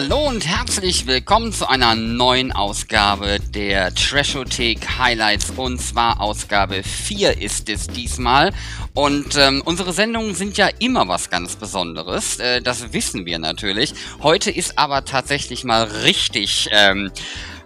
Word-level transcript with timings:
Hallo 0.00 0.28
und 0.28 0.46
herzlich 0.46 1.08
willkommen 1.08 1.52
zu 1.52 1.68
einer 1.68 1.96
neuen 1.96 2.52
Ausgabe 2.52 3.40
der 3.52 3.92
Trashothek 3.92 4.96
Highlights. 4.96 5.50
Und 5.56 5.80
zwar 5.80 6.20
Ausgabe 6.20 6.84
4 6.84 7.42
ist 7.42 7.68
es 7.68 7.88
diesmal. 7.88 8.52
Und 8.94 9.36
ähm, 9.36 9.60
unsere 9.64 9.92
Sendungen 9.92 10.36
sind 10.36 10.56
ja 10.56 10.68
immer 10.78 11.08
was 11.08 11.30
ganz 11.30 11.56
Besonderes, 11.56 12.38
äh, 12.38 12.62
das 12.62 12.92
wissen 12.92 13.26
wir 13.26 13.40
natürlich. 13.40 13.92
Heute 14.22 14.52
ist 14.52 14.78
aber 14.78 15.04
tatsächlich 15.04 15.64
mal 15.64 15.82
richtig 15.82 16.68
ähm, 16.70 17.10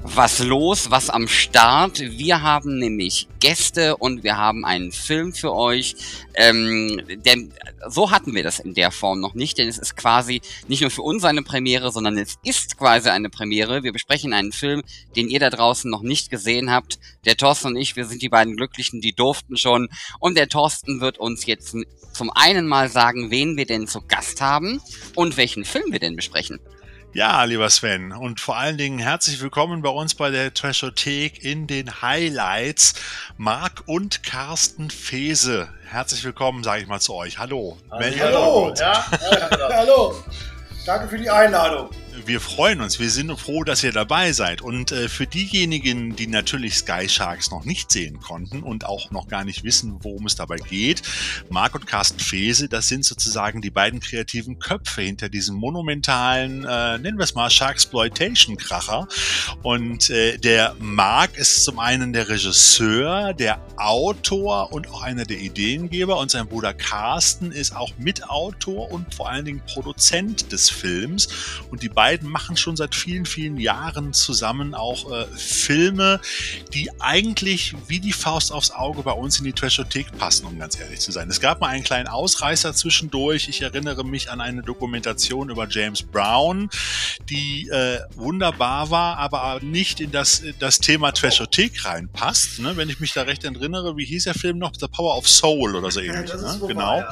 was 0.05 0.41
los, 0.41 0.91
was 0.91 1.11
am 1.11 1.29
Start. 1.29 2.00
Wir 2.00 2.43
haben 2.43 2.79
nämlich 2.79 3.29
Gäste 3.40 3.96
und 3.96 4.25
wir 4.25 4.36
haben 4.36 4.64
einen 4.64 4.93
Film 4.93 5.32
für 5.32 5.54
euch. 5.54 5.95
Ähm, 6.35 7.00
denn 7.25 7.53
so 7.89 8.11
hatten 8.11 8.35
wir 8.35 8.43
das 8.43 8.59
in 8.59 8.75
der 8.75 8.90
Form 8.90 9.21
noch 9.21 9.35
nicht, 9.35 9.59
denn 9.59 9.68
es 9.68 9.79
ist 9.79 9.96
quasi 9.96 10.40
nicht 10.68 10.81
nur 10.81 10.90
für 10.90 11.03
uns 11.03 11.25
eine 11.25 11.43
Premiere, 11.43 11.93
sondern 11.93 12.18
es 12.18 12.36
ist 12.43 12.76
quasi 12.76 13.11
eine 13.11 13.31
Premiere. 13.31 13.82
Wir 13.82 13.93
besprechen 13.93 14.32
einen 14.32 14.53
Film, 14.53 14.82
den 15.14 15.29
ihr 15.29 15.40
da 15.40 15.50
draußen 15.50 15.90
noch 15.90 16.03
nicht 16.03 16.31
gesehen 16.31 16.71
habt. 16.71 16.98
Der 17.25 17.37
Thorsten 17.37 17.68
und 17.68 17.76
ich, 17.76 17.96
wir 17.96 18.07
sind 18.07 18.23
die 18.23 18.29
beiden 18.29 18.57
Glücklichen, 18.57 19.00
die 19.00 19.12
durften 19.12 19.57
schon. 19.57 19.89
Und 20.18 20.37
der 20.37 20.48
Thorsten 20.48 21.00
wird 21.00 21.18
uns 21.18 21.46
jetzt 21.46 21.76
zum 22.12 22.31
einen 22.31 22.67
mal 22.67 22.89
sagen, 22.89 23.31
wen 23.31 23.57
wir 23.57 23.67
denn 23.67 23.87
zu 23.87 24.00
Gast 24.03 24.40
haben 24.40 24.81
und 25.14 25.37
welchen 25.37 25.64
Film 25.64 25.93
wir 25.93 26.00
denn 26.00 26.17
besprechen. 26.17 26.61
Ja, 27.14 27.44
lieber 27.44 27.68
Sven, 27.68 28.11
und 28.11 28.40
vor 28.40 28.57
allen 28.57 28.79
Dingen 28.79 28.98
herzlich 28.98 29.43
willkommen 29.43 29.82
bei 29.82 29.90
uns 29.90 30.14
bei 30.14 30.30
der 30.30 30.54
Trashothek 30.54 31.44
in 31.44 31.66
den 31.66 32.00
Highlights. 32.00 32.94
Marc 33.36 33.83
und 33.84 34.23
Carsten 34.23 34.89
Fese. 34.89 35.69
Herzlich 35.91 36.25
willkommen, 36.25 36.64
sage 36.64 36.81
ich 36.81 36.89
mal 36.89 37.00
zu 37.00 37.14
euch. 37.14 37.39
Hallo. 37.39 37.77
Hallo. 37.91 38.14
Hallo. 38.19 38.75
Ja, 38.78 39.06
hallo. 39.75 40.25
Danke 40.87 41.09
für 41.09 41.19
die 41.19 41.28
Einladung 41.28 41.91
wir 42.27 42.41
freuen 42.41 42.81
uns, 42.81 42.99
wir 42.99 43.11
sind 43.11 43.33
froh, 43.39 43.65
dass 43.65 43.83
ihr 43.83 43.93
dabei 43.93 44.33
seid. 44.33 44.63
Und 44.63 44.93
äh, 44.93 45.09
für 45.09 45.27
diejenigen, 45.27 46.17
die 46.17 46.27
natürlich 46.27 46.77
Sky 46.77 47.09
Sharks 47.09 47.51
noch 47.51 47.65
nicht 47.65 47.91
sehen 47.91 48.21
konnten 48.21 48.63
und 48.63 48.85
auch 48.85 49.11
noch 49.11 49.29
gar 49.29 49.45
nicht 49.45 49.65
wissen, 49.65 49.97
worum 50.01 50.27
es 50.27 50.37
dabei 50.37 50.57
geht, 50.57 51.03
Marc 51.49 51.75
und 51.75 51.87
Carsten 51.87 52.19
Fese, 52.21 52.69
das 52.69 52.89
sind 52.89 53.05
sozusagen 53.05 53.61
die 53.63 53.71
beiden 53.71 54.01
kreativen 54.01 54.59
Köpfe 54.59 55.03
hinter 55.03 55.29
diesem 55.29 55.57
monumentalen, 55.57 56.65
äh, 56.65 56.99
nennen 56.99 57.19
wir 57.19 57.25
es 57.25 57.35
mal, 57.35 57.51
Sharksploitation-Kracher. 57.51 59.09
Und 59.63 60.11
äh, 60.11 60.39
der 60.39 60.75
Marc 60.79 61.37
ist 61.37 61.65
zum 61.65 61.79
einen 61.79 62.13
der 62.13 62.29
Regisseur, 62.29 63.35
der 63.35 63.61
Autor 63.77 64.73
und 64.73 64.89
auch 64.91 65.03
einer 65.03 65.25
der 65.25 65.39
Ideengeber 65.39 66.19
und 66.19 66.31
sein 66.31 66.47
Bruder 66.47 66.75
Carsten 66.75 67.53
ist 67.53 67.75
auch 67.75 67.93
Mitautor 67.99 68.91
und 68.91 69.15
vor 69.15 69.29
allen 69.29 69.45
Dingen 69.45 69.63
Produzent 69.67 70.53
des 70.53 70.71
Films. 70.71 71.29
Und 71.71 71.83
die 71.83 71.89
beiden 71.89 72.02
beiden 72.03 72.28
machen 72.28 72.56
schon 72.56 72.75
seit 72.75 72.97
vielen, 72.97 73.27
vielen 73.27 73.58
Jahren 73.58 74.12
zusammen 74.12 74.75
auch 74.75 75.12
äh, 75.12 75.25
Filme, 75.36 76.20
die 76.75 76.91
eigentlich 76.98 77.77
wie 77.86 78.00
die 78.00 78.12
Faust 78.12 78.50
aufs 78.50 78.72
Auge 78.72 79.05
bei 79.05 79.12
uns 79.12 79.39
in 79.39 79.44
die 79.44 79.53
Trashothek 79.53 80.19
passen, 80.19 80.47
um 80.47 80.59
ganz 80.59 80.81
ehrlich 80.81 80.98
zu 80.98 81.12
sein. 81.12 81.31
Es 81.31 81.41
gab 81.41 81.61
mal 81.61 81.69
einen 81.69 81.84
kleinen 81.84 82.09
Ausreißer 82.09 82.75
zwischendurch. 82.75 83.48
Ich 83.48 83.62
erinnere 83.62 84.05
mich 84.05 84.33
an 84.33 84.41
eine 84.41 84.62
Dokumentation 84.62 85.48
über 85.48 85.69
James 85.69 86.03
Brown, 86.03 86.70
die 87.31 87.69
äh, 87.69 88.00
wunderbar 88.16 88.91
war, 88.91 89.19
aber 89.19 89.61
nicht 89.62 90.00
in 90.00 90.11
das, 90.11 90.42
das 90.59 90.81
Thema 90.81 91.12
Trashothek 91.12 91.84
reinpasst. 91.84 92.59
Ne? 92.59 92.77
Wenn 92.77 92.89
ich 92.89 92.98
mich 92.98 93.12
da 93.12 93.22
recht 93.22 93.44
erinnere, 93.44 93.97
wie 93.97 94.06
hieß 94.06 94.25
der 94.25 94.34
Film 94.34 94.59
noch? 94.59 94.72
The 94.77 94.89
Power 94.89 95.16
of 95.16 95.28
Soul 95.28 95.77
oder 95.77 95.92
so 95.92 96.00
ähnlich. 96.00 96.31
Ja, 96.31 96.37
ne? 96.37 96.61
Genau. 96.66 97.05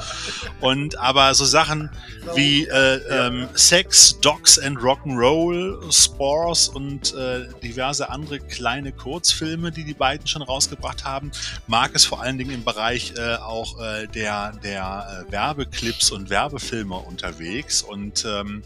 Und 0.59 0.97
aber 0.97 1.33
so 1.33 1.45
Sachen 1.45 1.89
wie 2.35 2.65
äh, 2.65 2.95
ähm, 3.09 3.47
Sex, 3.53 4.19
Dogs 4.19 4.59
and 4.59 4.80
Rock'n'Roll, 4.81 5.91
Spores 5.91 6.69
und 6.69 7.13
äh, 7.13 7.47
diverse 7.63 8.09
andere 8.09 8.39
kleine 8.39 8.91
Kurzfilme, 8.91 9.71
die 9.71 9.83
die 9.83 9.93
beiden 9.93 10.27
schon 10.27 10.41
rausgebracht 10.41 11.05
haben. 11.05 11.31
Marc 11.67 11.95
ist 11.95 12.05
vor 12.05 12.21
allen 12.21 12.37
Dingen 12.37 12.51
im 12.51 12.63
Bereich 12.63 13.13
äh, 13.17 13.35
auch 13.35 13.79
äh, 13.79 14.07
der, 14.07 14.53
der 14.63 15.25
äh, 15.27 15.31
Werbeclips 15.31 16.11
und 16.11 16.29
Werbefilme 16.29 16.95
unterwegs 16.95 17.81
und 17.81 18.25
ähm, 18.25 18.63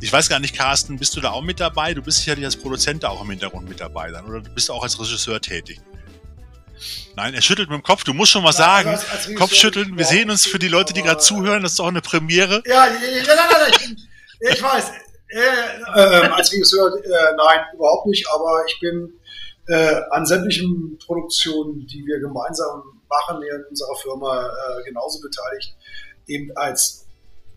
ich 0.00 0.12
weiß 0.12 0.28
gar 0.28 0.40
nicht, 0.40 0.56
Carsten, 0.56 0.98
bist 0.98 1.16
du 1.16 1.20
da 1.20 1.30
auch 1.30 1.42
mit 1.42 1.60
dabei? 1.60 1.94
Du 1.94 2.02
bist 2.02 2.18
sicherlich 2.18 2.44
als 2.44 2.56
Produzent 2.56 3.04
da 3.04 3.10
auch 3.10 3.22
im 3.22 3.30
Hintergrund 3.30 3.68
mit 3.68 3.80
dabei 3.80 4.10
dann 4.10 4.24
oder 4.26 4.40
bist 4.40 4.68
du 4.68 4.72
auch 4.72 4.82
als 4.82 4.98
Regisseur 4.98 5.40
tätig? 5.40 5.80
Nein, 7.14 7.34
er 7.34 7.42
schüttelt 7.42 7.70
mit 7.70 7.78
dem 7.78 7.82
Kopf. 7.82 8.04
Du 8.04 8.14
musst 8.14 8.32
schon 8.32 8.42
was 8.42 8.56
sagen. 8.56 8.88
Also 8.88 9.06
als, 9.06 9.26
als 9.28 9.36
Kopfschütteln. 9.36 9.96
Wir 9.96 10.04
sehen 10.04 10.30
uns 10.30 10.46
für 10.46 10.58
die 10.58 10.68
Leute, 10.68 10.92
die 10.92 11.02
gerade 11.02 11.20
zuhören. 11.20 11.62
Das 11.62 11.72
ist 11.72 11.80
auch 11.80 11.88
eine 11.88 12.00
Premiere. 12.00 12.62
Ja, 12.66 12.86
ja, 12.86 12.92
ja, 12.92 13.66
ich, 13.68 13.96
ich 14.56 14.62
weiß. 14.62 14.90
Äh, 15.32 16.28
als 16.28 16.52
Regisseur 16.52 16.94
äh, 17.04 17.08
nein, 17.36 17.60
überhaupt 17.74 18.06
nicht, 18.06 18.26
aber 18.28 18.64
ich 18.68 18.78
bin 18.80 19.14
äh, 19.66 20.00
an 20.10 20.26
sämtlichen 20.26 20.98
Produktionen, 20.98 21.86
die 21.86 22.04
wir 22.04 22.20
gemeinsam 22.20 22.82
machen 23.08 23.42
hier 23.42 23.56
in 23.56 23.64
unserer 23.64 23.96
Firma, 23.96 24.46
äh, 24.46 24.84
genauso 24.84 25.20
beteiligt, 25.20 25.74
eben 26.26 26.54
als 26.56 27.06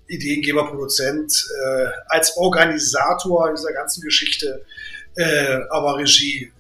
Ideengeber, 0.08 0.68
Produzent, 0.68 1.48
äh, 1.66 1.88
als 2.08 2.38
Organisator 2.38 3.52
dieser 3.52 3.74
ganzen 3.74 4.02
Geschichte, 4.02 4.64
äh, 5.16 5.60
aber 5.70 5.98
Regie, 5.98 6.52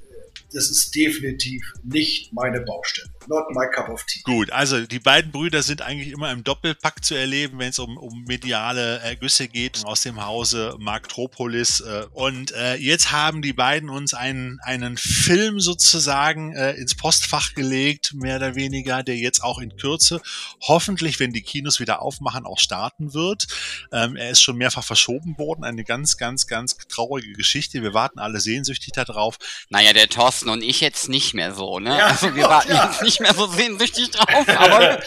das 0.52 0.70
ist 0.70 0.96
definitiv 0.96 1.74
nicht 1.84 2.34
meine 2.34 2.62
Baustelle. 2.62 3.10
Not 3.28 3.50
my 3.52 3.66
cup 3.74 3.90
of 3.90 4.04
tea. 4.06 4.22
Gut, 4.24 4.52
also 4.52 4.86
die 4.86 5.00
beiden 5.00 5.32
Brüder 5.32 5.64
sind 5.64 5.82
eigentlich 5.82 6.12
immer 6.12 6.32
im 6.32 6.44
Doppelpack 6.44 7.04
zu 7.04 7.16
erleben, 7.16 7.60
wenn 7.60 7.70
es 7.70 7.80
um, 7.80 7.98
um 7.98 8.24
mediale 8.24 9.00
Ergüsse 9.00 9.48
geht 9.48 9.84
aus 9.86 10.02
dem 10.02 10.24
Hause 10.24 10.76
Marktropolis. 10.80 11.82
Äh, 11.82 12.06
und 12.12 12.52
äh, 12.54 12.76
jetzt 12.76 13.12
haben 13.12 13.42
die 13.42 13.54
beiden 13.54 13.90
uns 13.90 14.14
einen, 14.14 14.60
einen 14.62 14.98
Film 14.98 15.60
sozusagen 15.60 16.54
äh, 16.54 16.74
ins 16.74 16.96
Postfach 16.96 17.54
gelegt, 17.54 18.14
mehr 18.14 18.38
oder 18.38 18.56
weniger, 18.56 19.04
der 19.04 19.18
jetzt 19.18 19.44
auch 19.44 19.60
in 19.60 19.76
Kürze 19.78 20.22
hoffentlich, 20.62 21.20
wenn 21.20 21.32
die 21.32 21.42
Kinos 21.42 21.80
wieder 21.80 22.02
aufmachen, 22.02 22.46
auch 22.46 22.60
starten 22.60 23.14
wird. 23.14 23.48
Ähm, 23.92 24.16
er 24.16 24.30
ist 24.30 24.42
schon 24.42 24.58
mehrfach 24.58 24.84
verschoben 24.84 25.38
worden. 25.38 25.64
Eine 25.64 25.84
ganz, 25.84 26.18
ganz, 26.18 26.48
ganz 26.48 26.78
traurige 26.90 27.34
Geschichte. 27.34 27.82
Wir 27.82 27.94
warten 27.94 28.20
alle 28.20 28.40
sehnsüchtig 28.40 28.94
darauf. 28.94 29.38
Naja, 29.70 29.94
der 29.94 30.10
Thorsten 30.10 30.50
und 30.50 30.64
ich 30.64 30.82
jetzt 30.82 31.10
nicht 31.10 31.34
mehr 31.34 31.54
so, 31.54 31.80
ne? 31.80 31.98
Ja, 31.98 32.08
also 32.08 32.36
wir 32.36 32.44
warten 32.44 32.72
ja. 32.72 32.86
jetzt 32.86 33.02
nicht 33.02 33.15
nicht 33.20 33.22
mehr 33.22 33.34
so 33.34 33.52
sehnsüchtig 33.52 34.12
drauf, 34.12 34.48
aber 34.48 35.00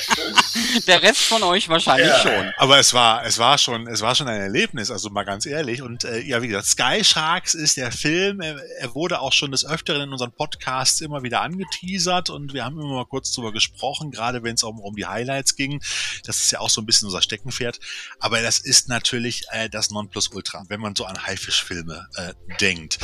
der 0.87 1.03
Rest 1.03 1.21
von 1.23 1.43
euch 1.43 1.69
wahrscheinlich 1.69 2.09
ja. 2.09 2.19
schon. 2.21 2.53
Aber 2.57 2.79
es 2.79 2.95
war, 2.95 3.25
es 3.25 3.39
war 3.39 3.59
schon, 3.59 3.87
es 3.87 4.01
war 4.01 4.15
schon 4.15 4.29
ein 4.29 4.41
Erlebnis, 4.41 4.91
also 4.91 5.11
mal 5.11 5.25
ganz 5.25 5.47
ehrlich. 5.47 5.83
Und 5.83 6.05
äh, 6.05 6.21
ja, 6.21 6.43
wie 6.43 6.49
gesagt, 6.49 6.67
Sky 6.67 7.05
Sharks 7.05 7.55
ist 7.55 7.77
der 7.77 7.93
Film. 7.93 8.41
Er, 8.41 8.59
er 8.79 8.95
wurde 8.95 9.21
auch 9.21 9.33
schon 9.33 9.51
des 9.51 9.67
Öfteren 9.67 10.03
in 10.03 10.13
unseren 10.13 10.33
Podcasts 10.33 11.01
immer 11.01 11.23
wieder 11.23 11.43
angeteasert 11.43 12.31
und 12.31 12.55
wir 12.55 12.65
haben 12.65 12.79
immer 12.79 12.95
mal 12.95 13.07
kurz 13.07 13.33
drüber 13.33 13.53
gesprochen, 13.53 14.11
gerade 14.11 14.43
wenn 14.43 14.55
es 14.55 14.63
um, 14.63 14.81
um 14.81 14.95
die 14.95 15.07
Highlights 15.07 15.57
ging. 15.57 15.81
Das 16.25 16.41
ist 16.41 16.51
ja 16.51 16.61
auch 16.61 16.71
so 16.71 16.81
ein 16.81 16.87
bisschen 16.87 17.07
unser 17.07 17.23
Steckenpferd. 17.23 17.79
Aber 18.21 18.41
das 18.41 18.59
ist 18.59 18.89
natürlich 18.89 19.45
äh, 19.51 19.69
das 19.69 19.91
Nonplusultra, 19.91 20.65
wenn 20.69 20.81
man 20.81 20.95
so 20.97 21.05
an 21.05 21.27
Haifischfilme 21.27 22.09
äh, 22.17 22.35
denkt. 22.61 22.99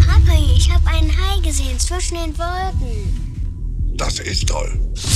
Papa, 0.00 0.38
ich 0.56 0.70
habe 0.70 0.86
einen 0.88 1.10
Hai 1.10 1.40
gesehen 1.40 1.78
zwischen 1.78 2.16
den 2.16 2.36
Wolken. 2.36 3.39
Das 4.00 4.18
ist 4.18 4.48
toll. 4.48 4.72
Ich 4.94 5.12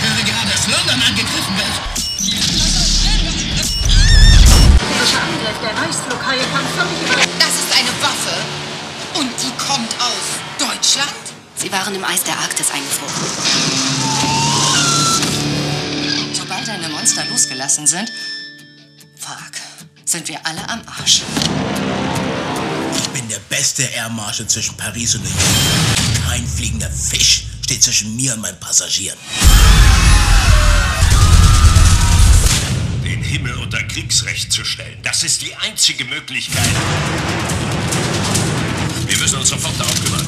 höre 0.00 0.22
gerade, 0.22 0.48
dass 0.52 0.68
London 0.68 1.02
angegriffen 1.02 1.56
wird. 1.56 1.74
Dieser 4.94 5.22
Angriff 5.22 5.58
der 5.60 5.74
Reichsflughaie 5.76 6.44
kam 6.52 6.64
völlig 6.76 7.02
über... 7.02 7.16
Das 7.40 7.54
ist 7.56 7.72
eine 7.76 7.90
Waffe. 8.00 8.36
Und 9.18 9.32
die 9.42 9.50
kommt 9.58 9.92
aus 9.98 10.38
Deutschland? 10.60 11.34
Sie 11.56 11.72
waren 11.72 11.92
im 11.92 12.04
Eis 12.04 12.22
der 12.22 12.38
Arktis 12.38 12.70
eingefroren. 12.70 13.12
Sobald 16.32 16.68
deine 16.68 16.88
Monster 16.90 17.24
losgelassen 17.24 17.88
sind, 17.88 18.12
fuck, 19.16 19.50
sind 20.04 20.28
wir 20.28 20.38
alle 20.46 20.60
am 20.68 20.80
Arsch 20.86 21.22
bin 23.18 23.28
der 23.28 23.40
beste 23.54 23.82
Air 23.82 24.08
Marshal 24.10 24.46
zwischen 24.46 24.76
Paris 24.76 25.14
und 25.14 25.24
New 25.24 25.30
York. 25.30 25.97
Kein 26.28 26.46
fliegender 26.46 26.90
Fisch 26.90 27.44
steht 27.64 27.82
zwischen 27.82 28.14
mir 28.14 28.34
und 28.34 28.42
meinen 28.42 28.60
Passagieren. 28.60 29.18
Den 33.02 33.22
Himmel 33.22 33.54
unter 33.54 33.82
Kriegsrecht 33.84 34.52
zu 34.52 34.62
stellen, 34.62 34.98
das 35.02 35.22
ist 35.24 35.40
die 35.40 35.54
einzige 35.56 36.04
Möglichkeit. 36.04 36.68
Wir 39.06 39.16
müssen 39.16 39.38
uns 39.38 39.48
sofort 39.48 39.72
darum 39.80 39.94
kümmern. 40.04 40.26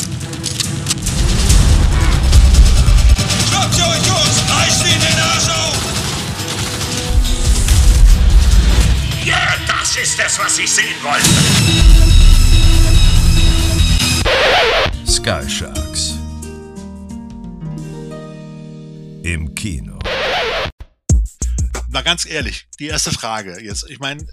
Schnappt 3.51 3.77
ihr 3.77 3.87
euch 3.87 4.09
los! 4.09 4.43
Reißt 4.49 4.87
ihn 4.87 5.01
den 5.01 5.21
Arsch 5.21 5.49
auf! 5.51 5.77
Ja, 9.23 9.55
das 9.67 9.97
ist 9.97 10.19
es, 10.19 10.39
was 10.39 10.59
ich 10.59 10.71
sehen 10.71 10.97
wollte. 11.03 12.20
Sky 15.07 15.49
Sharks. 15.49 16.19
Im 19.23 19.55
Kino. 19.55 19.99
mal 21.89 22.03
ganz 22.03 22.27
ehrlich, 22.27 22.69
die 22.79 22.87
erste 22.87 23.11
Frage 23.11 23.61
jetzt. 23.63 23.89
Ich 23.91 23.99
meine, 23.99 24.27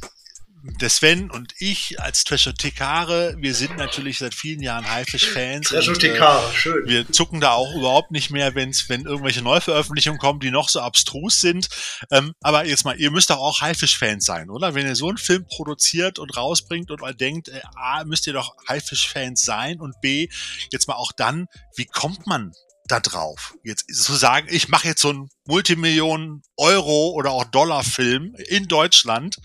der 0.82 0.90
Sven 0.90 1.32
und 1.32 1.54
ich 1.58 2.00
als 2.00 2.24
Trashotekare, 2.24 3.36
wir 3.40 3.54
sind 3.54 3.78
natürlich 3.78 4.20
seit 4.20 4.34
vielen 4.34 4.62
Jahren 4.62 4.90
Haifisch-Fans. 4.90 5.70
Trashotekare, 5.70 6.50
äh, 6.50 6.56
schön. 6.56 6.88
Wir 6.88 7.12
zucken 7.12 7.42
da 7.42 7.52
auch 7.54 7.74
überhaupt 7.76 8.12
nicht 8.12 8.30
mehr, 8.30 8.54
wenn's, 8.56 8.90
wenn 8.90 9.06
irgendwelche 9.06 9.42
Neuveröffentlichungen 9.42 10.20
kommen, 10.20 10.40
die 10.40 10.52
noch 10.52 10.70
so 10.70 10.82
abstrus 10.82 11.42
sind. 11.42 11.70
Ähm, 12.12 12.34
aber 12.42 12.66
jetzt 12.66 12.86
mal, 12.86 13.00
ihr 13.00 13.12
müsst 13.12 13.30
doch 13.30 13.38
auch 13.38 13.62
Haifisch-Fans 13.62 14.26
sein, 14.26 14.50
oder? 14.50 14.76
Wenn 14.76 14.86
ihr 14.86 14.96
so 14.96 15.10
einen 15.10 15.18
Film 15.18 15.46
produziert 15.48 16.20
und 16.20 16.36
rausbringt 16.36 16.92
und 16.92 17.02
mal 17.02 17.16
denkt, 17.16 17.50
äh, 17.50 17.62
A, 17.76 18.04
müsst 18.04 18.28
ihr 18.28 18.34
doch 18.34 18.56
Haifisch-Fans 18.68 19.42
sein 19.42 19.80
und 19.80 20.00
B, 20.02 20.30
jetzt 20.72 20.88
mal 20.88 20.96
auch 20.96 21.12
dann, 21.12 21.48
wie 21.76 21.86
kommt 21.86 22.28
man 22.28 22.52
da 22.88 23.00
drauf? 23.00 23.56
Jetzt 23.64 23.94
zu 23.94 24.14
sagen, 24.14 24.48
ich 24.50 24.70
mache 24.70 24.88
jetzt 24.88 25.02
so 25.02 25.10
einen 25.10 25.30
Multimillionen 25.46 26.44
Euro 26.56 27.10
oder 27.10 27.32
auch 27.32 27.46
Dollar 27.46 27.84
Film 27.84 28.36
in 28.48 28.68
Deutschland 28.68 29.38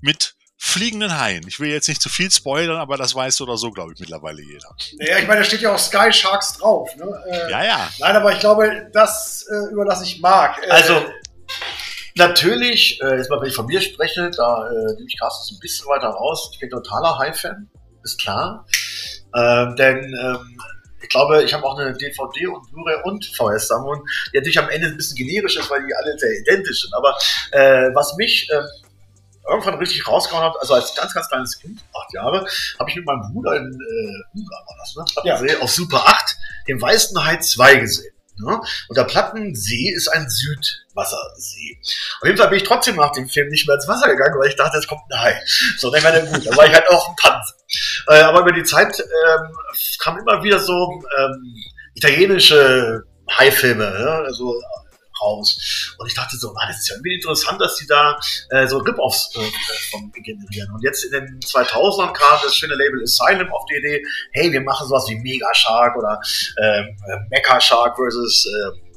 mit 0.00 0.37
fliegenden 0.58 1.18
Haien. 1.18 1.46
Ich 1.46 1.60
will 1.60 1.70
jetzt 1.70 1.88
nicht 1.88 2.02
zu 2.02 2.08
viel 2.08 2.30
spoilern, 2.30 2.76
aber 2.78 2.96
das 2.96 3.14
weiß 3.14 3.40
oder 3.40 3.56
so, 3.56 3.70
glaube 3.70 3.92
ich, 3.94 4.00
mittlerweile 4.00 4.42
jeder. 4.42 4.74
Naja, 4.98 5.18
ich 5.18 5.28
meine, 5.28 5.40
da 5.40 5.44
steht 5.44 5.60
ja 5.60 5.72
auch 5.72 5.78
Sky 5.78 6.12
Sharks 6.12 6.58
drauf. 6.58 6.94
Ne? 6.96 7.06
Äh, 7.30 7.50
ja, 7.50 7.64
ja. 7.64 7.88
Nein, 8.00 8.16
aber 8.16 8.32
ich 8.32 8.40
glaube, 8.40 8.90
das 8.92 9.46
äh, 9.50 9.72
überlasse 9.72 10.02
ich 10.02 10.20
Marc. 10.20 10.58
Äh, 10.64 10.70
also, 10.70 11.00
natürlich, 12.16 13.00
äh, 13.00 13.16
jetzt 13.16 13.30
mal, 13.30 13.40
wenn 13.40 13.48
ich 13.48 13.54
von 13.54 13.66
mir 13.66 13.80
spreche, 13.80 14.30
da 14.36 14.68
äh, 14.68 14.94
nehme 14.94 15.06
ich 15.06 15.18
Carsten 15.18 15.54
ein 15.54 15.60
bisschen 15.60 15.86
weiter 15.86 16.08
raus. 16.08 16.50
Ich 16.52 16.58
bin 16.58 16.70
totaler 16.70 17.16
Hai-Fan, 17.18 17.70
ist 18.02 18.20
klar. 18.20 18.66
Ähm, 19.36 19.76
denn 19.76 19.98
ähm, 20.20 20.60
ich 21.00 21.08
glaube, 21.08 21.44
ich 21.44 21.54
habe 21.54 21.64
auch 21.64 21.78
eine 21.78 21.96
DVD 21.96 22.48
und 22.48 22.68
Blu-ray 22.72 22.96
und 23.04 23.24
VS-Sammlung, 23.24 24.04
die 24.32 24.38
natürlich 24.38 24.58
am 24.58 24.68
Ende 24.68 24.88
ein 24.88 24.96
bisschen 24.96 25.16
generisch 25.16 25.56
ist, 25.56 25.70
weil 25.70 25.86
die 25.86 25.94
alle 25.94 26.18
sehr 26.18 26.32
identisch 26.40 26.82
sind. 26.82 26.94
Aber 26.94 27.16
äh, 27.52 27.94
was 27.94 28.16
mich 28.16 28.48
äh, 28.50 28.62
irgendwann 29.48 29.74
richtig 29.74 30.06
rausgehauen 30.06 30.44
hat, 30.44 30.54
also 30.60 30.74
als 30.74 30.94
ganz, 30.94 31.14
ganz 31.14 31.28
kleines 31.28 31.58
Kind, 31.58 31.80
acht 31.94 32.12
Jahre, 32.12 32.46
habe 32.78 32.90
ich 32.90 32.96
mit 32.96 33.06
meinem 33.06 33.32
Bruder 33.32 33.56
in 33.56 33.66
äh, 33.66 34.38
Ungarn 34.38 34.64
war 34.66 34.76
das, 34.78 34.96
ne? 34.96 35.04
Plattensee, 35.22 35.52
ja. 35.54 35.60
auf 35.60 35.70
Super 35.70 36.06
8 36.06 36.36
den 36.68 36.80
Weißen 36.80 37.24
Hai 37.24 37.38
2 37.38 37.76
gesehen. 37.76 38.14
Ne? 38.40 38.60
Und 38.88 38.96
der 38.96 39.04
Plattensee 39.04 39.92
ist 39.94 40.08
ein 40.08 40.28
Südwassersee. 40.28 41.78
Auf 42.20 42.26
jeden 42.26 42.38
Fall 42.38 42.48
bin 42.48 42.58
ich 42.58 42.64
trotzdem 42.64 42.96
nach 42.96 43.10
dem 43.10 43.28
Film 43.28 43.48
nicht 43.48 43.66
mehr 43.66 43.74
ins 43.74 43.88
Wasser 43.88 44.08
gegangen, 44.08 44.38
weil 44.38 44.48
ich 44.48 44.56
dachte, 44.56 44.78
es 44.78 44.86
kommt 44.86 45.02
ein 45.10 45.20
Hai. 45.20 45.42
So, 45.76 45.90
dann 45.90 46.04
war 46.04 46.12
der 46.12 46.24
gut. 46.26 46.46
Da 46.46 46.56
war 46.56 46.66
ich 46.66 46.72
halt 46.72 46.88
auch 46.88 47.08
ein 47.08 47.16
Panzer. 47.16 47.54
Äh, 48.06 48.20
aber 48.22 48.40
über 48.40 48.52
die 48.52 48.62
Zeit 48.62 49.00
ähm, 49.00 49.56
kam 49.98 50.18
immer 50.18 50.42
wieder 50.42 50.60
so 50.60 51.02
ähm, 51.18 51.54
italienische 51.94 53.02
Hai-Filme, 53.30 53.90
ne? 53.90 54.10
also 54.24 54.54
raus. 55.20 55.94
Und 55.98 56.06
ich 56.06 56.14
dachte 56.14 56.36
so, 56.36 56.54
ah, 56.56 56.66
das 56.68 56.78
ist 56.78 56.88
ja 56.88 56.96
irgendwie 56.96 57.14
interessant, 57.14 57.60
dass 57.60 57.76
die 57.76 57.86
da 57.86 58.18
äh, 58.50 58.66
so 58.66 58.78
Rip-Offs 58.78 59.30
äh, 59.36 60.20
generieren. 60.20 60.72
Und 60.72 60.82
jetzt 60.82 61.04
in 61.04 61.12
den 61.12 61.40
2000ern 61.40 62.12
kam 62.12 62.38
das 62.42 62.56
schöne 62.56 62.74
Label 62.74 63.02
Asylum 63.02 63.52
auf 63.52 63.64
die 63.66 63.76
Idee, 63.76 64.02
hey, 64.32 64.52
wir 64.52 64.60
machen 64.60 64.88
sowas 64.88 65.06
wie 65.08 65.16
Mega 65.16 65.52
Shark 65.54 65.96
oder 65.96 66.20
äh, 66.56 66.82
Mecha 67.30 67.60
Shark 67.60 67.96
versus 67.96 68.46
äh, 68.46 68.88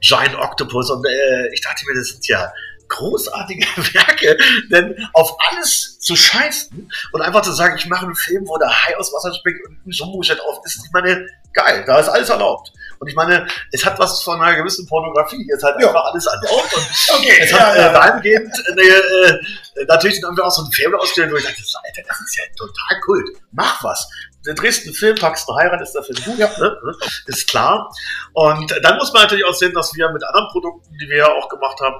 Giant 0.00 0.36
Octopus. 0.36 0.90
Und 0.90 1.04
äh, 1.06 1.52
ich 1.52 1.60
dachte 1.60 1.84
mir, 1.86 1.94
das 1.94 2.08
sind 2.08 2.26
ja 2.28 2.52
großartige 2.88 3.66
Werke, 3.94 4.38
denn 4.70 4.94
auf 5.12 5.36
alles 5.50 5.98
zu 6.00 6.16
scheißen 6.16 6.90
und 7.12 7.20
einfach 7.20 7.42
zu 7.42 7.52
sagen, 7.52 7.76
ich 7.76 7.86
mache 7.86 8.06
einen 8.06 8.14
Film, 8.14 8.46
wo 8.46 8.56
der 8.56 8.70
Hai 8.70 8.96
aus 8.96 9.12
Wasser 9.12 9.34
springt 9.34 9.58
und 9.66 9.86
ein 9.86 9.90
Jumbo-Jet 9.90 10.40
auf 10.40 10.64
ist, 10.64 10.82
ich 10.84 10.92
meine, 10.92 11.26
geil, 11.52 11.84
da 11.86 11.98
ist 11.98 12.08
alles 12.08 12.30
erlaubt. 12.30 12.72
Und 12.98 13.08
ich 13.08 13.14
meine, 13.14 13.46
es 13.72 13.84
hat 13.84 13.98
was 13.98 14.22
von 14.22 14.40
einer 14.40 14.56
gewissen 14.56 14.86
Pornografie. 14.86 15.46
Jetzt 15.48 15.62
halt 15.62 15.76
ja. 15.80 15.88
einfach 15.88 16.04
alles 16.04 16.26
erlaubt. 16.26 16.76
Und 16.76 16.86
okay, 17.14 17.38
es 17.40 17.52
hat 17.52 17.76
ja, 17.76 17.90
äh, 17.90 17.92
dahingehend 17.92 18.52
äh, 18.76 18.80
äh, 18.80 19.84
natürlich 19.86 20.20
dann 20.20 20.30
haben 20.30 20.36
wir 20.36 20.44
auch 20.44 20.50
so 20.50 20.62
ein 20.62 20.72
Film 20.72 20.94
ausgestellt, 20.94 21.32
wo 21.32 21.36
ich 21.36 21.44
dachte, 21.44 21.56
Alter, 21.56 22.02
das 22.08 22.20
ist 22.20 22.36
ja 22.36 22.44
total 22.56 23.00
cool. 23.06 23.24
Mach 23.52 23.82
was. 23.84 24.08
Den 24.46 24.54
drehst 24.54 24.86
einen 24.86 24.94
Film, 24.94 25.16
packst 25.16 25.48
einen 25.48 25.58
Heirat, 25.58 25.80
ist 25.80 25.92
dafür 25.92 26.14
gut, 26.24 26.38
ja. 26.38 26.48
ne? 26.58 26.76
ist 27.26 27.48
klar. 27.48 27.92
Und 28.32 28.72
dann 28.82 28.96
muss 28.96 29.12
man 29.12 29.22
natürlich 29.22 29.44
auch 29.44 29.54
sehen, 29.54 29.74
dass 29.74 29.94
wir 29.94 30.10
mit 30.10 30.24
anderen 30.24 30.48
Produkten, 30.50 30.96
die 30.98 31.08
wir 31.08 31.18
ja 31.18 31.32
auch 31.32 31.48
gemacht 31.48 31.78
haben, 31.80 31.96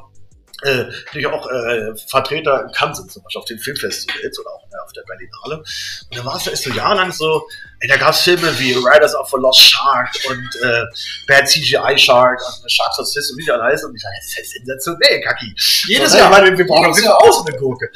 äh, 0.63 0.85
natürlich 1.07 1.27
auch 1.27 1.49
äh, 1.49 1.97
Vertreter 2.09 2.65
in 2.65 2.73
Cannes 2.73 2.99
sind, 2.99 3.13
zum 3.13 3.23
Beispiel 3.23 3.39
auf 3.39 3.45
den 3.45 3.59
Filmfestivals 3.59 4.39
oder 4.41 4.51
auch 4.51 4.67
ne, 4.69 4.77
auf 4.85 4.93
der 4.93 5.03
Berlinale. 5.03 5.59
Und 5.59 6.17
dann 6.17 6.25
war 6.25 6.37
es 6.37 6.63
so 6.63 6.71
jahrelang 6.71 7.13
so, 7.13 7.47
ey, 7.81 7.89
da 7.89 7.97
gab 7.97 8.11
es 8.11 8.21
Filme 8.23 8.59
wie 8.59 8.73
Riders 8.73 9.15
of 9.15 9.33
a 9.33 9.37
Lost 9.37 9.61
Shark 9.61 10.11
und 10.29 10.63
äh, 10.63 10.83
Bad 11.29 11.49
CGI 11.49 11.97
Shark 11.97 12.41
und 12.63 12.71
Sharks 12.71 12.99
of 12.99 13.07
Sis 13.07 13.31
und 13.31 13.39
wie 13.39 13.45
die 13.45 13.53
alle 13.53 13.65
heißen. 13.65 13.89
Und 13.89 13.95
ich 13.95 14.03
dachte, 14.03 14.17
das 14.19 14.45
ist 14.45 14.53
sensationell, 14.53 15.21
Kaki. 15.21 15.55
Jedes 15.87 16.15
Jahr. 16.15 16.31
Meine, 16.31 16.57
wir 16.57 16.67
brauchen 16.67 16.87
Jedes 16.87 17.05
Jahr 17.05 17.17
auch 17.23 17.33
so 17.33 17.45
eine 17.45 17.57
Gurke. 17.57 17.91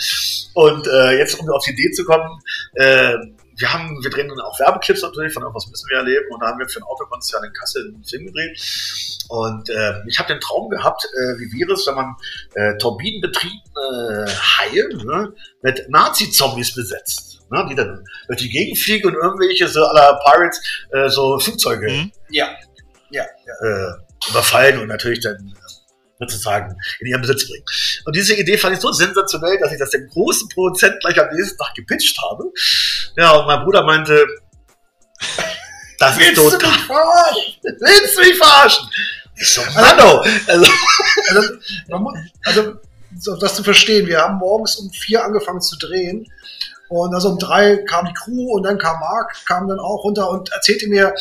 Und 0.54 0.86
äh, 0.86 1.18
jetzt, 1.18 1.38
um 1.40 1.50
auf 1.50 1.64
die 1.64 1.72
Idee 1.72 1.90
zu 1.90 2.04
kommen, 2.04 2.42
äh, 2.74 3.14
wir 3.56 3.72
haben, 3.72 4.02
wir 4.02 4.10
drehen 4.10 4.28
dann 4.28 4.40
auch 4.40 4.58
Werbeclips 4.58 5.02
natürlich, 5.02 5.32
von 5.32 5.42
irgendwas 5.42 5.66
müssen 5.68 5.88
wir 5.88 5.98
erleben 5.98 6.26
und 6.30 6.40
da 6.40 6.48
haben 6.48 6.58
wir 6.58 6.68
für 6.68 6.80
ein 6.80 6.84
Autokonzern 6.84 7.44
in 7.44 7.52
Kassel 7.52 7.92
einen 7.94 8.04
Film 8.04 8.26
gedreht 8.26 8.60
und 9.28 9.68
äh, 9.70 9.94
ich 10.06 10.18
habe 10.18 10.32
den 10.32 10.40
Traum 10.40 10.70
gehabt, 10.70 11.04
äh, 11.04 11.38
wie 11.38 11.60
wäre 11.60 11.72
es, 11.72 11.86
wenn 11.86 11.94
man 11.94 12.16
äh, 12.54 12.76
turbinenbetriebene 12.78 14.26
Haie 14.28 14.88
ne, 15.04 15.32
mit 15.62 15.88
Nazi-Zombies 15.88 16.74
besetzt, 16.74 17.40
ne, 17.50 17.66
die 17.70 17.74
dann 17.74 18.04
durch 18.26 18.40
die 18.40 18.50
Gegend 18.50 18.78
fliegen 18.78 19.08
und 19.08 19.14
irgendwelche 19.14 19.68
so 19.68 19.84
aller 19.84 20.18
Pirates 20.24 20.60
äh, 20.92 21.08
so 21.08 21.38
Flugzeuge 21.38 21.90
mhm. 21.90 22.12
ja. 22.30 22.48
Ja, 23.10 23.24
ja. 23.46 23.68
Äh, 23.68 23.94
überfallen 24.30 24.78
und 24.78 24.88
natürlich 24.88 25.20
dann 25.20 25.54
sozusagen 26.28 26.76
in 27.00 27.06
ihren 27.08 27.20
Besitz 27.20 27.48
bringen. 27.48 27.64
Und 28.04 28.16
diese 28.16 28.34
Idee 28.34 28.56
fand 28.56 28.74
ich 28.74 28.80
so 28.80 28.92
sensationell, 28.92 29.58
dass 29.58 29.72
ich 29.72 29.78
das 29.78 29.90
dem 29.90 30.08
großen 30.08 30.48
Produzent 30.48 31.00
gleich 31.00 31.20
am 31.20 31.34
nächsten 31.34 31.58
Tag 31.58 31.74
gepitcht 31.74 32.16
habe. 32.22 32.44
Ja, 33.16 33.32
und 33.32 33.46
mein 33.46 33.64
Bruder 33.64 33.82
meinte, 33.82 34.24
das 35.98 36.18
ist 36.18 36.34
total. 36.34 36.58
Du 36.58 36.66
mich 36.66 36.86
verarschen? 36.86 37.54
Willst 37.62 38.16
du 38.16 38.20
mich 38.20 38.36
verarschen? 38.36 38.88
Ich 39.36 39.48
so, 39.48 39.60
Mano! 39.74 40.24
Also, 40.46 40.66
also, 41.28 41.42
also, 42.44 42.78
also, 43.14 43.36
das 43.36 43.54
zu 43.54 43.64
verstehen, 43.64 44.06
wir 44.06 44.20
haben 44.20 44.38
morgens 44.38 44.76
um 44.76 44.90
vier 44.90 45.24
angefangen 45.24 45.60
zu 45.60 45.76
drehen. 45.78 46.26
Und 46.88 47.14
also 47.14 47.30
um 47.30 47.38
drei 47.38 47.78
kam 47.88 48.06
die 48.06 48.12
Crew 48.12 48.52
und 48.52 48.64
dann 48.64 48.78
kam 48.78 49.00
Marc, 49.00 49.46
kam 49.46 49.66
dann 49.66 49.78
auch 49.78 50.04
runter 50.04 50.28
und 50.28 50.52
erzählte 50.52 50.88
mir, 50.88 51.14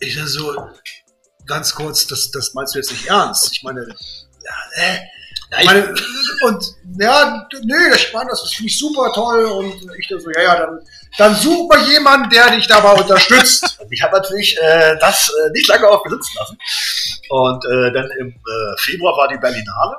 ich 0.00 0.18
so, 0.24 0.54
ganz 1.52 1.74
kurz, 1.74 2.06
das, 2.06 2.30
das 2.30 2.54
meinst 2.54 2.74
du 2.74 2.78
jetzt 2.78 2.90
nicht 2.90 3.06
ernst? 3.06 3.50
Ich 3.52 3.62
meine, 3.62 3.80
ja, 3.82 4.82
äh, 4.82 4.98
ich 5.60 5.66
meine, 5.66 5.94
und 6.42 6.64
ja, 6.98 7.46
nee, 7.62 7.94
ich 7.94 8.12
meine, 8.12 8.30
das 8.30 8.40
finde 8.52 8.70
ich 8.70 8.78
super 8.78 9.12
toll 9.12 9.44
und 9.44 9.74
ich 9.98 10.08
dann 10.08 10.20
so, 10.20 10.30
ja, 10.30 10.42
ja, 10.42 10.56
dann, 10.56 10.80
dann 11.18 11.34
such 11.34 11.68
mal 11.68 11.86
jemanden, 11.88 12.30
der 12.30 12.50
dich 12.50 12.66
dabei 12.66 12.92
unterstützt. 12.92 13.78
und 13.80 13.92
ich 13.92 14.02
habe 14.02 14.16
natürlich 14.16 14.56
äh, 14.58 14.96
das 14.98 15.28
äh, 15.28 15.50
nicht 15.50 15.68
lange 15.68 15.88
auf 15.88 16.02
besitzen 16.02 16.32
lassen. 16.38 16.58
Und 17.28 17.64
äh, 17.66 17.92
dann 17.92 18.10
im 18.18 18.28
äh, 18.28 18.80
Februar 18.80 19.16
war 19.16 19.28
die 19.28 19.36
Berlinale. 19.36 19.96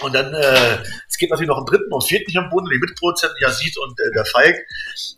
Und 0.00 0.14
dann, 0.14 0.32
äh, 0.34 0.82
es 1.08 1.16
gibt 1.16 1.30
natürlich 1.30 1.48
noch 1.48 1.56
einen 1.56 1.66
dritten 1.66 1.92
und 1.92 2.04
vierten 2.04 2.30
hier 2.30 2.42
am 2.42 2.50
Boden, 2.50 2.68
die 2.70 2.78
Mitproduzenten 2.78 3.38
Yazid 3.40 3.76
und 3.78 3.98
äh, 3.98 4.10
der 4.14 4.26
Falk. 4.26 4.56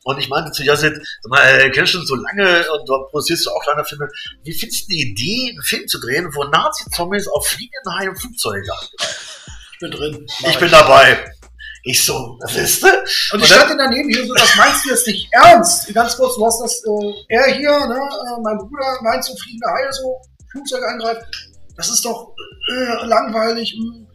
Und 0.04 0.18
ich 0.18 0.28
meinte 0.28 0.52
zu 0.52 0.62
Yazid, 0.62 0.94
sag 0.94 1.30
mal, 1.30 1.42
äh, 1.42 1.70
kennst 1.70 1.94
du 1.94 1.98
schon 1.98 2.06
so 2.06 2.14
lange 2.14 2.70
und 2.70 2.88
du 2.88 2.94
produzierst 3.10 3.46
du 3.46 3.50
auch 3.50 3.62
kleine 3.64 3.84
Filme. 3.84 4.08
Wie 4.44 4.52
findest 4.52 4.88
du 4.88 4.94
die 4.94 5.10
Idee, 5.10 5.50
einen 5.50 5.62
Film 5.62 5.88
zu 5.88 6.00
drehen, 6.00 6.28
wo 6.32 6.44
Nazi-Zombies 6.44 7.26
auf 7.28 7.46
fliegenden 7.48 7.98
Haien 7.98 8.16
Flugzeuge 8.16 8.70
angreifen? 8.72 9.26
Ich 9.72 9.78
bin 9.80 9.90
drin. 9.90 10.26
Ich 10.48 10.58
bin 10.58 10.70
dabei. 10.70 11.24
Ich 11.84 12.04
so, 12.04 12.36
das 12.40 12.56
ist 12.56 12.82
du? 12.82 12.88
Und 13.32 13.42
ich 13.42 13.46
stand 13.46 13.78
daneben 13.78 14.10
hier 14.10 14.26
so, 14.26 14.34
das 14.34 14.54
meinst 14.56 14.84
du 14.84 14.90
jetzt 14.90 15.06
nicht 15.06 15.28
ernst? 15.32 15.92
Ganz 15.94 16.16
kurz, 16.16 16.34
du 16.34 16.44
hast 16.44 16.60
das, 16.60 16.82
äh, 16.84 17.34
er 17.34 17.46
hier, 17.46 17.70
ne, 17.70 17.96
äh, 17.96 18.40
mein 18.42 18.58
Bruder 18.58 18.98
meint 19.02 19.24
so 19.24 19.34
fliegende 19.36 19.66
Haie 19.68 19.92
so, 19.92 20.20
Flugzeug 20.50 20.82
angreifen. 20.84 21.22
Das 21.76 21.88
ist 21.88 22.04
doch 22.04 22.34
äh, 22.72 23.06
langweilig. 23.06 23.74
Mh. 23.78 24.07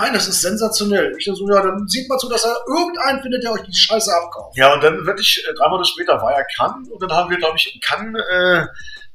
Nein, 0.00 0.12
das 0.12 0.26
ist 0.26 0.40
sensationell. 0.40 1.14
Ich 1.18 1.24
so, 1.24 1.48
ja, 1.48 1.62
dann 1.62 1.86
sieht 1.86 2.08
man 2.08 2.18
zu, 2.18 2.28
dass 2.28 2.44
er 2.44 2.56
irgendeinen 2.66 3.22
findet, 3.22 3.44
der 3.44 3.52
euch 3.52 3.62
die 3.62 3.74
Scheiße 3.74 4.10
abkauft. 4.12 4.56
Ja, 4.56 4.74
und 4.74 4.82
dann 4.82 5.06
wirklich, 5.06 5.44
äh, 5.48 5.54
drei 5.54 5.68
Monate 5.68 5.88
später 5.88 6.20
war 6.20 6.32
er 6.32 6.44
Cannes 6.56 6.88
und 6.88 7.00
dann 7.00 7.12
haben 7.12 7.30
wir, 7.30 7.38
glaube 7.38 7.56
ich, 7.56 7.72
in 7.74 7.80
Cannes 7.80 8.20
äh, 8.30 8.66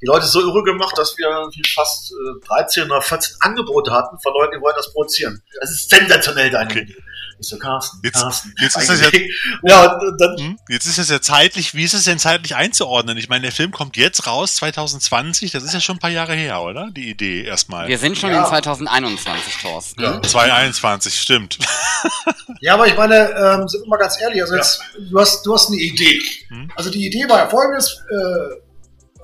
die 0.01 0.05
Leute 0.05 0.25
so 0.25 0.39
irre 0.39 0.63
gemacht, 0.63 0.98
dass 0.98 1.17
wir 1.17 1.50
fast 1.75 2.13
äh, 2.13 2.48
13 2.48 2.89
oder 2.89 3.01
14 3.01 3.36
Angebote 3.41 3.91
hatten 3.91 4.17
von 4.19 4.33
Leuten, 4.33 4.55
die 4.57 4.62
wollen 4.62 4.75
das 4.77 4.93
produzieren. 4.93 5.43
Das 5.59 5.71
ist 5.71 5.89
sensationell, 5.89 6.50
deine 6.50 6.69
okay. 6.69 6.95
Ich 7.39 7.48
so, 7.48 7.58
Carsten, 7.58 8.00
jetzt, 8.03 8.22
Carsten. 8.22 8.53
Jetzt 8.60 8.77
ist, 8.77 8.89
das 8.89 9.01
ja, 9.01 9.10
ja 9.63 10.00
dann, 10.17 10.38
hm? 10.38 10.60
jetzt 10.67 10.86
ist 10.86 10.98
das 10.98 11.10
ja 11.10 11.22
zeitlich, 11.22 11.74
wie 11.74 11.84
ist 11.84 11.93
es 11.93 12.03
denn 12.03 12.19
zeitlich 12.19 12.55
einzuordnen? 12.55 13.17
Ich 13.17 13.29
meine, 13.29 13.43
der 13.43 13.51
Film 13.51 13.72
kommt 13.72 13.96
jetzt 13.98 14.27
raus, 14.27 14.55
2020, 14.55 15.51
das 15.51 15.63
ist 15.63 15.74
ja 15.74 15.79
schon 15.79 15.98
ein 15.98 16.00
paar 16.00 16.10
Jahre 16.10 16.34
her, 16.34 16.62
oder? 16.62 16.89
Die 16.91 17.10
Idee 17.10 17.43
erstmal. 17.43 17.88
Wir 17.88 17.98
sind 17.98 18.17
schon 18.17 18.31
ja. 18.31 18.43
in 18.43 18.46
2021, 18.46 19.58
Thorsten. 19.62 20.01
Ja, 20.01 20.22
2021, 20.22 21.19
stimmt. 21.19 21.58
Ja, 22.62 22.74
aber 22.74 22.88
ich 22.88 22.98
meine, 22.98 23.15
ähm, 23.15 23.67
sind 23.69 23.84
wir 23.84 23.89
mal 23.89 23.98
ganz 23.98 24.19
ehrlich, 24.19 24.41
also 24.41 24.55
jetzt, 24.55 24.81
du, 24.98 25.17
hast, 25.17 25.46
du 25.46 25.53
hast 25.53 25.69
eine 25.69 25.77
Idee. 25.77 26.22
Hm? 26.50 26.69
Also 26.75 26.89
die 26.89 27.05
Idee 27.05 27.29
war 27.29 27.38
ja 27.38 27.48
folgendes, 27.48 28.03
äh, 28.10 28.55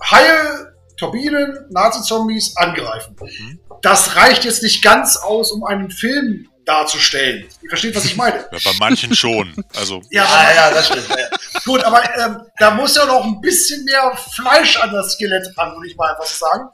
Haie, 0.10 0.74
Turbinen, 0.98 1.66
Nazi-Zombies 1.70 2.56
angreifen. 2.58 3.16
Mhm. 3.20 3.60
Das 3.82 4.16
reicht 4.16 4.46
jetzt 4.46 4.64
nicht 4.64 4.82
ganz 4.84 5.18
aus, 5.18 5.52
um 5.52 5.64
einen 5.64 5.92
Film 5.92 6.48
darzustellen. 6.66 7.48
Ihr 7.62 7.70
versteht, 7.70 7.96
was 7.96 8.06
ich 8.06 8.16
meine? 8.16 8.46
Ja, 8.52 8.60
bei 8.64 8.72
manchen 8.80 9.16
schon. 9.16 9.54
Also. 9.76 10.02
ja, 10.10 10.24
ja, 10.24 10.56
ja, 10.56 10.72
das 10.72 10.88
stimmt. 10.88 11.10
Ja. 11.10 11.30
Gut, 11.66 11.84
aber 11.84 12.02
ähm, 12.20 12.42
da 12.58 12.72
muss 12.72 12.96
ja 12.96 13.06
noch 13.06 13.24
ein 13.24 13.42
bisschen 13.42 13.84
mehr 13.86 14.12
Fleisch 14.34 14.78
an 14.78 14.94
das 14.94 15.14
Skelett 15.14 15.48
ran, 15.58 15.76
würde 15.76 15.88
ich 15.88 15.96
mal 15.96 16.12
einfach 16.12 16.26
sagen. 16.26 16.70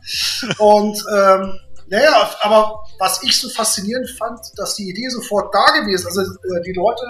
Und 0.58 1.04
ähm, 1.14 1.60
naja, 1.88 2.32
aber 2.42 2.86
was 3.00 3.22
ich 3.24 3.38
so 3.38 3.50
faszinierend 3.50 4.10
fand, 4.12 4.40
dass 4.56 4.76
die 4.76 4.90
Idee 4.90 5.10
sofort 5.10 5.54
da 5.54 5.80
gewesen 5.80 6.08
ist. 6.08 6.18
Also 6.18 6.22
äh, 6.22 6.62
die 6.66 6.74
Leute 6.74 7.04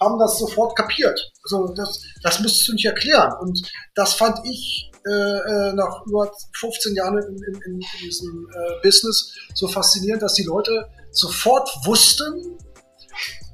haben 0.00 0.18
das 0.18 0.38
sofort 0.38 0.76
kapiert. 0.76 1.20
Also 1.44 1.68
das, 1.74 2.00
das 2.22 2.40
musstest 2.40 2.68
du 2.68 2.72
nicht 2.72 2.86
erklären. 2.86 3.32
Und 3.40 3.60
das 3.94 4.14
fand 4.14 4.38
ich 4.44 4.90
äh, 5.06 5.10
äh 5.10 5.72
nach 5.74 6.06
über 6.06 6.32
15 6.58 6.94
Jahren 6.94 7.18
in, 7.18 7.42
in, 7.42 7.60
in 7.66 7.80
diesem 8.00 8.48
äh, 8.54 8.82
Business 8.82 9.34
so 9.54 9.68
faszinierend, 9.68 10.22
dass 10.22 10.34
die 10.34 10.44
Leute 10.44 10.88
sofort 11.12 11.68
wussten, 11.84 12.58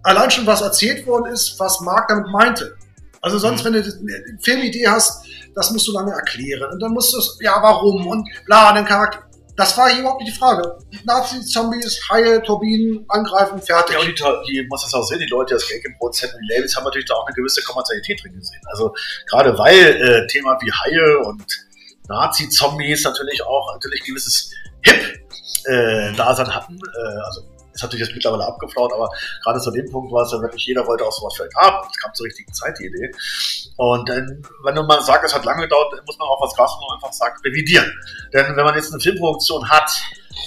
allein 0.03 0.31
schon 0.31 0.47
was 0.47 0.61
erzählt 0.63 1.07
worden 1.07 1.33
ist, 1.33 1.59
was 1.59 1.81
Marc 1.81 2.09
damit 2.09 2.29
meinte. 2.29 2.77
Also 3.21 3.39
sonst, 3.39 3.63
mhm. 3.63 3.67
wenn 3.67 3.73
du 3.75 3.79
eine 3.81 4.39
Filmidee 4.41 4.87
hast, 4.89 5.27
das 5.55 5.71
musst 5.73 5.89
du 5.89 5.93
lange 5.93 6.13
erklären. 6.13 6.71
Und 6.73 6.81
dann 6.81 6.93
musst 6.93 7.13
du 7.13 7.19
es, 7.19 7.39
ja, 7.41 7.59
warum 7.61 8.07
und 8.07 8.29
bla, 8.47 8.73
den 8.73 8.85
Charakter. 8.85 9.25
Das 9.57 9.77
war 9.77 9.91
hier 9.91 10.01
überhaupt 10.03 10.21
nicht 10.21 10.33
die 10.33 10.39
Frage. 10.39 10.79
Nazis, 11.05 11.51
Zombies, 11.51 12.01
Haie, 12.09 12.41
Turbinen, 12.43 13.05
angreifen, 13.09 13.61
fertig. 13.61 13.97
Ja, 13.97 14.01
und 14.01 14.07
die, 14.07 14.53
die 14.53 14.67
muss 14.69 14.83
das 14.83 14.95
auch 14.95 15.03
sehen, 15.03 15.19
die 15.19 15.27
Leute, 15.27 15.55
das 15.55 15.69
Gag 15.69 15.85
im 15.85 15.97
Produzenten, 15.99 16.37
die 16.41 16.55
Labels 16.55 16.77
haben 16.77 16.85
natürlich 16.85 17.09
da 17.09 17.15
auch 17.15 17.27
eine 17.27 17.35
gewisse 17.35 17.61
Kommerzialität 17.65 18.23
drin 18.23 18.35
gesehen. 18.35 18.61
Also 18.71 18.95
gerade 19.29 19.59
weil 19.59 19.75
äh, 19.75 20.27
Thema 20.29 20.57
wie 20.61 20.71
Haie 20.71 21.19
und 21.27 21.45
Nazi-Zombies 22.09 23.03
natürlich 23.03 23.43
auch 23.43 23.75
natürlich 23.75 24.05
gewisses 24.05 24.53
Hip-Dasein 24.83 26.47
äh, 26.47 26.51
hatten. 26.51 26.77
Äh, 26.77 27.21
also 27.25 27.43
ist 27.79 27.83
natürlich 27.83 28.07
jetzt 28.07 28.15
mittlerweile 28.15 28.45
abgeflaut, 28.45 28.93
aber 28.93 29.09
gerade 29.45 29.61
zu 29.61 29.71
dem 29.71 29.91
Punkt 29.91 30.13
war 30.13 30.25
es 30.25 30.33
ja 30.33 30.41
wirklich, 30.41 30.67
jeder 30.67 30.87
wollte 30.87 31.05
auch 31.05 31.13
sowas 31.13 31.35
vielleicht 31.37 31.55
haben. 31.55 31.87
Es 31.89 32.03
kam 32.03 32.13
zur 32.13 32.27
richtigen 32.27 32.53
Zeit 32.53 32.77
die 32.79 32.87
Idee. 32.87 33.11
Und 33.77 34.09
dann, 34.09 34.43
wenn 34.65 34.75
du 34.75 34.83
mal 34.83 35.01
sagst, 35.01 35.27
es 35.27 35.35
hat 35.35 35.45
lange 35.45 35.63
gedauert, 35.63 35.95
muss 36.05 36.19
man 36.19 36.29
auch, 36.29 36.43
was 36.43 36.55
Carsten 36.57 36.83
einfach 36.93 37.13
sagt, 37.13 37.45
revidieren. 37.45 37.91
Denn 38.33 38.57
wenn 38.57 38.65
man 38.65 38.75
jetzt 38.75 38.93
eine 38.93 39.01
Filmproduktion 39.01 39.69
hat, 39.69 39.91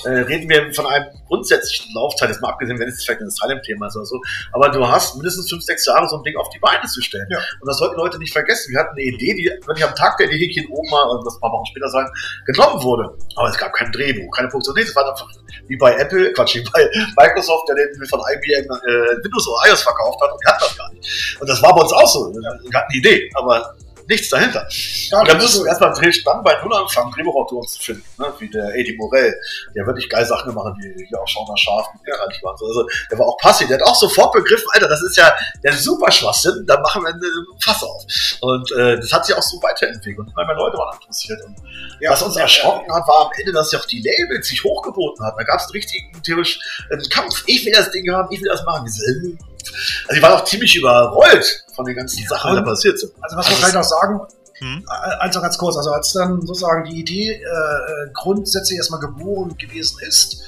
äh, 0.05 0.09
reden 0.09 0.49
wir 0.49 0.73
von 0.73 0.85
einem 0.85 1.05
grundsätzlichen 1.27 1.93
Laufzeit, 1.93 2.29
jetzt 2.29 2.41
mal 2.41 2.49
abgesehen, 2.49 2.79
wenn 2.79 2.87
es 2.87 3.03
vielleicht 3.03 3.21
ein 3.21 3.29
Silent-Thema 3.29 3.87
ist 3.87 3.95
oder 3.95 4.05
so, 4.05 4.21
aber 4.51 4.69
du 4.69 4.87
hast 4.87 5.15
mindestens 5.15 5.49
fünf, 5.49 5.63
sechs 5.63 5.85
Jahre, 5.85 6.07
so 6.07 6.17
ein 6.17 6.23
Ding 6.23 6.35
auf 6.37 6.49
die 6.49 6.59
Beine 6.59 6.85
zu 6.87 7.01
stellen. 7.01 7.27
Ja. 7.29 7.37
Und 7.37 7.67
das 7.67 7.77
sollten 7.77 7.95
Leute 7.95 8.17
nicht 8.17 8.33
vergessen. 8.33 8.71
Wir 8.71 8.79
hatten 8.79 8.91
eine 8.91 9.01
Idee, 9.01 9.33
die 9.35 9.45
wirklich 9.67 9.85
am 9.85 9.95
Tag 9.95 10.17
der 10.17 10.29
Idee 10.31 10.47
hier 10.51 10.69
oben 10.69 10.89
mal, 10.89 11.03
und 11.03 11.25
das 11.25 11.35
ein 11.35 11.39
paar 11.41 11.51
Wochen 11.51 11.65
später 11.65 11.89
sein, 11.89 12.07
genommen 12.45 12.81
wurde. 12.83 13.15
Aber 13.35 13.49
es 13.49 13.57
gab 13.57 13.73
kein 13.73 13.91
Drehbuch, 13.91 14.31
keine 14.35 14.49
Funktion. 14.49 14.77
Es 14.77 14.95
war 14.95 15.09
einfach 15.09 15.27
wie 15.67 15.77
bei 15.77 15.95
Apple, 15.95 16.33
Quatsch, 16.33 16.55
wie 16.55 16.63
bei 16.73 16.89
Microsoft, 17.17 17.69
der 17.69 17.75
den 17.75 18.05
von 18.05 18.19
IBM 18.19 18.65
äh, 18.65 19.23
Windows 19.23 19.47
oder 19.47 19.69
iOS 19.69 19.83
verkauft 19.83 20.19
hat 20.21 20.31
und 20.31 20.39
die 20.41 20.47
hatten 20.47 20.59
das 20.61 20.77
gar 20.77 20.93
nicht. 20.93 21.37
Und 21.39 21.49
das 21.49 21.61
war 21.61 21.73
bei 21.75 21.81
uns 21.81 21.93
auch 21.93 22.07
so. 22.07 22.33
Wir 22.33 22.49
hatten 22.49 22.67
eine 22.71 22.97
Idee, 22.97 23.29
aber 23.35 23.75
nichts 24.07 24.29
dahinter. 24.29 24.67
Ja, 25.09 25.19
und 25.19 25.27
da 25.27 25.35
musst 25.35 25.57
du 25.57 25.65
erstmal 25.65 25.93
dann 25.93 26.43
bei 26.43 26.61
Null 26.63 26.73
anfangen, 26.73 27.11
Drehbuchautoren 27.11 27.67
zu 27.67 27.79
finden, 27.79 28.03
ne? 28.17 28.33
wie 28.39 28.49
der 28.49 28.75
Eddie 28.75 28.95
Morell, 28.97 29.33
der 29.75 29.85
wirklich 29.85 30.09
geile 30.09 30.25
Sachen 30.25 30.49
gemacht 30.49 30.75
wie 30.79 31.05
hier 31.05 31.19
auch 31.19 31.27
Schauner 31.27 31.57
Scharf, 31.57 31.87
ja. 32.05 32.15
also, 32.15 32.87
der 33.09 33.19
war 33.19 33.27
auch 33.27 33.37
passiv, 33.37 33.67
der 33.67 33.79
hat 33.79 33.87
auch 33.87 33.95
sofort 33.95 34.33
begriffen, 34.33 34.65
Alter, 34.73 34.87
das 34.87 35.01
ist 35.01 35.17
ja 35.17 35.33
der 35.63 35.73
super 35.73 36.11
Schwachsinn, 36.11 36.63
da 36.67 36.79
machen 36.79 37.03
wir 37.03 37.09
ein 37.09 37.21
Fass 37.59 37.83
auf. 37.83 38.05
Und 38.41 38.71
äh, 38.71 38.97
das 38.97 39.11
hat 39.11 39.25
sich 39.25 39.35
auch 39.35 39.41
so 39.41 39.61
weiterentwickelt 39.61 40.19
und 40.19 40.29
immer 40.29 40.45
mehr 40.45 40.55
Leute 40.55 40.77
waren 40.77 40.97
interessiert. 40.99 41.43
Und 41.45 41.55
ja, 41.99 42.11
was 42.11 42.21
uns 42.21 42.35
erschrocken 42.35 42.91
hat, 42.93 43.07
war 43.07 43.25
am 43.25 43.31
Ende, 43.37 43.51
dass 43.51 43.69
sich 43.69 43.79
auch 43.79 43.85
die 43.85 44.01
Labels 44.01 44.47
sich 44.47 44.63
hochgeboten 44.63 45.25
hat. 45.25 45.35
Da 45.37 45.43
gab 45.43 45.59
es 45.59 45.65
einen 45.65 45.73
richtigen 45.73 46.23
theoretisch 46.23 46.59
einen 46.89 47.07
Kampf. 47.09 47.43
Ich 47.47 47.65
will 47.65 47.73
das 47.73 47.91
Ding 47.91 48.11
haben, 48.11 48.27
ich 48.31 48.41
will 48.41 48.49
das 48.49 48.63
machen. 48.63 48.85
Diese, 48.85 49.37
also 49.63 50.15
die 50.15 50.21
waren 50.21 50.33
auch 50.33 50.45
ziemlich 50.45 50.75
überrollt 50.75 51.65
von 51.75 51.85
den 51.85 51.95
ganzen 51.95 52.25
Sachen, 52.27 52.51
die 52.51 52.57
da 52.57 52.63
passiert 52.63 52.99
sind. 52.99 53.13
Also 53.21 53.37
was 53.37 53.47
also, 53.47 53.61
man 53.61 53.71
noch 53.73 53.83
sagen, 53.83 54.21
hm? 54.59 54.85
Eins 55.19 55.35
noch 55.35 55.41
ganz 55.41 55.57
kurz, 55.57 55.75
also 55.75 55.91
als 55.91 56.13
dann 56.13 56.45
sozusagen 56.45 56.83
die 56.83 56.99
Idee 56.99 57.31
äh, 57.31 58.09
grundsätzlich 58.13 58.77
erstmal 58.77 58.99
geboren 58.99 59.57
gewesen 59.57 59.97
ist, 60.07 60.43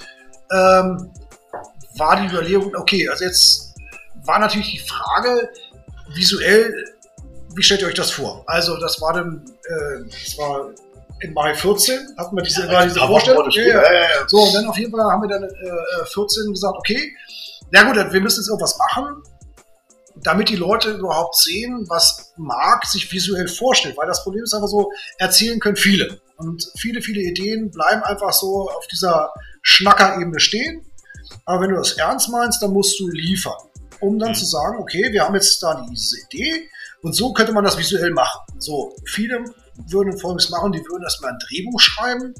ähm, 0.52 1.12
war 1.98 2.22
die 2.22 2.28
Überlegung, 2.28 2.76
okay, 2.76 3.10
also 3.10 3.26
jetzt 3.26 3.74
war 4.24 4.38
natürlich 4.40 4.72
die 4.72 4.88
Frage, 4.88 5.50
visuell, 6.14 6.74
wie 7.56 7.64
stellt 7.64 7.82
ihr 7.82 7.88
euch 7.88 7.96
das 7.96 8.12
vor? 8.12 8.44
Also 8.46 8.78
das 8.78 9.02
war 9.02 9.14
dann, 9.14 9.44
äh, 9.66 10.10
das 10.10 10.38
war 10.38 10.70
im 11.22 11.34
Mai 11.34 11.56
14 11.56 12.16
hatten 12.18 12.36
wir 12.36 12.44
diese, 12.44 12.68
ja, 12.68 12.84
diese 12.86 13.00
Vorstellung. 13.00 13.50
Ja, 13.50 13.64
ja. 13.64 13.82
Ja, 13.82 14.28
so, 14.28 14.38
und 14.38 14.54
dann 14.54 14.68
auf 14.68 14.78
jeden 14.78 14.92
Fall 14.92 15.10
haben 15.10 15.22
wir 15.22 15.30
dann 15.30 15.44
äh, 15.44 16.06
14 16.06 16.52
gesagt, 16.52 16.76
okay, 16.78 17.16
na 17.74 17.82
gut, 17.84 17.96
wir 17.96 18.22
müssen 18.22 18.42
jetzt 18.42 18.50
irgendwas 18.50 18.78
machen, 18.78 19.24
damit 20.18 20.50
die 20.50 20.56
Leute 20.56 20.92
überhaupt 20.92 21.36
sehen, 21.36 21.86
was 21.90 22.32
Marc 22.38 22.86
sich 22.86 23.12
visuell 23.12 23.48
vorstellt. 23.48 23.98
Weil 23.98 24.08
das 24.08 24.24
Problem 24.24 24.44
ist 24.44 24.54
einfach 24.54 24.68
so, 24.68 24.92
erzählen 25.18 25.60
können 25.60 25.76
viele. 25.76 26.22
Und 26.38 26.72
viele, 26.78 27.02
viele 27.02 27.22
Ideen 27.22 27.72
bleiben 27.72 28.04
einfach 28.04 28.32
so 28.32 28.70
auf 28.70 28.86
dieser 28.92 29.34
Schnackerebene 29.64 30.40
stehen. 30.40 30.86
Aber 31.46 31.64
wenn 31.64 31.72
du 31.72 31.78
das 31.78 31.94
ernst 31.94 32.30
meinst, 32.30 32.62
dann 32.62 32.74
musst 32.74 33.00
du 33.00 33.08
liefern. 33.08 33.58
Um 34.00 34.20
dann 34.20 34.30
mhm. 34.30 34.36
zu 34.36 34.46
sagen, 34.46 34.78
okay, 34.80 35.12
wir 35.12 35.24
haben 35.24 35.34
jetzt 35.34 35.62
da 35.64 35.84
diese 35.90 36.18
Idee 36.30 36.70
und 37.02 37.14
so 37.14 37.34
könnte 37.34 37.54
man 37.54 37.64
das 37.64 37.80
visuell 37.80 38.12
machen. 38.12 38.40
So, 38.60 38.96
viele 39.06 39.44
würden 39.88 40.20
Folgendes 40.20 40.52
machen, 40.52 40.74
die 40.74 40.80
würden 40.80 41.02
erstmal 41.02 41.32
ein 41.32 41.40
Drehbuch 41.40 41.80
schreiben 41.80 42.36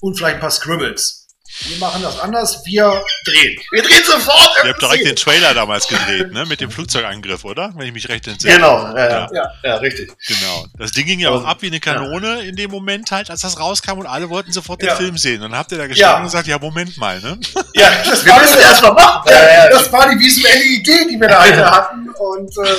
und 0.00 0.16
vielleicht 0.16 0.36
ein 0.36 0.40
paar 0.40 0.50
Scribbles. 0.52 1.25
Wir 1.60 1.78
machen 1.78 2.02
das 2.02 2.18
anders, 2.20 2.62
wir 2.64 3.02
drehen. 3.24 3.58
Wir 3.70 3.82
drehen 3.82 4.04
sofort! 4.04 4.50
Ihr 4.64 4.70
habt 4.70 4.82
direkt 4.82 5.06
den 5.06 5.16
Trailer 5.16 5.54
damals 5.54 5.88
gedreht, 5.88 6.32
ne? 6.32 6.44
Mit 6.46 6.60
dem 6.60 6.70
Flugzeugangriff, 6.70 7.44
oder? 7.44 7.72
Wenn 7.76 7.86
ich 7.86 7.92
mich 7.92 8.08
recht 8.08 8.26
entsinne. 8.26 8.54
Genau, 8.54 8.94
ja, 8.94 9.28
ja, 9.32 9.50
ja, 9.62 9.76
richtig. 9.76 10.12
Genau. 10.26 10.66
Das 10.78 10.92
Ding 10.92 11.06
ging 11.06 11.18
ja 11.20 11.30
auch 11.30 11.44
ab 11.44 11.62
wie 11.62 11.68
eine 11.68 11.80
Kanone 11.80 12.40
ja. 12.40 12.40
in 12.40 12.56
dem 12.56 12.70
Moment 12.70 13.10
halt, 13.10 13.30
als 13.30 13.40
das 13.40 13.58
rauskam 13.58 13.98
und 13.98 14.06
alle 14.06 14.28
wollten 14.28 14.52
sofort 14.52 14.82
den 14.82 14.90
Film 14.90 15.16
sehen. 15.16 15.42
Und 15.42 15.50
dann 15.50 15.58
habt 15.58 15.72
ihr 15.72 15.78
da 15.78 15.86
gestanden 15.86 16.20
und 16.20 16.26
gesagt, 16.26 16.46
ja, 16.46 16.58
Moment 16.58 16.96
mal, 16.98 17.20
ne? 17.20 17.38
Ja, 17.74 17.90
das 18.04 18.24
wir 18.24 18.34
müssen 18.34 18.60
erstmal 18.60 18.92
machen. 18.92 19.30
Ja, 19.30 19.68
das 19.70 19.92
war 19.92 20.08
die 20.10 20.18
visuelle 20.18 20.64
Idee, 20.64 21.06
die 21.10 21.20
wir 21.20 21.28
da 21.28 21.42
heute 21.42 21.70
hatten. 21.70 22.08
Und 22.10 22.50
äh, 22.58 22.74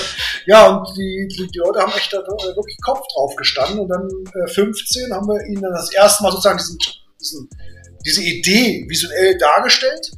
ja, 0.45 0.67
und 0.67 0.88
die, 0.97 1.27
die, 1.29 1.47
die, 1.47 1.59
Leute 1.59 1.79
haben 1.79 1.91
echt 1.93 2.12
da 2.13 2.17
wirklich 2.17 2.77
Kopf 2.83 3.05
drauf 3.13 3.36
gestanden. 3.36 3.79
Und 3.79 3.89
dann 3.89 4.07
äh, 4.33 4.47
15 4.47 5.13
haben 5.13 5.27
wir 5.27 5.45
ihnen 5.47 5.62
dann 5.62 5.74
das 5.74 5.91
erste 5.93 6.24
Mal 6.24 6.31
sozusagen 6.31 6.57
diesen, 6.57 6.77
diesen 7.19 7.50
diese 8.07 8.23
Idee 8.23 8.85
visuell 8.87 9.37
dargestellt. 9.37 10.11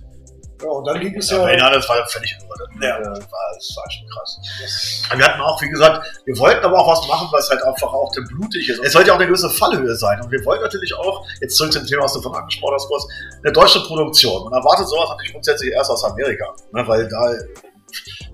Ja, 0.62 0.70
und 0.70 0.86
dann 0.86 1.00
liegt 1.00 1.18
es 1.18 1.32
ja. 1.32 1.50
Ja, 1.50 1.70
das 1.72 1.88
war 1.88 1.98
ja 1.98 2.06
völlig 2.06 2.36
irre. 2.38 2.86
Ja. 2.86 3.00
Das 3.00 3.20
war, 3.32 3.40
das 3.56 3.76
war 3.76 3.92
schon 3.92 4.08
krass. 4.10 4.40
wir 5.16 5.26
hatten 5.26 5.42
auch, 5.42 5.62
wie 5.62 5.70
gesagt, 5.70 6.06
wir 6.26 6.38
wollten 6.38 6.64
aber 6.66 6.80
auch 6.80 6.92
was 6.92 7.08
machen, 7.08 7.30
was 7.32 7.50
halt 7.50 7.64
einfach 7.64 7.92
auch 7.92 8.12
der 8.12 8.22
blutig 8.22 8.70
ist. 8.70 8.80
Es 8.84 8.94
sollte 8.94 9.08
ja 9.08 9.14
auch 9.14 9.20
eine 9.20 9.28
gewisse 9.28 9.50
Fallhöhe 9.50 9.96
sein. 9.96 10.22
Und 10.22 10.32
wir 10.32 10.44
wollten 10.46 10.64
natürlich 10.64 10.94
auch, 10.96 11.26
jetzt 11.42 11.56
zurück 11.56 11.72
zum 11.72 11.86
Thema, 11.86 12.04
was 12.04 12.14
du 12.14 12.22
von 12.22 12.36
angesprochen 12.36 12.76
hast, 12.76 12.88
kurz, 12.88 13.08
eine 13.42 13.54
deutsche 13.54 13.80
Produktion. 13.82 14.44
Man 14.44 14.54
erwartet 14.54 14.88
sowas 14.88 15.10
natürlich 15.10 15.32
grundsätzlich 15.32 15.72
erst 15.72 15.90
aus 15.90 16.04
Amerika. 16.04 16.54
Ne, 16.74 16.88
weil 16.88 17.08
da. 17.08 17.34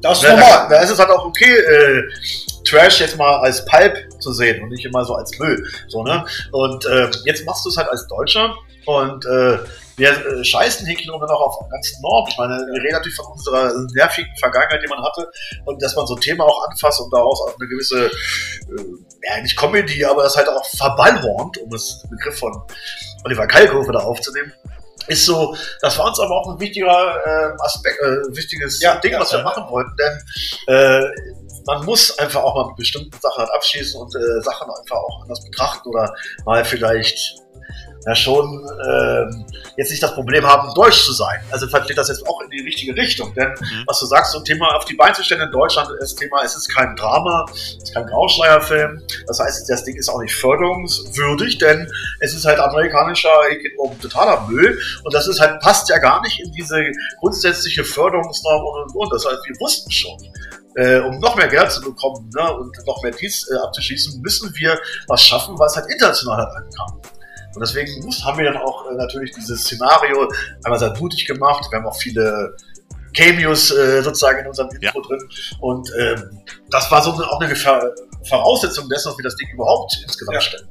Das 0.01 0.21
ist 0.21 0.29
normal. 0.29 0.39
Da, 0.39 0.69
da 0.69 0.81
ist 0.81 0.89
es 0.89 0.99
halt 0.99 1.09
auch 1.11 1.25
okay, 1.25 1.55
äh, 1.55 2.03
Trash 2.67 2.99
jetzt 2.99 3.17
mal 3.17 3.37
als 3.41 3.63
Pulp 3.65 3.95
zu 4.19 4.33
sehen 4.33 4.63
und 4.63 4.69
nicht 4.69 4.83
immer 4.83 5.05
so 5.05 5.13
als 5.15 5.37
Müll. 5.37 5.63
So, 5.87 6.03
ne? 6.03 6.25
Und 6.51 6.85
äh, 6.85 7.09
jetzt 7.25 7.45
machst 7.45 7.63
du 7.63 7.69
es 7.69 7.77
halt 7.77 7.89
als 7.89 8.07
Deutscher 8.07 8.55
und 8.85 9.25
äh, 9.25 9.59
wir 9.97 10.09
äh, 10.09 10.43
scheißen 10.43 10.85
hier 10.85 10.97
noch 11.07 11.21
auf 11.21 11.69
ganz 11.69 11.93
Nord. 12.01 12.29
Ich 12.29 12.37
meine, 12.37 12.53
wir 12.53 12.81
reden 12.81 12.93
natürlich 12.93 13.15
von 13.15 13.27
unserer 13.27 13.71
nervigen 13.93 14.35
Vergangenheit, 14.37 14.81
die 14.83 14.89
man 14.89 15.03
hatte. 15.03 15.29
Und 15.65 15.81
dass 15.81 15.95
man 15.95 16.05
so 16.05 16.15
ein 16.15 16.21
Thema 16.21 16.43
auch 16.43 16.67
anfasst 16.69 16.99
und 16.99 17.11
daraus 17.13 17.41
auch 17.41 17.55
eine 17.57 17.67
gewisse, 17.67 18.07
äh, 18.07 18.11
ja, 19.23 19.41
nicht 19.41 19.57
Comedy, 19.57 20.03
aber 20.05 20.23
das 20.23 20.35
halt 20.35 20.49
auch 20.49 20.65
verballhornt, 20.65 21.57
um 21.59 21.69
das 21.69 22.03
Begriff 22.09 22.39
von 22.39 22.61
Oliver 23.23 23.47
Kalkofe 23.47 23.91
da 23.91 23.99
aufzunehmen. 23.99 24.51
Ist 25.07 25.25
so, 25.25 25.55
das 25.81 25.97
war 25.99 26.07
uns 26.07 26.19
aber 26.19 26.35
auch 26.35 26.49
ein 26.51 26.59
wichtiger 26.59 26.89
äh, 26.89 27.63
Aspekt, 27.63 27.99
äh, 28.01 28.35
wichtiges 28.35 28.81
ja, 28.81 28.95
Ding, 28.95 29.13
was 29.19 29.31
wir 29.31 29.43
machen 29.43 29.63
wollten, 29.69 29.95
denn 29.97 30.75
äh, 30.75 31.05
man 31.67 31.85
muss 31.85 32.17
einfach 32.17 32.41
auch 32.41 32.55
mal 32.55 32.67
mit 32.67 32.77
bestimmten 32.77 33.11
Sachen 33.19 33.37
halt 33.37 33.51
abschließen 33.51 33.99
und 33.99 34.15
äh, 34.15 34.41
Sachen 34.41 34.67
einfach 34.69 34.97
auch 34.97 35.21
anders 35.21 35.43
betrachten 35.43 35.89
oder 35.89 36.13
mal 36.45 36.65
vielleicht 36.65 37.44
ja 38.05 38.15
schon 38.15 38.45
ähm, 38.87 39.45
jetzt 39.77 39.89
nicht 39.89 40.01
das 40.01 40.13
Problem 40.13 40.45
haben, 40.45 40.73
deutsch 40.75 41.03
zu 41.03 41.11
sein. 41.11 41.39
Also 41.51 41.67
vielleicht 41.67 41.87
geht 41.87 41.97
das 41.97 42.07
jetzt 42.07 42.25
auch 42.27 42.41
in 42.41 42.49
die 42.49 42.61
richtige 42.61 42.95
Richtung. 42.95 43.33
Denn 43.33 43.49
mhm. 43.49 43.83
was 43.87 43.99
du 43.99 44.05
sagst, 44.05 44.31
so 44.31 44.39
ein 44.39 44.45
Thema 44.45 44.75
auf 44.75 44.85
die 44.85 44.93
Beine 44.93 45.13
zu 45.13 45.23
stellen 45.23 45.41
in 45.41 45.51
Deutschland 45.51 45.89
ist 45.99 46.15
Thema, 46.15 46.41
es 46.43 46.55
ist 46.55 46.73
kein 46.73 46.95
Drama, 46.95 47.45
es 47.51 47.77
ist 47.83 47.93
kein 47.93 48.05
Grauschleierfilm. 48.05 49.01
Das 49.27 49.39
heißt, 49.39 49.69
das 49.69 49.83
Ding 49.83 49.95
ist 49.95 50.09
auch 50.09 50.21
nicht 50.21 50.35
förderungswürdig, 50.35 51.57
denn 51.57 51.91
es 52.19 52.33
ist 52.33 52.45
halt 52.45 52.59
amerikanischer 52.59 53.29
um 53.77 53.99
totaler 53.99 54.47
Müll 54.47 54.79
und 55.03 55.13
das 55.13 55.27
ist 55.27 55.39
halt, 55.39 55.59
passt 55.61 55.89
ja 55.89 55.97
gar 55.97 56.21
nicht 56.21 56.39
in 56.39 56.51
diese 56.51 56.83
grundsätzliche 57.19 57.83
Förderungsnorm 57.83 58.63
und 58.65 58.85
und 58.85 58.95
und. 58.95 59.13
Das 59.13 59.25
heißt, 59.25 59.43
wir 59.45 59.55
wussten 59.59 59.91
schon. 59.91 60.17
Äh, 60.75 60.99
um 60.99 61.19
noch 61.19 61.37
mehr 61.37 61.47
Geld 61.47 61.71
zu 61.71 61.81
bekommen 61.81 62.29
ne, 62.35 62.53
und 62.53 62.75
noch 62.85 63.01
mehr 63.01 63.13
Dies 63.13 63.49
äh, 63.49 63.57
abzuschließen, 63.65 64.21
müssen 64.21 64.53
wir 64.55 64.77
was 65.07 65.23
schaffen, 65.23 65.57
was 65.57 65.75
halt 65.75 65.89
international 65.89 66.37
halt 66.37 66.53
ankam. 66.53 67.01
Und 67.55 67.61
deswegen 67.61 67.89
haben 68.23 68.37
wir 68.37 68.45
dann 68.45 68.57
auch 68.57 68.89
äh, 68.89 68.95
natürlich 68.95 69.31
dieses 69.31 69.61
Szenario 69.61 70.29
einmal 70.63 70.79
sehr 70.79 70.95
mutig 70.99 71.25
gemacht. 71.25 71.65
Wir 71.71 71.79
haben 71.79 71.87
auch 71.87 71.97
viele 71.97 72.55
Cameos 73.13 73.71
äh, 73.71 74.01
sozusagen 74.01 74.39
in 74.39 74.47
unserem 74.47 74.69
Intro 74.69 75.01
ja. 75.01 75.07
drin. 75.07 75.29
Und 75.61 75.89
ähm, 75.97 76.41
das 76.69 76.91
war 76.91 77.01
so 77.01 77.11
auch 77.11 77.39
eine 77.39 77.55
Ver 77.55 77.93
Voraussetzung 78.27 78.89
dessen, 78.89 79.09
dass 79.09 79.17
wir 79.17 79.23
das 79.23 79.35
Ding 79.35 79.49
überhaupt 79.53 79.97
insgesamt 80.03 80.35
ja. 80.35 80.41
stellen. 80.41 80.67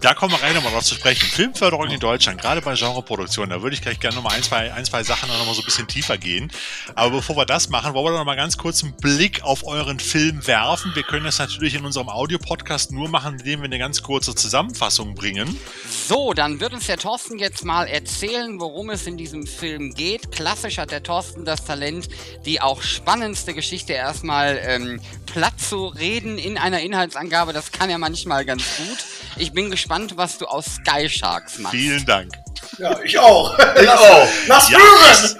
Da 0.00 0.14
kommen 0.14 0.32
wir 0.32 0.40
rein 0.40 0.54
nochmal 0.54 0.72
drauf 0.72 0.84
zu 0.84 0.94
sprechen. 0.94 1.26
Filmförderung 1.26 1.90
in 1.90 1.98
Deutschland, 1.98 2.40
gerade 2.40 2.62
bei 2.62 2.74
Genreproduktionen, 2.74 3.50
da 3.50 3.62
würde 3.62 3.74
ich 3.74 3.82
gleich 3.82 3.98
gerne 3.98 4.14
nochmal 4.14 4.36
ein, 4.36 4.44
zwei, 4.44 4.72
ein, 4.72 4.84
zwei 4.84 5.02
Sachen 5.02 5.28
noch 5.28 5.44
mal 5.44 5.54
so 5.54 5.62
ein 5.62 5.64
bisschen 5.64 5.88
tiefer 5.88 6.18
gehen. 6.18 6.52
Aber 6.94 7.16
bevor 7.16 7.36
wir 7.36 7.46
das 7.46 7.68
machen, 7.68 7.94
wollen 7.94 8.14
wir 8.14 8.18
noch 8.18 8.24
mal 8.24 8.36
ganz 8.36 8.56
kurz 8.56 8.84
einen 8.84 8.94
Blick 8.94 9.42
auf 9.42 9.66
euren 9.66 9.98
Film 9.98 10.46
werfen. 10.46 10.92
Wir 10.94 11.02
können 11.02 11.24
das 11.24 11.40
natürlich 11.40 11.74
in 11.74 11.84
unserem 11.84 12.08
Audio-Podcast 12.08 12.92
nur 12.92 13.08
machen, 13.08 13.40
indem 13.40 13.60
wir 13.60 13.64
eine 13.64 13.78
ganz 13.78 14.00
kurze 14.02 14.36
Zusammenfassung 14.36 15.16
bringen. 15.16 15.58
So, 16.06 16.32
dann 16.32 16.60
wird 16.60 16.74
uns 16.74 16.86
der 16.86 16.98
Thorsten 16.98 17.40
jetzt 17.40 17.64
mal 17.64 17.88
erzählen, 17.88 18.60
worum 18.60 18.90
es 18.90 19.04
in 19.08 19.16
diesem 19.16 19.48
Film 19.48 19.94
geht. 19.94 20.30
Klassisch 20.30 20.78
hat 20.78 20.92
der 20.92 21.02
Thorsten 21.02 21.44
das 21.44 21.64
Talent, 21.64 22.08
die 22.44 22.60
auch 22.60 22.82
spannendste 22.82 23.52
Geschichte 23.52 23.94
erstmal 23.94 24.60
ähm, 24.62 25.00
platt 25.26 25.60
zu 25.60 25.86
reden 25.86 26.38
in 26.38 26.56
einer 26.56 26.77
Inhaltsangabe. 26.82 27.52
Das 27.52 27.72
kann 27.72 27.90
er 27.90 27.98
manchmal 27.98 28.44
ganz 28.44 28.62
gut. 28.76 28.98
Ich 29.36 29.52
bin 29.52 29.70
gespannt, 29.70 30.16
was 30.16 30.38
du 30.38 30.46
aus 30.46 30.76
Sky 30.76 31.08
Sharks 31.08 31.58
machst. 31.58 31.76
Vielen 31.76 32.04
Dank. 32.04 32.32
Ja, 32.78 32.98
ich 33.02 33.18
auch. 33.18 33.58
Ich 33.78 33.84
lass, 33.84 34.00
auch. 34.00 34.28
Lass 34.46 34.70
ja. 34.70 34.78
hören! 34.78 35.36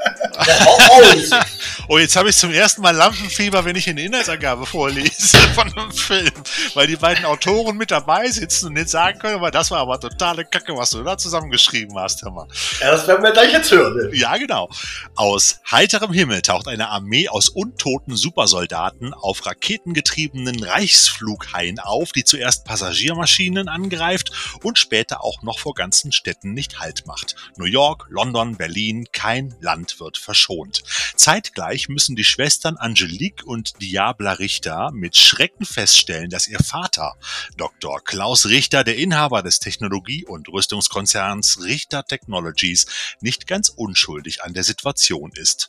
Oh, 1.89 1.99
jetzt 1.99 2.17
habe 2.17 2.31
ich 2.31 2.37
zum 2.37 2.53
ersten 2.53 2.83
Mal 2.83 2.95
Lampenfieber, 2.95 3.65
wenn 3.65 3.75
ich 3.75 3.89
eine 3.89 4.03
Inhaltsangabe 4.03 4.65
vorlese 4.65 5.39
von 5.55 5.73
einem 5.73 5.91
Film, 5.91 6.31
weil 6.75 6.87
die 6.87 6.97
beiden 6.97 7.25
Autoren 7.25 7.77
mit 7.77 7.91
dabei 7.91 8.31
sitzen 8.31 8.67
und 8.67 8.75
nicht 8.75 8.91
sagen 8.91 9.19
können, 9.19 9.37
aber 9.37 9.51
das 9.51 9.71
war 9.71 9.81
aber 9.81 9.99
totale 9.99 10.45
Kacke, 10.45 10.77
was 10.77 10.91
du 10.91 11.03
da 11.03 11.19
zusammengeschrieben 11.19 11.99
hast, 11.99 12.23
hör 12.23 12.31
mal. 12.31 12.47
Ja, 12.81 12.93
das 12.93 13.09
werden 13.09 13.23
wir 13.23 13.33
gleich 13.33 13.53
jetzt 13.53 13.71
hören. 13.71 13.97
Ne? 13.97 14.17
Ja, 14.17 14.37
genau. 14.37 14.69
Aus 15.17 15.61
heiterem 15.71 16.13
Himmel 16.13 16.43
taucht 16.43 16.69
eine 16.69 16.89
Armee 16.89 17.29
aus 17.29 17.49
untoten 17.49 18.15
Supersoldaten 18.15 19.15
auf 19.15 19.47
raketengetriebenen 19.47 20.63
Reichsflughaien 20.63 21.81
auf, 21.81 22.13
die 22.13 22.25
zuerst 22.25 22.65
Passagiermaschinen 22.65 23.69
angreift 23.69 24.31
und 24.63 24.79
später 24.79 25.25
auch 25.25 25.43
noch 25.43 25.59
vor 25.59 25.75
ganzen 25.75 26.13
Städten 26.13 26.53
nicht 26.53 26.79
Halt 26.79 27.07
macht. 27.09 27.35
New 27.57 27.65
York, 27.65 28.07
London, 28.11 28.57
Berlin, 28.57 29.07
kein 29.13 29.57
Land 29.61 29.99
wird 29.99 30.19
verschont. 30.19 30.85
Zeitgleich 31.17 31.89
müssen 31.89 32.15
die 32.15 32.25
Schwestern 32.25 32.77
Angelique 32.77 33.45
und 33.45 33.83
Diabla 33.83 34.35
Richter 34.35 34.93
mit 34.93 35.17
Schrecken 35.17 35.65
feststellen, 35.65 36.31
dass 36.31 36.47
ihr 36.47 36.61
Vater, 36.61 37.17
Dr. 37.57 38.01
Klaus 38.05 38.47
Richter, 38.47 38.85
der 38.85 38.97
Inhaber 38.97 39.43
des 39.43 39.59
Technologie- 39.59 40.27
und 40.27 40.49
Rüstungskonzerns 40.49 41.65
Richter 41.65 42.05
Technologies, 42.05 42.87
nicht 43.21 43.47
ganz 43.47 43.71
unschuldig 43.71 44.45
an 44.45 44.53
der 44.53 44.63
Situation 44.63 45.33
ist. 45.33 45.69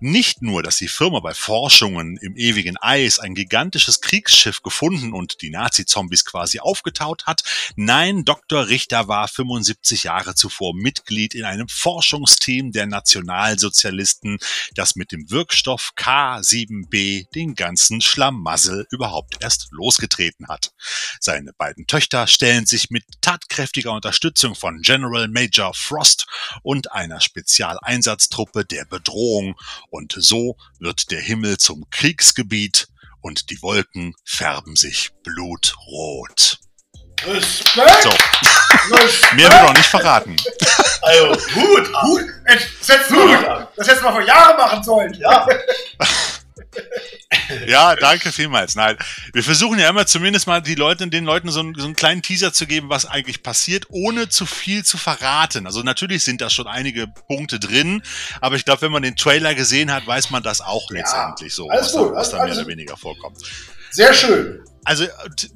Nicht 0.00 0.42
nur, 0.42 0.62
dass 0.62 0.76
die 0.76 0.88
Firma 0.88 1.20
bei 1.20 1.34
Forschungen 1.34 2.16
im 2.16 2.36
ewigen 2.36 2.76
Eis 2.78 3.20
ein 3.20 3.34
gigantisches 3.34 4.00
Kriegsschiff 4.00 4.62
gefunden 4.62 5.12
und 5.12 5.40
die 5.40 5.50
Nazi-Zombies 5.50 6.24
quasi 6.24 6.58
aufgetaut 6.58 7.26
hat, 7.26 7.42
nein, 7.76 8.24
Dr. 8.24 8.68
Richter 8.68 9.06
war 9.06 9.28
75 9.28 10.04
Jahre 10.04 10.34
zuvor 10.34 10.71
Mitglied 10.72 11.34
in 11.34 11.44
einem 11.44 11.68
Forschungsteam 11.68 12.72
der 12.72 12.86
Nationalsozialisten, 12.86 14.38
das 14.74 14.96
mit 14.96 15.12
dem 15.12 15.30
Wirkstoff 15.30 15.92
K7b 15.96 17.30
den 17.34 17.54
ganzen 17.54 18.00
Schlamassel 18.00 18.86
überhaupt 18.90 19.38
erst 19.40 19.68
losgetreten 19.70 20.48
hat. 20.48 20.72
Seine 21.20 21.52
beiden 21.52 21.86
Töchter 21.86 22.26
stellen 22.26 22.66
sich 22.66 22.90
mit 22.90 23.04
tatkräftiger 23.20 23.92
Unterstützung 23.92 24.54
von 24.54 24.80
General 24.82 25.28
Major 25.28 25.72
Frost 25.74 26.26
und 26.62 26.92
einer 26.92 27.20
Spezialeinsatztruppe 27.20 28.64
der 28.64 28.84
Bedrohung 28.84 29.56
und 29.90 30.14
so 30.18 30.56
wird 30.78 31.10
der 31.10 31.20
Himmel 31.20 31.58
zum 31.58 31.88
Kriegsgebiet 31.90 32.88
und 33.20 33.50
die 33.50 33.62
Wolken 33.62 34.14
färben 34.24 34.76
sich 34.76 35.10
blutrot. 35.22 36.58
Respekt! 37.26 38.02
So. 38.02 38.10
Respekt. 38.96 39.34
Mehr 39.34 39.50
wird 39.50 39.62
auch 39.62 39.74
nicht 39.74 39.86
verraten. 39.86 40.36
Also, 41.02 41.26
gut, 41.54 41.92
gut. 41.92 42.24
Setz 42.80 43.08
gut. 43.08 43.30
Das 43.76 43.86
hättest 43.86 44.02
du 44.02 44.04
mal 44.04 44.12
vor 44.12 44.22
Jahren 44.22 44.56
machen 44.56 44.82
sollen. 44.82 45.14
Ja. 45.14 45.46
ja, 47.66 47.96
danke 47.96 48.32
vielmals. 48.32 48.74
Nein, 48.74 48.96
wir 49.32 49.42
versuchen 49.42 49.78
ja 49.78 49.88
immer 49.88 50.06
zumindest 50.06 50.46
mal 50.46 50.60
die 50.60 50.74
Leute, 50.74 51.06
den 51.08 51.24
Leuten 51.24 51.50
so 51.50 51.60
einen, 51.60 51.74
so 51.74 51.84
einen 51.84 51.96
kleinen 51.96 52.22
Teaser 52.22 52.52
zu 52.52 52.66
geben, 52.66 52.88
was 52.88 53.06
eigentlich 53.06 53.42
passiert, 53.42 53.86
ohne 53.90 54.28
zu 54.28 54.46
viel 54.46 54.84
zu 54.84 54.96
verraten. 54.96 55.66
Also 55.66 55.82
natürlich 55.82 56.24
sind 56.24 56.40
da 56.40 56.50
schon 56.50 56.66
einige 56.66 57.06
Punkte 57.06 57.58
drin, 57.58 58.02
aber 58.40 58.56
ich 58.56 58.64
glaube, 58.64 58.82
wenn 58.82 58.92
man 58.92 59.02
den 59.02 59.16
Trailer 59.16 59.54
gesehen 59.54 59.92
hat, 59.92 60.06
weiß 60.06 60.30
man 60.30 60.42
das 60.42 60.60
auch 60.60 60.90
letztendlich 60.90 61.54
so, 61.54 61.68
alles 61.68 61.86
was, 61.86 61.92
gut, 61.92 62.10
da, 62.10 62.14
was 62.16 62.30
da 62.30 62.44
mehr 62.44 62.54
oder 62.54 62.66
weniger 62.66 62.96
vorkommt. 62.96 63.38
Sehr 63.90 64.14
schön 64.14 64.64
also 64.84 65.06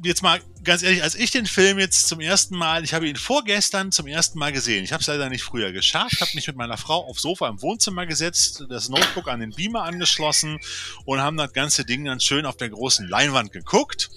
jetzt 0.02 0.22
mal 0.22 0.40
ganz 0.62 0.82
ehrlich, 0.82 1.02
als 1.02 1.14
ich 1.14 1.30
den 1.30 1.46
Film 1.46 1.78
jetzt 1.78 2.06
zum 2.08 2.20
ersten 2.20 2.56
Mal, 2.56 2.84
ich 2.84 2.94
habe 2.94 3.08
ihn 3.08 3.16
vorgestern 3.16 3.90
zum 3.92 4.06
ersten 4.06 4.38
Mal 4.38 4.52
gesehen. 4.52 4.84
Ich 4.84 4.92
habe 4.92 5.00
es 5.00 5.06
leider 5.06 5.28
nicht 5.28 5.42
früher 5.42 5.72
geschafft, 5.72 6.20
habe 6.20 6.30
mich 6.34 6.46
mit 6.46 6.56
meiner 6.56 6.76
Frau 6.76 7.04
aufs 7.04 7.22
Sofa 7.22 7.48
im 7.48 7.60
Wohnzimmer 7.62 8.06
gesetzt, 8.06 8.64
das 8.68 8.88
Notebook 8.88 9.28
an 9.28 9.40
den 9.40 9.50
Beamer 9.50 9.82
angeschlossen 9.82 10.58
und 11.04 11.20
haben 11.20 11.36
das 11.36 11.52
ganze 11.52 11.84
Ding 11.84 12.04
dann 12.04 12.20
schön 12.20 12.46
auf 12.46 12.56
der 12.56 12.70
großen 12.70 13.08
Leinwand 13.08 13.52
geguckt. 13.52 14.10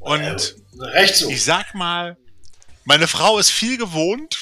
Und 0.00 0.56
äh, 0.94 1.06
so. 1.08 1.28
ich 1.28 1.44
sag 1.44 1.74
mal, 1.74 2.16
meine 2.86 3.08
Frau 3.08 3.38
ist 3.38 3.50
viel 3.50 3.76
gewohnt. 3.76 4.38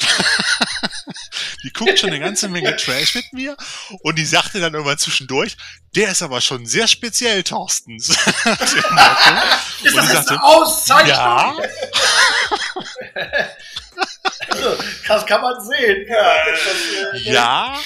die 1.64 1.72
guckt 1.72 1.98
schon 1.98 2.10
eine 2.10 2.20
ganze 2.20 2.48
Menge 2.48 2.76
Trash 2.76 3.14
mit 3.14 3.32
mir 3.32 3.56
und 4.02 4.18
die 4.18 4.26
sagte 4.26 4.60
dann 4.60 4.74
irgendwann 4.74 4.98
zwischendurch, 4.98 5.56
der 5.96 6.10
ist 6.10 6.22
aber 6.22 6.40
schon 6.42 6.66
sehr 6.66 6.86
speziell, 6.86 7.42
Thorstens. 7.42 8.08
ist 9.82 9.96
das 9.96 10.12
jetzt 10.12 10.28
sagte, 10.28 10.30
eine 10.32 10.42
Auszeichnung? 10.44 11.08
Ja. 11.08 11.56
also, 14.48 14.76
das 15.08 15.26
kann 15.26 15.40
man 15.40 15.60
sehen. 15.64 16.06
Ja, 16.06 16.34
das, 16.50 17.14
äh, 17.14 17.32
ja, 17.32 17.80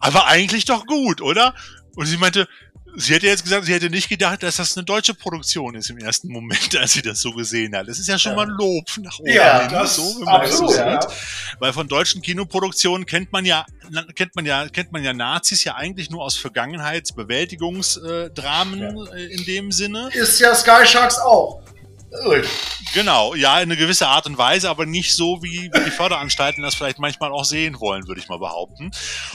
aber 0.00 0.26
eigentlich 0.26 0.64
doch 0.64 0.86
gut, 0.86 1.20
oder? 1.20 1.54
Und 1.94 2.06
sie 2.06 2.16
meinte, 2.16 2.48
Sie 2.96 3.14
hätte 3.14 3.26
jetzt 3.26 3.44
gesagt, 3.44 3.66
sie 3.66 3.74
hätte 3.74 3.90
nicht 3.90 4.08
gedacht, 4.08 4.42
dass 4.42 4.56
das 4.56 4.74
eine 4.76 4.84
deutsche 4.84 5.14
Produktion 5.14 5.74
ist 5.74 5.90
im 5.90 5.98
ersten 5.98 6.28
Moment, 6.28 6.74
als 6.76 6.92
sie 6.92 7.02
das 7.02 7.20
so 7.20 7.32
gesehen 7.32 7.76
hat. 7.76 7.88
Das 7.88 7.98
ist 7.98 8.08
ja 8.08 8.18
schon 8.18 8.32
ja. 8.32 8.36
mal 8.36 8.46
ein 8.46 8.54
Lob 8.56 8.86
nach 8.98 9.18
oben. 9.18 9.30
Ja, 9.30 9.68
das 9.68 9.96
so, 9.96 10.02
wenn 10.02 10.24
man 10.24 10.42
absolut, 10.42 10.70
das 10.70 10.76
so 10.76 10.82
ja. 10.82 11.02
sieht. 11.02 11.10
Weil 11.58 11.72
von 11.72 11.88
deutschen 11.88 12.22
Kinoproduktionen 12.22 13.06
kennt 13.06 13.32
man 13.32 13.44
ja, 13.44 13.66
kennt 14.14 14.36
man 14.36 14.46
ja, 14.46 14.68
kennt 14.68 14.92
man 14.92 15.02
ja 15.04 15.12
Nazis 15.12 15.64
ja 15.64 15.74
eigentlich 15.76 16.10
nur 16.10 16.22
aus 16.22 16.36
Vergangenheitsbewältigungsdramen 16.36 18.80
ja. 18.80 18.92
Äh, 19.14 19.26
in 19.26 19.44
dem 19.44 19.72
Sinne. 19.72 20.08
Ist 20.12 20.38
ja 20.40 20.54
Sky 20.54 20.86
Sharks 20.86 21.18
auch. 21.18 21.60
Genau, 22.92 23.36
ja, 23.36 23.58
in 23.58 23.70
eine 23.70 23.76
gewisse 23.76 24.08
Art 24.08 24.26
und 24.26 24.36
Weise, 24.36 24.68
aber 24.68 24.84
nicht 24.84 25.14
so, 25.14 25.42
wie, 25.42 25.70
wie 25.72 25.84
die 25.84 25.92
Förderanstalten 25.92 26.60
das 26.60 26.74
vielleicht 26.74 26.98
manchmal 26.98 27.30
auch 27.30 27.44
sehen 27.44 27.78
wollen, 27.78 28.08
würde 28.08 28.20
ich 28.20 28.28
mal 28.28 28.38
behaupten. 28.38 28.90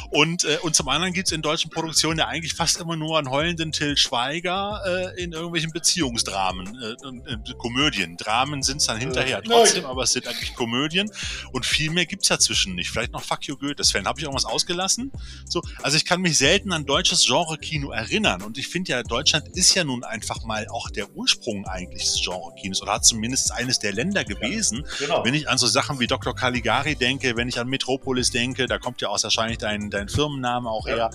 Und, 0.10 0.44
äh, 0.44 0.58
und 0.62 0.76
zum 0.76 0.90
anderen 0.90 1.14
gibt's 1.14 1.32
in 1.32 1.42
deutschen 1.42 1.70
Produktionen 1.72 2.20
ja 2.20 2.28
eigentlich 2.28 2.54
fast 2.54 2.82
immer 2.82 2.98
nur 2.98 3.18
einen 3.18 3.30
heulenden 3.30 3.72
Till 3.72 3.96
Schweiger 3.96 4.82
äh, 4.86 5.24
in 5.24 5.32
irgendwelchen 5.32 5.72
Beziehungsdramen, 5.72 6.78
äh, 6.82 7.32
äh, 7.32 7.54
Komödien. 7.58 8.18
Dramen 8.18 8.62
sind's 8.62 8.88
dann 8.88 8.98
hinterher 8.98 9.42
trotzdem, 9.42 9.86
aber 9.86 10.04
es 10.04 10.12
sind 10.12 10.28
eigentlich 10.28 10.54
Komödien. 10.56 11.10
Und 11.54 11.66
viel 11.66 11.92
mehr 11.92 12.06
gibt's 12.06 12.28
dazwischen 12.28 12.76
nicht. 12.76 12.90
Vielleicht 12.90 13.14
noch 13.14 13.24
Fuck 13.24 13.48
You 13.48 13.56
Goethe-Fan. 13.56 14.06
Habe 14.06 14.20
ich 14.20 14.26
irgendwas 14.26 14.46
ausgelassen? 14.46 15.14
So, 15.48 15.62
also 15.82 15.96
ich 15.96 16.04
kann 16.04 16.20
mich 16.20 16.38
selten 16.38 16.74
an 16.74 16.86
deutsches 16.86 17.26
Genre-Kino 17.26 17.92
erinnern. 17.92 18.42
Und 18.42 18.58
ich 18.58 18.68
finde 18.68 18.92
ja, 18.92 19.04
Deutschland 19.04 19.48
ist 19.56 19.74
ja 19.76 19.86
nun 19.86 20.04
einfach 20.04 20.44
mal 20.44 20.68
auch 20.68 20.90
der 20.90 21.10
Ursprung 21.16 21.66
eigentlich 21.68 22.04
des 22.04 22.22
Genre-Kinos. 22.22 22.65
Kinos 22.66 22.82
oder 22.82 22.94
hat 22.94 23.06
zumindest 23.06 23.52
eines 23.52 23.80
der 23.80 23.94
Länder 23.94 24.24
gewesen. 24.24 24.86
Ja, 25.00 25.06
genau. 25.06 25.26
Wenn 25.26 25.34
ich 25.34 25.48
an 25.48 25.58
so 25.58 25.68
Sachen 25.68 26.00
wie 26.00 26.08
Dr. 26.08 26.36
Caligari 26.36 26.96
denke, 26.96 27.36
wenn 27.36 27.48
ich 27.48 27.60
an 27.60 27.68
Metropolis 27.68 28.32
denke, 28.32 28.66
da 28.66 28.80
kommt 28.80 29.02
ja 29.02 29.10
auch 29.10 29.22
wahrscheinlich 29.22 29.58
dein, 29.58 29.90
dein 29.90 30.10
Firmenname 30.10 30.70
auch 30.70 30.88
ja. 30.88 30.96
her. 30.96 31.12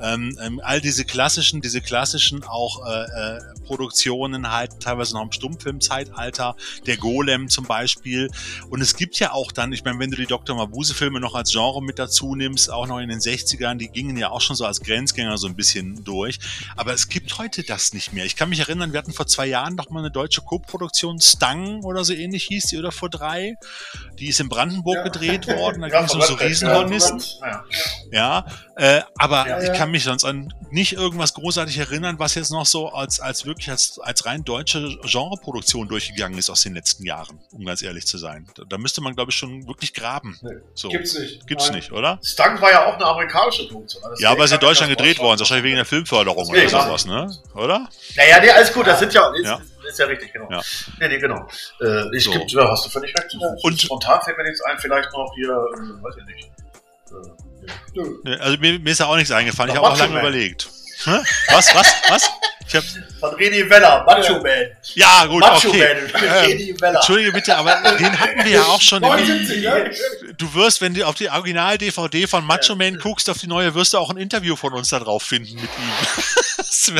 Ähm, 0.00 0.38
ähm, 0.40 0.60
all 0.62 0.80
diese 0.80 1.04
klassischen, 1.04 1.60
diese 1.60 1.80
klassischen 1.80 2.44
auch 2.44 2.86
äh, 2.86 3.36
äh, 3.36 3.40
Produktionen 3.64 4.50
halt 4.50 4.80
teilweise 4.80 5.14
noch 5.14 5.22
im 5.22 5.32
Stummfilmzeitalter, 5.32 6.56
der 6.86 6.96
Golem 6.96 7.48
zum 7.48 7.66
Beispiel. 7.66 8.28
Und 8.70 8.80
es 8.80 8.96
gibt 8.96 9.18
ja 9.18 9.32
auch 9.32 9.52
dann, 9.52 9.72
ich 9.72 9.84
meine, 9.84 9.98
wenn 9.98 10.10
du 10.10 10.16
die 10.16 10.26
Dr. 10.26 10.56
Mabuse-Filme 10.56 11.20
noch 11.20 11.34
als 11.34 11.50
Genre 11.50 11.82
mit 11.82 11.98
dazu 11.98 12.34
nimmst, 12.34 12.70
auch 12.70 12.86
noch 12.86 12.98
in 12.98 13.08
den 13.08 13.20
60ern, 13.20 13.76
die 13.76 13.88
gingen 13.88 14.16
ja 14.16 14.30
auch 14.30 14.40
schon 14.40 14.56
so 14.56 14.64
als 14.64 14.80
Grenzgänger 14.80 15.36
so 15.38 15.48
ein 15.48 15.56
bisschen 15.56 16.04
durch. 16.04 16.38
Aber 16.76 16.92
es 16.92 17.08
gibt 17.08 17.38
heute 17.38 17.62
das 17.64 17.92
nicht 17.92 18.12
mehr. 18.12 18.24
Ich 18.24 18.36
kann 18.36 18.48
mich 18.48 18.60
erinnern, 18.60 18.92
wir 18.92 18.98
hatten 18.98 19.12
vor 19.12 19.26
zwei 19.26 19.46
Jahren 19.46 19.74
noch 19.74 19.90
mal 19.90 20.00
eine 20.00 20.10
deutsche 20.10 20.42
Co-Produktion 20.42 20.91
Produktion, 20.92 21.20
Stang 21.20 21.82
oder 21.84 22.04
so 22.04 22.12
ähnlich 22.12 22.44
hieß 22.44 22.66
die, 22.66 22.78
oder 22.78 22.92
vor 22.92 23.08
drei. 23.08 23.56
Die 24.18 24.28
ist 24.28 24.40
in 24.40 24.48
Brandenburg 24.50 24.96
Ja. 24.98 25.02
gedreht 25.04 25.46
worden, 25.48 25.80
da 25.80 25.88
Ja, 25.88 25.98
ging 25.98 26.06
es 26.06 26.14
um 26.14 26.20
so 26.20 26.26
verrückt, 26.26 26.42
Riesenhornisten. 26.44 27.22
Ja, 27.40 27.64
Ja, 28.12 28.46
äh, 28.76 29.00
aber 29.16 29.62
ich 29.62 29.72
kann 29.72 29.90
mich 29.90 30.04
sonst 30.04 30.24
an 30.24 30.52
nicht 30.70 30.92
irgendwas 30.92 31.32
großartig 31.34 31.78
erinnern, 31.78 32.18
was 32.18 32.34
jetzt 32.34 32.50
noch 32.50 32.66
so 32.66 32.88
als, 32.90 33.20
als 33.20 33.46
wirklich 33.46 33.70
als, 33.70 33.98
als 34.00 34.26
rein 34.26 34.44
deutsche 34.44 34.98
Genreproduktion 35.02 35.88
durchgegangen 35.88 36.38
ist 36.38 36.50
aus 36.50 36.62
den 36.62 36.74
letzten 36.74 37.04
Jahren, 37.06 37.38
um 37.52 37.64
ganz 37.64 37.80
ehrlich 37.82 38.06
zu 38.06 38.18
sein. 38.18 38.46
Da, 38.54 38.64
da 38.68 38.76
müsste 38.78 39.00
man, 39.00 39.14
glaube 39.14 39.30
ich, 39.30 39.36
schon 39.36 39.66
wirklich 39.66 39.94
graben. 39.94 40.38
So. 40.74 40.88
Gibt's 40.90 41.18
nicht. 41.18 41.46
Gibt's 41.46 41.66
Nein. 41.68 41.76
nicht, 41.76 41.92
oder? 41.92 42.18
Stang 42.22 42.60
war 42.60 42.70
ja 42.70 42.86
auch 42.86 42.94
eine 42.94 43.06
amerikanische 43.06 43.66
Produktion. 43.68 44.02
Das 44.10 44.20
Ja, 44.20 44.30
aber 44.30 44.44
es 44.44 44.50
ist 44.50 44.56
in 44.56 44.60
Deutschland 44.60 44.90
gedreht 44.90 45.18
worden, 45.20 45.38
wahrscheinlich 45.38 45.64
wegen 45.64 45.76
der 45.76 45.84
Filmförderung 45.86 46.52
Nee, 46.52 46.66
oder 46.66 46.84
sowas, 46.84 47.06
ne? 47.06 47.34
Oder? 47.54 47.88
Naja, 48.16 48.40
nee, 48.42 48.50
alles 48.50 48.72
gut, 48.72 48.86
das 48.86 48.98
sind 48.98 49.12
ja, 49.14 49.32
ist, 49.34 49.44
Ja. 49.44 49.60
Ist 49.92 49.98
ja 49.98 50.06
richtig, 50.06 50.32
genau. 50.32 50.50
Ja. 50.50 50.60
Nee, 51.00 51.08
nee, 51.08 51.18
genau. 51.18 51.46
Äh, 51.80 52.16
ich 52.16 52.24
So. 52.24 52.32
gibt, 52.32 52.50
ja, 52.52 52.68
hast 52.70 52.84
du 52.86 52.90
völlig 52.90 53.14
recht. 53.16 53.36
Und- 53.62 53.80
spontan 53.80 54.20
fällt 54.22 54.36
mir 54.36 54.44
nichts 54.44 54.60
ein, 54.62 54.78
vielleicht 54.78 55.12
noch 55.12 55.32
hier, 55.34 55.48
äh, 55.50 56.02
weiß 56.02 56.14
ich 56.18 56.24
nicht. 56.26 56.50
Äh, 58.26 58.36
Also 58.38 58.58
mir, 58.58 58.78
mir 58.78 58.90
ist 58.90 59.00
da 59.00 59.06
auch 59.06 59.16
nichts 59.16 59.30
eingefallen. 59.30 59.70
Ich 59.70 59.76
Doch, 59.76 59.84
habe 59.84 59.94
auch 59.94 59.98
lange 59.98 60.18
überlegt. 60.18 60.68
Was, 61.04 61.74
was, 61.74 61.94
was? 62.08 62.30
Ich 62.66 62.76
hab, 62.76 62.84
Von 63.20 63.34
Redi 63.34 63.68
Weller, 63.68 64.04
Macho 64.06 64.34
Man. 64.40 64.66
ja, 64.94 65.26
gut, 65.26 65.40
Macho 65.40 65.68
okay. 65.68 65.94
Man, 66.12 66.22
Ähm. 66.44 66.94
Entschuldige 66.94 67.32
bitte, 67.32 67.56
aber 67.56 67.74
den 67.98 68.18
hatten 68.18 68.44
wir 68.44 68.52
ja 68.52 68.62
auch 68.62 68.80
schon. 68.80 69.02
Im, 69.02 69.08
79, 69.10 69.62
ne? 69.62 69.90
du 70.38 70.54
wirst, 70.54 70.80
wenn 70.80 70.94
du 70.94 71.04
auf 71.06 71.16
die 71.16 71.28
Original-DVD 71.28 72.26
von 72.26 72.44
Macho 72.46 72.76
Man 72.76 72.98
guckst, 72.98 73.28
auf 73.28 73.38
die 73.38 73.48
neue, 73.48 73.74
wirst 73.74 73.92
du 73.94 73.98
auch 73.98 74.10
ein 74.10 74.16
Interview 74.16 74.54
von 74.56 74.72
uns 74.72 74.88
da 74.90 75.00
drauf 75.00 75.22
finden 75.24 75.54
mit 75.56 75.64
ihm. 75.64 75.68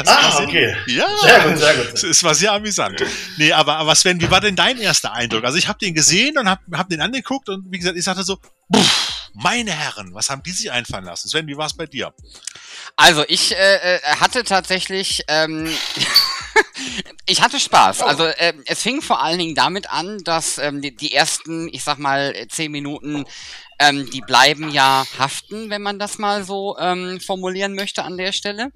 Ah, 0.06 0.38
okay. 0.42 0.76
Ja, 0.86 1.06
Sehr 1.22 1.40
gut, 1.40 1.58
sehr 1.58 1.74
gut. 1.74 2.04
Es- 2.04 2.22
war 2.22 2.34
sehr 2.34 2.52
amüsant. 2.52 3.02
Nee, 3.36 3.52
aber, 3.52 3.78
aber 3.78 3.94
Sven, 3.96 4.20
wie 4.20 4.30
war 4.30 4.40
denn 4.40 4.54
dein 4.54 4.78
erster 4.78 5.12
Eindruck? 5.12 5.44
Also 5.44 5.58
ich 5.58 5.66
habe 5.66 5.78
den 5.80 5.92
gesehen 5.94 6.38
und 6.38 6.48
habe 6.48 6.60
hab 6.74 6.88
den 6.88 7.00
angeguckt 7.00 7.48
und 7.48 7.64
wie 7.70 7.78
gesagt, 7.78 7.96
ich 7.96 8.04
sagte 8.04 8.22
so, 8.22 8.38
puff, 8.72 9.21
meine 9.34 9.72
Herren, 9.72 10.14
was 10.14 10.30
haben 10.30 10.42
die 10.42 10.52
sich 10.52 10.70
einfallen 10.70 11.04
lassen? 11.04 11.28
Sven, 11.28 11.46
wie 11.46 11.56
war 11.56 11.66
es 11.66 11.74
bei 11.76 11.86
dir? 11.86 12.12
Also 12.96 13.24
ich 13.28 13.56
äh, 13.56 13.96
äh, 13.96 14.00
hatte 14.20 14.44
tatsächlich, 14.44 15.24
ähm, 15.28 15.68
ich 17.26 17.42
hatte 17.42 17.58
Spaß. 17.58 18.02
Also 18.02 18.24
äh, 18.24 18.54
es 18.66 18.82
fing 18.82 19.00
vor 19.00 19.22
allen 19.22 19.38
Dingen 19.38 19.54
damit 19.54 19.90
an, 19.90 20.18
dass 20.24 20.58
ähm, 20.58 20.82
die, 20.82 20.94
die 20.94 21.14
ersten, 21.14 21.68
ich 21.72 21.82
sag 21.82 21.98
mal, 21.98 22.34
zehn 22.48 22.70
Minuten, 22.70 23.24
ähm, 23.82 24.08
die 24.10 24.20
bleiben 24.20 24.70
ja 24.70 25.04
haften, 25.18 25.68
wenn 25.68 25.82
man 25.82 25.98
das 25.98 26.18
mal 26.18 26.44
so 26.44 26.76
ähm, 26.78 27.20
formulieren 27.20 27.74
möchte 27.74 28.04
an 28.04 28.16
der 28.16 28.32
Stelle. 28.32 28.70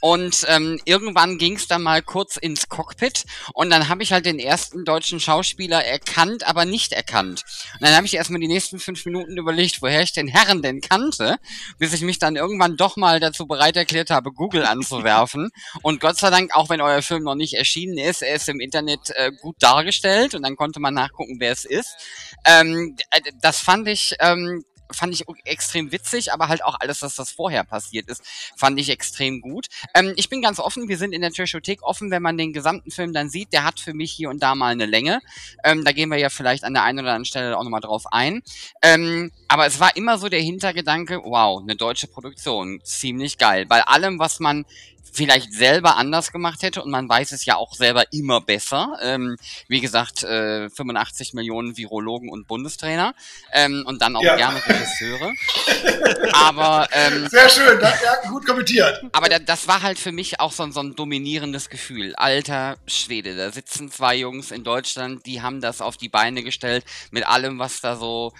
Und 0.00 0.44
ähm, 0.48 0.78
irgendwann 0.84 1.38
ging 1.38 1.56
es 1.56 1.68
dann 1.68 1.82
mal 1.82 2.02
kurz 2.02 2.36
ins 2.36 2.68
Cockpit 2.68 3.24
und 3.54 3.70
dann 3.70 3.88
habe 3.88 4.02
ich 4.02 4.12
halt 4.12 4.26
den 4.26 4.38
ersten 4.38 4.84
deutschen 4.84 5.20
Schauspieler 5.20 5.84
erkannt, 5.84 6.46
aber 6.46 6.64
nicht 6.66 6.92
erkannt. 6.92 7.44
Und 7.74 7.86
dann 7.86 7.96
habe 7.96 8.06
ich 8.06 8.14
erstmal 8.14 8.40
die 8.40 8.48
nächsten 8.48 8.78
fünf 8.78 9.04
Minuten 9.06 9.38
überlegt, 9.38 9.80
woher 9.80 10.02
ich 10.02 10.12
den 10.12 10.28
Herren 10.28 10.60
denn 10.60 10.80
kannte, 10.80 11.38
bis 11.78 11.94
ich 11.94 12.02
mich 12.02 12.18
dann 12.18 12.36
irgendwann 12.36 12.76
doch 12.76 12.96
mal 12.96 13.20
dazu 13.20 13.46
bereit 13.46 13.76
erklärt 13.76 14.10
habe, 14.10 14.32
Google 14.32 14.66
anzuwerfen. 14.66 15.50
Und 15.82 16.00
Gott 16.00 16.18
sei 16.18 16.30
Dank, 16.30 16.54
auch 16.54 16.68
wenn 16.68 16.80
euer 16.80 17.02
Film 17.02 17.22
noch 17.22 17.36
nicht 17.36 17.54
erschienen 17.54 17.96
ist, 17.96 18.22
er 18.22 18.34
ist 18.34 18.48
im 18.48 18.60
Internet 18.60 19.10
äh, 19.14 19.32
gut 19.40 19.56
dargestellt 19.60 20.34
und 20.34 20.42
dann 20.42 20.56
konnte 20.56 20.80
man 20.80 20.92
nachgucken, 20.92 21.36
wer 21.38 21.52
es 21.52 21.64
ist. 21.64 21.96
Ähm, 22.44 22.96
äh, 23.10 23.20
das 23.40 23.58
fand 23.58 23.88
ich, 23.88 24.14
ähm, 24.20 24.41
fand 24.92 25.14
ich 25.14 25.24
extrem 25.44 25.92
witzig, 25.92 26.32
aber 26.32 26.48
halt 26.48 26.64
auch 26.64 26.76
alles, 26.80 27.02
was 27.02 27.14
das 27.14 27.30
vorher 27.30 27.64
passiert 27.64 28.08
ist, 28.08 28.22
fand 28.56 28.78
ich 28.78 28.90
extrem 28.90 29.40
gut. 29.40 29.66
Ähm, 29.94 30.12
ich 30.16 30.28
bin 30.28 30.42
ganz 30.42 30.58
offen, 30.58 30.88
wir 30.88 30.98
sind 30.98 31.12
in 31.12 31.22
der 31.22 31.32
Trashothek 31.32 31.82
offen, 31.82 32.10
wenn 32.10 32.22
man 32.22 32.36
den 32.36 32.52
gesamten 32.52 32.90
Film 32.90 33.12
dann 33.12 33.30
sieht, 33.30 33.52
der 33.52 33.64
hat 33.64 33.80
für 33.80 33.94
mich 33.94 34.12
hier 34.12 34.30
und 34.30 34.42
da 34.42 34.54
mal 34.54 34.72
eine 34.72 34.86
Länge. 34.86 35.20
Ähm, 35.64 35.84
da 35.84 35.92
gehen 35.92 36.10
wir 36.10 36.18
ja 36.18 36.30
vielleicht 36.30 36.64
an 36.64 36.74
der 36.74 36.84
einen 36.84 37.00
oder 37.00 37.08
anderen 37.08 37.24
Stelle 37.24 37.58
auch 37.58 37.64
nochmal 37.64 37.80
drauf 37.80 38.04
ein. 38.10 38.42
Ähm, 38.82 39.32
aber 39.48 39.66
es 39.66 39.80
war 39.80 39.96
immer 39.96 40.18
so 40.18 40.28
der 40.28 40.40
Hintergedanke, 40.40 41.20
wow, 41.24 41.60
eine 41.60 41.76
deutsche 41.76 42.06
Produktion, 42.06 42.80
ziemlich 42.84 43.38
geil. 43.38 43.66
Bei 43.66 43.82
allem, 43.82 44.18
was 44.18 44.40
man 44.40 44.64
vielleicht 45.12 45.52
selber 45.52 45.96
anders 45.96 46.32
gemacht 46.32 46.62
hätte 46.62 46.82
und 46.82 46.90
man 46.90 47.08
weiß 47.08 47.32
es 47.32 47.44
ja 47.44 47.56
auch 47.56 47.74
selber 47.74 48.04
immer 48.12 48.40
besser. 48.40 48.96
Ähm, 49.02 49.36
wie 49.68 49.80
gesagt, 49.80 50.22
äh, 50.22 50.70
85 50.70 51.34
Millionen 51.34 51.76
Virologen 51.76 52.30
und 52.30 52.46
Bundestrainer 52.48 53.14
ähm, 53.52 53.84
und 53.86 54.00
dann 54.02 54.16
auch 54.16 54.22
Ja. 54.22 54.36
gerne 54.36 54.60
Regisseure. 54.66 55.32
Aber 56.32 56.88
ähm, 56.92 57.28
Sehr 57.28 57.48
schön, 57.48 57.78
das, 57.80 58.00
ja, 58.02 58.28
gut 58.30 58.46
kommentiert. 58.46 59.02
aber 59.12 59.28
da, 59.28 59.38
das 59.38 59.68
war 59.68 59.82
halt 59.82 59.98
für 59.98 60.12
mich 60.12 60.40
auch 60.40 60.52
so, 60.52 60.70
so 60.70 60.80
ein 60.80 60.94
dominierendes 60.94 61.68
Gefühl. 61.68 62.14
Alter 62.16 62.76
Schwede, 62.86 63.36
da 63.36 63.50
sitzen 63.52 63.90
zwei 63.90 64.16
Jungs 64.16 64.50
in 64.50 64.64
Deutschland, 64.64 65.26
die 65.26 65.42
haben 65.42 65.60
das 65.60 65.80
auf 65.80 65.96
die 65.96 66.08
Beine 66.08 66.42
gestellt 66.42 66.84
mit 67.10 67.26
allem, 67.26 67.58
was 67.58 67.80
da 67.80 67.96
so 67.96 68.32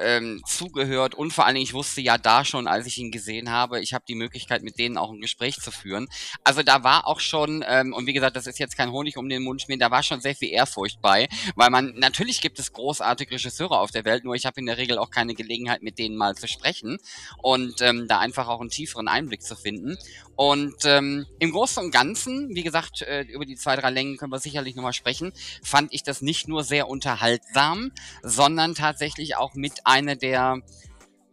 ähm, 0.00 0.42
zugehört. 0.46 1.14
Und 1.14 1.32
vor 1.32 1.46
allen 1.46 1.54
Dingen, 1.54 1.64
ich 1.64 1.74
wusste 1.74 2.00
ja 2.00 2.18
da 2.18 2.44
schon, 2.44 2.66
als 2.66 2.86
ich 2.86 2.98
ihn 2.98 3.10
gesehen 3.10 3.50
habe, 3.50 3.80
ich 3.80 3.92
habe 3.92 4.04
die 4.08 4.14
Möglichkeit, 4.14 4.62
mit 4.62 4.78
denen 4.78 4.96
auch 4.96 5.10
ein 5.10 5.20
Gespräch 5.20 5.56
zu 5.56 5.70
führen. 5.70 6.08
Also 6.44 6.62
da 6.62 6.82
war 6.82 7.06
auch 7.06 7.20
schon, 7.20 7.64
ähm, 7.68 7.92
und 7.92 8.06
wie 8.06 8.12
gesagt, 8.12 8.36
das 8.36 8.46
ist 8.46 8.58
jetzt 8.58 8.76
kein 8.76 8.92
Honig 8.92 9.16
um 9.16 9.28
den 9.28 9.42
Mund 9.42 9.62
schmieren, 9.62 9.80
da 9.80 9.90
war 9.90 10.02
schon 10.02 10.20
sehr 10.20 10.34
viel 10.34 10.50
Ehrfurcht 10.50 11.00
bei, 11.00 11.28
weil 11.54 11.70
man, 11.70 11.94
natürlich 11.96 12.40
gibt 12.40 12.58
es 12.58 12.72
großartige 12.72 13.32
Regisseure 13.32 13.78
auf 13.78 13.90
der 13.90 14.04
Welt, 14.04 14.24
nur 14.24 14.34
ich 14.34 14.46
habe 14.46 14.60
in 14.60 14.66
der 14.66 14.78
Regel 14.78 14.98
auch 14.98 15.10
keine 15.10 15.34
Gelegenheit, 15.34 15.82
mit 15.82 15.98
denen 15.98 16.16
mal 16.16 16.34
zu 16.34 16.48
sprechen 16.48 16.98
und 17.42 17.80
ähm, 17.80 18.08
da 18.08 18.18
einfach 18.18 18.48
auch 18.48 18.60
einen 18.60 18.70
tieferen 18.70 19.08
Einblick 19.08 19.42
zu 19.42 19.56
finden. 19.56 19.96
Und 20.36 20.86
ähm, 20.86 21.26
im 21.38 21.52
Großen 21.52 21.84
und 21.84 21.90
Ganzen, 21.90 22.54
wie 22.54 22.62
gesagt, 22.62 23.02
äh, 23.02 23.22
über 23.22 23.44
die 23.44 23.56
zwei, 23.56 23.76
drei 23.76 23.90
Längen 23.90 24.16
können 24.16 24.32
wir 24.32 24.38
sicherlich 24.38 24.74
nochmal 24.74 24.94
sprechen, 24.94 25.32
fand 25.62 25.92
ich 25.92 26.02
das 26.02 26.22
nicht 26.22 26.48
nur 26.48 26.64
sehr 26.64 26.88
unterhaltsam, 26.88 27.92
sondern 28.22 28.74
tatsächlich 28.74 29.36
auch 29.36 29.54
mit 29.54 29.86
einer 29.90 30.16
der, 30.16 30.58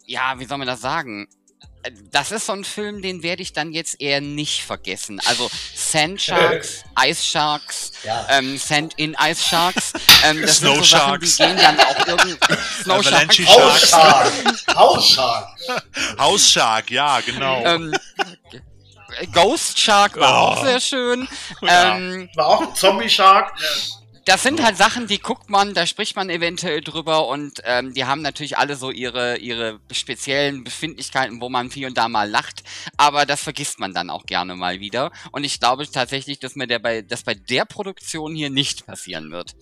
ja, 0.06 0.40
wie 0.40 0.46
soll 0.46 0.58
man 0.58 0.68
das 0.68 0.82
sagen? 0.82 1.28
Das 2.12 2.32
ist 2.32 2.48
so 2.48 2.52
ein 2.54 2.66
Film, 2.66 3.02
den 3.02 3.24
werde 3.24 3.42
ich 3.42 3.54
dann 3.54 3.72
jetzt 3.72 4.02
eher 4.02 4.20
nicht 4.20 4.64
vergessen. 4.64 5.22
Also 5.26 5.50
Sand 5.74 6.22
Sharks, 6.24 6.84
Ice 7.02 7.24
Sharks, 7.26 7.92
Ja. 8.04 8.28
ähm, 8.30 8.58
Sand 8.58 8.96
in 8.98 9.16
Ice 9.22 9.42
Sharks. 9.48 9.94
Ähm, 10.26 10.42
das 10.42 10.58
Snow 10.58 10.74
sind 10.76 10.84
so 10.86 10.98
Sachen, 10.98 11.22
die 11.22 11.28
Sharks. 11.28 11.38
gehen 11.38 11.58
dann 11.58 11.80
auch 11.80 12.08
irgendwie. 12.08 12.38
Snow 12.84 12.96
Avalanche 13.00 13.44
Sharks. 13.44 13.94
Hausshark. 13.94 14.32
Hausshark. 14.76 15.48
Hausshark, 16.20 16.92
ja, 16.92 17.22
genau. 17.22 17.64
Ähm, 17.64 17.94
Ghost 19.32 19.80
Shark 19.80 20.18
war 20.20 20.34
Oh. 20.34 20.48
auch 20.56 20.64
sehr 20.66 20.80
schön. 20.82 21.28
Ja. 21.62 21.96
Ähm, 21.98 22.30
War 22.36 22.48
auch 22.48 22.62
ein 22.62 22.76
Zombie-Shark. 22.76 23.54
Das 24.28 24.44
sind 24.44 24.62
halt 24.62 24.76
Sachen, 24.76 25.08
die 25.08 25.20
guckt 25.20 25.50
man, 25.50 25.74
da 25.74 25.86
spricht 25.86 26.18
man 26.18 26.30
eventuell 26.30 26.82
drüber 26.82 27.28
und 27.28 27.62
ähm, 27.64 27.94
die 27.94 28.06
haben 28.06 28.22
natürlich 28.22 28.58
alle 28.58 28.76
so 28.76 28.92
ihre, 28.92 29.38
ihre 29.38 29.80
speziellen 29.92 30.66
Befindlichkeiten, 30.66 31.40
wo 31.40 31.48
man 31.48 31.70
hier 31.70 31.88
und 31.88 31.98
da 31.98 32.10
mal 32.10 32.30
lacht, 32.30 32.64
aber 32.98 33.26
das 33.26 33.42
vergisst 33.42 33.80
man 33.80 33.94
dann 33.94 34.10
auch 34.10 34.26
gerne 34.26 34.56
mal 34.56 34.82
wieder. 34.82 35.12
Und 35.32 35.46
ich 35.46 35.60
glaube 35.60 35.90
tatsächlich, 35.90 36.40
dass 36.40 36.56
mir 36.56 36.68
der 36.68 36.80
bei, 36.80 37.02
das 37.02 37.24
bei 37.24 37.36
der 37.36 37.64
Produktion 37.64 38.36
hier 38.36 38.50
nicht 38.50 38.86
passieren 38.86 39.32
wird. 39.32 39.56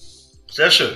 Sehr 0.49 0.71
schön. 0.71 0.95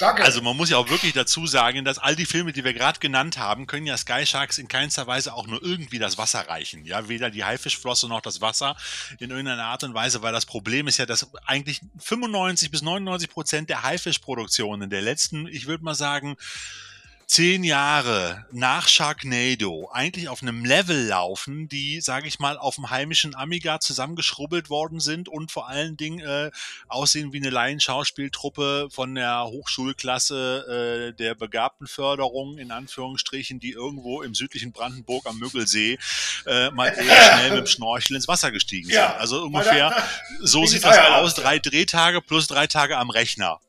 Danke. 0.00 0.24
Also 0.24 0.40
man 0.40 0.56
muss 0.56 0.70
ja 0.70 0.78
auch 0.78 0.88
wirklich 0.88 1.12
dazu 1.12 1.46
sagen, 1.46 1.84
dass 1.84 1.98
all 1.98 2.16
die 2.16 2.24
Filme, 2.24 2.52
die 2.52 2.64
wir 2.64 2.72
gerade 2.72 2.98
genannt 3.00 3.36
haben, 3.36 3.66
können 3.66 3.86
ja 3.86 3.98
Sky 3.98 4.24
Sharks 4.24 4.56
in 4.56 4.66
keinster 4.66 5.06
Weise 5.06 5.34
auch 5.34 5.46
nur 5.46 5.62
irgendwie 5.62 5.98
das 5.98 6.16
Wasser 6.16 6.48
reichen. 6.48 6.86
Ja, 6.86 7.08
weder 7.08 7.30
die 7.30 7.44
Haifischflosse 7.44 8.08
noch 8.08 8.22
das 8.22 8.40
Wasser 8.40 8.76
in 9.18 9.30
irgendeiner 9.30 9.64
Art 9.64 9.84
und 9.84 9.92
Weise, 9.92 10.22
weil 10.22 10.32
das 10.32 10.46
Problem 10.46 10.88
ist 10.88 10.96
ja, 10.96 11.04
dass 11.04 11.30
eigentlich 11.44 11.82
95 11.98 12.70
bis 12.70 12.80
99 12.80 13.28
Prozent 13.28 13.68
der 13.68 13.82
Haifischproduktionen 13.82 14.88
der 14.88 15.02
letzten, 15.02 15.46
ich 15.46 15.66
würde 15.66 15.84
mal 15.84 15.94
sagen, 15.94 16.36
zehn 17.30 17.62
Jahre 17.62 18.44
nach 18.50 18.88
Sharknado 18.88 19.88
eigentlich 19.92 20.28
auf 20.28 20.42
einem 20.42 20.64
Level 20.64 21.06
laufen, 21.06 21.68
die, 21.68 22.00
sage 22.00 22.26
ich 22.26 22.40
mal, 22.40 22.58
auf 22.58 22.74
dem 22.74 22.90
heimischen 22.90 23.36
Amiga 23.36 23.78
zusammengeschrubbelt 23.78 24.68
worden 24.68 24.98
sind 24.98 25.28
und 25.28 25.52
vor 25.52 25.68
allen 25.68 25.96
Dingen 25.96 26.18
äh, 26.18 26.50
aussehen 26.88 27.32
wie 27.32 27.36
eine 27.36 27.50
Laienschauspieltruppe 27.50 28.88
von 28.90 29.14
der 29.14 29.44
Hochschulklasse 29.44 31.12
äh, 31.12 31.16
der 31.16 31.36
Begabtenförderung, 31.36 32.58
in 32.58 32.72
Anführungsstrichen, 32.72 33.60
die 33.60 33.70
irgendwo 33.70 34.22
im 34.22 34.34
südlichen 34.34 34.72
Brandenburg 34.72 35.24
am 35.26 35.38
Müggelsee 35.38 35.98
äh, 36.46 36.72
mal 36.72 36.88
eher 36.96 37.04
schnell 37.04 37.50
mit 37.50 37.58
dem 37.60 37.66
Schnorchel 37.68 38.16
ins 38.16 38.26
Wasser 38.26 38.50
gestiegen 38.50 38.86
sind. 38.86 38.96
Ja, 38.96 39.14
also 39.14 39.44
ungefähr, 39.44 39.90
da- 39.90 40.08
so 40.40 40.58
wegen 40.62 40.68
sieht 40.72 40.84
das 40.84 40.98
aus, 40.98 41.34
drei 41.34 41.60
Drehtage 41.60 42.22
plus 42.22 42.48
drei 42.48 42.66
Tage 42.66 42.96
am 42.98 43.08
Rechner. 43.10 43.60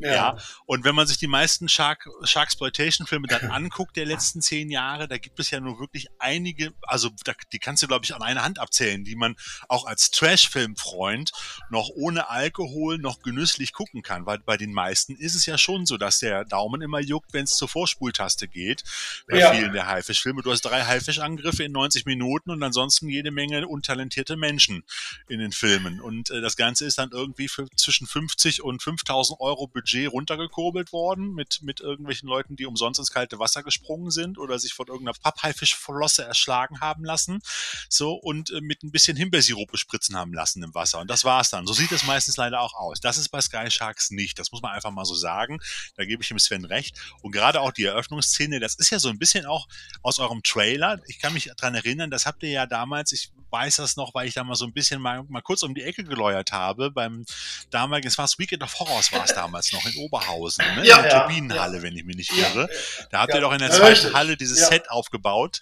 Ja. 0.00 0.12
ja. 0.12 0.36
Und 0.66 0.84
wenn 0.84 0.94
man 0.94 1.06
sich 1.06 1.18
die 1.18 1.26
meisten 1.26 1.68
Shark, 1.68 2.08
Sharksploitation-Filme 2.22 3.28
dann 3.28 3.50
anguckt 3.50 3.96
der 3.96 4.06
letzten 4.06 4.40
zehn 4.40 4.70
Jahre, 4.70 5.08
da 5.08 5.18
gibt 5.18 5.38
es 5.38 5.50
ja 5.50 5.60
nur 5.60 5.78
wirklich 5.78 6.08
einige, 6.18 6.72
also 6.82 7.10
da, 7.24 7.32
die 7.52 7.58
kannst 7.58 7.82
du, 7.82 7.86
glaube 7.86 8.04
ich, 8.04 8.14
an 8.14 8.22
einer 8.22 8.42
Hand 8.42 8.58
abzählen, 8.58 9.04
die 9.04 9.16
man 9.16 9.36
auch 9.68 9.86
als 9.86 10.10
Trash-Film-Freund 10.10 11.32
noch 11.70 11.90
ohne 11.94 12.30
Alkohol 12.30 12.98
noch 12.98 13.20
genüsslich 13.20 13.72
gucken 13.72 14.02
kann. 14.02 14.26
Weil 14.26 14.38
bei 14.38 14.56
den 14.56 14.72
meisten 14.72 15.16
ist 15.16 15.34
es 15.34 15.46
ja 15.46 15.58
schon 15.58 15.86
so, 15.86 15.96
dass 15.96 16.20
der 16.20 16.44
Daumen 16.44 16.80
immer 16.80 17.00
juckt, 17.00 17.32
wenn 17.32 17.44
es 17.44 17.56
zur 17.56 17.68
Vorspultaste 17.68 18.48
geht. 18.48 18.84
Bei 19.28 19.38
ja. 19.38 19.52
vielen 19.52 19.72
der 19.72 19.86
Haifisch-Filme. 19.86 20.42
Du 20.42 20.50
hast 20.50 20.62
drei 20.62 20.84
Haifisch-Angriffe 20.84 21.64
in 21.64 21.72
90 21.72 22.06
Minuten 22.06 22.50
und 22.50 22.62
ansonsten 22.62 23.08
jede 23.08 23.30
Menge 23.30 23.66
untalentierte 23.66 24.36
Menschen 24.36 24.84
in 25.28 25.40
den 25.40 25.52
Filmen. 25.52 26.00
Und 26.00 26.30
äh, 26.30 26.40
das 26.40 26.56
Ganze 26.56 26.86
ist 26.86 26.98
dann 26.98 27.10
irgendwie 27.12 27.48
für 27.48 27.68
zwischen 27.76 28.06
50 28.06 28.62
und 28.62 28.82
5000 28.82 29.40
Euro 29.40 29.66
Budget 29.66 29.89
Budget 29.90 30.12
runtergekurbelt 30.12 30.92
worden 30.92 31.34
mit, 31.34 31.62
mit 31.62 31.80
irgendwelchen 31.80 32.28
Leuten, 32.28 32.56
die 32.56 32.66
umsonst 32.66 33.00
ins 33.00 33.10
kalte 33.10 33.38
Wasser 33.38 33.62
gesprungen 33.62 34.10
sind 34.10 34.38
oder 34.38 34.58
sich 34.58 34.72
von 34.72 34.86
irgendeiner 34.86 35.18
Papphaifischflosse 35.18 36.24
erschlagen 36.24 36.80
haben 36.80 37.04
lassen. 37.04 37.40
So 37.88 38.14
und 38.14 38.50
äh, 38.50 38.60
mit 38.60 38.82
ein 38.82 38.92
bisschen 38.92 39.16
Himbeersirup 39.16 39.70
bespritzen 39.70 40.16
haben 40.16 40.32
lassen 40.32 40.62
im 40.62 40.74
Wasser. 40.74 41.00
Und 41.00 41.10
das 41.10 41.24
war's 41.24 41.50
dann. 41.50 41.66
So 41.66 41.72
sieht 41.72 41.90
es 41.92 42.04
meistens 42.04 42.36
leider 42.36 42.60
auch 42.60 42.74
aus. 42.74 43.00
Das 43.00 43.18
ist 43.18 43.30
bei 43.30 43.40
Sky 43.40 43.70
Sharks 43.70 44.10
nicht. 44.10 44.38
Das 44.38 44.52
muss 44.52 44.62
man 44.62 44.72
einfach 44.72 44.90
mal 44.90 45.04
so 45.04 45.14
sagen. 45.14 45.58
Da 45.96 46.04
gebe 46.04 46.22
ich 46.22 46.28
dem 46.28 46.38
Sven 46.38 46.64
recht. 46.64 46.96
Und 47.22 47.32
gerade 47.32 47.60
auch 47.60 47.72
die 47.72 47.84
Eröffnungsszene, 47.84 48.60
das 48.60 48.76
ist 48.76 48.90
ja 48.90 48.98
so 48.98 49.08
ein 49.08 49.18
bisschen 49.18 49.46
auch 49.46 49.66
aus 50.02 50.18
eurem 50.18 50.42
Trailer. 50.42 51.00
Ich 51.06 51.18
kann 51.18 51.32
mich 51.32 51.50
dran 51.56 51.74
erinnern, 51.74 52.10
das 52.10 52.26
habt 52.26 52.42
ihr 52.42 52.50
ja 52.50 52.66
damals, 52.66 53.12
ich 53.12 53.32
weiß 53.50 53.76
das 53.76 53.96
noch, 53.96 54.14
weil 54.14 54.28
ich 54.28 54.34
da 54.34 54.44
mal 54.44 54.54
so 54.54 54.64
ein 54.64 54.72
bisschen 54.72 55.00
mal, 55.00 55.24
mal 55.28 55.42
kurz 55.42 55.62
um 55.62 55.74
die 55.74 55.82
Ecke 55.82 56.04
geläuert 56.04 56.52
habe. 56.52 56.90
Beim 56.90 57.24
damaligen, 57.70 58.08
es 58.08 58.18
war 58.18 58.24
das 58.24 58.38
Weekend 58.38 58.62
of 58.62 58.78
Horrors 58.78 59.12
war 59.12 59.24
es 59.24 59.34
damals 59.34 59.72
noch 59.72 59.79
noch 59.80 59.92
in 59.92 59.98
Oberhausen, 60.00 60.64
ne? 60.76 60.86
Ja, 60.86 60.96
in 60.96 61.02
der 61.02 61.12
ja, 61.12 61.20
Turbinenhalle, 61.20 61.76
ja. 61.78 61.82
wenn 61.82 61.96
ich 61.96 62.04
mich 62.04 62.16
nicht 62.16 62.32
irre. 62.36 62.68
Da 63.10 63.20
habt 63.20 63.34
ihr 63.34 63.40
doch 63.40 63.52
in 63.52 63.58
der 63.58 63.70
zweiten. 63.70 64.12
Halle 64.14 64.36
dieses. 64.36 64.68
Set 64.68 64.90
aufgebaut. 64.90 65.60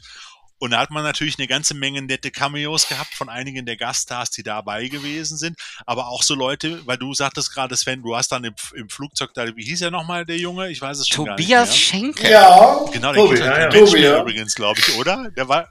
Und 0.59 0.73
da 0.73 0.79
hat 0.81 0.90
man 0.90 1.05
natürlich 1.05 1.38
eine 1.38 1.47
ganze 1.47 1.75
Menge 1.75 2.03
nette 2.03 2.31
Cameos 2.31 2.88
gehabt 2.88 3.14
von 3.14 3.29
einigen 3.29 3.66
der 3.66 3.77
Gaststars, 3.77 4.31
die 4.31 4.42
dabei 4.42 4.88
gewesen 4.88 5.37
sind. 5.37 5.57
Aber 5.87 6.09
auch 6.09 6.23
so 6.23 6.35
Leute, 6.35 6.85
weil 6.87 6.97
du 6.97 7.14
sagtest 7.14 7.53
gerade, 7.53 7.77
Sven, 7.77 8.03
du 8.03 8.16
hast 8.16 8.33
dann 8.33 8.44
im, 8.44 8.55
im 8.75 8.88
Flugzeug 8.88 9.33
da, 9.35 9.44
wie 9.57 9.64
hieß 9.64 9.83
er 9.83 9.90
nochmal, 9.90 10.25
der 10.25 10.37
Junge? 10.37 10.68
Ich 10.71 10.81
weiß 10.81 10.99
es 10.99 11.09
schon 11.09 11.27
Tobias 11.27 11.49
gar 11.49 11.66
nicht 11.66 11.85
Schenke. 11.85 12.23
mehr. 12.23 12.31
Ja, 12.33 12.79
Genau, 12.92 13.12
der 13.12 13.23
Tobi, 13.23 13.35
geht 13.37 13.44
ja, 13.44 13.53
halt 13.53 13.75
ja. 13.75 13.81
Tobi, 13.81 14.01
ja. 14.01 14.21
übrigens, 14.21 14.55
glaube 14.55 14.81
ich, 14.81 14.97
oder? 14.97 15.31
Der 15.37 15.49
war, 15.49 15.68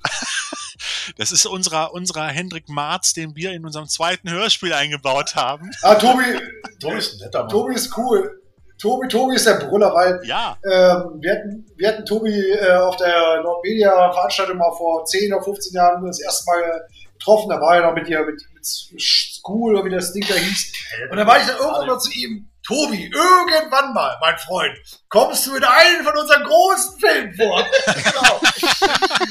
das 1.18 1.32
ist 1.32 1.46
unserer, 1.46 1.94
unserer 1.94 2.28
Hendrik 2.28 2.70
Marz, 2.70 3.14
den 3.14 3.36
wir 3.36 3.52
in 3.52 3.66
unserem 3.66 3.88
zweiten 3.88 4.30
Hörspiel 4.30 4.74
eingebaut 4.74 5.36
haben. 5.36 5.72
Ah, 5.82 5.96
Tobi, 5.96 6.24
Tobi 6.80 6.98
ist 6.98 7.14
ein 7.14 7.26
netter 7.26 7.42
Mann. 7.42 7.50
Tobi 7.50 7.74
ist 7.74 7.98
cool. 7.98 8.42
Tobi, 8.80 9.08
Tobi 9.08 9.36
ist 9.36 9.48
der 9.48 9.56
Brüller, 9.56 9.94
weil 9.94 10.20
Ja, 10.24 10.58
ähm, 10.64 11.20
wir, 11.20 11.32
hatten, 11.32 11.66
wir 11.76 11.88
hatten 11.88 12.06
Tobi 12.06 12.52
äh, 12.52 12.76
auf 12.76 12.96
der 12.98 13.42
Nordmedia-Veranstaltung 13.42 14.58
mal 14.58 14.72
vor 14.78 15.04
10 15.06 15.34
oder 15.34 15.44
15 15.44 15.74
Jahren 15.74 16.06
das 16.06 16.22
erste 16.22 16.46
Mal 16.46 16.88
getroffen. 17.14 17.50
Da 17.50 17.60
war 17.60 17.76
er 17.76 17.88
noch 17.88 17.94
mit 17.94 18.08
dir, 18.08 18.20
mit, 18.20 18.42
mit 18.54 18.66
School 18.66 19.76
oder 19.76 19.86
wie 19.86 19.90
das 19.90 20.14
Ding 20.14 20.26
da 20.28 20.36
hieß. 20.36 20.74
Und 21.10 21.18
da 21.18 21.26
war 21.26 21.40
ich 21.40 21.48
dann 21.48 21.58
irgendwann 21.58 21.88
mal 21.88 22.00
zu 22.00 22.12
ihm, 22.12 22.50
Tobi, 22.68 23.10
irgendwann 23.14 23.94
mal, 23.94 24.18
mein 24.20 24.38
Freund, 24.40 24.78
kommst 25.08 25.48
du 25.48 25.56
in 25.56 25.64
einen 25.64 26.04
von 26.04 26.18
unseren 26.18 26.44
großen 26.44 27.00
Filmen 27.00 27.34
vor. 27.34 27.66
genau. 27.86 28.42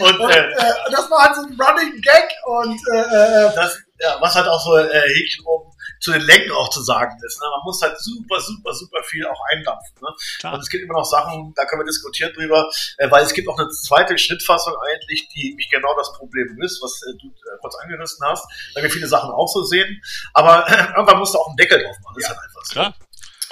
Und 0.08 0.20
Und, 0.20 0.30
äh, 0.30 0.38
äh, 0.38 0.72
das 0.90 1.10
war 1.10 1.24
halt 1.24 1.36
so 1.36 1.42
ein 1.42 1.60
Running 1.60 2.00
Gag 2.00 2.30
und 2.46 2.80
äh, 2.94 2.98
äh, 2.98 3.54
das, 3.54 3.78
ja, 4.00 4.16
was 4.20 4.34
halt 4.34 4.48
auch 4.48 4.64
so 4.64 4.78
äh, 4.78 4.88
Häkchen 4.88 5.44
um 5.44 5.70
zu 6.00 6.12
den 6.12 6.22
Längen 6.22 6.50
auch 6.52 6.70
zu 6.70 6.82
sagen 6.82 7.16
ist. 7.24 7.40
Ne? 7.40 7.46
Man 7.50 7.60
muss 7.64 7.82
halt 7.82 7.98
super, 8.00 8.40
super, 8.40 8.74
super 8.74 9.02
viel 9.04 9.26
auch 9.26 9.40
eindampfen. 9.52 9.96
Ne? 10.00 10.08
Klar. 10.38 10.54
Und 10.54 10.60
es 10.60 10.68
gibt 10.68 10.84
immer 10.84 10.94
noch 10.94 11.04
Sachen, 11.04 11.52
da 11.54 11.64
können 11.64 11.82
wir 11.82 11.86
diskutieren 11.86 12.32
drüber, 12.34 12.70
äh, 12.98 13.10
weil 13.10 13.24
es 13.24 13.32
gibt 13.32 13.48
auch 13.48 13.58
eine 13.58 13.68
zweite 13.70 14.18
Schnittfassung 14.18 14.74
eigentlich, 14.88 15.28
die 15.28 15.54
mich 15.56 15.70
genau 15.70 15.94
das 15.96 16.12
Problem 16.14 16.60
ist, 16.62 16.82
was 16.82 17.02
äh, 17.02 17.16
du 17.20 17.28
äh, 17.28 17.58
kurz 17.60 17.74
angerissen 17.76 18.26
hast, 18.26 18.46
weil 18.74 18.82
wir 18.82 18.90
viele 18.90 19.08
Sachen 19.08 19.30
auch 19.30 19.48
so 19.48 19.64
sehen. 19.64 20.02
Aber 20.34 20.66
äh, 20.68 20.88
irgendwann 20.96 21.18
musst 21.18 21.34
du 21.34 21.38
auch 21.38 21.48
einen 21.48 21.56
Deckel 21.56 21.82
drauf 21.82 21.96
machen. 22.02 22.14
Das 22.16 22.24
ist 22.24 22.30
halt 22.30 22.40
einfach 22.40 22.64
so. 22.64 22.72
klar. 22.72 22.94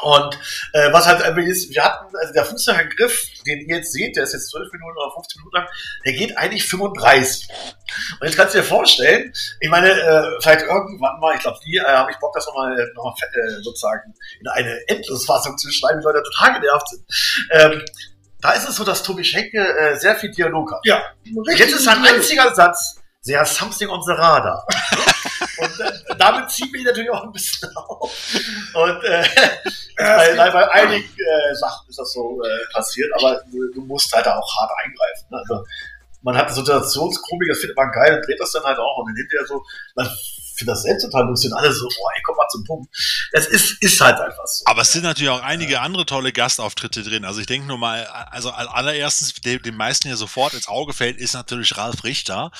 Und 0.04 0.38
äh, 0.74 0.92
was 0.92 1.06
halt 1.06 1.22
einfach 1.22 1.40
ist, 1.42 1.70
wir 1.74 1.82
hatten, 1.82 2.14
also 2.14 2.34
der 2.34 2.44
Fußballgriff, 2.44 3.26
den 3.46 3.60
ihr 3.60 3.76
jetzt 3.76 3.90
seht, 3.90 4.16
der 4.16 4.24
ist 4.24 4.34
jetzt 4.34 4.50
12 4.50 4.70
Minuten 4.72 4.98
oder 4.98 5.10
15 5.14 5.40
Minuten 5.40 5.56
lang, 5.56 5.66
der 6.04 6.12
geht 6.12 6.36
eigentlich 6.36 6.68
35. 6.68 7.48
Und 8.20 8.26
jetzt 8.26 8.36
kannst 8.36 8.54
du 8.54 8.58
dir 8.58 8.64
vorstellen, 8.64 9.32
ich 9.60 9.70
meine, 9.70 9.90
äh, 9.90 10.40
vielleicht 10.42 10.66
irgendwann 10.66 11.18
mal, 11.20 11.34
ich 11.34 11.40
glaube, 11.40 11.58
die 11.64 11.78
äh, 11.78 11.84
habe 11.84 12.10
ich 12.10 12.18
Bock, 12.18 12.34
das 12.34 12.46
nochmal 12.46 12.76
noch 12.94 13.04
mal, 13.04 13.14
äh, 13.14 13.62
sozusagen 13.62 14.14
in 14.40 14.48
eine 14.48 14.78
Endlosfassung 14.88 15.56
zu 15.56 15.72
schreiben, 15.72 16.00
die 16.00 16.04
Leute 16.04 16.22
total 16.22 16.60
genervt 16.60 16.88
sind. 16.90 17.04
Ähm, 17.50 17.82
da 18.42 18.52
ist 18.52 18.68
es 18.68 18.76
so, 18.76 18.84
dass 18.84 19.02
Tobi 19.02 19.24
Schenke 19.24 19.58
äh, 19.58 19.96
sehr 19.96 20.16
viel 20.16 20.30
Dialog 20.30 20.70
hat. 20.70 20.80
ja, 20.84 21.02
jetzt 21.56 21.72
ist 21.72 21.84
sein 21.84 22.04
einziger 22.04 22.54
Satz, 22.54 23.00
sehr 23.22 23.42
something 23.46 23.88
on 23.88 24.02
the 24.02 24.12
radar. 24.12 24.66
Und 25.56 25.80
äh, 25.80 25.92
damit 26.18 26.50
ziehen 26.50 26.68
wir 26.72 26.80
ihn 26.80 26.86
natürlich 26.86 27.10
auch 27.10 27.24
ein 27.24 27.32
bisschen 27.32 27.74
auf. 27.76 28.12
Und 28.74 29.04
äh, 29.04 29.24
bei, 29.96 30.36
bei, 30.36 30.50
bei 30.50 30.70
einigen 30.72 31.08
äh, 31.08 31.54
Sachen 31.54 31.88
ist 31.88 31.98
das 31.98 32.12
so 32.12 32.42
äh, 32.42 32.72
passiert, 32.72 33.10
aber 33.16 33.42
du, 33.50 33.72
du 33.72 33.80
musst 33.82 34.12
halt 34.12 34.26
auch 34.26 34.60
hart 34.60 34.70
eingreifen. 34.84 35.26
Ne? 35.30 35.38
Also, 35.38 35.64
man 36.22 36.36
hat 36.36 36.54
Situationskomik, 36.54 37.48
das 37.48 37.58
findet 37.58 37.76
man 37.76 37.92
geil 37.92 38.16
und 38.16 38.26
dreht 38.26 38.40
das 38.40 38.52
dann 38.52 38.64
halt 38.64 38.78
auch. 38.78 38.98
Und 38.98 39.08
dann 39.08 39.16
hinterher 39.16 39.46
so, 39.46 39.62
man 39.94 40.08
findet 40.56 40.74
das 40.74 40.82
selbst 40.82 41.04
total 41.04 41.24
lustig 41.26 41.50
und 41.52 41.58
alle 41.58 41.72
so, 41.72 41.86
boah, 41.86 42.10
ey, 42.16 42.22
komm 42.24 42.36
mal 42.36 42.48
zum 42.50 42.64
Punkt. 42.64 42.94
Das 43.32 43.46
ist, 43.46 43.82
ist 43.82 44.00
halt 44.00 44.18
einfach 44.20 44.46
so. 44.46 44.64
Aber 44.66 44.82
es 44.82 44.92
sind 44.92 45.02
natürlich 45.02 45.30
auch 45.30 45.42
einige 45.42 45.80
andere 45.80 46.06
tolle 46.06 46.32
Gastauftritte 46.32 47.02
drin. 47.02 47.24
Also 47.24 47.40
ich 47.40 47.46
denke 47.46 47.66
nur 47.66 47.78
mal, 47.78 48.04
also 48.06 48.50
al- 48.50 48.68
allererstens, 48.68 49.34
dem, 49.34 49.62
dem 49.62 49.76
meisten 49.76 50.08
hier 50.08 50.16
sofort 50.16 50.54
ins 50.54 50.68
Auge 50.68 50.92
fällt, 50.92 51.16
ist 51.18 51.34
natürlich 51.34 51.76
Ralf 51.76 52.04
Richter, 52.04 52.50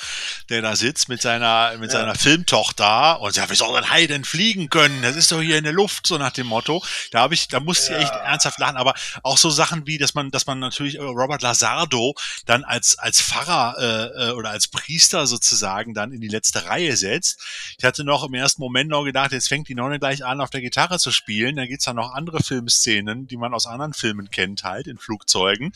der 0.49 0.61
da 0.61 0.75
sitzt 0.75 1.09
mit 1.09 1.21
seiner, 1.21 1.77
mit 1.77 1.91
Ja. 1.91 1.99
seiner 1.99 2.15
Filmtochter 2.15 3.19
und 3.21 3.33
sagt, 3.33 3.49
wie 3.51 3.55
soll 3.55 3.75
ein 3.75 3.89
Hai 3.89 4.07
denn 4.07 4.23
fliegen 4.25 4.69
können? 4.69 5.01
Das 5.01 5.15
ist 5.15 5.31
doch 5.31 5.41
hier 5.41 5.57
in 5.57 5.63
der 5.63 5.73
Luft, 5.73 6.07
so 6.07 6.17
nach 6.17 6.31
dem 6.31 6.47
Motto. 6.47 6.83
Da 7.11 7.19
habe 7.19 7.33
ich, 7.33 7.47
da 7.47 7.59
musste 7.59 7.93
ich 7.93 8.03
echt 8.03 8.13
ernsthaft 8.13 8.59
lachen. 8.59 8.77
Aber 8.77 8.93
auch 9.23 9.37
so 9.37 9.49
Sachen 9.49 9.87
wie, 9.87 9.97
dass 9.97 10.13
man, 10.13 10.31
dass 10.31 10.45
man 10.45 10.59
natürlich 10.59 10.95
äh, 10.95 11.01
Robert 11.01 11.41
Lazardo 11.41 12.13
dann 12.45 12.63
als, 12.63 12.97
als 12.99 13.21
Pfarrer 13.21 13.75
äh, 13.79 14.29
äh, 14.29 14.31
oder 14.31 14.49
als 14.49 14.67
Priester 14.67 15.27
sozusagen 15.27 15.93
dann 15.93 16.11
in 16.11 16.21
die 16.21 16.27
letzte 16.27 16.65
Reihe 16.65 16.95
setzt. 16.97 17.39
Ich 17.77 17.84
hatte 17.85 18.03
noch 18.03 18.25
im 18.25 18.33
ersten 18.33 18.61
Moment 18.61 18.89
noch 18.89 19.03
gedacht, 19.03 19.31
jetzt 19.31 19.47
fängt 19.47 19.67
die 19.67 19.75
Nonne 19.75 19.99
gleich 19.99 20.25
an, 20.25 20.41
auf 20.41 20.49
der 20.49 20.61
Gitarre 20.61 20.99
zu 20.99 21.11
spielen. 21.11 21.55
Da 21.55 21.65
gibt's 21.65 21.85
dann 21.85 21.95
noch 21.95 22.13
andere 22.13 22.41
Filmszenen, 22.41 23.27
die 23.27 23.37
man 23.37 23.53
aus 23.53 23.67
anderen 23.67 23.93
Filmen 23.93 24.29
kennt, 24.29 24.63
halt, 24.63 24.87
in 24.87 24.97
Flugzeugen. 24.97 25.73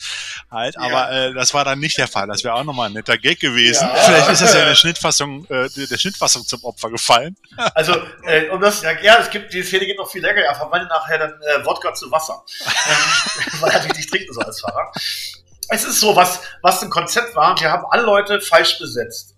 Halt, 0.50 0.78
aber 0.78 1.10
äh, 1.10 1.34
das 1.34 1.54
war 1.54 1.64
dann 1.64 1.78
nicht 1.78 1.98
der 1.98 2.08
Fall. 2.08 2.26
Das 2.26 2.44
wäre 2.44 2.54
auch 2.54 2.64
nochmal 2.64 2.88
ein 2.88 2.94
netter 2.94 3.18
Gag 3.18 3.40
gewesen. 3.40 3.88
Ja. 3.88 3.94
Vielleicht 3.94 4.30
ist 4.30 4.42
das 4.42 4.54
ja 4.54 4.60
in 4.60 4.68
der 4.68 4.74
Schnittfassung, 4.74 5.44
äh, 5.46 5.68
der 5.68 5.98
Schnittfassung 5.98 6.44
zum 6.44 6.64
Opfer 6.64 6.90
gefallen. 6.90 7.36
Also, 7.74 7.94
äh, 8.24 8.48
um 8.48 8.60
das, 8.60 8.82
ja, 8.82 8.92
ja, 9.00 9.18
es 9.20 9.30
gibt, 9.30 9.52
die 9.52 9.62
Szene 9.62 9.86
geht 9.86 9.96
noch 9.96 10.10
viel 10.10 10.22
länger, 10.22 10.40
er 10.40 10.54
verwandelt 10.54 10.90
nachher 10.90 11.18
dann 11.18 11.30
äh, 11.30 11.64
Wodka 11.64 11.94
zu 11.94 12.10
Wasser. 12.10 12.42
ähm, 12.66 13.60
weil 13.60 13.70
er 13.70 13.78
natürlich 13.78 13.96
nicht 13.98 14.10
trinken 14.10 14.32
soll 14.32 14.44
als 14.44 14.60
Fahrer. 14.60 14.92
Es 15.68 15.84
ist 15.84 16.00
so, 16.00 16.16
was, 16.16 16.40
was 16.62 16.82
ein 16.82 16.90
Konzept 16.90 17.36
war, 17.36 17.58
wir 17.60 17.70
haben 17.70 17.84
alle 17.90 18.02
Leute 18.02 18.40
falsch 18.40 18.78
besetzt. 18.78 19.29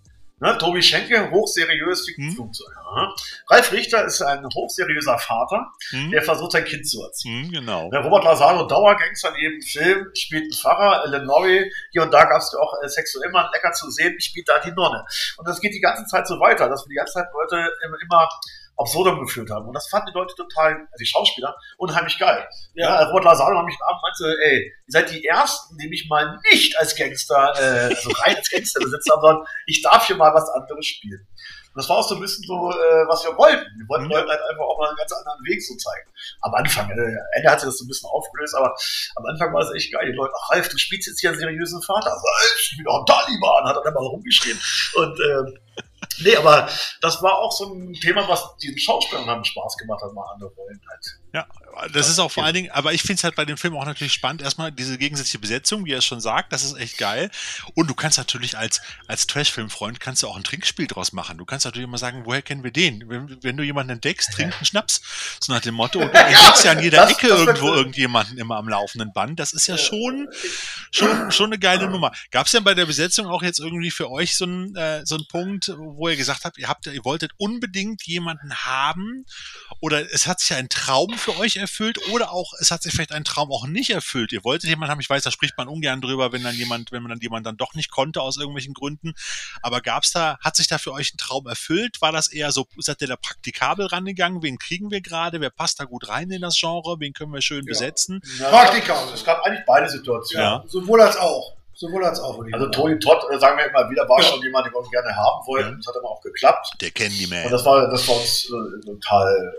Ne? 0.43 0.57
Tobi 0.57 0.83
Schenke, 0.83 1.31
hochseriös 1.31 2.05
ein 2.09 2.31
Hm. 2.37 2.51
Ja. 2.95 3.15
Ralf 3.49 3.71
Richter 3.71 4.03
ist 4.03 4.21
ein 4.21 4.45
hochseriöser 4.45 5.17
Vater, 5.17 5.71
Hm? 5.91 6.11
der 6.11 6.21
versucht, 6.21 6.51
sein 6.51 6.65
Kind 6.65 6.85
zu 6.85 7.01
erziehen. 7.01 7.45
Hm, 7.45 7.51
genau. 7.51 7.89
Der 7.89 8.01
Robert 8.01 8.25
Lazaro, 8.25 8.67
Dauergangster 8.67 9.29
in 9.29 9.41
jedem 9.41 9.61
Film, 9.61 10.11
spielt 10.13 10.43
einen 10.43 10.51
Pfarrer, 10.51 11.05
Ellen 11.05 11.25
Norrie, 11.25 11.71
hier 11.91 12.03
und 12.03 12.11
da 12.13 12.25
gab 12.25 12.41
es 12.41 12.51
ja 12.51 12.59
auch 12.59 12.73
äh, 12.83 12.89
sexuell 12.89 13.31
mal 13.31 13.49
lecker 13.53 13.71
zu 13.71 13.89
sehen, 13.89 14.19
spielt 14.19 14.49
da 14.49 14.59
die 14.59 14.71
Nonne. 14.71 15.05
Und 15.37 15.47
das 15.47 15.61
geht 15.61 15.73
die 15.73 15.79
ganze 15.79 16.05
Zeit 16.07 16.27
so 16.27 16.37
weiter, 16.41 16.67
dass 16.67 16.83
wir 16.83 16.89
die 16.89 16.95
ganze 16.95 17.13
Zeit 17.13 17.27
Leute 17.33 17.71
immer, 17.85 17.97
immer 18.01 18.29
absurdum 18.77 19.19
geführt 19.19 19.49
haben. 19.49 19.67
Und 19.67 19.73
das 19.73 19.87
fanden 19.89 20.07
die 20.11 20.17
Leute 20.17 20.33
total, 20.35 20.73
also 20.73 20.99
die 20.99 21.05
Schauspieler, 21.05 21.55
unheimlich 21.77 22.17
geil. 22.17 22.47
Ja, 22.73 23.01
ja 23.01 23.07
Robert 23.07 23.25
Lazaro 23.25 23.57
hat 23.57 23.65
mich 23.65 23.77
am 23.81 23.89
Abend 23.89 24.01
meinte, 24.01 24.37
ey, 24.43 24.63
ihr 24.65 24.71
seid 24.87 25.11
die 25.11 25.25
Ersten, 25.25 25.77
die 25.77 25.87
mich 25.87 26.07
mal 26.09 26.39
nicht 26.51 26.77
als 26.79 26.95
Gangster, 26.95 27.53
äh, 27.57 27.93
also 27.93 28.09
rein 28.11 28.35
als 28.35 28.49
Gangster 28.49 28.79
besetzt 28.79 29.09
haben, 29.11 29.21
sondern 29.21 29.45
ich 29.67 29.81
darf 29.81 30.07
hier 30.07 30.15
mal 30.15 30.33
was 30.33 30.49
anderes 30.49 30.85
spielen. 30.85 31.27
Und 31.73 31.81
das 31.81 31.89
war 31.89 31.97
auch 31.97 32.07
so 32.07 32.13
ein 32.13 32.21
bisschen 32.21 32.45
so, 32.45 32.69
äh, 32.69 33.05
was 33.09 33.23
wir 33.25 33.35
wollten. 33.35 33.65
Wir 33.65 33.87
wollten 33.89 34.05
Mhm. 34.05 34.11
Leuten 34.11 34.29
halt 34.29 34.41
einfach 34.47 34.63
auch 34.63 34.77
mal 34.77 34.89
einen 34.89 34.97
ganz 34.97 35.11
anderen 35.11 35.43
Weg 35.45 35.57
so 35.65 35.75
zeigen. 35.75 36.07
Am 36.41 36.53
Anfang, 36.53 36.89
äh, 36.91 37.15
Ende 37.33 37.49
hat 37.49 37.59
sich 37.61 37.67
das 37.69 37.79
so 37.79 37.85
ein 37.85 37.87
bisschen 37.87 38.09
aufgelöst, 38.09 38.53
aber 38.55 38.75
am 39.15 39.25
Anfang 39.25 39.51
war 39.53 39.61
es 39.61 39.73
echt 39.73 39.91
geil. 39.91 40.05
Die 40.05 40.15
Leute, 40.15 40.33
ach 40.37 40.51
Ralf, 40.51 40.69
du 40.69 40.77
spielst 40.77 41.07
jetzt 41.07 41.19
hier 41.19 41.31
einen 41.31 41.39
seriösen 41.39 41.81
Vater. 41.81 42.11
So, 42.11 42.27
ich 42.59 42.77
bin 42.77 42.85
doch 42.85 42.99
ein 43.01 43.05
Taliban, 43.07 43.65
hat 43.65 43.75
er 43.75 43.81
dann 43.83 43.93
mal 43.95 44.05
rumgeschrien. 44.05 44.59
Und 44.95 45.19
ähm, 45.19 45.57
Nee, 46.19 46.35
aber 46.35 46.69
das 47.01 47.21
war 47.23 47.37
auch 47.39 47.51
so 47.51 47.73
ein 47.73 47.93
Thema, 47.93 48.27
was 48.27 48.55
diesen 48.61 48.77
Schauspielern 48.77 49.25
haben 49.25 49.43
Spaß 49.43 49.77
gemacht 49.77 50.01
hat, 50.03 50.13
mal 50.13 50.25
andere 50.33 50.49
Rollen 50.51 50.79
halt. 50.89 51.19
Ja, 51.35 51.47
das 51.91 52.07
ist 52.09 52.19
auch 52.19 52.29
vor 52.31 52.43
allen 52.45 52.53
Dingen, 52.53 52.69
aber 52.69 52.93
ich 52.93 53.01
finde 53.01 53.15
es 53.15 53.23
halt 53.23 53.35
bei 53.35 53.45
dem 53.45 53.57
Film 53.57 53.75
auch 53.75 53.85
natürlich 53.85 54.13
spannend. 54.13 54.43
Erstmal 54.43 54.71
diese 54.71 54.99
gegensätzliche 54.99 55.39
Besetzung, 55.39 55.83
wie 55.85 55.93
er 55.93 55.97
es 55.97 56.05
schon 56.05 56.21
sagt, 56.21 56.53
das 56.53 56.63
ist 56.63 56.77
echt 56.77 56.99
geil. 56.99 57.31
Und 57.73 57.87
du 57.89 57.95
kannst 57.95 58.19
natürlich 58.19 58.55
als, 58.55 58.79
als 59.07 59.25
Trash-Film-Freund 59.25 59.99
kannst 59.99 60.21
du 60.21 60.27
auch 60.27 60.35
ein 60.37 60.43
Trinkspiel 60.43 60.85
draus 60.85 61.11
machen. 61.11 61.39
Du 61.39 61.45
kannst 61.45 61.65
natürlich 61.65 61.87
immer 61.87 61.97
sagen, 61.97 62.21
woher 62.25 62.43
kennen 62.43 62.63
wir 62.63 62.69
den? 62.71 63.09
Wenn, 63.09 63.39
wenn 63.41 63.57
du 63.57 63.63
jemanden 63.63 63.93
entdeckst, 63.93 64.33
trink 64.33 64.53
einen 64.55 64.65
Schnaps. 64.65 65.01
So 65.39 65.51
nach 65.51 65.61
dem 65.61 65.73
Motto. 65.73 65.97
Und 65.99 66.13
du 66.13 66.19
entdeckst 66.19 66.63
ja 66.65 66.71
an 66.73 66.83
jeder 66.83 66.97
das- 66.97 67.11
Ecke 67.13 67.27
das 67.29 67.39
wird- 67.39 67.47
irgendwo 67.47 67.73
irgendjemanden 67.73 68.37
immer 68.37 68.57
am 68.57 68.69
laufenden 68.69 69.11
Band. 69.11 69.39
Das 69.39 69.53
ist 69.53 69.65
ja 69.65 69.79
schon, 69.79 70.29
schon, 70.91 71.31
schon 71.31 71.47
eine 71.47 71.57
geile 71.57 71.89
Nummer. 71.89 72.11
Gab 72.29 72.45
es 72.45 72.51
denn 72.51 72.63
bei 72.63 72.75
der 72.75 72.85
Besetzung 72.85 73.25
auch 73.25 73.41
jetzt 73.41 73.57
irgendwie 73.59 73.89
für 73.89 74.11
euch 74.11 74.37
so 74.37 74.45
einen, 74.45 74.75
äh, 74.75 75.03
so 75.07 75.15
einen 75.15 75.25
Punkt, 75.27 75.62
wo 75.69 76.09
ihr 76.09 76.15
gesagt 76.15 76.45
habt, 76.45 76.57
ihr 76.57 76.67
habt, 76.67 76.85
ihr 76.85 77.05
wolltet 77.05 77.31
unbedingt 77.37 78.03
jemanden 78.03 78.53
haben 78.55 79.25
oder 79.79 80.11
es 80.13 80.27
hat 80.27 80.39
sich 80.39 80.55
ein 80.55 80.69
Traum 80.69 81.17
für 81.17 81.37
euch 81.37 81.57
erfüllt 81.57 81.99
oder 82.09 82.31
auch 82.31 82.53
es 82.59 82.71
hat 82.71 82.83
sich 82.83 82.93
vielleicht 82.93 83.11
ein 83.11 83.23
Traum 83.23 83.51
auch 83.51 83.67
nicht 83.67 83.89
erfüllt. 83.89 84.31
Ihr 84.31 84.43
wolltet 84.43 84.69
jemanden 84.69 84.91
haben, 84.91 84.99
ich 84.99 85.09
weiß, 85.09 85.23
da 85.23 85.31
spricht 85.31 85.57
man 85.57 85.67
ungern 85.67 86.01
drüber, 86.01 86.31
wenn 86.31 86.43
dann 86.43 86.55
jemand, 86.55 86.91
wenn 86.91 87.03
man 87.03 87.09
dann 87.09 87.19
jemand 87.19 87.45
dann 87.45 87.57
doch 87.57 87.73
nicht 87.73 87.91
konnte 87.91 88.21
aus 88.21 88.37
irgendwelchen 88.37 88.73
Gründen. 88.73 89.13
Aber 89.61 89.81
gab's 89.81 90.11
da, 90.11 90.37
hat 90.39 90.55
sich 90.55 90.67
da 90.67 90.77
für 90.77 90.93
euch 90.93 91.13
ein 91.13 91.17
Traum 91.17 91.47
erfüllt? 91.47 92.01
War 92.01 92.11
das 92.11 92.27
eher 92.27 92.51
so, 92.51 92.67
seid 92.77 93.01
ihr 93.01 93.07
da 93.07 93.15
praktikabel 93.15 93.87
rangegangen? 93.87 94.41
Wen 94.41 94.57
kriegen 94.57 94.91
wir 94.91 95.01
gerade? 95.01 95.41
Wer 95.41 95.49
passt 95.49 95.79
da 95.79 95.85
gut 95.85 96.07
rein 96.09 96.29
in 96.31 96.41
das 96.41 96.57
Genre? 96.59 96.99
Wen 96.99 97.13
können 97.13 97.33
wir 97.33 97.41
schön 97.41 97.65
besetzen? 97.65 98.21
Praktikabel. 98.39 99.13
Es 99.13 99.23
gab 99.23 99.41
eigentlich 99.43 99.65
beide 99.65 99.89
Situationen. 99.89 100.45
Ja. 100.45 100.63
Sowohl 100.67 101.01
als 101.01 101.17
auch. 101.17 101.57
Sowohl 101.75 102.05
als 102.05 102.19
auch. 102.19 102.39
Also. 102.51 102.67
Tony 102.69 102.99
Todd, 102.99 103.23
äh, 103.31 103.39
sagen 103.39 103.57
wir 103.57 103.65
immer 103.65 103.89
wieder, 103.89 104.07
war 104.07 104.21
schon 104.21 104.41
jemand, 104.41 104.67
den 104.67 104.73
wir 104.73 104.89
gerne 104.89 105.15
haben 105.15 105.45
wollten. 105.47 105.77
Das 105.77 105.87
hat 105.87 105.95
immer 105.95 106.09
auch 106.09 106.21
geklappt. 106.21 106.69
Der 106.81 106.91
Candyman. 106.91 107.45
Und 107.45 107.51
das 107.51 107.65
war, 107.65 107.89
das 107.89 108.07
war 108.07 108.15
uns 108.15 108.45
äh, 108.45 108.85
total, 108.85 109.53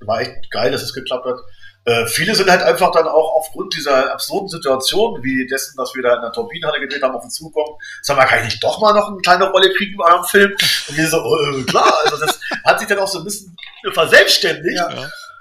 war 0.00 0.20
echt 0.20 0.50
geil, 0.50 0.72
dass 0.72 0.82
es 0.82 0.92
geklappt 0.92 1.26
hat. 1.26 1.38
Äh, 1.86 2.06
viele 2.06 2.34
sind 2.34 2.50
halt 2.50 2.62
einfach 2.62 2.92
dann 2.92 3.08
auch 3.08 3.36
aufgrund 3.36 3.74
dieser 3.74 4.12
absurden 4.12 4.48
Situation, 4.48 5.22
wie 5.22 5.46
dessen, 5.46 5.76
dass 5.76 5.94
wir 5.94 6.02
da 6.02 6.16
in 6.16 6.20
der 6.20 6.32
Turbinenhalle 6.32 6.78
gedreht 6.80 7.02
haben, 7.02 7.14
auf 7.14 7.24
uns 7.24 7.34
zukommen, 7.34 7.74
sagen 8.02 8.20
wir, 8.20 8.26
kann 8.26 8.40
ich 8.40 8.44
nicht 8.44 8.62
doch 8.62 8.80
mal 8.80 8.92
noch 8.92 9.08
eine 9.08 9.16
kleine 9.18 9.50
Rolle 9.50 9.72
kriegen 9.72 9.96
bei 9.96 10.04
einem 10.06 10.24
Film? 10.24 10.52
Und 10.88 10.96
wir 10.96 11.08
so, 11.08 11.16
äh, 11.16 11.62
klar, 11.62 11.92
also 12.04 12.18
das 12.18 12.38
hat 12.64 12.78
sich 12.78 12.88
dann 12.88 12.98
auch 12.98 13.08
so 13.08 13.20
ein 13.20 13.24
bisschen 13.24 13.56
verselbstständigt, 13.92 14.78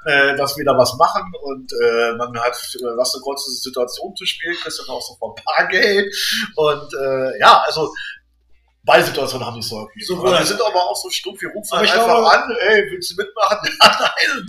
äh, 0.05 0.35
dass 0.37 0.57
wir 0.57 0.65
da 0.65 0.77
was 0.77 0.95
machen 0.95 1.31
und 1.41 1.71
äh, 1.73 2.13
man 2.13 2.37
hat 2.39 2.55
äh, 2.75 2.97
was 2.97 3.13
eine 3.13 3.21
kurze 3.21 3.51
Situation 3.51 4.15
zu 4.15 4.25
spielen, 4.25 4.55
kriegst 4.55 4.79
dann 4.79 4.95
auch 4.95 5.01
so 5.01 5.15
vom 5.15 5.35
Bargeld 5.45 6.13
und 6.55 6.93
äh, 6.93 7.39
ja, 7.39 7.63
also 7.65 7.91
beide 8.83 9.03
Situationen 9.03 9.45
haben 9.45 9.61
sich 9.61 9.69
so 9.69 9.77
ergeben. 9.79 10.05
So 10.05 10.23
wir 10.23 10.45
sind 10.45 10.61
aber 10.61 10.89
auch 10.89 10.95
so 10.95 11.09
stumpf, 11.09 11.41
wir 11.41 11.49
rufen 11.49 11.77
halt 11.77 11.91
einfach 11.91 12.05
glaube- 12.05 12.31
an, 12.31 12.55
ey, 12.69 12.83
willst 12.91 13.11
du 13.11 13.15
mitmachen? 13.21 13.57
Ja, 13.81 13.97
nein. 13.99 14.45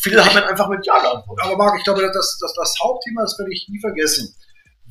Viele 0.00 0.24
haben 0.24 0.34
dann 0.34 0.44
einfach 0.44 0.68
mit 0.68 0.86
Ja 0.86 0.98
geantwortet. 0.98 1.44
Aber 1.44 1.56
Marc, 1.56 1.76
ich 1.78 1.84
glaube, 1.84 2.02
das, 2.02 2.38
das, 2.40 2.54
das 2.54 2.74
Hauptthema, 2.82 3.22
das 3.22 3.38
werde 3.38 3.52
ich 3.52 3.66
nie 3.68 3.80
vergessen, 3.80 4.34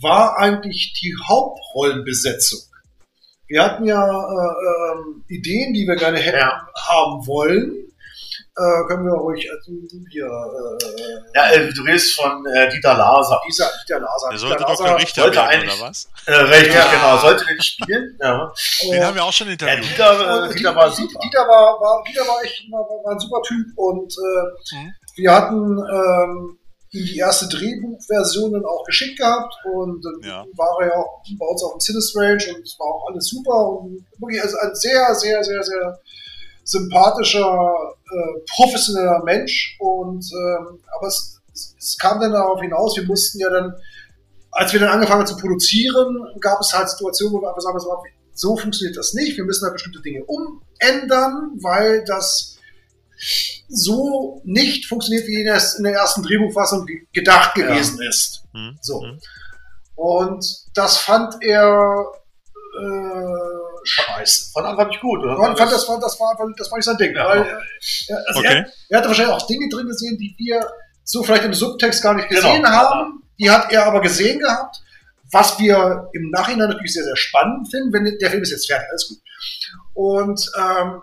war 0.02 0.38
eigentlich 0.38 0.94
die 1.02 1.16
Hauptrollenbesetzung. 1.28 2.60
Wir 3.48 3.64
hatten 3.64 3.86
ja 3.86 4.06
äh, 4.06 4.94
ähm, 4.94 5.26
Ideen, 5.28 5.74
die 5.74 5.88
wir 5.88 5.96
gerne 5.96 6.20
hätten 6.20 6.40
haben 6.42 7.26
wollen. 7.26 7.89
Äh, 8.60 8.88
können 8.88 9.06
wir 9.06 9.14
ruhig 9.14 9.48
also 9.50 9.72
hier. 10.12 10.26
Äh, 10.26 11.32
Ja, 11.34 11.52
äh, 11.52 11.72
du 11.74 11.82
redest 11.84 12.14
von 12.20 12.46
äh, 12.48 12.70
Dieter 12.70 12.94
Laser. 12.98 13.40
Dieser, 13.48 13.70
Dieter 13.88 14.00
Laser. 14.02 14.30
Der 14.32 14.38
sollte 14.40 14.58
Dieter 14.58 14.68
Dr. 14.74 14.86
Laser 14.88 14.98
Richter 15.00 15.22
sollte 15.22 15.38
werden, 15.38 15.50
eigentlich- 15.50 15.80
oder 15.80 15.90
was? 15.90 16.10
Äh, 16.26 16.34
richtig, 16.34 16.74
Ja. 16.76 16.92
genau. 16.92 17.18
Sollte 17.18 17.46
den 17.46 17.62
spielen. 17.62 18.18
Ja. 18.22 18.52
Den 18.92 19.06
haben 19.06 19.16
wir 19.16 19.24
auch 19.24 19.32
schon 19.34 19.48
Ja, 19.48 19.54
interviewt. 19.54 19.86
Dieter, 19.92 20.12
äh, 20.12 20.42
Und 20.50 20.54
Dieter 20.60 20.72
Die- 20.72 20.76
war 20.76 20.92
super. 20.92 21.20
Dieter 21.24 21.48
war, 21.48 21.80
war, 21.80 22.04
Dieter 22.08 22.28
war 22.28 22.44
echt 22.44 22.66
war, 22.72 22.82
war 22.82 23.12
ein 23.14 23.20
super 23.20 23.42
Typ 23.44 23.66
und 23.78 24.12
äh, 24.14 24.76
Mhm. 24.76 24.94
wir 25.16 25.32
hatten 25.34 25.78
ähm, 25.80 26.58
ihm 26.92 27.06
die 27.06 27.18
erste 27.18 27.48
Drehbuchversion 27.48 28.52
dann 28.54 28.66
auch 28.66 28.84
geschickt 28.84 29.18
gehabt 29.20 29.54
und 29.74 30.04
dann 30.04 30.30
Ja. 30.30 30.46
war 30.58 30.78
er 30.82 30.88
ja 30.88 30.94
auch 30.96 31.22
bei 31.38 31.46
uns 31.46 31.64
auf 31.64 31.74
dem 31.74 31.80
Cinestrange 31.80 32.44
und 32.56 32.64
es 32.64 32.76
war 32.80 32.88
auch 32.88 33.08
alles 33.10 33.28
super 33.30 33.70
und 33.80 34.06
wirklich 34.18 34.42
also 34.42 34.58
ein 34.58 34.74
sehr, 34.76 35.14
sehr, 35.16 35.44
sehr, 35.44 35.64
sehr 35.64 36.00
sympathischer, 36.70 37.74
äh, 38.12 38.40
professioneller 38.56 39.24
Mensch 39.24 39.76
und 39.80 40.24
ähm, 40.34 40.80
aber 40.98 41.08
es, 41.08 41.40
es, 41.54 41.76
es 41.78 41.98
kam 41.98 42.20
dann 42.20 42.32
darauf 42.34 42.62
hinaus, 42.62 42.96
wir 42.98 43.06
mussten 43.06 43.40
ja 43.40 43.50
dann 43.50 43.74
als 44.52 44.74
wir 44.74 44.80
dann 44.80 44.90
angefangen 44.90 45.20
haben 45.20 45.28
zu 45.28 45.38
produzieren, 45.38 46.26
gab 46.42 46.60
es 46.60 46.74
halt 46.74 46.90
Situationen, 46.90 47.34
wo 47.36 47.42
wir 47.42 47.50
einfach 47.50 47.62
sagen, 47.62 47.78
so, 48.34 48.56
funktioniert 48.58 48.98
das 48.98 49.14
nicht. 49.14 49.38
Wir 49.38 49.44
müssen 49.44 49.64
halt 49.64 49.74
bestimmte 49.74 50.02
Dinge 50.02 50.24
umändern, 50.26 51.52
weil 51.62 52.04
das 52.04 52.58
so 53.68 54.42
nicht 54.46 54.88
funktioniert, 54.88 55.28
wie 55.28 55.42
in 55.42 55.46
der, 55.46 55.62
in 55.78 55.84
der 55.84 55.94
ersten 55.94 56.24
Drehbuchfassung 56.24 56.86
ge- 56.88 57.06
gedacht 57.14 57.56
Ja. 57.58 57.68
gewesen 57.68 58.02
ist. 58.02 58.44
Hm? 58.54 58.78
So. 58.82 59.04
Hm? 59.04 59.20
Und 59.96 60.46
das 60.74 60.98
fand 60.98 61.36
er 61.42 62.06
äh, 62.82 63.69
scheiße. 63.84 64.52
Fand 64.54 64.66
einfach 64.68 64.88
nicht 64.88 65.02
gut. 65.02 65.20
Oder? 65.20 65.34
Ich 65.52 65.58
fand, 65.58 65.72
das, 65.72 65.88
war, 65.88 66.00
das, 66.00 66.20
war, 66.20 66.36
das 66.58 66.70
war 66.72 66.78
nicht 66.78 66.86
sein 66.86 66.98
Ding. 66.98 67.16
Ja. 67.16 67.28
Weil, 67.28 67.42
äh, 67.42 67.46
er- 68.10 68.28
also 68.28 68.40
Okay. 68.40 68.48
er, 68.56 68.72
er 68.90 68.98
hatte 68.98 69.08
wahrscheinlich 69.10 69.34
auch 69.36 69.48
Dinge 69.48 69.68
drin 69.70 69.88
gesehen, 69.88 70.18
die 70.18 70.34
wir 70.38 70.66
so 71.04 71.24
vielleicht 71.24 71.44
im 71.46 71.54
Subtext 71.54 72.02
gar 72.04 72.14
nicht 72.14 72.30
gesehen 72.30 72.58
Genau. 72.64 72.70
haben. 72.70 73.24
Die 73.40 73.50
hat 73.50 73.72
er 73.72 73.86
aber 73.86 74.02
gesehen 74.02 74.40
gehabt. 74.40 74.82
Was 75.32 75.60
wir 75.60 76.10
im 76.14 76.32
Nachhinein 76.32 76.70
natürlich 76.70 76.94
sehr, 76.94 77.04
sehr 77.04 77.16
spannend 77.16 77.70
finden, 77.70 77.94
wenn 77.94 78.18
der 78.20 78.30
Film 78.32 78.42
ist 78.42 78.50
jetzt 78.52 78.66
fertig, 78.68 78.88
alles 78.90 79.08
gut. 79.10 79.20
Und, 79.94 80.52
ähm, 80.58 81.02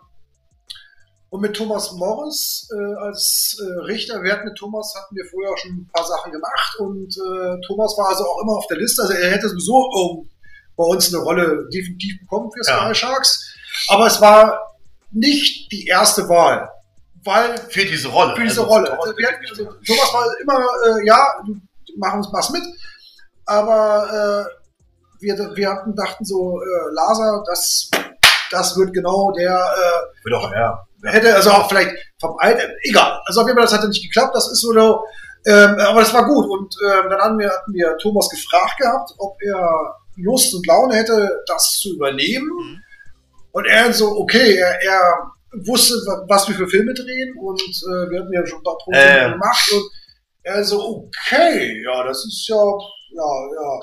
und 1.31 1.41
mit 1.41 1.55
Thomas 1.57 1.93
Morris 1.93 2.69
äh, 2.73 2.95
als 3.05 3.57
äh, 3.61 3.85
Richter, 3.85 4.23
wir 4.23 4.33
hatten 4.33 4.47
mit 4.49 4.57
Thomas, 4.57 4.95
hatten 4.97 5.15
wir 5.15 5.25
vorher 5.27 5.53
auch 5.53 5.59
schon 5.59 5.71
ein 5.73 5.91
paar 5.93 6.05
Sachen 6.07 6.33
gemacht 6.33 6.77
und 6.79 7.09
äh, 7.17 7.61
Thomas 7.67 7.97
war 7.99 8.09
also 8.09 8.25
auch 8.25 8.43
immer 8.43 8.57
auf 8.57 8.67
der 8.69 8.79
Liste, 8.79 9.03
also 9.03 9.15
er 9.15 9.31
hätte 9.31 9.49
sowieso 9.49 9.91
ähm, 10.23 10.29
bei 10.77 10.85
uns 10.85 11.13
eine 11.15 11.23
Rolle 11.23 11.67
definitiv 11.73 12.21
bekommen 12.21 12.51
für 12.53 12.63
Sky 12.65 12.73
Ja. 12.73 12.95
Sharks, 12.95 13.55
aber 13.89 14.07
es 14.07 14.21
war 14.21 14.61
nicht 15.13 15.71
die 15.73 15.87
erste 15.87 16.29
Wahl, 16.29 16.69
weil 17.25 17.57
Für 17.71 17.85
diese 17.85 18.09
Rolle. 18.09 18.35
für 18.37 18.43
diese 18.43 18.61
Also, 18.61 18.73
Rolle. 18.73 18.87
Thomas- 18.89 19.05
Also, 19.07 19.17
wir 19.19 19.29
hatten, 19.29 19.45
also, 19.51 19.65
Thomas 19.87 20.13
war 20.15 20.27
immer, 20.41 20.99
äh, 21.01 21.07
ja, 21.07 21.27
machen 21.97 22.19
uns 22.19 22.29
was 22.33 22.51
mit, 22.51 22.63
aber 23.47 24.47
äh, 24.51 24.57
wir, 25.21 25.57
wir 25.57 25.71
hatten, 25.71 25.95
dachten 25.95 26.25
so, 26.25 26.61
äh, 26.61 26.93
Laser, 26.93 27.43
das, 27.47 27.91
das 28.51 28.77
wird 28.77 28.93
genau 28.93 29.33
der, 29.33 29.55
äh, 29.55 30.25
Wird 30.25 30.35
auch, 30.37 30.53
ja. 30.53 30.79
hätte 31.05 31.35
also 31.35 31.51
auch 31.53 31.69
vielleicht 31.69 31.91
vom 32.21 32.37
Alter, 32.39 32.69
egal. 32.83 33.21
Also 33.27 33.41
auf 33.41 33.47
jeden 33.47 33.59
Fall, 33.59 33.67
das 33.67 33.75
hatte 33.77 33.89
nicht 33.89 34.03
geklappt, 34.03 34.35
das 34.35 34.51
ist 34.51 34.61
so, 34.61 34.73
no, 34.73 35.05
ähm, 35.47 35.79
aber 35.79 36.01
das 36.01 36.13
war 36.13 36.25
gut. 36.27 36.47
Und 36.51 36.75
ähm, 36.85 37.09
dann 37.09 37.21
hatten 37.21 37.39
wir, 37.39 37.49
hatten 37.51 37.73
wir 37.73 37.97
Thomas 37.99 38.29
gefragt 38.29 38.77
gehabt, 38.79 39.11
ob 39.19 39.37
er 39.43 39.95
Lust 40.17 40.55
und 40.55 40.67
Laune 40.67 40.95
hätte, 40.97 41.43
das 41.47 41.79
zu 41.81 41.95
übernehmen. 41.95 42.83
Und 43.53 43.65
er 43.67 43.93
so, 43.93 44.07
okay, 44.19 44.57
er, 44.57 44.83
er 44.83 45.31
wusste, 45.65 45.95
wa- 46.07 46.25
was 46.29 46.49
wir 46.49 46.55
für 46.57 46.69
Filme 46.69 46.93
drehen 46.93 47.35
und 47.41 47.61
äh, 47.61 48.11
wir 48.11 48.21
hatten 48.21 48.33
ja 48.33 48.47
schon 48.47 48.59
ein 48.59 48.65
paar 48.65 48.77
Produktionen 48.79 49.29
Äh. 49.29 49.33
gemacht 49.33 49.73
und 49.73 49.83
er 50.43 50.63
so, 50.65 50.81
okay, 51.09 51.83
ja, 51.83 52.05
das 52.05 52.19
ist 52.27 52.47
ja, 52.49 52.57
ja, 52.57 53.23
ja. 53.23 53.81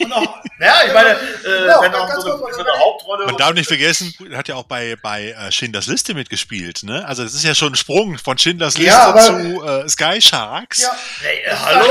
Und 0.04 0.12
auch, 0.12 0.36
Ja, 0.60 0.74
ich 0.86 0.92
meine, 0.92 1.10
äh, 1.46 1.66
Ja, 1.66 1.80
wenn 1.82 1.94
auch 1.94 2.10
so 2.20 2.32
eine, 2.32 2.52
so 2.54 2.60
eine 2.60 2.78
Hauptrolle. 2.78 3.26
Man 3.26 3.36
darf 3.36 3.54
nicht 3.54 3.68
vergessen, 3.68 4.12
er 4.30 4.38
hat 4.38 4.48
ja 4.48 4.54
auch 4.56 4.64
bei, 4.64 4.96
bei 5.02 5.30
äh, 5.30 5.50
Schindlers 5.52 5.86
Liste 5.86 6.14
mitgespielt, 6.14 6.82
ne? 6.82 7.04
Also 7.06 7.22
das 7.22 7.34
ist 7.34 7.44
ja 7.44 7.54
schon 7.54 7.72
ein 7.72 7.76
Sprung 7.76 8.18
von 8.18 8.36
Schindlers 8.38 8.76
Liste 8.76 8.90
Ja, 8.90 9.08
aber- 9.08 9.20
zu 9.22 9.62
äh, 9.64 9.88
Sky 9.88 10.20
Sharks. 10.20 10.82
ja, 10.82 10.92
Hey, 11.22 11.38
äh, 11.44 11.50
hallo? 11.54 11.86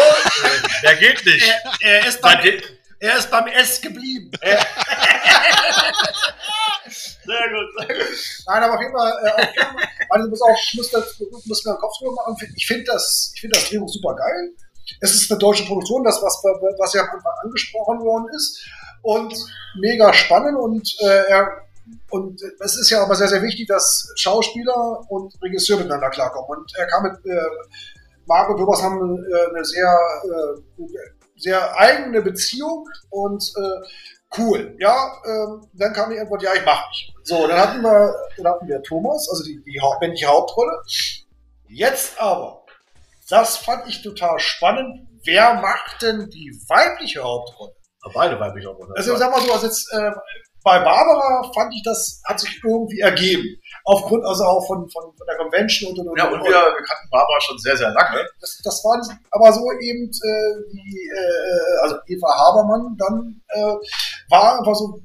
Der 0.83 0.95
geht 0.95 1.25
nicht. 1.25 1.47
er, 1.81 1.99
er, 2.01 2.07
ist 2.07 2.21
Bei 2.21 2.35
er 2.99 3.17
ist 3.17 3.31
beim 3.31 3.47
S 3.47 3.81
geblieben. 3.81 4.31
Sehr 7.29 7.49
gut, 7.49 7.69
sehr 7.77 7.95
gut. 7.95 8.07
Nein, 8.47 8.63
aber 8.63 8.73
auf 8.73 8.81
jeden 8.81 8.93
Fall, 8.93 9.13
äh, 9.23 9.45
weil 10.09 10.21
du 10.23 10.29
musst 10.29 10.41
auch, 10.41 10.57
ich 10.57 10.73
muss, 10.75 10.89
das, 10.89 11.19
muss 11.45 11.63
mir 11.63 11.71
einen 11.71 11.79
Kopf 11.79 11.93
drüber 11.99 12.13
machen. 12.15 12.35
Ich 12.55 12.65
finde 12.65 12.85
das, 12.85 13.31
ich 13.35 13.41
finde 13.41 13.59
das 13.59 13.69
Drehbuch 13.69 13.89
super 13.89 14.15
geil. 14.15 14.53
Es 14.99 15.13
ist 15.13 15.29
eine 15.29 15.37
deutsche 15.37 15.65
Produktion, 15.65 16.03
das, 16.03 16.19
was, 16.23 16.41
was 16.43 16.93
ja 16.93 17.03
am 17.03 17.09
Anfang 17.09 17.33
angesprochen 17.43 17.99
worden 17.99 18.25
ist. 18.35 18.65
Und 19.03 19.33
mega 19.79 20.11
spannend 20.13 20.57
und, 20.57 20.95
äh, 21.01 21.29
er, 21.29 21.47
und 22.09 22.41
es 22.59 22.75
ist 22.75 22.89
ja 22.89 23.03
aber 23.03 23.15
sehr, 23.15 23.27
sehr 23.27 23.43
wichtig, 23.43 23.67
dass 23.67 24.11
Schauspieler 24.15 25.01
und 25.09 25.33
Regisseur 25.43 25.77
miteinander 25.77 26.09
klarkommen. 26.09 26.59
Und 26.59 26.71
er 26.75 26.87
kam 26.87 27.03
mit, 27.03 27.25
äh, 27.25 27.41
Marc 28.25 28.49
und 28.49 28.57
Thomas 28.57 28.81
haben 28.81 29.25
äh, 29.25 29.49
eine 29.49 29.63
sehr, 29.65 29.97
äh, 30.23 30.81
sehr 31.39 31.77
eigene 31.77 32.21
Beziehung 32.21 32.87
und 33.09 33.43
äh, 33.57 33.87
cool. 34.37 34.75
Ja, 34.79 35.13
ähm, 35.25 35.67
dann 35.73 35.93
kam 35.93 36.11
die 36.11 36.19
Antwort, 36.19 36.43
ja, 36.43 36.53
ich 36.53 36.65
mach 36.65 36.87
mich. 36.89 37.13
So, 37.23 37.47
dann 37.47 37.59
hatten 37.59 37.81
wir, 37.81 38.13
dann 38.37 38.53
hatten 38.53 38.67
wir 38.67 38.81
Thomas, 38.83 39.27
also 39.29 39.43
die, 39.43 39.61
die 39.63 39.81
männliche 40.01 40.27
Hauptrolle. 40.27 40.81
Jetzt 41.67 42.19
aber, 42.19 42.63
das 43.29 43.57
fand 43.57 43.87
ich 43.87 44.01
total 44.01 44.39
spannend. 44.39 45.07
Wer 45.23 45.55
macht 45.55 46.01
denn 46.01 46.29
die 46.29 46.51
weibliche 46.67 47.23
Hauptrolle? 47.23 47.73
Beide 48.13 48.39
weiblich 48.39 48.65
auch, 48.65 48.77
oder? 48.77 48.95
Also 48.95 49.15
sag 49.17 49.31
mal 49.31 49.41
so, 49.41 49.51
also 49.51 49.67
jetzt, 49.67 49.91
äh, 49.93 50.11
bei 50.63 50.79
Barbara 50.79 51.49
fand 51.53 51.73
ich, 51.73 51.81
das 51.83 52.21
hat 52.25 52.39
sich 52.39 52.61
irgendwie 52.63 52.99
ergeben. 52.99 53.43
Aufgrund 53.85 54.25
also 54.25 54.43
auch 54.43 54.67
von, 54.67 54.89
von, 54.89 55.03
von 55.15 55.27
der 55.27 55.37
Convention 55.37 55.91
und 55.91 55.99
und 55.99 56.09
und. 56.09 56.17
Ja, 56.17 56.27
und 56.27 56.43
wir, 56.43 56.51
wir 56.51 56.83
kannten 56.83 57.09
Barbara 57.09 57.39
schon 57.41 57.57
sehr, 57.59 57.77
sehr 57.77 57.89
lange. 57.91 58.25
Das, 58.41 58.59
das 58.63 58.83
waren 58.83 59.01
aber 59.31 59.53
so 59.53 59.61
eben 59.81 60.09
äh, 60.09 60.71
die, 60.73 61.09
äh, 61.15 61.83
also 61.83 61.95
Eva 62.07 62.27
Habermann 62.27 62.97
dann 62.97 63.41
äh, 63.49 63.75
war 64.29 64.59
einfach 64.59 64.75
so, 64.75 65.01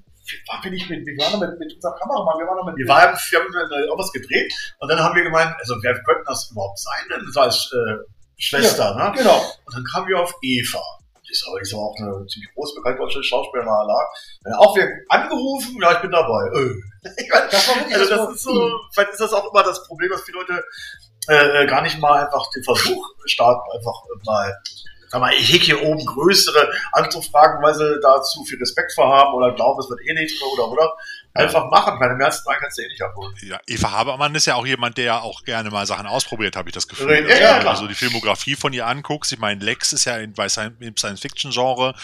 war 0.49 0.61
bin 0.63 0.75
ich 0.75 0.89
mit, 0.89 1.07
wir 1.07 1.17
waren 1.19 1.39
noch 1.39 1.47
mit, 1.49 1.59
mit 1.59 1.75
unserem 1.75 1.95
Kameramann, 1.99 2.39
wir 2.39 2.47
waren 2.47 2.57
noch 2.57 2.67
mit. 2.67 2.77
Wir, 2.77 2.89
waren, 2.89 3.15
wir 3.15 3.39
haben 3.41 3.91
auch 3.93 3.99
was 3.99 4.13
gedreht 4.13 4.53
und 4.81 4.89
dann 4.89 4.99
haben 4.99 5.15
wir 5.15 5.23
gemeint, 5.23 5.55
also 5.61 5.77
wer 5.83 5.95
könnte 6.03 6.25
das 6.27 6.51
überhaupt 6.51 6.79
sein? 6.79 7.05
Denn 7.11 7.31
so 7.33 7.41
als 7.41 7.71
äh, 7.73 8.03
Schwester, 8.37 8.97
Ja, 8.99 9.11
ne? 9.11 9.17
genau. 9.17 9.39
Und 9.65 9.75
dann 9.75 9.85
kamen 9.85 10.09
wir 10.09 10.21
auf 10.21 10.35
Eva. 10.43 10.83
Ist 11.35 11.49
aber, 11.49 11.61
ist 11.61 11.75
aber 11.75 11.83
auch 11.83 11.97
eine 11.99 12.27
ziemlich 12.27 12.49
groß 12.55 12.77
bekannte 12.77 12.99
deutsche 13.03 13.25
Schauspielerin. 13.25 13.67
la. 13.67 14.01
Äh, 14.47 14.55
Auch 14.57 14.77
wir 14.77 14.89
angerufen, 15.09 15.77
ja, 15.83 15.93
ich 15.95 15.99
bin 15.99 16.13
dabei. 16.13 16.47
Äh. 16.55 16.75
Ich 17.19 17.29
mein, 17.29 17.43
Das 17.51 17.69
war 17.69 17.77
wirklich 17.77 17.97
also 17.97 18.17
das 18.17 18.35
ist 18.37 18.43
so, 18.45 18.71
vielleicht 18.93 19.11
ist 19.11 19.21
das 19.21 19.33
auch 19.33 19.51
immer 19.51 19.63
das 19.65 19.85
Problem, 19.87 20.11
dass 20.11 20.23
viele 20.23 20.39
Leute 20.39 20.65
äh, 21.29 21.67
gar 21.67 21.83
nicht 21.83 21.99
mal 21.99 22.25
einfach 22.25 22.49
den 22.55 22.63
Versuch 22.63 23.05
starten, 23.27 23.69
einfach 23.77 24.01
mal, 24.25 24.57
sag 25.09 25.21
mal, 25.21 25.35
ich 25.35 25.53
hege 25.53 25.65
hier 25.65 25.83
oben 25.83 26.07
größere 26.07 26.71
anzufragen, 26.93 27.63
weil 27.63 27.75
sie 27.75 28.01
da 28.01 28.23
zu 28.23 28.45
viel 28.45 28.59
Respekt 28.59 28.93
vor 28.95 29.09
haben 29.09 29.35
oder 29.35 29.53
glauben, 29.55 29.81
es 29.81 29.91
wird 29.91 30.01
eh 30.09 30.15
nichts 30.15 30.41
oder 30.41 30.71
oder. 30.71 30.95
Einfach 31.37 31.69
machen, 31.69 31.99
weil 31.99 32.13
im 32.13 32.21
ersten 32.21 32.49
Mal 32.49 32.57
kannst 32.61 32.79
du 32.79 32.83
eh 32.83 32.89
nicht 32.89 33.03
abholen. 33.03 33.35
Ja, 33.43 33.59
Eva 33.67 33.91
Habermann 33.91 34.33
ist 34.37 34.47
ja 34.47 34.55
auch 34.55 34.65
jemand, 34.65 34.97
der 34.99 35.23
auch 35.25 35.43
gerne 35.43 35.69
mal 35.71 35.85
Sachen 35.85 36.07
ausprobiert, 36.07 36.55
habe 36.55 36.69
ich 36.69 36.75
das 36.75 36.87
Gefühl. 36.87 37.11
Ja, 37.29 37.35
Also, 37.35 37.43
ja, 37.43 37.59
wenn 37.65 37.71
du 37.73 37.77
so 37.77 37.87
die 37.89 37.95
Filmografie 37.95 38.55
von 38.55 38.73
ihr 38.73 38.87
anguckst, 38.87 39.33
ich 39.33 39.41
meine, 39.41 39.63
Lex 39.65 39.93
ist 39.93 40.05
ja 40.05 40.17
in, 40.19 40.33
bei 40.33 40.47
im 40.79 40.97
Science-Fiction-Genre, 40.97 41.95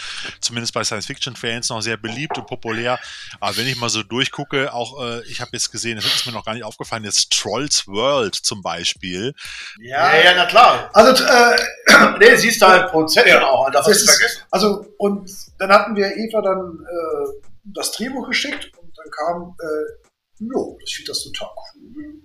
zumindest 0.41 0.73
bei 0.73 0.83
Science-Fiction-Fans, 0.83 1.69
noch 1.69 1.81
sehr 1.81 1.95
beliebt 1.95 2.37
und 2.37 2.45
populär. 2.45 2.99
Aber 3.39 3.55
wenn 3.55 3.67
ich 3.67 3.77
mal 3.77 3.87
so 3.89 4.03
durchgucke, 4.03 4.73
auch, 4.73 5.01
äh, 5.01 5.21
ich 5.29 5.39
habe 5.39 5.51
jetzt 5.53 5.71
gesehen, 5.71 5.95
das 5.95 6.05
ist 6.05 6.25
mir 6.25 6.33
noch 6.33 6.43
gar 6.43 6.53
nicht 6.53 6.65
aufgefallen, 6.65 7.05
jetzt 7.05 7.31
Trolls 7.31 7.87
World 7.87 8.35
zum 8.35 8.61
Beispiel. 8.61 9.33
Ja, 9.79 10.13
ja, 10.13 10.33
na 10.35 10.45
klar. 10.45 10.89
Also, 10.93 11.23
äh, 11.23 11.55
nee, 12.19 12.35
sie 12.35 12.49
ist 12.49 12.61
da 12.61 12.69
halt 12.71 12.91
Produzentin 12.91 13.37
auch, 13.37 13.69
das 13.71 13.85
hast 13.85 13.91
Das 13.91 13.97
du 13.97 14.03
ist- 14.03 14.17
vergessen. 14.17 14.41
Also, 14.51 14.85
und 14.97 15.31
dann 15.57 15.71
hatten 15.71 15.95
wir 15.95 16.07
Eva 16.17 16.41
dann 16.41 16.79
äh, 16.81 17.47
das 17.63 17.91
Drehbuch 17.93 18.27
geschickt 18.27 18.71
und 18.77 18.80
dann 19.01 19.11
kam, 19.11 19.55
äh, 19.59 20.43
jo, 20.53 20.77
ich 20.85 20.95
finde 20.95 21.11
das 21.11 21.23
total 21.23 21.49
cool, 21.75 22.21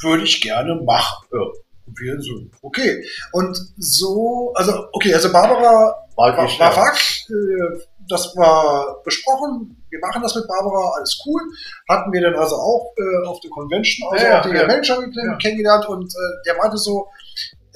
würde 0.00 0.24
ich 0.24 0.40
gerne 0.40 0.74
machen. 0.84 1.26
Ja. 1.32 1.40
Und 1.86 2.00
wir 2.00 2.20
so, 2.20 2.32
okay. 2.62 3.04
Und 3.32 3.56
so, 3.78 4.52
also, 4.54 4.88
okay, 4.92 5.14
also 5.14 5.32
Barbara 5.32 5.94
War 6.16 6.36
war, 6.36 6.58
war. 6.58 6.72
Fakt, 6.72 7.26
äh, 7.30 7.78
das 8.08 8.36
war 8.36 9.02
besprochen, 9.04 9.84
wir 9.90 9.98
machen 10.00 10.22
das 10.22 10.34
mit 10.34 10.46
Barbara, 10.46 10.96
alles 10.96 11.18
cool. 11.26 11.40
Hatten 11.88 12.12
wir 12.12 12.20
dann 12.20 12.34
also 12.34 12.56
auch 12.56 12.92
äh, 12.96 13.26
auf 13.26 13.40
der 13.40 13.50
Convention, 13.50 14.10
also 14.12 14.24
Ja, 14.24 14.40
auch 14.40 14.42
den 14.42 14.56
ja. 14.56 14.66
Manager 14.66 15.00
Ja. 15.00 15.36
kennengelernt 15.36 15.86
und 15.88 16.12
äh, 16.12 16.42
der 16.46 16.56
meinte 16.56 16.76
so, 16.76 17.08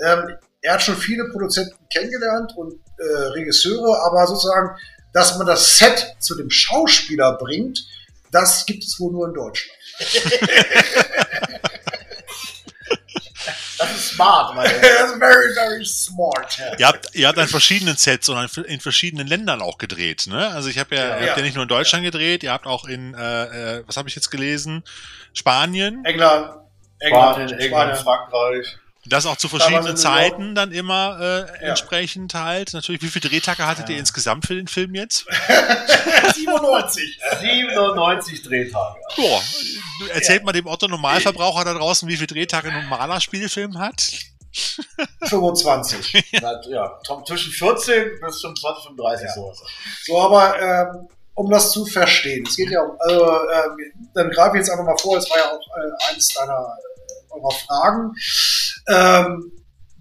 ähm, 0.05 0.36
er 0.62 0.74
hat 0.74 0.82
schon 0.82 0.96
viele 0.96 1.28
Produzenten 1.30 1.76
kennengelernt 1.92 2.53
und 2.57 2.74
äh, 2.98 3.05
Regisseure, 3.34 3.98
aber 4.05 4.26
sozusagen, 4.26 4.76
dass 5.12 5.36
man 5.38 5.46
das 5.46 5.78
Set 5.78 6.16
zu 6.20 6.36
dem 6.36 6.50
Schauspieler 6.50 7.36
bringt, 7.38 7.84
das 8.33 8.66
gibt 8.66 8.83
es 8.83 8.99
wohl 8.99 9.12
nur 9.12 9.28
in 9.28 9.35
Deutschland. 9.35 9.78
Das 13.78 13.91
ist 13.97 14.09
smart, 14.11 14.57
weil 14.57 14.68
That's 14.80 15.12
very, 15.18 15.53
very 15.55 15.85
smart. 15.85 16.59
Ihr 16.78 16.87
habt, 16.87 17.14
ihr 17.14 17.26
habt 17.26 17.39
an 17.39 17.49
verschiedenen 17.49 17.97
Sets 17.97 18.28
und 18.28 18.57
in 18.59 18.80
verschiedenen 18.80 19.26
Ländern 19.26 19.61
auch 19.61 19.78
gedreht, 19.78 20.26
ne? 20.28 20.49
Also 20.49 20.68
ich 20.68 20.78
habe 20.78 20.95
ja, 20.95 21.03
Ja. 21.03 21.09
ihr 21.09 21.14
habt 21.16 21.26
ja 21.30 21.37
Ja. 21.39 21.43
nicht 21.43 21.55
nur 21.55 21.62
in 21.64 21.68
Deutschland 21.68 22.05
gedreht, 22.05 22.43
ihr 22.45 22.53
habt 22.53 22.66
auch 22.66 22.85
in, 22.85 23.14
äh, 23.14 23.78
äh, 23.78 23.85
was 23.87 23.97
habe 23.97 24.09
ich 24.09 24.14
jetzt 24.14 24.30
gelesen? 24.30 24.85
Spanien. 25.33 26.05
England, 26.05 26.53
Spanien, 27.05 27.59
England, 27.59 27.97
Frankreich. 27.99 28.76
Das 29.07 29.26
auch 29.26 29.36
zu 29.36 29.48
verschiedenen. 29.48 29.96
Zeiten 29.96 30.55
dann 30.55 30.70
immer 30.70 31.18
äh, 31.20 31.24
Ja. 31.40 31.70
entsprechend 31.70 32.34
halt. 32.34 32.72
Natürlich, 32.72 33.03
wie 33.03 33.09
viele 33.09 33.28
Drehtage 33.28 33.66
hattet 33.66 33.88
ihr 33.88 33.98
insgesamt 33.98 34.46
für 34.46 34.55
den 34.55 34.68
Film 34.68 34.94
jetzt? 34.94 35.26
97. 36.34 37.18
97 37.40 38.42
Drehtage. 38.42 38.96
Boah, 39.16 39.42
erzählt 40.14 40.44
mal 40.44 40.53
dem 40.53 40.66
Otto 40.66 40.86
Normalverbraucher 40.88 41.64
da 41.64 41.74
draußen, 41.74 42.09
wie 42.09 42.14
viele 42.16 42.28
Drehtage 42.28 42.68
ein 42.70 42.82
normaler 42.82 43.20
Spielfilm 43.20 43.78
hat. 43.78 44.09
25. 45.22 46.24
Na, 46.40 46.61
ja, 46.68 46.88
Tom, 47.05 47.24
zwischen 47.26 47.53
14 47.53 48.20
bis 48.20 48.40
25, 48.40 48.84
35 48.84 49.30
sowas. 49.30 49.62
So, 50.05 50.20
aber 50.20 50.61
ähm, 50.61 51.09
um 51.34 51.50
das 51.50 51.72
zu 51.72 51.86
verstehen, 51.86 52.44
es 52.46 52.57
geht 52.57 52.70
ja 52.70 52.82
um, 52.82 52.96
also, 53.00 53.24
ähm, 53.24 53.92
dann 54.14 54.30
greife 54.30 54.57
ich 54.57 54.61
jetzt 54.61 54.70
einfach 54.70 54.84
mal 54.84 54.98
vor, 54.98 55.16
es 55.16 55.28
war 55.30 55.38
ja 55.38 55.50
auch 55.50 55.61
äh, 55.76 56.11
eines 56.12 56.28
deiner 56.34 56.53
äh, 56.53 56.91
eurer 57.33 57.51
Fragen, 57.53 58.12
ähm, 58.89 59.53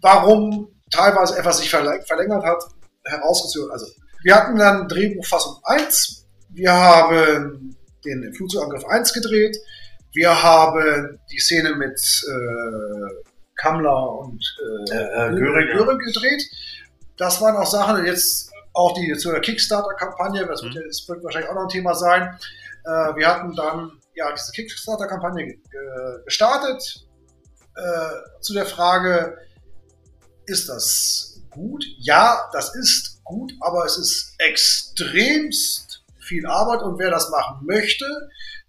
warum 0.02 0.70
teilweise 0.92 1.38
etwas 1.38 1.60
sich 1.60 1.70
verläng- 1.74 2.06
verlängert 2.06 2.44
hat, 2.44 2.64
herausgezogen. 3.06 3.72
Also, 3.72 3.88
wir 4.24 4.36
hatten 4.36 4.58
dann 4.58 4.88
Drehbuchfassung 4.88 5.58
1, 5.64 6.28
wir 6.50 6.72
haben 6.74 7.76
den 8.06 8.34
Flugzeugangriff 8.34 8.86
1 8.86 9.14
gedreht, 9.14 9.58
wir 10.14 10.44
haben 10.44 11.20
die 11.32 11.40
Szene 11.40 11.76
mit 11.76 11.98
äh, 12.28 13.24
Kammler 13.56 14.10
und 14.20 14.44
äh, 14.90 14.94
Äh, 14.94 15.28
äh, 15.30 15.40
Göring. 15.40 15.78
Göring 15.78 15.98
gedreht. 16.00 16.44
Das 17.18 17.40
waren 17.42 17.56
auch 17.56 17.68
Sachen, 17.70 18.06
jetzt 18.06 18.52
auch 18.74 18.94
die 18.94 19.14
zu 19.18 19.32
der 19.32 19.42
Kickstarter-Kampagne, 19.42 20.46
das 20.48 20.64
wird, 20.64 20.74
ja- 20.76 20.82
das 20.86 21.08
wird 21.08 21.24
wahrscheinlich 21.24 21.50
auch 21.50 21.56
noch 21.56 21.64
ein 21.64 21.70
Thema 21.70 21.94
sein. 21.96 22.38
Äh, 22.84 22.90
wir 23.16 23.28
hatten 23.28 23.56
dann 23.56 23.92
ja 24.16 24.32
diese 24.34 24.52
Kickstarter-Kampagne 24.52 25.46
ge- 25.46 25.60
gestartet. 26.26 27.06
Äh, 27.76 28.42
zu 28.42 28.54
der 28.54 28.66
Frage, 28.66 29.38
ist 30.46 30.68
das 30.70 31.42
gut? 31.50 31.84
Ja, 32.00 32.50
das 32.54 32.76
ist 32.76 33.22
gut, 33.24 33.54
aber 33.62 33.86
es 33.86 33.98
ist 33.98 34.36
extremst 34.40 36.04
viel 36.20 36.46
Arbeit 36.46 36.82
und 36.82 37.00
wer 37.00 37.10
das 37.10 37.30
machen 37.30 37.66
möchte, 37.66 38.06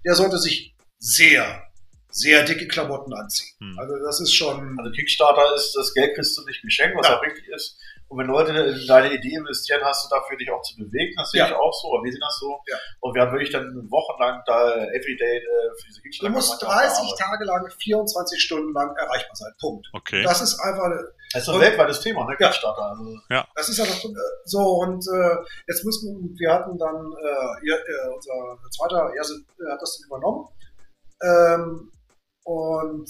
der 0.04 0.14
sollte 0.14 0.38
sich 0.38 0.74
sehr, 0.98 1.62
sehr 2.10 2.44
dicke 2.44 2.68
Klamotten 2.68 3.12
anziehen. 3.14 3.76
Also 3.78 3.96
das 4.04 4.20
ist 4.20 4.34
schon. 4.34 4.78
Also 4.78 4.90
Kickstarter 4.92 5.54
ist, 5.54 5.74
das 5.74 5.92
Geld 5.94 6.14
kriegst 6.14 6.36
du 6.36 6.44
nicht 6.44 6.62
geschenkt, 6.62 6.96
was 6.96 7.08
Ja. 7.08 7.18
auch 7.18 7.22
richtig 7.22 7.48
ist. 7.48 7.76
Und 8.12 8.18
wenn 8.18 8.26
Leute 8.26 8.52
in 8.52 8.86
deine 8.86 9.10
Idee 9.10 9.36
investieren, 9.36 9.80
hast 9.84 10.04
du 10.04 10.14
dafür 10.14 10.36
dich 10.36 10.50
auch 10.52 10.60
zu 10.60 10.76
bewegen. 10.76 11.14
Das 11.16 11.30
sehe 11.30 11.40
Ja. 11.40 11.46
ich 11.48 11.54
auch 11.54 11.72
so, 11.72 11.88
aber 11.94 12.04
wir 12.04 12.12
sehen 12.12 12.20
das 12.20 12.36
so. 12.38 12.60
Ja. 12.68 12.76
Und 13.00 13.14
wir 13.14 13.22
haben 13.22 13.32
wirklich 13.32 13.50
dann 13.50 13.64
wochenlang 13.90 14.42
da 14.44 14.76
everyday 14.92 15.38
äh, 15.38 15.70
für 15.80 15.86
diese 15.88 15.98
Du 15.98 16.02
Kickstarter 16.02 16.32
musst 16.34 16.62
30 16.62 17.14
Tage 17.18 17.44
lang, 17.44 17.70
24 17.80 18.42
Stunden 18.42 18.72
lang 18.74 18.94
erreichbar 18.96 19.34
sein. 19.34 19.52
Punkt. 19.58 19.88
Okay. 19.94 20.22
Das 20.22 20.42
ist 20.42 20.60
einfach. 20.60 20.90
Das 21.32 21.42
ist 21.44 21.48
ein 21.48 21.54
und- 21.54 21.60
weltweites 21.62 22.00
Thema, 22.00 22.24
ne? 22.26 22.36
Ja. 22.38 22.48
Kickstarter. 22.48 22.82
Also, 22.92 23.16
Das 23.56 23.68
ist 23.70 23.80
einfach 23.80 24.04
äh, 24.04 24.14
so 24.44 24.60
und 24.84 25.00
äh, 25.08 25.36
jetzt 25.66 25.82
müssen 25.86 26.36
wir 26.38 26.52
hatten 26.52 26.76
dann 26.76 26.96
äh, 26.96 27.66
ihr, 27.66 27.76
äh, 27.76 28.08
unser 28.14 28.58
zweiter 28.76 29.10
Erse 29.16 29.36
äh, 29.58 29.72
hat 29.72 29.80
das 29.80 29.96
dann 29.98 30.06
übernommen 30.06 30.48
ähm, 31.22 31.90
und 32.44 33.08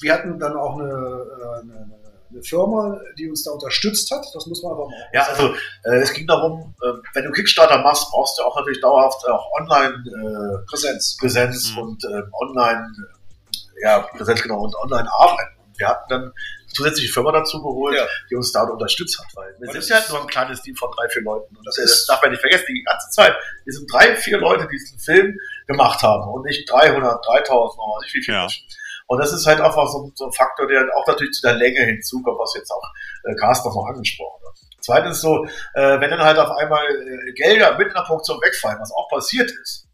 wir 0.00 0.12
hatten 0.14 0.38
dann 0.38 0.56
auch 0.56 0.78
eine, 0.78 0.88
äh, 0.88 1.60
eine, 1.60 2.03
eine 2.34 2.42
Firma, 2.42 3.00
die 3.16 3.28
uns 3.30 3.44
da 3.44 3.52
unterstützt 3.52 4.10
hat. 4.10 4.24
Das 4.34 4.46
muss 4.46 4.62
man 4.62 4.72
einfach 4.72 4.86
mal. 4.88 5.08
ja, 5.12 5.22
also 5.22 5.54
äh, 5.84 5.96
es 6.02 6.12
ging 6.12 6.26
darum, 6.26 6.74
äh, 6.82 6.86
wenn 7.14 7.24
du 7.24 7.30
Kickstarter 7.32 7.78
machst, 7.78 8.10
brauchst 8.10 8.38
du 8.38 8.42
auch 8.42 8.56
natürlich 8.56 8.80
dauerhaft 8.80 9.26
auch 9.28 9.50
online 9.60 9.94
äh, 10.06 10.66
Präsenz. 10.68 11.16
Präsenz 11.18 11.72
Mhm. 11.72 11.78
und 11.78 12.04
ähm, 12.04 12.30
online, 12.40 12.86
äh, 13.78 13.82
ja, 13.82 14.00
Präsenz 14.00 14.42
genau, 14.42 14.60
und 14.62 14.74
online 14.76 15.08
arbeiten. 15.12 15.54
Und 15.66 15.78
wir 15.78 15.88
hatten 15.88 16.08
dann 16.08 16.22
eine 16.22 16.32
zusätzliche 16.74 17.12
Firma 17.12 17.30
dazu 17.32 17.62
geholt, 17.62 17.96
Ja. 17.96 18.04
die 18.30 18.34
uns 18.36 18.50
da 18.52 18.62
unterstützt 18.64 19.18
hat, 19.18 19.26
weil 19.36 19.54
wir 19.58 19.68
Und 19.68 19.82
sind 19.82 19.88
ja 19.88 20.02
nur 20.10 20.20
ein 20.22 20.26
kleines 20.26 20.60
Team 20.62 20.74
von 20.76 20.90
drei, 20.96 21.08
vier 21.08 21.22
Leuten. 21.22 21.56
Und 21.56 21.64
das, 21.66 21.78
ist- 21.78 22.06
darf 22.08 22.20
man 22.22 22.30
nicht 22.32 22.40
vergessen, 22.40 22.66
die 22.68 22.82
ganze 22.82 23.10
Zeit. 23.10 23.34
Wir 23.64 23.72
sind 23.72 23.92
drei, 23.92 24.16
vier 24.16 24.38
Leute, 24.38 24.64
die 24.70 24.76
diesen 24.76 24.98
Film 24.98 25.36
gemacht 25.66 26.02
haben 26.02 26.28
und 26.32 26.44
nicht 26.44 26.68
300, 26.70 27.24
3000, 27.24 27.78
noch 27.78 27.96
weiß 27.98 28.06
ich 28.08 28.14
wie 28.14 28.22
viele 28.24 28.36
Ja. 28.38 28.48
Und 29.06 29.18
das 29.18 29.32
ist 29.32 29.46
halt 29.46 29.60
einfach 29.60 29.86
so, 29.88 30.10
so 30.14 30.26
ein 30.26 30.32
Faktor, 30.32 30.66
der 30.66 30.86
auch 30.96 31.06
natürlich 31.06 31.32
zu 31.32 31.42
der 31.46 31.56
Länge 31.56 31.80
hinzukommt, 31.80 32.38
was 32.38 32.54
jetzt 32.54 32.70
auch 32.70 32.82
äh, 33.24 33.34
Carsten 33.36 33.68
noch 33.68 33.86
angesprochen 33.86 34.40
hat. 34.46 34.58
Zweitens 34.80 35.20
so, 35.20 35.44
äh, 35.74 36.00
wenn 36.00 36.10
dann 36.10 36.22
halt 36.22 36.38
auf 36.38 36.50
einmal 36.50 36.84
äh, 36.86 37.32
Gelder 37.32 37.76
mitten 37.76 37.90
in 37.90 37.96
der 37.96 38.02
Produktion 38.02 38.38
wegfallen, 38.40 38.78
was 38.80 38.92
auch 38.92 39.08
passiert 39.08 39.50
ist, 39.50 39.88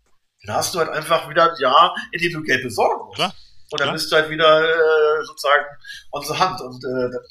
dann 0.45 0.57
hast 0.57 0.75
du 0.75 0.79
halt 0.79 0.91
einfach 0.91 1.29
wieder 1.29 1.51
ein 1.51 1.57
Jahr, 1.59 1.95
in 2.13 2.21
dem 2.21 2.33
du 2.33 2.43
Geld 2.43 2.63
besorgen 2.63 3.07
musst. 3.07 3.17
Klar. 3.17 3.35
Und 3.73 3.81
dann 3.81 3.87
Klar. 3.87 3.93
bist 3.95 4.11
du 4.11 4.17
halt 4.17 4.31
wieder 4.31 4.65
äh, 4.65 5.25
sozusagen 5.25 5.65
unsere 6.11 6.39
Hand. 6.39 6.61
Und 6.61 6.85
äh, 6.85 7.11
dann 7.11 7.23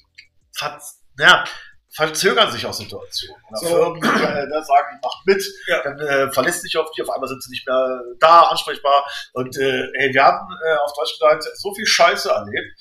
hat, 0.62 0.82
naja, 1.18 1.44
verzögern 1.92 2.52
sich 2.52 2.66
auch 2.66 2.74
Situationen. 2.74 3.42
So. 3.54 3.68
Firmen, 3.68 4.04
äh, 4.04 4.48
da 4.50 4.64
sagen, 4.64 5.00
macht 5.02 5.26
mit, 5.26 5.44
Ja. 5.68 5.82
dann 5.84 6.00
äh, 6.00 6.32
verlässt 6.32 6.62
sich 6.62 6.78
auf 6.78 6.90
die, 6.92 7.02
auf 7.02 7.10
einmal 7.10 7.28
sind 7.28 7.42
sie 7.44 7.52
nicht 7.52 7.68
mehr 7.68 8.02
da, 8.20 8.42
ansprechbar. 8.44 9.06
Und 9.34 9.58
äh, 9.58 9.88
ey, 9.98 10.14
wir 10.14 10.24
haben 10.24 10.48
äh, 10.66 10.76
auf 10.78 10.94
Deutsch 10.94 11.18
gesagt 11.20 11.44
so 11.56 11.74
viel 11.74 11.86
Scheiße 11.86 12.30
erlebt. 12.30 12.80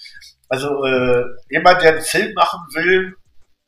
Also 0.49 0.85
äh, 0.85 1.25
jemand, 1.51 1.83
der 1.83 1.93
einen 1.93 2.03
Film 2.03 2.33
machen 2.35 2.61
will, 2.75 3.15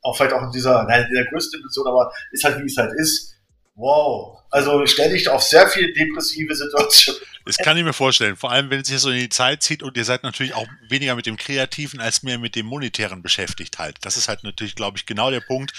auch 0.02 0.16
vielleicht 0.16 0.34
auch 0.34 0.42
in 0.42 0.50
dieser, 0.50 0.84
nein, 0.84 1.06
in 1.08 1.14
der 1.14 1.26
größten 1.26 1.58
Dimension, 1.58 1.86
aber 1.86 2.12
ist 2.32 2.44
halt 2.44 2.58
wie 2.58 2.66
es 2.66 2.76
halt 2.76 2.92
ist, 2.96 3.34
Wow. 3.74 4.38
Also 4.50 4.84
stell 4.86 5.10
dich 5.12 5.28
auf 5.28 5.42
sehr 5.42 5.68
viele 5.68 5.92
depressive 5.92 6.54
Situationen. 6.54 7.20
Das 7.46 7.56
kann 7.56 7.76
ich 7.76 7.84
mir 7.84 7.92
vorstellen. 7.92 8.36
Vor 8.36 8.50
allem, 8.50 8.68
wenn 8.68 8.80
es 8.80 8.88
sich 8.88 8.98
so 8.98 9.10
in 9.10 9.18
die 9.18 9.28
Zeit 9.28 9.62
zieht 9.62 9.82
und 9.82 9.96
ihr 9.96 10.04
seid 10.04 10.22
natürlich 10.22 10.54
auch 10.54 10.66
weniger 10.88 11.14
mit 11.14 11.24
dem 11.26 11.36
Kreativen 11.36 12.00
als 12.00 12.22
mehr 12.22 12.38
mit 12.38 12.54
dem 12.56 12.66
Monetären 12.66 13.22
beschäftigt 13.22 13.78
halt. 13.78 13.96
Das 14.02 14.16
ist 14.16 14.28
halt 14.28 14.44
natürlich, 14.44 14.74
glaube 14.76 14.98
ich, 14.98 15.06
genau 15.06 15.30
der 15.30 15.40
Punkt, 15.40 15.72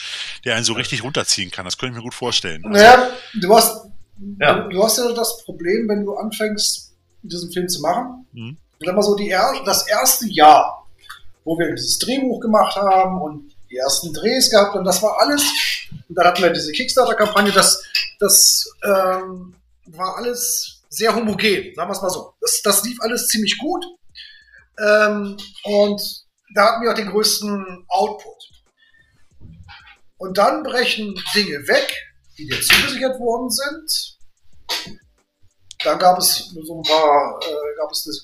der 0.44 0.56
einen 0.56 0.64
so 0.66 0.74
richtig 0.74 1.04
runterziehen 1.04 1.52
kann. 1.52 1.66
Das 1.66 1.78
könnte 1.78 1.94
ich 1.94 1.98
mir 1.98 2.04
gut 2.04 2.14
vorstellen. 2.16 2.66
Also, 2.66 2.78
Naja, 2.78 3.10
du 3.36 3.56
hast, 3.56 3.86
du, 4.18 4.70
du 4.70 4.84
hast 4.84 4.98
ja 4.98 5.12
das 5.14 5.44
Problem, 5.46 5.88
wenn 5.88 6.04
du 6.04 6.16
anfängst, 6.16 6.94
diesen 7.22 7.52
Film 7.52 7.68
zu 7.70 7.82
machen. 7.82 8.26
Mhm. 8.34 8.58
Ich 8.80 8.88
sag 8.88 8.96
mal 8.96 9.04
so, 9.04 9.16
die, 9.16 9.30
er- 9.30 9.62
das 9.64 9.88
erste 9.88 10.28
Jahr, 10.28 10.88
wo 11.44 11.58
wir 11.60 11.70
dieses 11.76 12.00
Drehbuch 12.00 12.40
gemacht 12.40 12.76
haben 12.76 13.22
und 13.22 13.54
die 13.70 13.78
ersten 13.78 14.12
Drehs 14.14 14.50
gehabt 14.50 14.76
und 14.76 14.84
das 14.86 15.02
war 15.04 15.20
alles, 15.22 15.44
und 16.12 16.16
dann 16.16 16.28
hatten 16.28 16.44
wir 16.44 16.50
diese 16.50 16.74
Kickstarter-Kampagne, 16.74 17.54
das, 17.54 17.82
das 18.20 18.70
ähm, 18.84 19.56
war 19.86 20.18
alles 20.18 20.82
sehr 20.90 21.16
homogen, 21.16 21.74
sagen 21.74 21.90
wir 21.90 21.94
es 21.94 22.02
mal 22.02 22.10
so. 22.10 22.34
Das, 22.42 22.62
das 22.62 22.84
lief 22.84 22.98
alles 23.00 23.28
ziemlich 23.28 23.58
gut 23.58 23.86
ähm, 24.78 25.38
und 25.64 26.02
da 26.54 26.66
hatten 26.66 26.84
wir 26.84 26.92
auch 26.92 26.96
den 26.96 27.10
größten 27.12 27.86
Output. 27.88 28.36
Und 30.18 30.38
dann 30.38 30.64
brechen 30.64 31.16
Dinge 31.34 31.66
weg, 31.70 31.96
die 32.38 32.46
dir 32.46 32.60
zugesichert 32.62 33.18
worden 33.22 33.50
sind. 33.50 34.18
Dann 35.86 35.98
gab 35.98 36.18
es 36.18 36.50
so 36.62 36.82
ein 36.82 36.84
paar, 36.84 37.40
äh, 37.42 37.78
gab 37.78 37.90
es 37.90 38.04
das, 38.04 38.22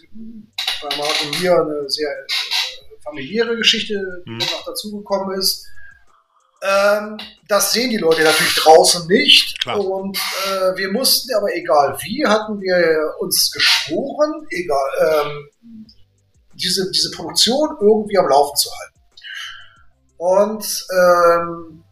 bei 0.81 0.97
Marc 0.97 1.21
und 1.23 1.41
mir 1.41 1.53
eine 1.53 1.89
sehr 1.89 2.09
äh, 2.09 3.01
familiäre 3.01 3.55
Geschichte, 3.55 3.95
die 4.25 4.31
Mhm. 4.31 4.37
noch 4.39 4.65
dazugekommen 4.65 5.39
ist. 5.39 5.65
Ähm, 6.61 7.17
das 7.47 7.71
sehen 7.71 7.89
die 7.89 7.97
Leute 7.97 8.23
natürlich 8.23 8.55
draußen 8.55 9.07
nicht. 9.07 9.59
Klar. 9.61 9.79
Und 9.79 10.17
äh, 10.17 10.77
wir 10.77 10.91
mussten, 10.91 11.33
aber 11.35 11.55
egal 11.55 11.97
wie, 12.01 12.25
hatten 12.25 12.59
wir 12.59 13.13
uns 13.19 13.51
geschworen, 13.51 14.45
egal, 14.49 14.89
ähm, 15.01 15.85
diese, 16.53 16.91
diese 16.91 17.11
Produktion 17.11 17.77
irgendwie 17.79 18.17
am 18.17 18.27
Laufen 18.27 18.55
zu 18.55 18.69
halten. 18.71 18.99
Und 20.17 20.85
ähm, 20.91 21.83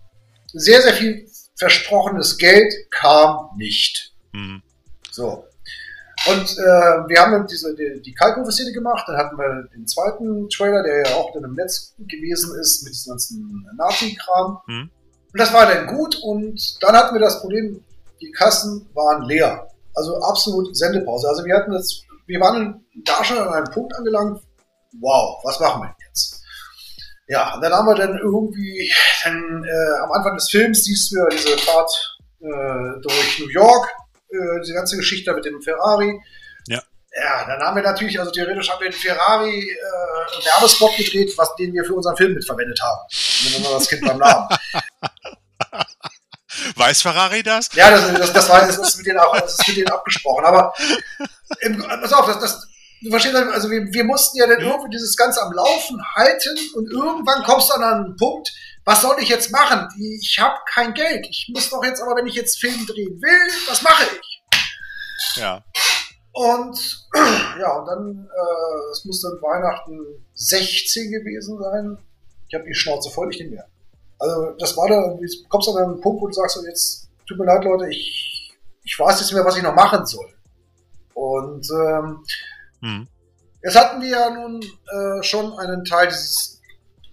sehr, 0.47 0.81
sehr 0.81 0.93
viel 0.93 1.29
versprochenes 1.57 2.37
Geld 2.37 2.73
kam 2.89 3.49
nicht. 3.57 4.13
hm. 4.33 4.61
So. 5.11 5.45
Und 6.27 6.57
äh, 6.57 7.07
wir 7.07 7.21
haben 7.21 7.31
dann 7.33 7.47
diese, 7.47 7.75
die, 7.75 8.01
die 8.01 8.13
Kalkofe-Szene 8.13 8.71
gemacht, 8.71 9.03
dann 9.07 9.17
hatten 9.17 9.37
wir 9.37 9.67
den 9.75 9.85
zweiten 9.85 10.49
Trailer, 10.49 10.81
der 10.81 11.03
ja 11.07 11.15
auch 11.15 11.31
dann 11.33 11.43
im 11.43 11.53
Netz 11.53 11.93
gewesen 11.99 12.57
ist, 12.59 12.83
mit 12.83 12.93
diesem 12.93 13.11
ganzen 13.11 13.69
Nazi-Kram. 13.77 14.59
Hm. 14.65 14.89
Und 15.33 15.39
das 15.39 15.53
war 15.53 15.65
dann 15.67 15.87
gut 15.87 16.15
und 16.23 16.81
dann 16.81 16.95
hatten 16.95 17.13
wir 17.13 17.21
das 17.21 17.41
Problem, 17.41 17.83
die 18.21 18.31
Kassen 18.31 18.89
waren 18.93 19.23
leer. 19.23 19.67
Also 19.93 20.19
absolut 20.21 20.75
Sendepause. 20.75 21.27
Also 21.27 21.45
wir 21.45 21.55
hatten 21.55 21.73
jetzt, 21.73 22.03
wir 22.25 22.39
waren 22.39 22.85
da 23.03 23.23
schon 23.23 23.37
an 23.37 23.49
einem 23.49 23.71
Punkt 23.71 23.95
angelangt, 23.95 24.41
wow, 24.99 25.39
was 25.43 25.59
machen 25.59 25.83
wir 25.83 25.95
jetzt? 26.07 26.41
Ja, 27.27 27.55
und 27.55 27.61
dann 27.61 27.73
haben 27.73 27.87
wir 27.87 27.95
dann 27.95 28.17
irgendwie, 28.17 28.91
dann 29.23 29.63
äh, 29.63 29.97
am 30.03 30.11
Anfang 30.11 30.35
des 30.35 30.49
Films 30.49 30.83
siehst 30.83 31.11
du 31.11 31.17
ja 31.17 31.27
diese 31.29 31.57
Fahrt 31.57 32.17
äh, 32.39 33.01
durch 33.01 33.39
New 33.39 33.49
York, 33.49 33.89
äh, 34.29 34.61
diese 34.61 34.73
ganze 34.73 34.97
Geschichte 34.97 35.33
mit 35.33 35.45
dem 35.45 35.61
Ferrari. 35.61 36.19
Ja. 36.67 36.81
Ja, 37.17 37.45
dann 37.47 37.61
haben 37.61 37.75
wir 37.75 37.83
natürlich, 37.83 38.19
also 38.19 38.31
theoretisch 38.31 38.69
haben 38.69 38.81
wir 38.81 38.89
den 38.89 38.99
Ferrari 38.99 39.61
äh, 39.61 40.45
Werbespot 40.45 40.97
gedreht, 40.97 41.31
was, 41.37 41.55
den 41.55 41.73
wir 41.73 41.85
für 41.85 41.93
unseren 41.93 42.17
Film 42.17 42.33
mitverwendet 42.33 42.81
haben. 42.81 42.99
Nennen 43.43 43.63
wir 43.63 43.71
das 43.71 43.87
Kind 43.87 44.01
beim 44.01 44.17
Namen. 44.17 44.49
Weiß 46.75 47.01
Ferrari 47.01 47.43
das? 47.43 47.69
Ja, 47.73 47.89
das, 47.89 48.13
das, 48.13 48.33
das, 48.33 48.49
war, 48.49 48.65
das, 48.65 48.77
ist 48.77 48.97
mit 48.97 49.07
denen 49.07 49.19
auch, 49.19 49.37
das 49.37 49.59
ist 49.59 49.67
mit 49.67 49.77
denen 49.77 49.89
abgesprochen. 49.89 50.45
Aber 50.45 50.73
im, 51.61 51.77
pass 51.77 52.13
auf, 52.13 52.25
das, 52.25 52.39
das, 52.39 52.67
du 53.01 53.09
verstehst, 53.09 53.35
also 53.35 53.69
wir, 53.69 53.93
wir 53.93 54.03
mussten 54.03 54.37
ja 54.37 54.47
dann 54.47 54.59
irgendwie 54.59 54.89
dieses 54.89 55.15
Ganze 55.15 55.41
am 55.41 55.53
Laufen 55.53 56.01
halten 56.15 56.57
und 56.75 56.91
irgendwann 56.91 57.43
kommst 57.43 57.69
du 57.69 57.73
dann 57.73 57.83
an 57.83 58.05
einen 58.05 58.17
Punkt, 58.17 58.51
was 58.85 59.01
soll 59.01 59.17
ich 59.19 59.29
jetzt 59.29 59.51
machen? 59.51 59.87
Ich 59.99 60.37
habe 60.39 60.55
kein 60.71 60.93
Geld. 60.93 61.25
Ich 61.29 61.49
muss 61.53 61.69
doch 61.69 61.83
jetzt 61.83 62.01
aber, 62.01 62.15
wenn 62.15 62.27
ich 62.27 62.35
jetzt 62.35 62.59
Film 62.59 62.85
drehen 62.85 63.19
will, 63.21 63.53
was 63.67 63.81
mache 63.81 64.05
ich? 64.21 64.43
Ja. 65.35 65.63
Und 66.31 67.07
ja, 67.59 67.77
und 67.77 67.85
dann, 67.87 68.29
äh, 68.29 68.91
es 68.91 69.03
muss 69.05 69.21
dann 69.21 69.41
Weihnachten 69.41 70.25
16 70.35 71.11
gewesen 71.11 71.57
sein. 71.59 71.97
Ich 72.47 72.53
habe 72.53 72.65
die 72.65 72.75
Schnauze 72.75 73.09
voll, 73.09 73.31
ich 73.31 73.39
nicht 73.39 73.51
mehr. 73.51 73.67
Also 74.19 74.51
das 74.59 74.77
war 74.77 74.87
da, 74.87 75.17
du 75.17 75.27
kommst 75.49 75.69
an 75.69 75.77
einen 75.77 76.01
Punkt, 76.01 76.21
wo 76.21 76.27
du 76.27 76.33
sagst, 76.33 76.55
so, 76.55 76.65
jetzt 76.65 77.09
tut 77.27 77.37
mir 77.39 77.45
leid, 77.45 77.63
Leute, 77.63 77.89
ich, 77.89 78.53
ich 78.83 78.99
weiß 78.99 79.19
jetzt 79.19 79.27
nicht 79.27 79.35
mehr, 79.35 79.45
was 79.45 79.57
ich 79.57 79.63
noch 79.63 79.75
machen 79.75 80.05
soll. 80.05 80.31
Und 81.13 81.67
ähm, 81.71 82.23
Hm. 82.81 83.07
jetzt 83.63 83.75
hatten 83.77 84.01
wir 84.01 84.09
ja 84.09 84.29
nun 84.29 84.61
äh, 84.61 85.23
schon 85.23 85.57
einen 85.57 85.85
Teil 85.85 86.07
dieses 86.07 86.54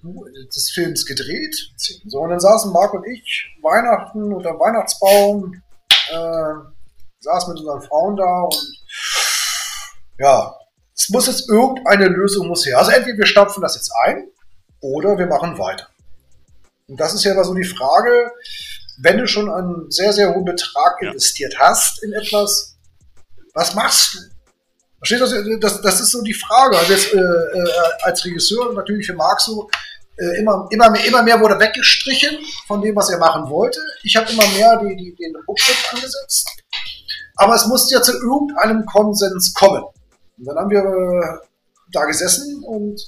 des 0.03 0.71
Films 0.71 1.07
gedreht. 1.07 1.55
So, 2.07 2.21
und 2.21 2.31
dann 2.31 2.41
saßen 2.41 2.73
Marc 2.73 2.93
und 2.95 3.07
ich 3.07 3.47
Weihnachten 3.63 4.33
unter 4.33 4.51
dem 4.51 4.61
Weihnachtsbaum, 4.61 5.63
äh, 6.11 6.55
saßen 7.21 7.53
mit 7.53 7.61
unseren 7.61 7.83
Frauen 7.83 8.17
da 8.17 8.43
und 8.43 8.73
ja, 10.19 10.57
es 10.95 11.09
muss 11.09 11.27
jetzt 11.27 11.49
irgendeine 11.49 12.07
Lösung 12.07 12.49
muss 12.49 12.67
her. 12.67 12.79
Also 12.79 12.91
entweder 12.91 13.19
wir 13.19 13.27
stampfen 13.27 13.63
das 13.63 13.77
jetzt 13.77 13.93
ein 14.05 14.29
oder 14.81 15.17
wir 15.19 15.27
machen 15.27 15.59
weiter. 15.59 15.89
Und 16.89 17.01
das 17.01 17.15
ist 17.15 17.25
ja 17.25 17.33
immer 17.33 17.45
so 17.45 17.55
die 17.55 17.65
Frage, 17.65 18.33
wenn 18.99 19.19
du 19.19 19.27
schon 19.27 19.51
einen 19.51 19.91
sehr, 19.91 20.13
sehr 20.13 20.35
hohen 20.35 20.45
Betrag 20.45 21.01
investiert 21.01 21.55
hast 21.59 22.03
in 22.03 22.13
etwas, 22.13 22.77
was 23.55 23.75
machst 23.75 24.15
du? 24.15 24.19
Verstehst 24.99 25.33
du? 25.33 25.59
Das, 25.59 25.81
das 25.81 26.01
ist 26.01 26.11
so 26.13 26.23
die 26.23 26.35
Frage. 26.35 26.79
Also 26.79 26.93
jetzt 26.93 27.13
äh, 27.13 27.19
äh, 27.19 27.69
als 28.03 28.25
Regisseur 28.25 28.73
natürlich 28.73 29.07
für 29.07 29.15
Marc 29.15 29.41
so, 29.41 29.69
äh, 30.23 30.39
immer, 30.39 30.68
immer, 30.70 30.91
mehr, 30.91 31.05
immer 31.05 31.23
mehr 31.23 31.41
wurde 31.41 31.59
weggestrichen 31.59 32.39
von 32.66 32.81
dem, 32.81 32.95
was 32.95 33.11
er 33.11 33.18
machen 33.18 33.51
wollte. 33.51 33.81
Ich 34.05 34.14
habe 34.16 34.31
immer 34.31 34.47
mehr 34.49 34.79
die, 34.79 34.97
die, 34.97 35.14
den 35.16 35.35
Rückschritt 35.49 35.77
angesetzt. 35.93 36.49
Aber 37.37 37.55
es 37.55 37.66
musste 37.66 37.95
ja 37.95 38.03
zu 38.03 38.12
irgendeinem 38.12 38.87
Konsens 38.87 39.53
kommen. 39.55 39.83
Und 40.39 40.45
dann 40.45 40.57
haben 40.57 40.70
wir 40.70 40.81
äh, 40.81 41.47
da 41.93 42.05
gesessen 42.05 42.62
und 42.64 43.01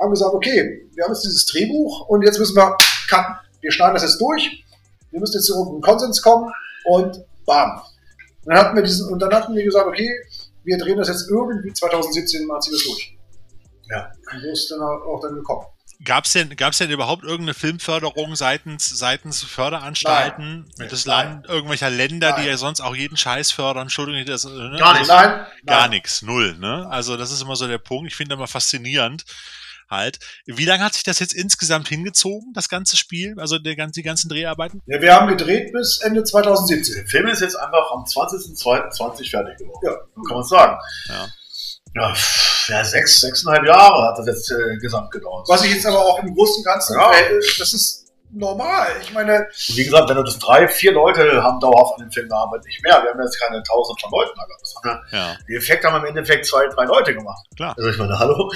haben 0.00 0.10
gesagt, 0.10 0.34
okay, 0.34 0.88
wir 0.94 1.04
haben 1.04 1.12
jetzt 1.12 1.24
dieses 1.24 1.46
Drehbuch 1.46 2.06
und 2.08 2.22
jetzt 2.22 2.38
müssen 2.38 2.56
wir 2.56 2.76
cutten. 3.08 3.34
Wir 3.60 3.72
schneiden 3.72 3.94
das 3.94 4.02
jetzt 4.02 4.20
durch. 4.20 4.64
Wir 5.10 5.20
müssen 5.20 5.34
jetzt 5.34 5.46
zu 5.46 5.54
irgendeinem 5.54 5.80
Konsens 5.80 6.22
kommen 6.22 6.52
und 6.84 7.24
bam. 7.46 7.80
Und 8.44 8.54
dann 8.54 8.58
hatten 8.58 8.76
wir 8.76 8.82
diesen, 8.82 9.12
und 9.12 9.20
dann 9.20 9.32
hatten 9.32 9.54
wir 9.54 9.64
gesagt, 9.64 9.86
okay, 9.86 10.10
wir 10.64 10.78
drehen 10.78 10.98
das 10.98 11.08
jetzt 11.08 11.28
irgendwie 11.28 11.72
2017 11.72 12.46
mal 12.46 12.58
es 12.58 12.66
durch. 12.66 13.16
Ja. 13.90 14.12
Und 14.32 14.40
so 14.40 14.48
ist 14.48 14.70
dann 14.70 14.80
auch 14.80 15.20
dann 15.20 15.34
gekommen. 15.34 15.66
Gab 16.02 16.24
es 16.24 16.32
denn, 16.32 16.54
gab's 16.56 16.78
denn 16.78 16.90
überhaupt 16.90 17.22
irgendeine 17.22 17.54
Filmförderung 17.54 18.34
seitens, 18.36 18.88
seitens 18.88 19.42
Förderanstalten 19.42 20.70
Nein. 20.76 20.88
des. 20.88 21.04
Land, 21.04 21.46
irgendwelcher 21.46 21.90
Länder, 21.90 22.32
die 22.32 22.40
Nein. 22.40 22.48
ja 22.48 22.56
sonst 22.56 22.80
auch 22.80 22.96
jeden 22.96 23.16
Scheiß 23.16 23.52
fördern? 23.52 23.82
Entschuldigung, 23.82 24.24
das, 24.26 24.44
ne? 24.44 24.76
Gar 24.78 24.98
nicht. 24.98 25.08
Nein, 25.08 25.46
Gar 25.66 25.88
nichts, 25.88 26.22
null, 26.22 26.56
ne? 26.58 26.86
Also 26.90 27.16
das 27.16 27.30
ist 27.30 27.42
immer 27.42 27.56
so 27.56 27.68
der 27.68 27.78
Punkt. 27.78 28.10
Ich 28.10 28.16
finde 28.16 28.34
immer 28.34 28.46
faszinierend 28.46 29.24
halt. 29.90 30.18
Wie 30.46 30.64
lange 30.64 30.84
hat 30.84 30.94
sich 30.94 31.04
das 31.04 31.18
jetzt 31.18 31.34
insgesamt 31.34 31.88
hingezogen, 31.88 32.52
das 32.54 32.68
ganze 32.68 32.96
Spiel? 32.96 33.34
Also 33.38 33.58
der, 33.58 33.74
die 33.88 34.02
ganzen 34.02 34.28
Dreharbeiten? 34.28 34.82
Ja, 34.86 35.00
wir 35.00 35.14
haben 35.14 35.28
gedreht 35.28 35.72
bis 35.72 36.00
Ende 36.00 36.24
2017. 36.24 36.94
Der 36.94 37.06
Film 37.06 37.26
ist 37.28 37.40
jetzt 37.40 37.56
einfach 37.56 37.90
am 37.92 38.04
20.02.20 38.04 39.30
fertig 39.30 39.58
geworden. 39.58 39.80
Ja. 39.84 39.92
Kann 40.26 40.36
man 40.36 40.42
sagen. 40.42 40.78
Ja. 41.08 41.28
Ja, 41.94 42.12
ja, 42.68 42.84
sechs, 42.84 43.20
sechseinhalb 43.20 43.64
Jahre 43.66 44.08
hat 44.08 44.18
das 44.18 44.26
jetzt 44.26 44.50
äh, 44.50 44.76
gesamt 44.78 45.10
gedauert. 45.10 45.46
Was 45.48 45.64
ich 45.64 45.74
jetzt 45.74 45.86
aber 45.86 45.98
auch 45.98 46.18
im 46.22 46.34
Großen 46.34 46.56
und 46.58 46.64
Ganzen, 46.64 46.98
Ja. 46.98 47.10
äh, 47.12 47.40
das 47.58 47.72
ist 47.72 48.04
normal. 48.32 48.88
Ich 49.02 49.12
meine, 49.12 49.46
Und 49.68 49.76
wie 49.76 49.84
gesagt, 49.84 50.08
wenn 50.08 50.16
du 50.16 50.22
das 50.24 50.38
drei, 50.38 50.66
vier 50.66 50.92
Leute 50.92 51.40
haben 51.42 51.60
dauerhaft 51.60 51.94
an 52.00 52.06
dem 52.06 52.10
Film 52.10 52.28
gearbeitet, 52.28 52.66
nicht 52.66 52.82
mehr. 52.82 53.00
Wir 53.02 53.10
haben 53.10 53.20
jetzt 53.22 53.38
keine 53.38 53.62
tausend 53.62 54.00
von 54.00 54.10
Leuten 54.10 54.32
da 54.36 54.44
gehabt, 54.44 55.12
Ja, 55.12 55.36
die 55.48 55.54
Effekte 55.54 55.86
haben 55.92 56.00
im 56.02 56.06
Endeffekt 56.06 56.46
zwei, 56.46 56.66
drei 56.66 56.84
Leute 56.84 57.14
gemacht. 57.14 57.46
klar. 57.56 57.74
Also 57.76 57.88
ich 57.90 57.96
meine, 57.98 58.18
hallo. 58.18 58.50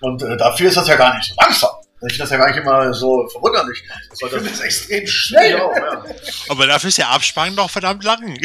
Und 0.00 0.22
äh, 0.22 0.36
dafür 0.36 0.68
ist 0.68 0.76
das 0.76 0.88
ja 0.88 0.96
gar 0.96 1.14
nicht 1.16 1.28
so 1.28 1.34
langsam. 1.40 1.70
Ich 2.08 2.12
finde 2.14 2.22
das 2.24 2.30
ja 2.30 2.36
gar 2.36 2.46
nicht 2.48 2.56
immer 2.58 2.92
so 2.94 3.26
verwunderlich. 3.28 3.82
Das 4.10 4.18
das 4.30 4.42
das 4.42 4.60
extrem 4.60 5.06
schnell. 5.06 5.50
Ja, 5.52 5.58
ja. 5.76 6.04
Aber 6.48 6.66
dafür 6.66 6.88
ist 6.88 6.98
der 6.98 7.10
Abspann 7.10 7.54
doch 7.56 7.70
verdammt 7.70 8.04
lang. 8.04 8.22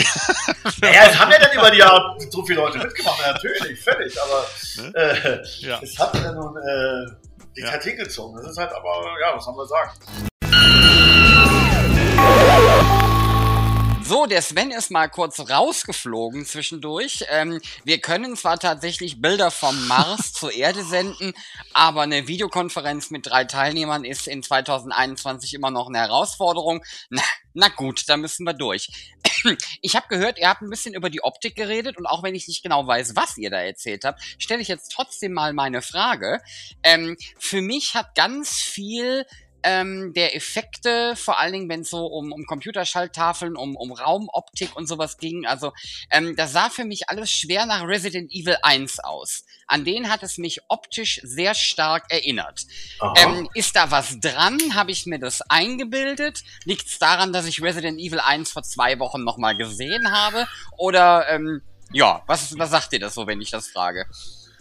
Naja, 0.82 1.02
es 1.10 1.20
haben 1.20 1.32
ja 1.32 1.40
dann 1.40 1.52
über 1.54 1.70
die 1.72 1.78
Jahre 1.80 2.16
so 2.30 2.44
viele 2.46 2.60
Leute 2.62 2.78
mitgemacht, 2.80 3.20
natürlich, 3.26 3.80
völlig, 3.84 4.16
aber 4.22 4.48
Ne? 4.78 4.94
äh, 4.96 5.40
Ja. 5.60 5.80
es 5.82 5.98
hat 6.00 6.14
ja 6.16 6.32
nun 6.32 6.56
äh, 6.58 7.12
die 7.56 7.62
Ja. 7.62 7.72
Zeit 7.72 7.84
hingezogen. 7.84 8.42
Das 8.42 8.52
ist 8.52 8.58
halt 8.58 8.72
aber, 8.72 9.06
ja, 9.22 9.36
was 9.36 9.44
soll 9.46 9.56
man 9.56 9.68
sagen? 9.68 9.92
So, 14.12 14.26
der 14.26 14.42
Sven 14.42 14.72
ist 14.72 14.92
mal 14.92 15.08
kurz 15.08 15.40
rausgeflogen 15.40 16.46
zwischendurch. 16.46 17.24
Ähm, 17.30 17.62
wir 17.86 18.02
können 18.02 18.36
zwar 18.36 18.60
tatsächlich 18.60 19.22
Bilder 19.22 19.52
vom 19.52 19.88
Mars 19.88 20.34
zur 20.38 20.52
Erde 20.52 20.84
senden, 20.84 21.34
aber 21.72 22.02
eine 22.02 22.28
Videokonferenz 22.28 23.10
mit 23.10 23.28
drei 23.28 23.46
Teilnehmern 23.46 24.04
ist 24.04 24.28
in 24.28 24.44
2021 24.44 25.54
immer 25.54 25.72
noch 25.72 25.88
eine 25.88 26.00
Herausforderung. 26.00 26.84
Na, 27.10 27.22
na 27.54 27.70
gut, 27.70 28.04
da 28.10 28.18
müssen 28.18 28.46
wir 28.46 28.52
durch. 28.52 28.90
Ich 29.82 29.96
habe 29.96 30.08
gehört, 30.10 30.38
ihr 30.38 30.50
habt 30.50 30.62
ein 30.62 30.70
bisschen 30.70 30.94
über 30.94 31.10
die 31.10 31.24
Optik 31.24 31.56
geredet 31.56 31.98
und 31.98 32.06
auch 32.06 32.22
wenn 32.22 32.36
ich 32.36 32.48
nicht 32.48 32.62
genau 32.62 32.86
weiß, 32.86 33.16
was 33.16 33.38
ihr 33.38 33.50
da 33.50 33.62
erzählt 33.62 34.04
habt, 34.04 34.22
stelle 34.38 34.62
ich 34.62 34.68
jetzt 34.68 34.92
trotzdem 34.92 35.32
mal 35.32 35.54
meine 35.54 35.82
Frage. 35.82 36.42
Ähm, 36.84 37.16
für 37.40 37.62
mich 37.62 37.96
hat 37.96 38.14
ganz 38.14 38.60
viel 38.60 39.26
ähm, 39.64 40.14
der 40.14 40.36
Effekte, 40.36 41.16
vor 41.16 41.40
allen 41.40 41.54
Dingen, 41.54 41.70
wenn 41.70 41.82
es 41.82 41.90
so 41.90 42.06
um, 42.06 42.32
um 42.32 42.46
Computerschalttafeln, 42.46 43.56
um, 43.56 43.76
um 43.76 43.92
Raumoptik 43.92 44.76
und 44.76 44.88
sowas 44.88 45.18
ging. 45.18 45.46
Also, 45.46 45.74
ähm, 46.10 46.36
das 46.36 46.54
sah 46.54 46.70
für 46.70 46.86
mich 46.86 47.10
alles 47.10 47.32
schwer 47.32 47.66
nach 47.66 47.86
Resident 47.86 48.32
Evil 48.32 48.58
1 48.62 49.00
aus. 49.00 49.46
An 49.68 49.86
den 49.86 50.10
hat 50.10 50.24
es 50.24 50.38
mich 50.38 50.62
optisch 50.68 51.22
sehr 51.24 51.54
stark 51.54 52.12
erinnert. 52.12 52.66
Ähm, 53.18 53.50
ist 53.54 53.76
da 53.76 53.92
was 53.92 54.20
dran? 54.20 54.60
Habe 54.74 54.92
ich 54.92 55.06
mir 55.06 55.20
das 55.20 55.42
eingebildet? 55.50 56.44
Liegt 56.66 56.88
es 56.88 57.00
daran, 57.00 57.32
dass 57.32 57.46
ich 57.46 57.62
Resident 57.62 58.00
Evil 58.00 58.20
1 58.20 58.52
vor 58.52 58.64
zwei 58.64 59.00
Wochen 59.00 59.24
nochmal 59.24 59.56
gesehen 59.56 60.12
habe? 60.12 60.48
Oder, 60.78 61.30
ähm, 61.30 61.62
ja, 61.94 62.24
was, 62.26 62.58
was 62.58 62.70
sagt 62.70 62.94
ihr 62.94 63.00
das 63.00 63.14
so, 63.14 63.28
wenn 63.28 63.42
ich 63.42 63.52
das 63.52 63.68
frage? 63.68 64.06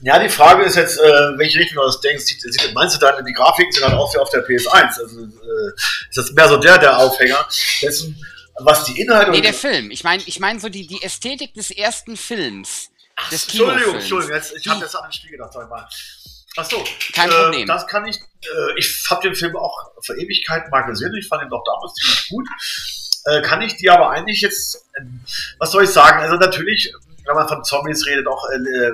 Ja, 0.03 0.19
die 0.19 0.29
Frage 0.29 0.65
ist 0.65 0.77
jetzt, 0.77 0.99
äh, 0.99 1.03
welche 1.37 1.59
Richtung 1.59 1.77
du 1.77 1.85
das 1.85 2.01
denkst. 2.01 2.25
Meinst 2.75 2.97
du 2.97 3.01
dann, 3.01 3.25
die 3.25 3.33
Grafiken 3.33 3.71
sind 3.73 3.85
dann 3.85 3.95
auch 3.95 4.13
wie 4.15 4.19
auf 4.19 4.31
der 4.31 4.47
PS1? 4.47 4.99
Also 4.99 5.21
äh, 5.21 5.73
ist 6.09 6.17
das 6.17 6.33
mehr 6.33 6.49
so 6.49 6.57
der, 6.57 6.79
der 6.79 6.99
Aufhänger? 6.99 7.47
Dessen, 7.83 8.17
was 8.61 8.85
die 8.85 9.01
Inhalte... 9.01 9.31
Nee, 9.31 9.43
der 9.43 9.55
Film. 9.55 9.91
Ich 9.91 10.03
meine 10.03 10.23
ich 10.25 10.41
mein 10.41 10.59
so 10.59 10.69
die, 10.69 10.87
die 10.87 11.03
Ästhetik 11.03 11.55
des 11.55 11.71
ersten 11.71 12.17
Films. 12.17 12.91
Ach, 13.17 13.29
des 13.29 13.45
Entschuldigung, 13.49 13.97
Entschuldigung, 13.97 14.35
jetzt, 14.35 14.55
ich 14.57 14.67
habe 14.69 14.81
das 14.81 14.95
an 14.95 15.09
den 15.09 15.13
Spiel 15.13 15.33
gedacht, 15.33 15.53
sag 15.53 15.65
ich 15.65 15.71
mal. 15.71 15.87
Ach 16.57 16.65
so, 16.65 16.83
Kein 17.13 17.31
äh, 17.31 17.33
Problem. 17.33 17.69
Das 17.69 17.87
kann 17.87 18.07
ich, 18.07 18.17
äh, 18.17 18.79
ich 18.79 19.05
habe 19.11 19.23
den 19.23 19.35
Film 19.35 19.57
auch 19.57 19.93
vor 20.05 20.17
Ewigkeiten 20.17 20.71
mal 20.71 20.83
gesehen, 20.83 21.15
ich 21.15 21.29
fand 21.29 21.43
ihn 21.43 21.51
doch 21.51 21.63
damals 21.65 21.95
ziemlich 21.95 22.29
gut. 22.29 22.49
Äh, 23.27 23.43
kann 23.43 23.61
ich 23.61 23.77
dir 23.77 23.93
aber 23.93 24.11
eigentlich 24.11 24.41
jetzt, 24.41 24.87
was 25.59 25.71
soll 25.71 25.85
ich 25.85 25.91
sagen, 25.91 26.21
also 26.21 26.37
natürlich, 26.37 26.93
wenn 27.27 27.35
man 27.35 27.47
von 27.47 27.63
Zombies 27.63 28.07
redet, 28.07 28.27
auch 28.27 28.49
äh, 28.49 28.93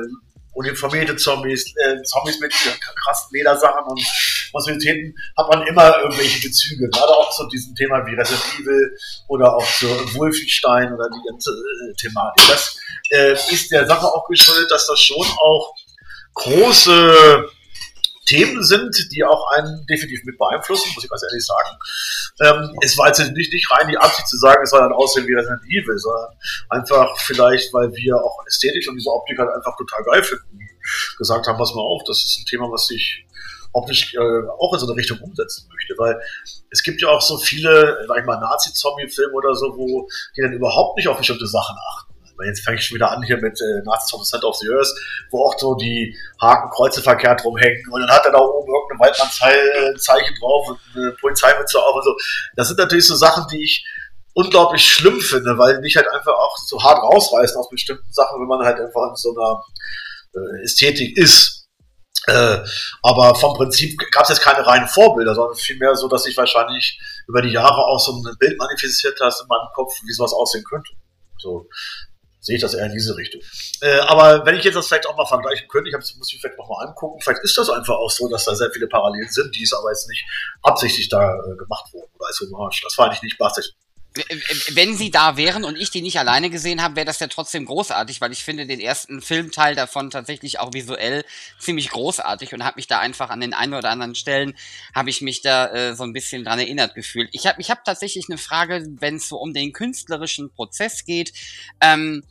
uniformierte 0.57 1.17
Zombies, 1.17 1.73
äh, 1.77 2.03
Zombies 2.03 2.41
mit 2.41 2.53
krassen 2.53 3.29
Ledersachen 3.31 3.85
und 3.89 4.01
Possibilitäten, 4.53 5.15
hat 5.37 5.49
man 5.49 5.67
immer 5.67 6.01
irgendwelche 6.01 6.41
Bezüge. 6.49 6.89
Gerade 6.89 7.13
auch 7.13 7.31
zu 7.31 7.47
diesem 7.49 7.75
Thema 7.75 8.05
wie 8.07 8.15
Resident 8.15 8.43
Evil 8.59 8.97
oder 9.29 9.55
auch 9.55 9.67
zu 9.79 9.87
Wolfenstein 10.15 10.93
oder 10.93 11.09
die 11.11 11.29
ganze 11.29 11.51
äh, 11.51 11.95
Thematik. 11.95 12.43
Das 12.49 12.79
äh, 13.11 13.33
ist 13.33 13.71
der 13.71 13.87
Sache 13.87 14.07
auch 14.07 14.27
geschuldet, 14.29 14.71
dass 14.71 14.87
das 14.87 14.99
schon 14.99 15.27
auch 15.39 15.75
große 16.35 17.49
Themen 18.27 18.63
sind, 18.63 18.95
die 19.13 19.25
auch 19.25 19.51
einen 19.53 19.87
definitiv 19.87 20.25
mit 20.25 20.37
beeinflussen, 20.37 20.91
muss 20.95 21.05
ich 21.05 21.11
ganz 21.11 21.23
ehrlich 21.23 21.47
sagen. 21.47 21.79
Ähm, 22.41 22.79
es 22.83 22.99
war 22.99 23.07
jetzt 23.07 23.21
nicht, 23.21 23.53
nicht 23.53 23.71
rein 23.71 23.89
die 23.89 23.97
Absicht 23.97 24.29
zu 24.29 24.37
sagen, 24.37 24.63
es 24.63 24.71
soll 24.71 24.81
dann 24.81 24.93
aussehen 24.93 25.27
wie 25.27 25.35
Resident 25.35 25.63
Evil, 25.65 25.97
sondern 25.97 26.35
einfach 26.69 27.17
vielleicht, 27.21 27.73
weil 27.73 27.93
wir 27.95 28.17
auch 28.17 28.45
ästhetisch 28.47 28.89
und 28.89 28.97
diese 28.97 29.11
Optik 29.11 29.39
halt 29.39 29.51
einfach 29.51 29.77
total 29.77 30.03
geil 30.05 30.23
finden, 30.23 30.59
gesagt 31.19 31.47
haben, 31.47 31.57
pass 31.57 31.75
mal 31.75 31.83
auf, 31.83 32.03
das 32.05 32.25
ist 32.25 32.39
ein 32.39 32.47
Thema, 32.47 32.71
was 32.71 32.91
ich 32.91 33.25
optisch 33.73 34.15
äh, 34.15 34.49
auch 34.59 34.73
in 34.73 34.81
so 34.81 34.87
eine 34.87 34.97
Richtung 34.97 35.21
umsetzen 35.21 35.69
möchte, 35.73 35.95
weil 35.99 36.21
es 36.71 36.83
gibt 36.83 37.01
ja 37.03 37.09
auch 37.09 37.21
so 37.21 37.39
viele, 37.39 38.05
sag 38.09 38.19
ich 38.19 38.25
mal, 38.25 38.41
Nazi-Zombie-Filme 38.41 39.35
oder 39.35 39.55
so, 39.55 39.77
wo 39.77 40.09
die 40.37 40.41
dann 40.41 40.53
überhaupt 40.53 40.97
nicht 40.97 41.09
auf 41.09 41.19
bestimmte 41.19 41.47
Sachen 41.47 41.77
achten. 41.93 42.06
Jetzt 42.45 42.65
fange 42.65 42.79
ich 42.79 42.85
schon 42.85 42.97
wieder 42.97 43.11
an 43.11 43.23
hier 43.23 43.39
mit 43.39 43.61
äh, 43.61 43.83
Nazis 43.85 44.19
the 44.19 44.31
Center 44.31 44.49
of 44.49 44.57
the 44.57 44.69
Earth, 44.69 44.93
wo 45.31 45.47
auch 45.47 45.59
so 45.59 45.75
die 45.75 46.17
Hakenkreuze 46.41 47.03
verkehrt 47.03 47.45
rumhängen 47.45 47.83
und 47.91 48.01
dann 48.01 48.11
hat 48.11 48.27
er 48.27 48.33
da 48.33 48.39
oben 48.39 48.73
irgendein 48.73 49.07
Waldmannszeichen 49.07 50.37
drauf 50.41 50.69
und 50.69 50.79
eine 50.95 51.13
Polizeimütze 51.13 51.79
auf 51.79 51.97
und 51.97 52.05
so. 52.05 52.17
Das 52.57 52.69
sind 52.69 52.79
natürlich 52.79 53.07
so 53.07 53.15
Sachen, 53.15 53.47
die 53.51 53.63
ich 53.63 53.87
unglaublich 54.35 54.85
schlimm 54.85 55.21
finde, 55.21 55.57
weil 55.57 55.77
die 55.77 55.81
mich 55.81 55.97
halt 55.97 56.09
einfach 56.09 56.35
auch 56.35 56.57
so 56.59 56.83
hart 56.83 57.03
rausreißen 57.03 57.57
aus 57.57 57.71
bestimmten 57.71 58.13
Sachen, 58.13 58.41
wenn 58.41 58.49
man 58.49 58.65
halt 58.65 58.79
einfach 58.79 59.09
in 59.09 59.17
so 59.17 59.35
einer 59.35 59.63
äh, 60.35 60.65
Ästhetik 60.65 61.17
ist. 61.17 61.67
Äh, 62.27 62.59
aber 63.03 63.35
vom 63.35 63.55
Prinzip 63.55 63.99
gab 64.11 64.25
es 64.25 64.31
jetzt 64.31 64.43
keine 64.43 64.67
reinen 64.67 64.89
Vorbilder, 64.89 65.35
sondern 65.35 65.57
vielmehr 65.57 65.95
so, 65.95 66.09
dass 66.09 66.25
sich 66.25 66.37
wahrscheinlich 66.37 67.01
über 67.29 67.41
die 67.41 67.51
Jahre 67.53 67.85
auch 67.87 67.99
so 67.99 68.13
ein 68.13 68.37
Bild 68.39 68.59
manifestiert 68.59 69.19
hast 69.21 69.43
in 69.43 69.49
meinem 69.49 69.69
Kopf, 69.75 69.95
wie 70.05 70.13
sowas 70.13 70.33
aussehen 70.33 70.65
könnte. 70.69 70.91
So 71.39 71.69
sehe 72.47 72.57
ich 72.57 72.63
das 72.63 72.75
eher 72.75 72.87
in 72.87 72.93
diese 72.93 73.17
Richtung. 73.17 73.41
Äh, 73.81 73.99
aber 74.07 74.47
wenn 74.47 74.55
ich 74.55 74.65
jetzt 74.65 74.77
das 74.77 74.87
vielleicht 74.87 75.07
auch 75.07 75.17
mal 75.17 75.27
vergleichen 75.27 75.67
könnte, 75.67 75.91
ich 75.91 75.97
muss 75.97 76.33
mich 76.33 76.41
vielleicht 76.41 76.57
nochmal 76.57 76.87
angucken, 76.87 77.21
vielleicht 77.21 77.43
ist 77.43 77.59
das 77.59 77.69
einfach 77.69 77.97
auch 77.97 78.11
so, 78.11 78.29
dass 78.29 78.45
da 78.45 78.55
sehr 78.55 78.71
viele 78.71 78.87
Parallelen 78.87 79.29
sind, 79.29 79.55
die 79.57 79.65
es 79.65 79.73
aber 79.73 79.91
jetzt 79.91 80.09
nicht 80.09 80.25
absichtlich 80.63 81.09
da 81.09 81.35
äh, 81.35 81.57
gemacht 81.57 81.93
wurden 81.93 82.11
oder 82.15 82.27
als 82.27 82.41
Hommage. 82.41 82.83
Das 82.85 82.97
war 82.99 83.07
eigentlich 83.07 83.23
nicht 83.23 83.39
beabsichtigt. 83.39 83.77
Wenn 84.73 84.97
sie 84.97 85.11
da 85.11 85.37
wären 85.37 85.65
und 85.65 85.77
ich 85.77 85.91
die 85.91 86.03
nicht 86.03 86.19
alleine 86.19 86.51
gesehen 86.51 86.83
habe, 86.83 86.97
wäre 86.97 87.07
das 87.07 87.21
ja 87.21 87.27
trotzdem 87.27 87.65
großartig, 87.67 88.21
weil 88.21 88.33
ich 88.33 88.45
finde 88.45 88.67
den 88.67 88.81
ersten 88.81 89.21
Filmteil 89.21 89.75
davon 89.75 90.11
tatsächlich 90.11 90.59
auch 90.61 90.73
visuell 90.73 91.25
ziemlich 91.59 91.91
großartig 91.91 92.55
und 92.55 92.65
habe 92.65 92.77
mich 92.77 92.87
da 92.87 92.99
einfach 92.99 93.31
an 93.31 93.41
den 93.41 93.55
einen 93.55 93.75
oder 93.75 93.91
anderen 93.91 94.15
Stellen 94.15 94.55
habe 94.95 95.11
ich 95.11 95.23
mich 95.23 95.43
da 95.43 95.67
äh, 95.69 95.95
so 95.95 96.05
ein 96.05 96.13
bisschen 96.13 96.45
dran 96.45 96.59
erinnert 96.59 96.95
gefühlt. 96.95 97.29
Ich 97.33 97.47
habe 97.47 97.61
ich 97.61 97.71
hab 97.71 97.85
tatsächlich 97.85 98.27
eine 98.29 98.39
Frage, 98.39 98.87
wenn 98.99 99.17
es 99.17 99.29
so 99.29 99.37
um 99.37 99.53
den 99.53 99.73
künstlerischen 99.73 100.51
Prozess 100.51 101.05
geht. 101.05 101.33
Ähm, 101.81 102.23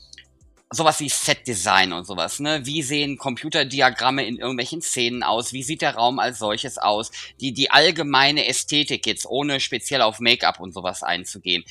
sowas 0.75 0.99
wie 0.99 1.09
Set-Design 1.09 1.93
und 1.93 2.05
sowas, 2.05 2.39
ne? 2.39 2.65
Wie 2.65 2.81
sehen 2.83 3.17
Computerdiagramme 3.17 4.25
in 4.25 4.37
irgendwelchen 4.37 4.81
Szenen 4.81 5.23
aus? 5.23 5.53
Wie 5.53 5.63
sieht 5.63 5.81
der 5.81 5.95
Raum 5.95 6.19
als 6.19 6.39
solches 6.39 6.77
aus? 6.77 7.11
Die, 7.39 7.53
die 7.53 7.71
allgemeine 7.71 8.47
Ästhetik 8.47 9.05
jetzt, 9.05 9.25
ohne 9.25 9.59
speziell 9.59 10.01
auf 10.01 10.19
Make-up 10.19 10.59
und 10.59 10.73
sowas 10.73 11.03
einzugehen. 11.03 11.63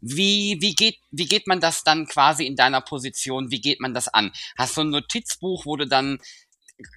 Wie, 0.00 0.56
wie, 0.60 0.74
geht, 0.74 0.98
wie 1.10 1.26
geht 1.26 1.48
man 1.48 1.60
das 1.60 1.82
dann 1.82 2.06
quasi 2.06 2.46
in 2.46 2.54
deiner 2.54 2.80
Position? 2.80 3.50
Wie 3.50 3.60
geht 3.60 3.80
man 3.80 3.92
das 3.92 4.06
an? 4.06 4.32
Hast 4.56 4.76
du 4.76 4.82
ein 4.82 4.90
Notizbuch, 4.90 5.66
wo 5.66 5.76
du 5.76 5.86
dann 5.86 6.18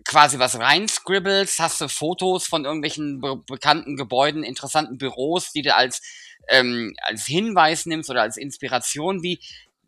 quasi 0.06 0.38
was 0.38 0.60
reinscribbelst? 0.60 1.60
Hast 1.60 1.82
du 1.82 1.88
Fotos 1.88 2.46
von 2.46 2.66
irgendwelchen 2.66 3.20
be 3.20 3.38
bekannten 3.48 3.96
Gebäuden, 3.96 4.44
interessanten 4.44 4.98
Büros, 4.98 5.52
die 5.54 5.64
du 5.64 5.74
als, 5.74 6.02
ähm, 6.50 6.96
als 7.02 7.26
Hinweis 7.26 7.86
nimmst 7.86 8.10
oder 8.10 8.22
als 8.22 8.38
Inspiration? 8.38 9.24
Wie, 9.24 9.40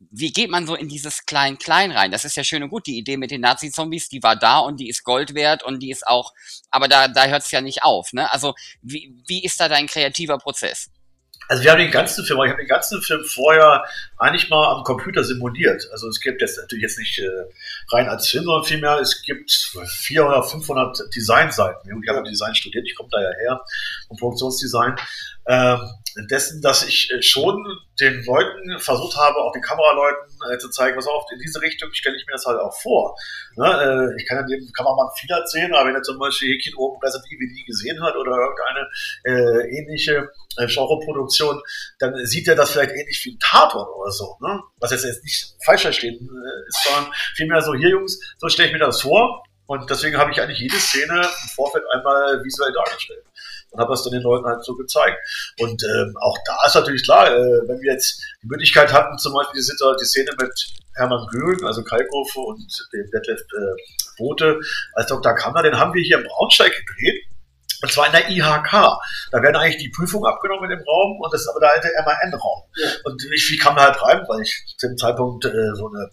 wie 0.10 0.32
geht 0.32 0.50
man 0.50 0.66
so 0.66 0.76
in 0.76 0.88
dieses 0.88 1.26
Klein-Klein 1.26 1.92
rein? 1.92 2.12
Das 2.12 2.26
ist 2.26 2.36
ja 2.36 2.44
schön 2.44 2.64
und 2.64 2.70
gut. 2.70 2.88
Die 2.88 2.98
Idee 2.98 3.18
mit 3.18 3.32
den 3.32 3.42
Nazi-Zombies, 3.42 4.10
die 4.10 4.24
war 4.24 4.36
da 4.36 4.60
und 4.60 4.80
die 4.80 4.90
ist 4.90 5.04
Gold 5.04 5.36
wert 5.36 5.64
und 5.64 5.80
die 5.80 5.92
ist 5.92 6.08
auch, 6.08 6.34
aber 6.70 6.88
da, 6.88 7.08
da 7.08 7.26
hört 7.28 7.44
es 7.44 7.52
ja 7.52 7.62
nicht 7.62 7.84
auf. 7.84 8.14
Ne? 8.14 8.32
Also 8.32 8.54
wie, 8.82 9.14
wie 9.28 9.44
ist 9.44 9.60
da 9.60 9.70
dein 9.70 9.88
kreativer 9.88 10.38
Prozess? 10.38 10.90
Also 11.52 11.66
wir 11.66 11.72
haben 11.72 11.80
den 11.80 11.92
ganzen 11.92 12.24
Film, 12.24 12.40
ich 12.44 12.50
habe 12.50 12.62
den 12.62 12.70
ganzen 12.70 13.02
Film 13.02 13.26
vorher 13.26 13.84
eigentlich 14.18 14.50
mal 14.50 14.74
am 14.74 14.86
Computer 14.86 15.22
simuliert. 15.22 15.86
Also 15.92 16.08
es 16.08 16.22
gibt 16.22 16.40
jetzt 16.40 16.58
natürlich 16.58 16.84
jetzt 16.84 16.98
nicht 16.98 17.20
äh, 17.20 17.28
rein 17.92 18.08
als 18.08 18.30
Film, 18.30 18.46
sondern 18.46 18.64
vielmehr 18.64 19.00
es 19.02 19.22
gibt 19.22 19.52
400, 19.52 20.50
500 20.50 21.14
Designseiten. 21.14 22.02
Ich 22.02 22.10
habe 22.10 22.24
Design 22.24 22.56
studiert, 22.56 22.88
ich 22.88 22.96
komme 22.96 23.10
da 23.12 23.22
ja 23.22 23.32
her, 23.38 23.66
vom 24.08 24.16
Produktionsdesign. 24.16 24.96
Ähm, 25.46 25.80
dessen, 26.30 26.62
dass 26.62 26.88
ich 26.88 27.12
äh, 27.12 27.22
schon 27.22 27.62
den 28.00 28.24
Leuten 28.24 28.80
versucht 28.80 29.18
habe, 29.18 29.36
auch 29.40 29.52
den 29.52 29.62
Kameraleuten 29.62 30.31
äh, 30.50 30.58
zu 30.58 30.70
zeigen, 30.70 30.98
was 30.98 31.08
auf, 31.08 31.26
in 31.32 31.40
diese 31.40 31.62
Richtung 31.62 31.92
stelle 31.94 32.18
ich 32.18 32.26
mir 32.26 32.34
das 32.34 32.46
halt 32.46 32.60
auch 32.60 32.74
vor. 32.82 33.16
Ne? 33.56 33.66
Äh, 33.66 34.22
ich 34.22 34.28
kann 34.28 34.38
ja 34.38 34.44
dem 34.44 34.72
Kameramann 34.74 35.10
viel 35.18 35.30
erzählen, 35.32 35.74
aber 35.74 35.90
wenn 35.90 35.96
er 35.96 36.02
zum 36.02 36.18
Beispiel 36.20 36.54
Häkchen 36.54 36.76
oben 36.76 37.00
Resident 37.02 37.32
Evil 37.32 37.66
gesehen 37.66 38.02
hat 38.04 38.16
oder 38.16 38.32
irgendeine 38.32 38.90
äh, 39.24 39.78
ähnliche 39.78 40.30
äh, 40.58 40.68
Genreproduktion, 40.68 41.62
dann 42.00 42.16
sieht 42.26 42.48
er 42.48 42.56
das 42.56 42.72
vielleicht 42.72 42.92
ähnlich 42.92 43.22
wie 43.26 43.34
ein 43.34 43.40
Tatort 43.40 43.90
oder 43.96 44.12
so. 44.12 44.38
Ne? 44.42 44.62
Was 44.80 44.92
jetzt, 44.92 45.06
jetzt 45.06 45.24
nicht 45.24 45.56
falsch 45.66 45.82
verstehen 45.82 46.16
äh, 46.16 46.68
ist, 46.68 46.84
sondern 46.84 47.14
vielmehr 47.36 47.62
so, 47.62 47.74
hier 47.74 47.90
Jungs, 47.90 48.20
so 48.38 48.50
stelle 48.50 48.68
ich 48.68 48.74
mir 48.74 48.80
das 48.80 49.02
vor. 49.02 49.44
Und 49.68 49.90
deswegen 49.90 50.18
habe 50.18 50.32
ich 50.32 50.42
eigentlich 50.42 50.60
jede 50.60 50.76
Szene 50.76 51.22
im 51.22 51.50
Vorfeld 51.56 51.86
einmal 51.94 52.44
visuell 52.44 52.74
dargestellt 52.74 53.24
und 53.72 53.80
habe 53.80 53.92
das 53.92 54.04
dann 54.04 54.14
den 54.14 54.22
Leuten 54.22 54.46
halt 54.46 54.64
so 54.64 54.76
gezeigt. 54.76 55.18
Und 55.60 55.82
ähm, 55.84 56.16
auch 56.22 56.38
da 56.46 56.58
ist 56.68 56.76
natürlich 56.76 57.04
klar, 57.04 57.28
äh, 57.28 57.68
wenn 57.68 57.80
wir 57.82 57.94
jetzt 57.94 58.22
die 58.44 58.48
Möglichkeit 58.48 58.92
hatten, 58.94 59.18
zum 59.18 59.34
Beispiel 59.34 59.62
die, 59.62 59.68
die 60.00 60.06
Szene 60.06 60.32
mit 60.40 60.74
Hermann 60.96 61.26
Göhlen, 61.32 61.66
also 61.66 61.84
Kalkofe 61.84 62.40
und 62.40 62.88
dem 62.94 63.10
Detlef 63.12 63.40
äh, 63.40 63.82
Bote 64.18 64.60
als 64.94 65.08
Dr. 65.08 65.34
Kammer, 65.36 65.64
den 65.64 65.80
haben 65.80 65.94
wir 65.94 66.04
hier 66.04 66.20
im 66.20 66.26
Braunsteig 66.26 66.72
gedreht. 66.72 67.24
Und 67.84 67.92
zwar 67.92 68.06
in 68.06 68.12
der 68.12 68.30
IHK. 68.30 68.72
Da 69.32 69.42
werden 69.42 69.56
eigentlich 69.56 69.82
die 69.82 69.90
Prüfungen 69.90 70.32
abgenommen 70.32 70.70
in 70.70 70.78
dem 70.78 70.86
Raum 70.86 71.20
und 71.20 71.34
das 71.34 71.42
ist 71.42 71.48
aber 71.48 71.62
der 71.62 71.72
alte 71.72 71.90
MAN-Raum. 72.06 72.64
Ja. 72.76 72.90
Und 73.06 73.24
ich, 73.34 73.52
ich 73.52 73.60
kam 73.60 73.76
da 73.76 73.86
halt 73.86 74.02
rein, 74.04 74.24
weil 74.28 74.42
ich 74.42 74.64
zu 74.78 74.88
dem 74.88 74.98
Zeitpunkt 74.98 75.46
äh, 75.46 75.74
so 75.74 75.90
eine 75.90 76.12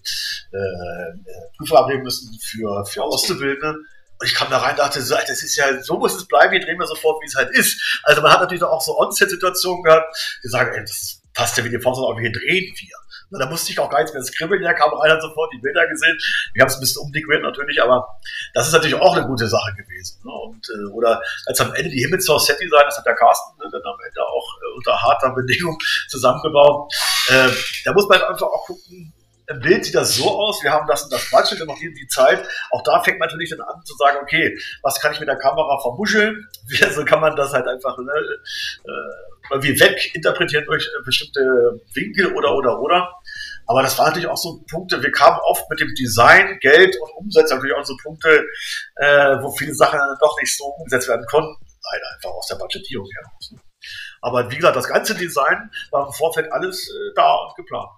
äh, 0.53 1.57
Prüfung 1.59 1.77
abnehmen 1.77 2.05
müssen 2.05 2.39
für, 2.41 2.87
für 2.87 3.03
Auszubildende. 3.03 3.77
Und 4.21 4.27
ich 4.27 4.35
kam 4.35 4.51
da 4.51 4.59
rein 4.59 4.73
und 4.73 4.81
dachte, 4.81 5.01
so, 5.01 5.15
das 5.15 5.43
ist 5.43 5.57
ja, 5.57 5.81
so 5.83 5.99
muss 5.99 6.15
es 6.15 6.27
bleiben, 6.27 6.53
wir 6.53 6.61
drehen 6.61 6.79
wir 6.79 6.87
sofort, 6.87 7.23
wie 7.23 7.27
es 7.27 7.37
halt 7.37 7.51
ist. 7.51 8.01
Also 8.03 8.21
man 8.21 8.33
hat 8.33 8.41
natürlich 8.41 8.63
auch 8.63 8.81
so 8.81 8.99
On-Set-Situationen 8.99 9.85
gehabt, 9.85 10.39
die 10.43 10.49
sagen, 10.49 10.73
ey, 10.75 10.81
das 10.81 11.23
passt 11.35 11.57
ja 11.57 11.65
wie 11.65 11.71
die 11.71 11.81
Faust 11.81 12.01
auf, 12.01 12.19
wir 12.19 12.33
drehen 12.33 12.75
wir. 12.77 12.97
Und 13.31 13.41
da 13.41 13.47
musste 13.47 13.73
ich 13.73 13.79
auch 13.79 13.91
gar 13.91 13.99
nichts 13.99 14.15
mehr 14.15 14.23
skribbeln, 14.23 14.63
da 14.63 14.73
kam 14.73 14.93
einer 15.01 15.21
sofort 15.21 15.53
die 15.53 15.59
Bilder 15.59 15.87
gesehen. 15.87 16.17
Wir 16.55 16.63
haben 16.63 16.69
es 16.69 16.77
ein 16.77 16.81
bisschen 16.81 17.03
umdequert 17.03 17.43
natürlich, 17.43 17.81
aber 17.83 18.09
das 18.55 18.67
ist 18.67 18.73
natürlich 18.73 18.97
auch 18.97 19.17
eine 19.17 19.27
gute 19.27 19.47
Sache 19.47 19.75
gewesen. 19.77 20.19
Ne? 20.25 20.33
Und, 20.33 20.67
äh, 20.69 20.93
oder 20.93 21.21
als 21.47 21.61
am 21.61 21.75
Ende 21.75 21.91
die 21.91 22.01
Himmelshaus 22.01 22.47
Set 22.47 22.59
Design, 22.59 22.85
das 22.87 22.97
hat 22.97 23.07
der 23.07 23.15
Carsten 23.15 23.59
ne, 23.59 23.69
dann 23.71 23.83
am 23.85 24.01
Ende 24.05 24.23
auch 24.23 24.57
äh, 24.57 24.77
unter 24.77 25.01
harter 25.01 25.35
Bedingung 25.35 25.79
zusammengebaut. 26.09 26.93
Äh, 27.29 27.51
da 27.85 27.93
muss 27.93 28.09
man 28.09 28.23
einfach 28.23 28.47
auch 28.47 28.65
gucken, 28.65 29.13
im 29.49 29.61
Bild 29.61 29.85
sieht 29.85 29.95
das 29.95 30.15
so 30.15 30.31
aus, 30.31 30.63
wir 30.63 30.71
haben 30.71 30.87
das 30.87 31.05
und 31.05 31.13
das 31.13 31.31
Budget 31.31 31.61
und 31.63 31.69
noch 31.69 31.79
die, 31.79 32.07
Zeit. 32.09 32.47
Auch 32.71 32.83
da 32.83 33.03
fängt 33.03 33.19
man 33.19 33.29
natürlich 33.29 33.51
dann 33.51 33.61
an 33.63 33.83
zu 33.85 33.95
sagen, 33.97 34.19
okay, 34.23 34.59
was 34.83 35.01
kann 35.01 35.13
ich 35.13 35.21
mit 35.21 35.29
der 35.29 35.39
Kamera 35.39 35.79
vermuscheln? 35.81 36.47
Wie, 36.69 36.85
also 36.85 37.05
kann 37.05 37.21
man 37.21 37.35
das 37.35 37.53
halt 37.53 37.67
einfach 37.67 37.97
ne, 37.99 38.13
äh, 38.13 39.63
wie 39.63 39.81
weginterpretieren 39.81 40.67
durch 40.67 40.87
bestimmte 41.05 41.81
Winkel 41.95 42.35
oder 42.35 42.55
oder 42.55 42.79
oder. 42.81 43.11
Aber 43.67 43.83
das 43.83 43.99
waren 43.99 44.09
natürlich 44.09 44.29
auch 44.29 44.37
so 44.37 44.63
Punkte, 44.71 45.03
wir 45.03 45.13
kamen 45.13 45.39
oft 45.47 45.69
mit 45.71 45.81
dem 45.81 45.95
Design, 45.95 46.59
Geld 46.61 46.97
und 47.01 47.11
Umsetzung 47.17 47.57
natürlich 47.57 47.77
auch 47.77 47.85
so 47.85 47.97
Punkte, 48.03 48.47
äh, 48.97 49.37
wo 49.41 49.51
viele 49.53 49.75
Sachen 49.75 49.99
dann 49.99 50.17
doch 50.21 50.39
nicht 50.41 50.55
so 50.55 50.65
umgesetzt 50.65 51.09
werden 51.09 51.25
konnten. 51.31 51.57
Leider 51.91 52.05
einfach 52.15 52.31
aus 52.31 52.47
der 52.49 52.57
Budgetierung 52.57 53.07
heraus. 53.17 53.53
Ne? 53.53 53.61
Aber 54.21 54.51
wie 54.51 54.57
gesagt, 54.57 54.77
das 54.77 54.89
ganze 54.89 55.15
Design 55.15 55.71
war 55.91 56.07
im 56.07 56.13
Vorfeld 56.13 56.53
alles 56.53 56.89
äh, 56.91 57.15
da 57.15 57.35
und 57.35 57.55
geplant 57.57 57.89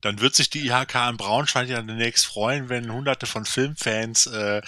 dann 0.00 0.20
wird 0.20 0.34
sich 0.34 0.50
die 0.50 0.66
IHK 0.66 0.94
in 1.10 1.16
Braunschweig 1.16 1.68
ja 1.68 1.80
demnächst 1.82 2.26
freuen, 2.26 2.68
wenn 2.68 2.92
hunderte 2.92 3.26
von 3.26 3.44
Filmfans 3.44 4.26
äh, 4.26 4.62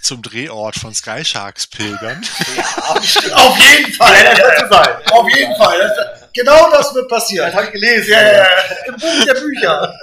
zum 0.00 0.22
Drehort 0.22 0.76
von 0.76 0.94
Sky 0.94 1.24
Sharks 1.24 1.66
pilgern. 1.66 2.22
Ja, 2.56 2.94
auf 2.94 3.58
jeden 3.58 3.92
Fall, 3.92 4.24
das 4.24 4.38
wird 4.38 4.72
sein. 4.72 5.12
Auf 5.12 5.28
jeden 5.34 5.56
Fall. 5.56 5.78
Das, 5.78 6.17
genau 6.38 6.70
das 6.70 6.94
wird 6.94 7.08
passieren. 7.08 7.46
Das 7.46 7.54
habe 7.54 7.66
ich 7.66 7.72
gelesen. 7.72 8.12
Ja, 8.12 8.32
ja, 8.32 8.46
Im 8.86 8.94
Buch 8.94 9.24
der 9.26 9.34
Bücher. 9.34 9.94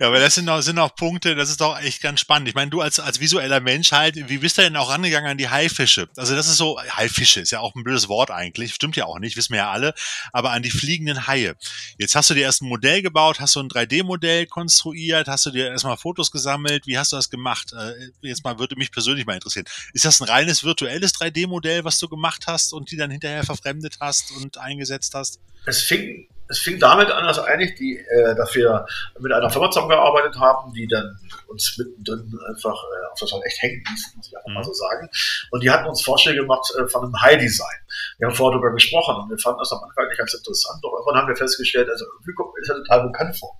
ja, 0.00 0.06
aber 0.06 0.20
das 0.20 0.34
sind 0.34 0.48
auch, 0.48 0.60
sind 0.60 0.78
auch 0.78 0.94
Punkte, 0.94 1.34
das 1.34 1.50
ist 1.50 1.60
doch 1.60 1.78
echt 1.80 2.02
ganz 2.02 2.20
spannend. 2.20 2.48
Ich 2.48 2.54
meine, 2.54 2.70
du 2.70 2.80
als, 2.80 3.00
als 3.00 3.20
visueller 3.20 3.60
Mensch 3.60 3.92
halt, 3.92 4.28
wie 4.28 4.38
bist 4.38 4.58
du 4.58 4.62
denn 4.62 4.76
auch 4.76 4.90
rangegangen 4.90 5.30
an 5.30 5.38
die 5.38 5.48
Haifische? 5.48 6.08
Also 6.16 6.34
das 6.34 6.46
ist 6.46 6.56
so, 6.56 6.80
Haifische 6.80 7.40
ist 7.40 7.50
ja 7.50 7.60
auch 7.60 7.74
ein 7.74 7.84
blödes 7.84 8.08
Wort 8.08 8.30
eigentlich, 8.30 8.74
stimmt 8.74 8.96
ja 8.96 9.04
auch 9.06 9.18
nicht, 9.18 9.36
wissen 9.36 9.52
wir 9.52 9.58
ja 9.58 9.70
alle, 9.70 9.94
aber 10.32 10.50
an 10.50 10.62
die 10.62 10.70
fliegenden 10.70 11.26
Haie. 11.26 11.54
Jetzt 11.98 12.14
hast 12.14 12.30
du 12.30 12.34
dir 12.34 12.42
erst 12.42 12.62
ein 12.62 12.68
Modell 12.68 13.02
gebaut, 13.02 13.40
hast 13.40 13.56
du 13.56 13.60
ein 13.60 13.68
3D-Modell 13.68 14.46
konstruiert, 14.46 15.28
hast 15.28 15.46
du 15.46 15.50
dir 15.50 15.68
erstmal 15.68 15.96
Fotos 15.96 16.30
gesammelt, 16.30 16.86
wie 16.86 16.98
hast 16.98 17.12
du 17.12 17.16
das 17.16 17.30
gemacht? 17.30 17.72
Äh, 17.72 18.10
jetzt 18.22 18.44
mal 18.44 18.58
würde 18.58 18.76
mich 18.76 18.92
persönlich 18.92 19.26
mal 19.26 19.34
interessieren. 19.34 19.66
Ist 19.92 20.04
das 20.04 20.20
ein 20.20 20.28
reines 20.28 20.64
virtuelles 20.64 21.14
3D-Modell, 21.14 21.84
was 21.84 21.98
du 21.98 22.08
gemacht 22.08 22.44
hast 22.46 22.72
und 22.72 22.90
die 22.90 22.96
dann 22.96 23.10
hinterher 23.10 23.44
verfremdet 23.44 23.96
hast 24.00 24.32
und 24.32 24.58
eingesetzt 24.58 25.09
hast? 25.14 25.40
Es 25.66 25.82
fing 25.82 26.28
es 26.50 26.58
fing 26.58 26.80
damit 26.80 27.10
an, 27.10 27.24
dass 27.24 27.38
eigentlich 27.38 27.76
die, 27.76 27.96
äh, 27.96 28.34
dass 28.34 28.54
wir 28.54 28.84
mit 29.20 29.32
einer 29.32 29.48
Firma 29.50 29.70
zusammengearbeitet 29.70 30.36
haben, 30.38 30.72
die 30.72 30.88
dann 30.88 31.16
uns 31.46 31.78
mittendrin 31.78 32.38
einfach 32.48 32.74
äh, 32.74 33.06
auf 33.12 33.18
das 33.20 33.32
halt 33.32 33.44
echt 33.46 33.62
hängen 33.62 33.82
ließ, 33.88 34.14
muss 34.16 34.26
ich 34.26 34.36
einfach 34.36 34.48
mhm. 34.48 34.54
mal 34.54 34.64
so 34.64 34.72
sagen. 34.72 35.08
Und 35.52 35.62
die 35.62 35.70
hatten 35.70 35.88
uns 35.88 36.02
Vorschläge 36.02 36.40
gemacht 36.40 36.66
äh, 36.76 36.88
von 36.88 37.04
einem 37.04 37.22
High-Design. 37.22 37.78
Wir 38.18 38.26
haben 38.26 38.34
vorher 38.34 38.58
darüber 38.58 38.74
gesprochen 38.74 39.16
und 39.22 39.30
wir 39.30 39.38
fanden 39.38 39.60
das 39.60 39.70
am 39.70 39.82
Anfang 39.84 40.08
nicht 40.08 40.18
ganz 40.18 40.34
interessant, 40.34 40.82
doch 40.82 40.92
irgendwann 40.92 41.16
haben 41.22 41.28
wir 41.28 41.36
festgestellt, 41.36 41.88
also 41.88 42.04
irgendwie 42.04 42.34
kommt 42.34 42.52
mir 42.54 42.60
das 42.60 42.68
ja 42.68 42.74
total 42.74 43.06
bekannt 43.06 43.38
vor. 43.38 43.56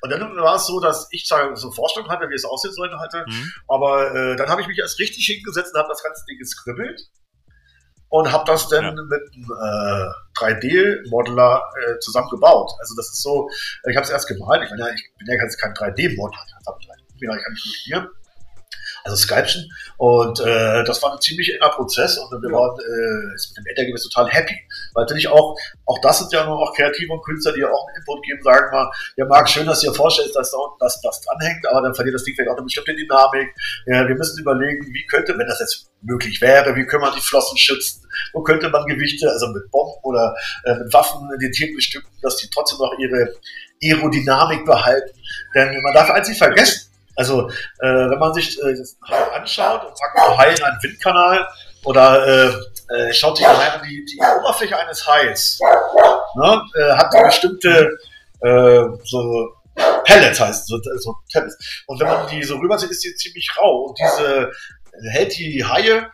Und 0.00 0.10
dann 0.10 0.36
war 0.36 0.56
es 0.56 0.66
so, 0.66 0.80
dass 0.80 1.08
ich 1.10 1.26
zwar 1.26 1.54
so 1.56 1.68
eine 1.68 1.74
Vorstellung 1.74 2.08
hatte, 2.08 2.28
wie 2.30 2.34
es 2.34 2.46
aussehen 2.46 2.72
sollte, 2.72 2.98
hatte, 2.98 3.24
mhm. 3.28 3.52
aber 3.68 4.14
äh, 4.14 4.36
dann 4.36 4.48
habe 4.48 4.62
ich 4.62 4.66
mich 4.66 4.78
erst 4.78 4.98
richtig 4.98 5.26
hingesetzt 5.26 5.74
und 5.74 5.78
habe 5.78 5.90
das 5.90 6.02
ganze 6.02 6.24
Ding 6.24 6.38
geskribbelt 6.38 7.10
und 8.10 8.30
habe 8.30 8.44
das 8.46 8.68
dann 8.68 8.84
ja. 8.84 8.92
mit 8.92 9.22
einem 9.32 9.50
äh, 9.50 10.12
3D-Modeler 10.38 11.62
äh, 11.86 11.98
zusammengebaut. 12.00 12.70
Also 12.80 12.94
das 12.96 13.08
ist 13.08 13.22
so, 13.22 13.48
ich 13.88 13.96
habe 13.96 14.04
es 14.04 14.10
erst 14.10 14.28
gemalt, 14.28 14.62
ich, 14.64 14.70
meine, 14.70 14.94
ich 14.94 15.10
bin 15.18 15.26
ja 15.26 15.42
jetzt 15.42 15.60
kein 15.60 15.72
3D-Modeler, 15.72 16.44
ich 16.46 17.44
kann 17.44 17.52
nicht 17.52 17.66
modellieren 17.66 18.19
also 19.04 19.16
Skypechen. 19.16 19.70
Und 19.96 20.40
äh, 20.40 20.84
das 20.84 21.02
war 21.02 21.12
ein 21.12 21.20
ziemlich 21.20 21.54
enger 21.54 21.70
Prozess 21.70 22.18
und 22.18 22.30
wir 22.42 22.50
waren 22.50 22.78
äh, 22.78 23.32
mit 23.34 23.56
dem 23.56 23.66
Endergebnis 23.66 24.08
total 24.08 24.28
happy. 24.30 24.56
Weil 24.94 25.04
natürlich 25.04 25.28
auch, 25.28 25.56
auch 25.86 25.98
das 26.00 26.18
sind 26.20 26.32
ja 26.32 26.44
nur 26.44 26.58
auch 26.58 26.74
Kreative 26.74 27.12
und 27.12 27.22
Künstler, 27.24 27.52
die 27.52 27.60
ja 27.60 27.70
auch 27.70 27.86
einen 27.88 27.96
Input 27.96 28.22
geben, 28.24 28.42
sagen 28.42 28.70
mal, 28.72 28.90
ja 29.16 29.24
Marc, 29.26 29.48
schön, 29.48 29.66
dass 29.66 29.82
ihr 29.84 29.92
vorstellt, 29.92 30.34
dass 30.34 30.50
da 30.50 30.58
unten 30.58 30.76
das, 30.80 31.00
das 31.00 31.20
dranhängt, 31.20 31.66
aber 31.68 31.82
dann 31.82 31.94
verliert 31.94 32.14
das 32.14 32.24
Ding 32.24 32.34
vielleicht 32.34 32.50
auch 32.50 32.56
eine 32.56 32.64
bestimmte 32.64 32.94
Dynamik. 32.94 33.54
Ja, 33.86 34.08
wir 34.08 34.14
müssen 34.14 34.40
überlegen, 34.40 34.86
wie 34.92 35.06
könnte, 35.06 35.36
wenn 35.36 35.46
das 35.46 35.60
jetzt 35.60 35.90
möglich 36.02 36.40
wäre, 36.40 36.74
wie 36.76 36.86
können 36.86 37.02
man 37.02 37.14
die 37.14 37.20
Flossen 37.20 37.58
schützen, 37.58 38.08
wo 38.32 38.42
könnte 38.42 38.68
man 38.70 38.86
Gewichte, 38.86 39.28
also 39.28 39.48
mit 39.48 39.70
Bomben 39.70 40.00
oder 40.02 40.34
äh, 40.64 40.74
mit 40.74 40.92
Waffen 40.92 41.28
in 41.32 41.38
den 41.38 41.52
Tieren 41.52 41.74
bestücken, 41.74 42.10
dass 42.22 42.36
die 42.36 42.48
trotzdem 42.50 42.78
noch 42.78 42.92
ihre 42.98 43.34
Aerodynamik 43.82 44.64
behalten. 44.64 45.18
Denn 45.54 45.80
man 45.82 45.94
darf 45.94 46.10
eins 46.10 46.28
nicht 46.28 46.38
vergessen, 46.38 46.89
also, 47.20 47.50
äh, 47.80 47.86
wenn 48.10 48.18
man 48.18 48.32
sich 48.32 48.58
äh, 48.62 48.74
das 48.74 48.96
anschaut 49.34 49.84
und 49.84 49.98
sagt, 49.98 50.16
oh, 50.16 50.38
Hai 50.38 50.54
in 50.54 50.62
einem 50.62 50.82
Windkanal 50.82 51.46
oder 51.84 52.26
äh, 52.26 52.48
äh, 52.94 53.12
schaut 53.12 53.36
sich 53.36 53.46
allein 53.46 53.82
die, 53.86 54.02
die 54.06 54.18
Oberfläche 54.38 54.78
eines 54.78 55.06
Hais, 55.06 55.58
ne, 56.34 56.62
äh, 56.76 56.92
hat 56.92 57.10
bestimmte 57.10 57.90
äh, 58.40 58.84
so 59.04 59.50
Pellets 60.04 60.40
heißt 60.40 60.66
so, 60.66 60.78
so 60.98 61.14
Pellets. 61.30 61.84
Und 61.86 62.00
wenn 62.00 62.08
man 62.08 62.26
die 62.28 62.42
so 62.42 62.56
rüber 62.56 62.78
sieht, 62.78 62.90
ist 62.90 63.04
die 63.04 63.14
ziemlich 63.14 63.50
rau 63.58 63.88
und 63.88 63.98
diese 63.98 64.50
hält 65.12 65.36
die 65.36 65.62
Haie 65.62 66.10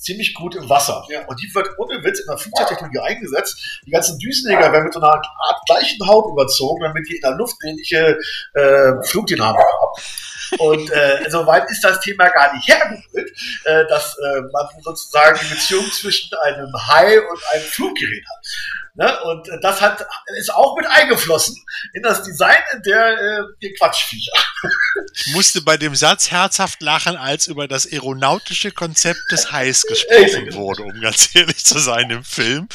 ziemlich 0.00 0.34
gut 0.34 0.54
im 0.54 0.68
Wasser. 0.68 1.04
Ja. 1.08 1.26
Und 1.26 1.40
die 1.40 1.54
wird 1.54 1.68
ohne 1.78 2.02
Witz 2.02 2.20
in 2.20 2.26
der 2.26 2.38
Flugzeugtechnologie 2.38 2.98
eingesetzt. 3.00 3.80
Die 3.86 3.90
ganzen 3.90 4.18
Düsenjäger 4.18 4.72
werden 4.72 4.84
mit 4.84 4.94
so 4.94 5.00
einer 5.00 5.12
Art 5.12 5.26
gleichen 5.66 6.06
Haut 6.06 6.30
überzogen, 6.32 6.82
damit 6.82 7.08
die 7.08 7.16
in 7.16 7.22
der 7.22 7.32
Luft 7.32 7.56
ähnliche 7.64 8.18
äh, 8.54 8.92
Flugdynamik 9.04 9.62
haben. 9.62 10.02
Und 10.58 10.90
äh, 10.90 11.30
so 11.30 11.46
weit 11.46 11.70
ist 11.70 11.84
das 11.84 12.00
Thema 12.00 12.28
gar 12.28 12.52
nicht 12.54 12.66
hergeholt, 12.66 13.30
äh, 13.64 13.86
dass 13.88 14.16
äh, 14.18 14.40
man 14.52 14.66
sozusagen 14.82 15.38
die 15.42 15.54
Beziehung 15.54 15.84
zwischen 15.92 16.36
einem 16.42 16.72
Hai 16.88 17.20
und 17.20 17.40
einem 17.52 17.64
Fluggerät 17.64 18.24
hat. 18.24 18.46
Ne? 18.94 19.20
Und 19.24 19.48
äh, 19.48 19.60
das 19.60 19.80
hat, 19.80 20.04
ist 20.36 20.52
auch 20.52 20.76
mit 20.76 20.86
eingeflossen 20.86 21.56
in 21.94 22.02
das 22.02 22.22
Design 22.22 22.58
der, 22.84 23.12
äh, 23.12 23.42
der 23.62 23.74
Quatschviecher. 23.78 24.32
Ich 25.14 25.26
musste 25.28 25.60
bei 25.60 25.76
dem 25.76 25.94
Satz 25.94 26.30
herzhaft 26.30 26.80
lachen, 26.82 27.16
als 27.16 27.46
über 27.46 27.66
das 27.68 27.90
aeronautische 27.90 28.70
Konzept 28.70 29.20
des 29.30 29.52
Hais 29.52 29.82
gesprochen 29.82 30.54
wurde, 30.54 30.82
um 30.84 31.00
ganz 31.00 31.30
ehrlich 31.34 31.64
zu 31.64 31.78
sein 31.78 32.10
im 32.10 32.24
Film. 32.24 32.68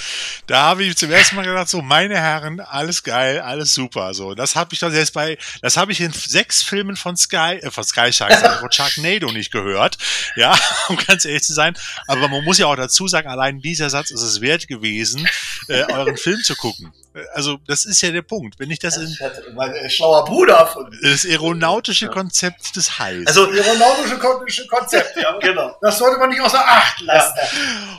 Da 0.48 0.64
habe 0.64 0.84
ich 0.84 0.96
zum 0.98 1.12
ersten 1.12 1.36
Mal 1.36 1.46
gedacht, 1.46 1.70
so, 1.70 1.82
meine 1.82 2.16
Herren, 2.16 2.60
alles 2.60 3.04
geil, 3.04 3.40
alles 3.40 3.74
super. 3.74 4.14
So, 4.14 4.36
das 4.36 4.56
habe 4.56 4.74
ich 4.74 4.80
dann 4.80 4.92
selbst 4.92 5.14
bei, 5.14 5.38
das 5.62 5.78
habe 5.78 5.92
ich 5.92 6.02
in 6.02 6.12
sechs 6.12 6.62
Filmen 6.62 6.96
von 6.96 7.16
Sky, 7.16 7.60
äh, 7.62 7.72
von 7.72 7.84
Sky 7.84 8.12
Sharks, 8.12 8.42
von 8.60 8.72
Sharknado 8.72 9.32
nicht 9.32 9.52
gehört. 9.52 9.98
Ja, 10.36 10.58
um 10.90 10.98
ganz 10.98 11.26
ehrlich 11.26 11.44
zu 11.44 11.54
sein. 11.54 11.76
Aber 12.08 12.28
man 12.28 12.44
muss 12.44 12.58
ja 12.58 12.68
auch 12.68 12.76
dazu 12.76 13.08
sagen, 13.08 13.28
allein 13.28 13.60
dieser 13.60 13.90
Satz 13.90 14.12
ist 14.12 14.22
es 14.22 14.42
wert 14.42 14.68
gewesen, 14.68 15.28
äh, 15.68 15.84
euren 15.92 16.18
Film 16.18 16.42
zu 16.44 16.56
gucken. 16.56 16.94
Also, 17.34 17.58
das 17.68 17.86
ist 17.86 18.02
ja 18.02 18.12
der 18.12 18.22
Punkt. 18.22 18.60
Wenn 18.60 18.72
ich 18.72 18.80
das, 18.80 18.96
das 18.96 19.04
in. 19.04 19.56
Mein 19.56 19.90
schlauer 19.90 20.26
Bruder 20.26 20.68
von. 20.68 20.96
Das 21.02 21.26
aeronautische 21.26 22.08
Konzept 22.08 22.76
des 22.76 23.00
Heils. 23.00 23.28
Also, 23.28 23.50
aeronautische 23.50 24.68
Konzept, 24.68 25.18
ja, 25.18 25.38
genau. 25.40 25.76
Das 25.82 25.98
sollte 25.98 26.20
man 26.20 26.30
nicht 26.30 26.42
außer 26.42 26.60
Acht 26.60 27.02
lassen. 27.02 27.38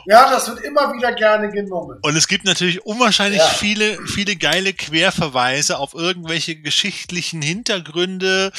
Ja. 0.06 0.24
ja. 0.24 0.30
das 0.30 0.48
wird 0.48 0.60
immer 0.60 0.92
wieder 0.92 1.12
gerne 1.12 1.50
genommen. 1.50 1.98
Und 2.02 2.16
es 2.16 2.28
gibt 2.28 2.44
natürlich 2.44 2.84
unwahrscheinlich 2.84 3.40
ja. 3.40 3.46
viele, 3.46 3.98
viele 4.06 4.36
geile 4.36 4.72
Querverweise 4.72 5.78
auf 5.78 5.94
irgendwelche 5.94 6.56
geschichtlichen 6.56 7.42
Hintergründe, 7.42 8.52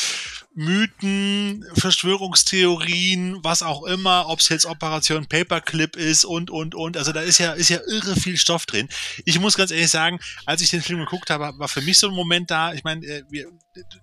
Mythen, 0.58 1.64
Verschwörungstheorien, 1.76 3.44
was 3.44 3.62
auch 3.62 3.84
immer, 3.84 4.28
ob 4.28 4.40
es 4.40 4.50
jetzt 4.50 4.66
Operation 4.66 5.28
Paperclip 5.28 5.96
ist 5.96 6.26
und, 6.26 6.50
und, 6.50 6.74
und. 6.74 6.98
Also 6.98 7.12
da 7.12 7.22
ist 7.22 7.38
ja, 7.38 7.54
ist 7.54 7.70
ja 7.70 7.80
irre 7.88 8.16
viel 8.16 8.38
Stoff 8.38 8.66
drin. 8.66 8.90
Ich 9.24 9.40
muss 9.40 9.56
ganz 9.56 9.70
ehrlich 9.70 9.92
sagen, 9.92 10.20
als 10.48 10.62
ich 10.64 10.72
den 10.72 10.82
Film 10.82 11.00
geguckt 11.00 11.30
habe, 11.30 11.54
war 11.60 11.68
für 11.68 11.82
mich 11.82 12.00
so 12.00 12.08
ein 12.08 12.16
Moment 12.16 12.50
da, 12.50 12.74
ich 12.74 12.84
meine, 12.84 13.06
äh, 13.06 13.24
wir, 13.30 13.52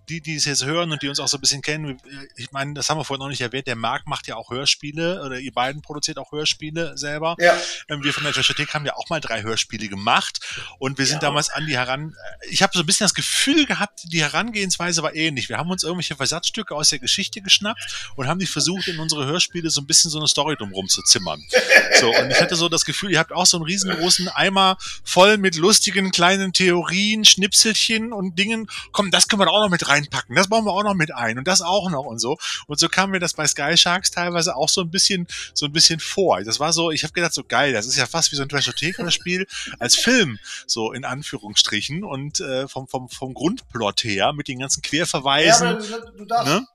die, 0.09 0.21
die 0.21 0.37
es 0.37 0.45
jetzt 0.45 0.65
hören 0.65 0.93
und 0.93 1.03
die 1.03 1.09
uns 1.09 1.19
auch 1.19 1.29
so 1.29 1.39
ein 1.39 1.41
bisschen 1.41 1.63
kennen, 1.63 1.99
ich 2.37 2.53
meine, 2.53 2.75
das 2.75 2.91
haben 2.91 2.99
wir 2.99 3.05
vorhin 3.05 3.23
noch 3.23 3.29
nicht 3.29 3.41
erwähnt, 3.41 3.67
der 3.67 3.77
Marc 3.77 4.07
macht 4.07 4.27
ja 4.27 4.37
auch 4.37 4.51
Hörspiele 4.51 5.23
oder 5.25 5.39
ihr 5.39 5.53
beiden 5.53 5.83
produziert 5.83 6.19
auch 6.19 6.33
Hörspiele 6.33 6.97
selber. 6.97 7.37
Ja. 7.39 7.57
Ähm, 7.89 8.03
wir 8.05 8.13
von 8.13 8.25
der 8.25 8.33
Trashothek 8.33 8.75
haben 8.75 8.87
ja 8.87 8.95
auch 8.95 9.09
mal 9.09 9.21
drei 9.21 9.43
Hörspiele 9.43 9.89
gemacht 9.89 10.41
und 10.79 10.99
wir 10.99 11.07
sind 11.07 11.23
ja. 11.23 11.29
damals 11.29 11.51
an 11.51 11.67
die 11.67 11.77
heran, 11.77 12.15
ich 12.49 12.63
habe 12.63 12.73
so 12.75 12.81
ein 12.81 12.87
bisschen 12.87 13.05
das 13.05 13.15
Gefühl 13.15 13.67
gehabt, 13.67 14.03
die 14.05 14.23
Herangehensweise 14.23 15.03
war 15.03 15.15
ähnlich. 15.15 15.49
Wir 15.49 15.59
haben 15.59 15.71
uns 15.71 15.83
irgendwelche 15.83 16.17
Versatz 16.17 16.45
Versatzstücke 16.45 16.75
aus 16.75 16.91
der 16.91 16.99
Geschichte 16.99 17.41
geschnappt 17.41 18.13
und 18.17 18.29
haben 18.29 18.39
die 18.39 18.47
versucht, 18.47 18.89
in 18.89 18.99
unsere 18.99 19.27
Hörspiele 19.27 19.71
so 19.71 19.81
ein 19.81 19.87
bisschen 19.87 20.11
so 20.11 20.19
eine 20.19 20.29
Story 20.29 20.57
drumherum 20.57 20.89
zu 20.89 21.03
zimmern. 21.03 21.43
So, 22.01 22.09
und 22.09 22.31
ich 22.31 22.41
hatte 22.41 22.57
so 22.57 22.69
das 22.69 22.85
Gefühl, 22.85 23.13
ihr 23.13 23.21
habt 23.21 23.33
auch 23.33 23.47
so 23.47 23.57
einen 23.57 23.67
riesengroßen 23.67 24.29
Eimer 24.29 24.77
voll 25.05 25.39
mit 25.39 25.55
lustigen 25.55 26.11
kleinen 26.11 26.53
Theorien, 26.53 27.25
Schnipselchen 27.25 28.13
und 28.13 28.37
Dingen. 28.37 28.69
Komm, 28.91 29.13
das 29.13 29.29
können 29.29 29.41
wir 29.41 29.49
auch 29.49 29.64
noch 29.65 29.71
mit 29.71 29.89
reinpacken. 29.89 30.37
Das 30.37 30.49
bauen 30.49 30.65
wir 30.65 30.73
auch 30.73 30.85
noch 30.85 30.95
mit 30.95 31.13
ein 31.13 31.39
und 31.39 31.49
das 31.49 31.63
auch 31.63 31.91
noch 31.91 32.05
und 32.05 32.19
so. 32.19 32.37
Und 32.67 32.79
so 32.79 32.89
kam 32.89 33.11
mir 33.11 33.21
das 33.21 33.35
bei 33.35 33.47
Sky 33.47 33.77
Sharks 33.77 34.11
teilweise 34.11 34.57
auch 34.57 34.69
so 34.69 34.83
ein 34.83 34.91
bisschen, 34.91 35.27
so 35.55 35.67
ein 35.67 35.73
bisschen 35.73 36.01
vor. 36.01 36.43
Das 36.43 36.61
war 36.61 36.73
so, 36.73 36.91
ich 36.91 37.03
habe 37.03 37.13
gedacht, 37.13 37.35
so 37.35 37.45
geil, 37.45 37.73
das 37.73 37.87
ist 37.87 37.97
ja 37.97 38.07
fast 38.07 38.33
wie 38.33 38.37
so 38.37 38.43
ein 38.43 38.49
Trashotheka-Spiel 38.49 39.47
als 39.79 39.97
Film, 39.97 40.39
so 40.67 40.93
in 40.93 41.05
Anführungsstrichen 41.05 42.05
und 42.05 42.41
äh, 42.41 42.69
vom, 42.69 42.89
vom, 42.89 43.09
vom 43.09 43.35
Grundplot 43.35 44.05
her 44.05 44.33
mit 44.33 44.49
den 44.49 44.59
ganzen 44.61 44.83
Querverweisen. 44.83 45.67
Ja, 45.67 45.97
aber 45.97 46.11
du 46.13 46.25
darfst, 46.25 46.53
ne? 46.53 46.67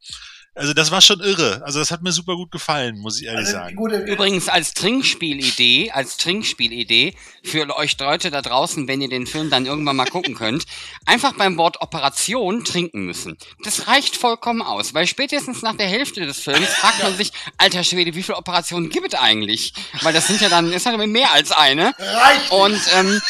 Also 0.60 0.74
das 0.74 0.92
war 0.92 1.00
schon 1.00 1.22
irre. 1.22 1.62
Also 1.64 1.80
das 1.80 1.90
hat 1.90 2.02
mir 2.02 2.12
super 2.12 2.36
gut 2.36 2.52
gefallen, 2.52 3.00
muss 3.00 3.22
ich 3.22 3.28
ehrlich 3.28 3.48
also, 3.48 3.52
sagen. 3.54 3.78
Übrigens 4.08 4.50
als 4.50 4.74
Trinkspielidee, 4.74 5.92
als 5.92 6.18
Trinkspielidee 6.18 7.16
für 7.46 7.74
euch 7.78 7.98
Leute 7.98 8.30
da 8.30 8.42
draußen, 8.42 8.86
wenn 8.90 9.02
ihr 9.02 9.08
den 9.08 9.26
Film 9.26 9.50
dann 9.50 9.66
irgendwann 9.66 9.96
mal 9.96 10.06
gucken 10.06 10.36
könnt, 10.36 10.66
einfach 11.06 11.34
beim 11.34 11.58
Wort 11.58 11.82
Operation 11.82 12.66
trinken 12.66 13.06
müssen. 13.06 13.38
Das 13.64 13.88
reicht 13.88 14.18
vollkommen 14.18 14.62
aus, 14.62 14.94
weil 14.94 15.08
spätestens 15.08 15.62
nach 15.62 15.78
der 15.78 15.88
Hälfte 15.88 16.26
des 16.26 16.40
Films 16.40 16.68
fragt 16.68 17.02
man 17.04 17.16
sich, 17.16 17.32
alter 17.58 17.86
Schwede, 17.86 18.14
wie 18.14 18.24
viele 18.24 18.38
Operationen 18.38 18.90
gibt 18.90 19.14
es 19.14 19.20
eigentlich? 19.20 19.74
Weil 20.02 20.14
das 20.14 20.28
sind 20.28 20.42
ja 20.42 20.50
dann, 20.50 20.74
ist 20.74 20.86
halt 20.86 21.00
mehr 21.08 21.32
als 21.32 21.54
eine. 21.54 21.94
Reicht. 21.98 22.52
Und 22.52 22.82
ähm, 22.98 23.22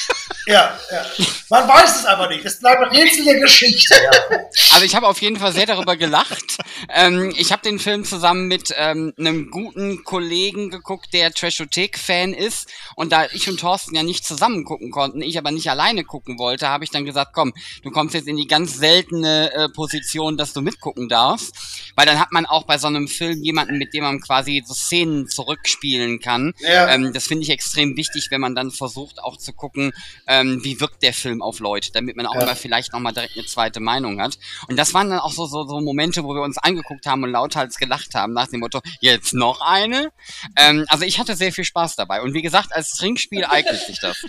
ja, 0.47 0.75
ja. 0.91 1.05
Man 1.49 1.67
weiß 1.67 1.99
es 1.99 2.05
aber 2.05 2.27
nicht. 2.27 2.43
Es 2.43 2.59
bleibt 2.59 2.81
ein 2.81 2.89
Rätsel 2.89 3.23
der 3.23 3.39
Geschichte. 3.39 3.93
Ja. 3.93 4.39
Also 4.73 4.83
ich 4.83 4.95
habe 4.95 5.07
auf 5.07 5.21
jeden 5.21 5.37
Fall 5.37 5.51
sehr 5.51 5.67
darüber 5.67 5.95
gelacht. 5.95 6.57
Ähm, 6.89 7.18
ich 7.37 7.51
habe 7.51 7.61
den 7.61 7.79
Film 7.79 8.03
zusammen 8.03 8.47
mit 8.47 8.73
ähm, 8.77 9.13
einem 9.17 9.49
guten 9.49 10.03
Kollegen 10.03 10.69
geguckt, 10.69 11.13
der 11.13 11.31
Trashothek-Fan 11.31 12.33
ist. 12.33 12.67
Und 12.95 13.11
da 13.11 13.25
ich 13.33 13.49
und 13.49 13.59
Thorsten 13.59 13.95
ja 13.95 14.03
nicht 14.03 14.25
zusammen 14.25 14.63
gucken 14.65 14.91
konnten, 14.91 15.21
ich 15.21 15.37
aber 15.37 15.51
nicht 15.51 15.69
alleine 15.69 16.03
gucken 16.03 16.37
wollte, 16.37 16.69
habe 16.69 16.83
ich 16.83 16.91
dann 16.91 17.05
gesagt, 17.05 17.31
komm, 17.33 17.53
du 17.83 17.91
kommst 17.91 18.15
jetzt 18.15 18.27
in 18.27 18.37
die 18.37 18.47
ganz 18.47 18.77
seltene 18.77 19.51
äh, 19.53 19.69
Position, 19.69 20.37
dass 20.37 20.53
du 20.53 20.61
mitgucken 20.61 21.09
darfst. 21.09 21.91
Weil 21.95 22.05
dann 22.05 22.19
hat 22.19 22.31
man 22.31 22.45
auch 22.45 22.63
bei 22.63 22.77
so 22.77 22.87
einem 22.87 23.07
Film 23.07 23.41
jemanden, 23.43 23.77
mit 23.77 23.93
dem 23.93 24.03
man 24.03 24.19
quasi 24.21 24.63
so 24.65 24.73
Szenen 24.73 25.27
zurückspielen 25.27 26.19
kann. 26.19 26.53
Ja. 26.59 26.89
Ähm, 26.89 27.13
das 27.13 27.27
finde 27.27 27.43
ich 27.43 27.49
extrem 27.49 27.97
wichtig, 27.97 28.27
wenn 28.29 28.41
man 28.41 28.55
dann 28.55 28.71
versucht 28.71 29.21
auch 29.23 29.37
zu 29.37 29.53
gucken, 29.53 29.91
ähm, 30.27 30.63
wie 30.63 30.79
wirkt 30.79 31.03
der 31.03 31.13
Film 31.13 31.41
auf 31.41 31.59
Leute, 31.59 31.91
damit 31.91 32.15
man 32.15 32.25
auch 32.25 32.35
ja. 32.35 32.45
mal 32.45 32.55
vielleicht 32.55 32.93
nochmal 32.93 33.13
direkt 33.13 33.37
eine 33.37 33.45
zweite 33.45 33.79
Meinung 33.79 34.21
hat. 34.21 34.37
Und 34.67 34.77
das 34.77 34.93
waren 34.93 35.09
dann 35.09 35.19
auch 35.19 35.31
so, 35.31 35.45
so, 35.45 35.67
so 35.67 35.81
Momente, 35.81 36.23
wo 36.23 36.33
wir 36.33 36.41
uns 36.41 36.57
angeguckt 36.57 36.98
haben 37.05 37.23
und 37.23 37.31
lauthals 37.31 37.77
gelacht 37.77 38.15
haben, 38.15 38.33
nach 38.33 38.47
dem 38.47 38.59
Motto, 38.61 38.81
jetzt 39.01 39.33
noch 39.33 39.61
eine? 39.61 40.11
Ähm, 40.57 40.85
also 40.89 41.05
ich 41.05 41.19
hatte 41.19 41.35
sehr 41.35 41.51
viel 41.51 41.63
Spaß 41.63 41.95
dabei. 41.95 42.21
Und 42.21 42.33
wie 42.33 42.41
gesagt, 42.41 42.73
als 42.73 42.91
Trinkspiel 42.91 43.45
eignet 43.45 43.81
sich 43.81 43.99
das. 43.99 44.25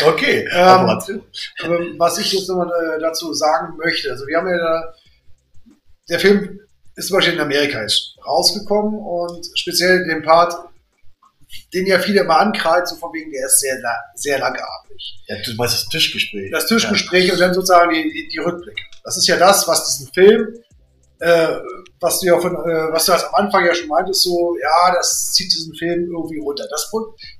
Okay, 0.00 0.48
ähm, 0.52 1.22
ähm, 1.64 1.94
was 1.98 2.18
ich 2.18 2.32
jetzt 2.32 2.48
nochmal 2.48 2.68
äh, 2.68 3.00
dazu 3.00 3.34
sagen 3.34 3.76
möchte, 3.76 4.10
also 4.10 4.26
wir 4.28 4.36
haben 4.36 4.48
ja 4.48 4.56
da, 4.56 4.94
der 6.08 6.20
Film 6.20 6.60
ist 6.94 7.08
zum 7.08 7.16
Beispiel 7.16 7.34
in 7.34 7.40
Amerika 7.40 7.80
jetzt 7.80 8.14
rausgekommen 8.24 8.94
und 8.94 9.44
speziell 9.54 10.06
den 10.06 10.22
Part 10.22 10.54
den 11.72 11.86
ja 11.86 11.98
viele 11.98 12.20
immer 12.20 12.38
ankreiden, 12.38 12.86
so 12.86 12.96
von 12.96 13.12
wegen, 13.12 13.30
der 13.32 13.46
ist 13.46 13.60
sehr, 13.60 13.76
sehr 14.14 14.38
langatmig. 14.38 15.18
Ja, 15.26 15.36
du 15.44 15.54
meinst 15.54 15.74
das 15.74 15.88
Tischgespräch. 15.88 16.50
Das 16.50 16.66
Tischgespräch 16.66 17.26
ja. 17.26 17.34
und 17.34 17.40
dann 17.40 17.54
sozusagen 17.54 17.92
die, 17.94 18.10
die, 18.10 18.28
die 18.28 18.38
Rückblicke. 18.38 18.82
Das 19.04 19.16
ist 19.16 19.26
ja 19.26 19.36
das, 19.36 19.66
was 19.66 19.86
diesen 19.96 20.12
Film, 20.12 20.54
äh, 21.20 21.56
was 22.00 22.20
du 22.20 22.26
ja 22.26 22.38
von, 22.38 22.54
äh, 22.54 22.92
was 22.92 23.06
du 23.06 23.12
als 23.12 23.24
am 23.24 23.34
Anfang 23.34 23.64
ja 23.64 23.74
schon 23.74 23.88
meintest, 23.88 24.22
so, 24.22 24.56
ja, 24.60 24.94
das 24.94 25.32
zieht 25.32 25.52
diesen 25.52 25.74
Film 25.74 26.10
irgendwie 26.10 26.38
runter. 26.38 26.66
Das 26.70 26.90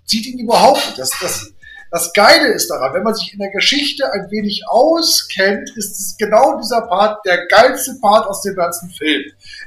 zieht 0.04 0.26
ihn 0.26 0.38
überhaupt 0.38 0.84
nicht. 0.86 0.98
Das, 0.98 1.10
das, 1.20 1.52
das 1.90 2.12
Geile 2.12 2.48
ist 2.48 2.68
daran, 2.68 2.92
wenn 2.92 3.02
man 3.02 3.14
sich 3.14 3.32
in 3.32 3.38
der 3.38 3.50
Geschichte 3.50 4.10
ein 4.12 4.30
wenig 4.30 4.62
auskennt, 4.68 5.70
ist 5.76 5.98
es 5.98 6.16
genau 6.18 6.58
dieser 6.58 6.82
Part 6.82 7.24
der 7.24 7.46
geilste 7.46 7.96
Part 8.00 8.26
aus 8.26 8.42
dem 8.42 8.56
ganzen 8.56 8.90
Film. 8.90 9.22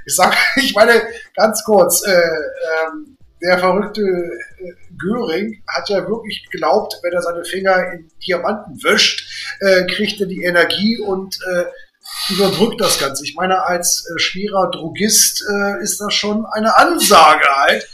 Ich 0.06 0.16
sage, 0.16 0.36
ich 0.58 0.76
meine, 0.76 1.02
ganz 1.36 1.64
kurz, 1.64 2.06
äh, 2.06 2.12
ähm, 2.12 3.18
der 3.42 3.58
verrückte 3.58 4.02
äh, 4.02 4.74
Göring 5.00 5.64
hat 5.68 5.90
ja 5.90 6.08
wirklich 6.08 6.48
geglaubt, 6.52 7.00
wenn 7.02 7.14
er 7.14 7.24
seine 7.24 7.44
Finger 7.44 7.92
in 7.94 8.12
Diamanten 8.26 8.84
wäscht, 8.84 9.58
äh, 9.62 9.86
kriegt 9.88 10.22
er 10.22 10.28
die 10.28 10.44
Energie 10.44 11.00
und 11.00 11.40
äh, 11.52 11.66
überbrückt 12.30 12.80
das 12.80 13.00
Ganze. 13.00 13.24
Ich 13.24 13.36
meine, 13.36 13.66
als 13.66 14.06
äh, 14.06 14.20
schwerer 14.20 14.70
Drogist 14.72 15.44
äh, 15.50 15.84
ist 15.84 16.00
das 16.00 16.14
schon 16.14 16.46
eine 16.46 16.78
Ansage 16.78 17.48
halt. 17.56 17.88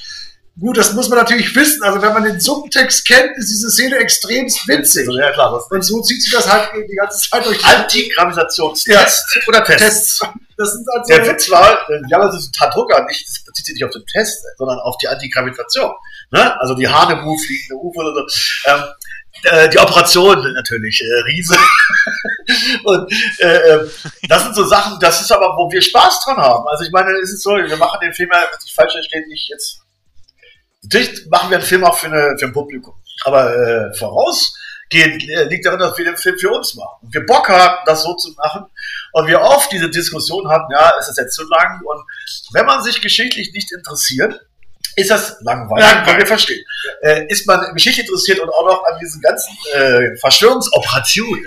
Gut, 0.60 0.76
das 0.76 0.94
muss 0.94 1.08
man 1.08 1.20
natürlich 1.20 1.56
wissen. 1.56 1.84
Also 1.84 2.02
wenn 2.02 2.14
man 2.14 2.24
den 2.24 2.40
Subtext 2.40 3.06
kennt, 3.06 3.38
ist 3.38 3.50
diese 3.50 3.70
Szene 3.70 3.98
extrem 3.98 4.46
witzig. 4.46 5.08
Ja, 5.12 5.32
klar, 5.32 5.54
das 5.54 5.70
und 5.70 5.84
so 5.84 6.02
zieht 6.02 6.22
sich 6.22 6.32
das 6.32 6.52
halt 6.52 6.72
die 6.90 6.96
ganze 6.96 7.30
Zeit 7.30 7.46
durch. 7.46 7.64
Antigravitationstest 7.64 9.36
ja. 9.36 9.42
oder 9.48 9.64
Test? 9.64 9.80
Tests. 9.80 10.22
Das 10.58 10.74
sind 10.74 10.88
also 10.92 11.14
Der 11.14 11.28
Witz 11.28 11.52
war, 11.52 11.78
ja, 12.10 12.20
das 12.20 12.38
ist 12.38 12.50
ein 12.50 12.54
Tadrucker, 12.54 13.06
nicht, 13.06 13.28
das 13.28 13.46
bezieht 13.46 13.68
sich 13.68 13.76
nicht 13.76 13.86
auf 13.86 13.92
den 13.92 14.04
Test, 14.08 14.44
sondern 14.58 14.80
auf 14.80 14.98
die 14.98 15.08
Antigravitation. 15.08 15.92
Ne? 16.32 16.60
Also 16.60 16.74
die 16.74 16.88
Hanebu 16.88 17.38
fliegende 17.38 17.76
UFO 17.76 18.02
oder 18.02 18.14
so. 18.16 18.72
Ähm, 18.72 18.84
äh, 19.44 19.70
die 19.70 19.78
Operation 19.78 20.54
natürlich, 20.54 21.02
äh, 21.02 21.22
Riese. 21.28 21.56
Und 22.84 23.12
äh, 23.40 23.48
äh, 23.48 23.90
das 24.30 24.44
sind 24.44 24.56
so 24.56 24.66
Sachen, 24.66 25.00
das 25.00 25.22
ist 25.22 25.32
aber, 25.32 25.56
wo 25.58 25.72
wir 25.72 25.82
Spaß 25.82 26.24
dran 26.26 26.38
haben. 26.38 26.68
Also 26.68 26.86
ich 26.86 26.92
meine, 26.92 27.12
es 27.24 27.32
ist 27.32 27.44
so, 27.44 27.52
wir 27.52 27.78
machen 27.78 28.00
den 28.02 28.14
Film 28.14 28.30
ja, 28.32 28.42
wenn 28.42 28.60
ich 28.66 28.74
falsch 28.74 28.94
verstehe, 28.94 29.28
nicht 29.28 29.50
jetzt 29.50 29.82
Natürlich 30.84 31.28
machen 31.28 31.50
wir 31.50 31.58
einen 31.58 31.66
Film 31.66 31.84
auch 31.84 31.98
für, 31.98 32.08
eine, 32.08 32.38
für 32.40 32.46
ein 32.46 32.54
Publikum. 32.54 32.94
Aber 33.26 33.54
äh, 33.54 33.94
vorausgehend 33.98 35.28
äh, 35.30 35.44
liegt 35.46 35.66
darin, 35.66 35.80
dass 35.80 35.98
wir 35.98 36.06
den 36.06 36.18
Film 36.18 36.38
für 36.38 36.52
uns 36.52 36.76
machen. 36.76 37.00
Und 37.02 37.14
wir 37.14 37.26
Bock 37.26 37.50
haben, 37.50 37.78
das 37.86 38.04
so 38.04 38.14
zu 38.16 38.32
machen. 38.34 38.66
Und 39.12 39.28
wir 39.28 39.42
oft 39.42 39.72
diese 39.72 39.90
Diskussion 39.90 40.48
hatten, 40.50 40.72
ja, 40.72 40.92
ist 40.98 41.18
jetzt 41.18 41.36
zu 41.36 41.44
lang? 41.44 41.82
Und 41.84 42.06
wenn 42.54 42.66
man 42.66 42.84
sich 42.84 43.02
geschichtlich 43.02 43.52
nicht 43.54 43.72
interessiert, 43.74 44.47
ist 44.98 45.12
das 45.12 45.38
langweilig, 45.42 45.88
ja, 45.88 46.04
können 46.04 46.18
wir 46.18 46.26
verstehen. 46.26 46.66
Äh, 47.04 47.28
ist 47.28 47.46
man 47.46 47.62
Geschichte 47.76 48.02
interessiert 48.02 48.40
und 48.40 48.50
auch 48.50 48.66
noch 48.66 48.84
an 48.84 48.98
diesen 49.00 49.22
ganzen 49.22 49.56
äh, 49.76 50.18
Verschwörungsoperationen 50.18 51.46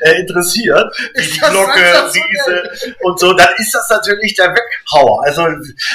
äh, 0.00 0.20
interessiert, 0.20 0.92
wie 1.14 1.22
die 1.22 1.38
Glocke, 1.38 2.10
diese 2.12 2.96
und 3.02 3.20
so, 3.20 3.32
dann 3.34 3.50
ist 3.56 3.72
das 3.72 3.88
natürlich 3.88 4.34
der 4.34 4.52
Weghauer. 4.52 5.24
Also 5.24 5.46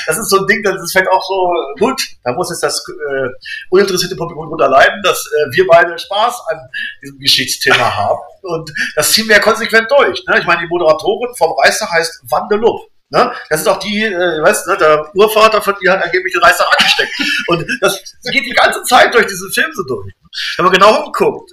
das 0.07 0.17
ist 0.17 0.29
so 0.29 0.39
ein 0.39 0.47
Ding, 0.47 0.63
das 0.63 0.81
ist 0.81 0.93
vielleicht 0.93 1.09
auch 1.09 1.21
so 1.27 1.51
gut. 1.77 2.01
Da 2.23 2.31
muss 2.31 2.49
jetzt 2.49 2.63
das 2.63 2.81
äh, 2.87 3.27
uninteressierte 3.69 4.15
Publikum 4.15 4.47
drunter 4.47 4.69
leiden, 4.69 5.01
dass 5.03 5.17
äh, 5.17 5.51
wir 5.51 5.67
beide 5.67 5.99
Spaß 5.99 6.41
an 6.51 6.59
diesem 7.01 7.19
Geschichtsthema 7.19 7.97
haben. 7.97 8.19
Und 8.43 8.71
das 8.95 9.11
ziehen 9.11 9.27
wir 9.27 9.35
ja 9.35 9.41
konsequent 9.41 9.91
durch. 9.91 10.23
Ne? 10.25 10.39
Ich 10.39 10.45
meine, 10.45 10.61
die 10.61 10.67
Moderatorin 10.67 11.35
vom 11.35 11.51
Reichstag 11.61 11.91
heißt 11.91 12.21
Wandelup. 12.29 12.92
Ne? 13.13 13.31
Das 13.47 13.61
ist 13.61 13.67
auch 13.67 13.77
die, 13.77 14.03
äh, 14.03 14.41
weißt 14.41 14.67
ne, 14.67 14.77
der 14.77 15.15
Urvater 15.15 15.61
von 15.61 15.75
ihr 15.81 15.91
hat 15.91 16.03
angeblich 16.03 16.33
den 16.33 16.41
Reißer 16.41 16.65
angesteckt. 16.77 17.13
Und 17.47 17.63
das 17.79 18.01
geht 18.31 18.43
die 18.43 18.53
ganze 18.53 18.81
Zeit 18.83 19.13
durch 19.13 19.27
diesen 19.27 19.51
Film 19.51 19.71
so 19.75 19.83
durch. 19.83 20.11
Wenn 20.57 20.65
man 20.65 20.73
genau 20.73 21.05
umguckt. 21.05 21.51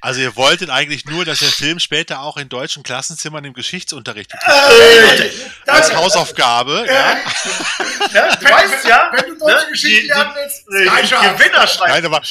Also 0.00 0.20
ihr 0.20 0.36
wolltet 0.36 0.70
eigentlich 0.70 1.04
nur, 1.06 1.24
dass 1.24 1.40
der 1.40 1.48
Film 1.48 1.80
später 1.80 2.20
auch 2.20 2.36
in 2.36 2.48
deutschen 2.48 2.82
Klassenzimmern 2.82 3.44
im 3.44 3.54
Geschichtsunterricht 3.54 4.32
äh, 4.34 5.30
als 5.66 5.92
Hausaufgabe. 5.92 6.84
Äh, 6.86 6.94
ja. 6.94 7.16
ja. 8.14 8.36
Du 8.36 8.44
weißt 8.44 8.84
ja, 8.86 9.10
wenn 9.12 9.30
du 9.30 9.38
deutsche 9.38 9.64
ne, 9.64 9.70
Geschichte 9.72 10.06
lernen 10.06 10.32
willst, 10.36 10.66
Gewinner 10.66 11.66
schreiben. 11.66 11.92
Nein, 11.92 12.04
aber, 12.04 12.22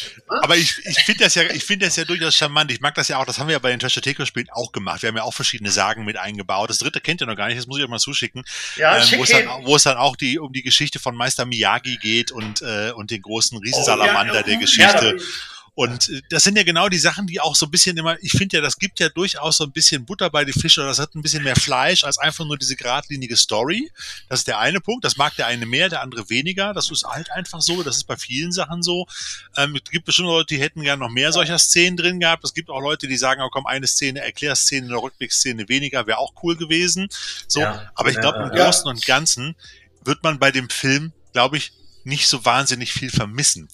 aber 0.42 0.56
ich, 0.56 0.78
ich 0.86 1.00
finde 1.04 1.26
das 1.26 1.36
ja, 1.36 1.44
ich 1.44 1.66
finde 1.66 1.88
das 1.88 1.96
ja 1.98 2.06
durchaus 2.06 2.36
charmant. 2.36 2.72
Ich 2.72 2.80
mag 2.80 2.96
das 2.96 3.08
ja 3.10 3.18
auch. 3.18 3.26
Das 3.26 3.40
haben 3.40 3.48
wir 3.48 3.54
ja 3.54 3.60
bei 3.60 3.72
den 3.72 3.80
Trashoteco-Spielen 3.80 4.50
auch 4.52 4.72
gemacht. 4.72 5.02
Wir 5.02 5.10
haben 5.10 5.18
ja 5.18 5.24
auch 5.24 5.34
verschiedene 5.34 5.72
Sagen 5.72 6.06
mit 6.06 6.18
eingebaut. 6.18 6.70
Das 6.70 6.78
dritte 6.78 7.02
kennt 7.02 7.22
ihr 7.22 7.28
noch 7.28 7.36
gar 7.36 7.48
nicht. 7.48 7.58
Das 7.58 7.68
muss 7.68 7.80
ich 7.80 7.84
euch 7.84 7.90
mal 7.90 8.00
zuschicken. 8.00 8.46
Ja, 8.78 8.98
ähm, 8.98 9.04
wo, 9.18 9.24
es 9.24 9.30
dann, 9.32 9.48
wo 9.66 9.76
es 9.76 9.84
dann 9.84 9.98
auch 9.98 10.16
die 10.16 10.40
um 10.40 10.54
die 10.54 10.64
Geschichte 10.64 11.00
von 11.00 11.16
Meister 11.16 11.46
Miyagi 11.46 11.98
geht 11.98 12.32
und 12.32 12.62
äh, 12.62 12.92
und 12.92 13.12
den 13.12 13.22
großen 13.22 13.58
Riesensalamander 13.58 14.34
oh, 14.34 14.38
ja, 14.38 14.44
der 14.44 14.58
Geschichte. 14.58 15.18
Ja, 15.18 15.24
und 15.76 16.10
äh, 16.10 16.22
das 16.30 16.44
sind 16.44 16.58
ja 16.58 16.64
genau 16.64 16.88
die 16.88 16.98
Sachen, 16.98 17.28
die 17.28 17.42
auch 17.42 17.56
so 17.56 17.66
ein 17.66 17.72
bisschen 17.72 17.98
immer, 17.98 18.18
ich 18.22 18.32
finde 18.32 18.58
ja, 18.58 18.62
das 18.62 18.78
gibt 18.78 19.00
ja 19.02 19.10
durchaus 19.10 19.58
so 19.58 19.66
ein 19.66 19.74
bisschen 19.74 20.06
Butter 20.06 20.30
bei 20.30 20.46
die 20.46 20.54
Fische 20.54 20.80
oder 20.80 20.90
das 20.90 21.00
hat 21.00 21.14
ein 21.16 21.22
bisschen 21.22 21.44
mehr 21.44 21.58
Fleisch 21.58 22.06
als 22.06 22.18
einfach 22.18 22.46
nur 22.46 22.58
diese 22.58 22.78
geradlinige 22.78 23.36
Story. 23.36 23.92
Das 24.30 24.40
ist 24.40 24.48
der 24.48 24.60
eine 24.60 24.80
Punkt. 24.80 25.04
Das 25.04 25.18
mag 25.18 25.36
der 25.36 25.48
eine 25.48 25.66
mehr, 25.66 25.90
der 25.90 26.02
andere 26.02 26.30
weniger. 26.30 26.74
Das 26.74 26.90
ist 26.90 27.04
halt 27.04 27.30
einfach 27.32 27.62
so. 27.62 27.84
Das 27.84 27.98
ist 27.98 28.06
bei 28.06 28.16
vielen 28.16 28.54
Sachen 28.54 28.84
so. 28.84 29.06
Ähm, 29.58 29.76
es 29.76 29.92
gibt 29.92 30.06
bestimmt 30.06 30.30
Leute, 30.30 30.56
die 30.56 30.62
hätten 30.62 30.82
gerne 30.82 31.02
noch 31.02 31.12
mehr 31.12 31.34
solcher 31.34 31.60
Szenen 31.60 31.98
drin 31.98 32.22
gehabt. 32.22 32.46
Es 32.46 32.54
gibt 32.54 32.70
auch 32.70 32.82
Leute, 32.82 33.10
die 33.10 33.18
sagen, 33.18 33.42
oh 33.42 33.50
komm, 33.50 33.66
eine 33.66 33.86
Szene, 33.86 34.22
Erklärszene, 34.22 34.88
eine 34.88 34.96
Rückblickszene 34.96 35.68
weniger, 35.68 36.08
wäre 36.08 36.20
auch 36.20 36.34
cool 36.42 36.56
gewesen. 36.56 37.10
So, 37.48 37.60
ja, 37.60 37.92
aber 37.96 38.10
ich 38.10 38.20
glaube, 38.20 38.38
ja, 38.40 38.46
im 38.46 38.52
Großen 38.52 38.88
und 38.88 39.06
Ganzen 39.06 39.56
wird 40.06 40.24
man 40.24 40.40
bei 40.40 40.52
dem 40.52 40.70
Film, 40.70 41.12
glaube 41.34 41.58
ich, 41.58 41.74
nicht 42.06 42.28
so 42.28 42.46
wahnsinnig 42.46 42.94
viel 42.94 43.10
vermissen 43.10 43.68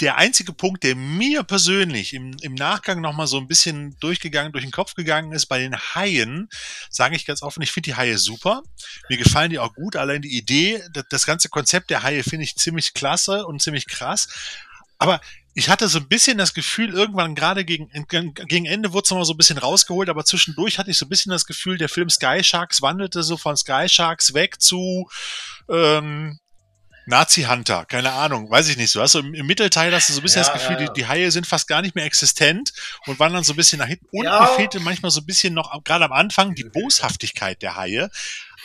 der 0.00 0.16
einzige 0.16 0.52
Punkt, 0.52 0.84
der 0.84 0.94
mir 0.94 1.42
persönlich 1.42 2.14
im, 2.14 2.36
im 2.40 2.54
Nachgang 2.54 3.00
nochmal 3.00 3.26
so 3.26 3.38
ein 3.38 3.48
bisschen 3.48 3.96
durchgegangen, 4.00 4.52
durch 4.52 4.64
den 4.64 4.70
Kopf 4.70 4.94
gegangen 4.94 5.32
ist, 5.32 5.46
bei 5.46 5.58
den 5.58 5.76
Haien, 5.76 6.48
sage 6.88 7.16
ich 7.16 7.26
ganz 7.26 7.42
offen, 7.42 7.62
ich 7.62 7.72
finde 7.72 7.90
die 7.90 7.94
Haie 7.96 8.18
super. 8.18 8.62
Mir 9.08 9.18
gefallen 9.18 9.50
die 9.50 9.58
auch 9.58 9.74
gut. 9.74 9.96
Allein 9.96 10.22
die 10.22 10.36
Idee, 10.36 10.82
das, 10.92 11.04
das 11.10 11.26
ganze 11.26 11.48
Konzept 11.48 11.90
der 11.90 12.02
Haie 12.02 12.22
finde 12.22 12.44
ich 12.44 12.56
ziemlich 12.56 12.94
klasse 12.94 13.46
und 13.46 13.60
ziemlich 13.60 13.88
krass. 13.88 14.28
Aber 14.98 15.20
ich 15.54 15.68
hatte 15.68 15.88
so 15.88 15.98
ein 15.98 16.08
bisschen 16.08 16.38
das 16.38 16.54
Gefühl, 16.54 16.94
irgendwann 16.94 17.34
gerade 17.34 17.64
gegen, 17.64 17.90
gegen 18.08 18.66
Ende 18.66 18.92
wurde 18.92 19.04
es 19.04 19.10
nochmal 19.10 19.24
so 19.24 19.34
ein 19.34 19.38
bisschen 19.38 19.58
rausgeholt, 19.58 20.08
aber 20.08 20.24
zwischendurch 20.24 20.78
hatte 20.78 20.92
ich 20.92 20.98
so 20.98 21.06
ein 21.06 21.08
bisschen 21.08 21.30
das 21.30 21.46
Gefühl, 21.46 21.78
der 21.78 21.88
Film 21.88 22.10
Sky 22.10 22.44
Sharks 22.44 22.80
wandelte 22.82 23.24
so 23.24 23.36
von 23.36 23.56
Sky 23.56 23.88
Sharks 23.88 24.34
weg 24.34 24.60
zu 24.60 25.08
ähm, 25.68 26.38
Nazi 27.08 27.44
Hunter, 27.44 27.86
keine 27.86 28.12
Ahnung, 28.12 28.50
weiß 28.50 28.68
ich 28.68 28.76
nicht 28.76 28.90
so. 28.90 29.00
Also 29.00 29.20
im, 29.20 29.32
im 29.32 29.46
Mittelteil 29.46 29.94
hast 29.94 30.10
du 30.10 30.12
so 30.12 30.20
ein 30.20 30.22
bisschen 30.22 30.42
ja, 30.42 30.52
das 30.52 30.60
Gefühl, 30.60 30.76
ja, 30.76 30.82
ja. 30.82 30.92
Die, 30.92 31.00
die 31.00 31.06
Haie 31.06 31.30
sind 31.30 31.46
fast 31.46 31.66
gar 31.66 31.80
nicht 31.80 31.94
mehr 31.94 32.04
existent 32.04 32.74
und 33.06 33.18
wandern 33.18 33.44
so 33.44 33.54
ein 33.54 33.56
bisschen 33.56 33.78
nach 33.78 33.86
hinten. 33.86 34.06
Und 34.10 34.24
mir 34.24 34.46
fehlte 34.56 34.78
manchmal 34.80 35.10
so 35.10 35.20
ein 35.20 35.26
bisschen 35.26 35.54
noch, 35.54 35.82
gerade 35.84 36.04
am 36.04 36.12
Anfang, 36.12 36.54
die 36.54 36.64
Boshaftigkeit 36.64 37.62
der 37.62 37.76
Haie. 37.76 38.10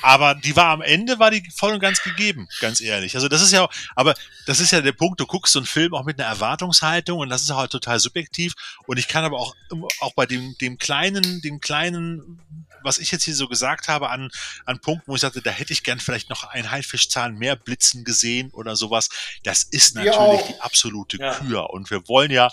Aber 0.01 0.35
die 0.35 0.57
war 0.57 0.71
am 0.71 0.81
Ende, 0.81 1.19
war 1.19 1.31
die 1.31 1.49
voll 1.55 1.71
und 1.71 1.79
ganz 1.79 2.03
gegeben, 2.03 2.49
ganz 2.59 2.81
ehrlich. 2.81 3.15
Also 3.15 3.29
das 3.29 3.41
ist 3.41 3.53
ja, 3.53 3.69
aber 3.95 4.13
das 4.45 4.59
ist 4.59 4.71
ja 4.71 4.81
der 4.81 4.91
Punkt, 4.91 5.21
du 5.21 5.25
guckst 5.25 5.53
so 5.53 5.59
einen 5.59 5.65
Film 5.65 5.93
auch 5.93 6.03
mit 6.03 6.19
einer 6.19 6.27
Erwartungshaltung 6.27 7.19
und 7.19 7.29
das 7.29 7.43
ist 7.43 7.55
halt 7.55 7.71
total 7.71 7.97
subjektiv. 7.99 8.53
Und 8.87 8.97
ich 8.97 9.07
kann 9.07 9.23
aber 9.23 9.39
auch, 9.39 9.55
auch 10.01 10.13
bei 10.15 10.25
dem, 10.25 10.57
dem 10.59 10.77
kleinen, 10.77 11.41
dem 11.41 11.61
kleinen 11.61 12.41
was 12.83 12.97
ich 12.97 13.11
jetzt 13.11 13.23
hier 13.23 13.35
so 13.35 13.47
gesagt 13.47 13.87
habe, 13.87 14.09
an, 14.09 14.29
an 14.65 14.79
Punkten, 14.79 15.11
wo 15.11 15.15
ich 15.15 15.21
sagte, 15.21 15.41
da 15.41 15.51
hätte 15.51 15.73
ich 15.73 15.83
gern 15.83 15.99
vielleicht 15.99 16.29
noch 16.29 16.43
ein 16.43 16.71
Haifischzahn 16.71 17.37
mehr 17.37 17.55
blitzen 17.55 18.03
gesehen 18.03 18.49
oder 18.51 18.75
sowas. 18.75 19.09
Das 19.43 19.63
ist 19.63 19.95
natürlich 19.95 20.41
die 20.41 20.61
absolute 20.61 21.17
ja. 21.17 21.33
Kür. 21.35 21.69
Und 21.69 21.89
wir 21.89 22.07
wollen 22.07 22.31
ja, 22.31 22.51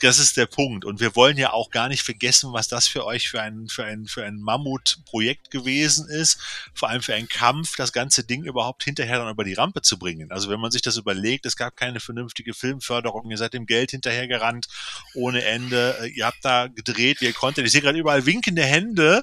das 0.00 0.18
ist 0.18 0.36
der 0.36 0.46
Punkt. 0.46 0.84
Und 0.84 1.00
wir 1.00 1.16
wollen 1.16 1.36
ja 1.36 1.52
auch 1.52 1.70
gar 1.70 1.88
nicht 1.88 2.02
vergessen, 2.02 2.52
was 2.52 2.68
das 2.68 2.88
für 2.88 3.04
euch 3.04 3.28
für 3.28 3.40
ein, 3.40 3.68
für 3.68 3.84
ein, 3.84 4.06
für 4.06 4.24
ein 4.24 4.40
Mammutprojekt 4.40 5.50
gewesen 5.50 6.08
ist. 6.08 6.38
Vor 6.74 6.88
allem 6.88 7.02
für 7.02 7.14
einen 7.14 7.28
Kampf, 7.28 7.76
das 7.76 7.92
ganze 7.92 8.24
Ding 8.24 8.44
überhaupt 8.44 8.84
hinterher 8.84 9.18
dann 9.18 9.30
über 9.30 9.44
die 9.44 9.54
Rampe 9.54 9.82
zu 9.82 9.98
bringen. 9.98 10.30
Also 10.30 10.50
wenn 10.50 10.60
man 10.60 10.70
sich 10.70 10.82
das 10.82 10.96
überlegt, 10.96 11.46
es 11.46 11.56
gab 11.56 11.76
keine 11.76 12.00
vernünftige 12.00 12.54
Filmförderung, 12.54 13.30
ihr 13.30 13.38
seid 13.38 13.54
dem 13.54 13.66
Geld 13.66 13.90
hinterhergerannt 13.92 14.68
ohne 15.14 15.44
Ende. 15.44 16.10
Ihr 16.14 16.26
habt 16.26 16.44
da 16.44 16.66
gedreht, 16.66 17.20
wie 17.20 17.26
ihr 17.26 17.32
konntet. 17.32 17.66
Ich 17.66 17.72
sehe 17.72 17.80
gerade 17.80 17.98
überall 17.98 18.26
winkende 18.26 18.62
Hände. 18.62 19.22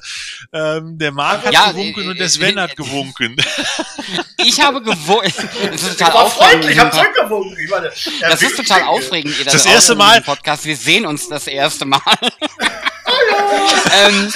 Ähm, 0.53 0.97
der 0.97 1.11
Marc 1.11 1.45
hat 1.45 1.53
ja, 1.53 1.71
gewunken 1.71 2.03
äh, 2.03 2.07
und 2.09 2.19
der 2.19 2.29
Sven 2.29 2.57
äh, 2.57 2.61
hat 2.61 2.75
gewunken. 2.75 3.35
Ich 4.39 4.61
habe 4.61 4.81
gewunken. 4.81 5.33
Das 5.71 5.83
ist 5.83 5.99
total 5.99 6.11
aufregend. 6.13 6.69
Ich 6.69 6.79
habe 6.79 6.91
zurückgewunken. 6.91 7.57
Ich 7.59 7.69
meine, 7.69 7.91
das 8.21 8.41
ist 8.41 8.55
total 8.55 8.83
aufregend. 8.83 9.37
Ihr 9.37 9.45
das 9.45 9.65
erste 9.65 9.95
Mal. 9.95 10.21
Podcast. 10.37 10.65
Wir 10.65 10.75
sehen 10.77 11.05
uns 11.05 11.27
das 11.27 11.47
erste 11.47 11.85
Mal. 11.85 11.99
ähm, 14.05 14.27
ich, 14.27 14.35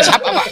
ich 0.00 0.12
habe 0.12 0.26
aber. 0.26 0.42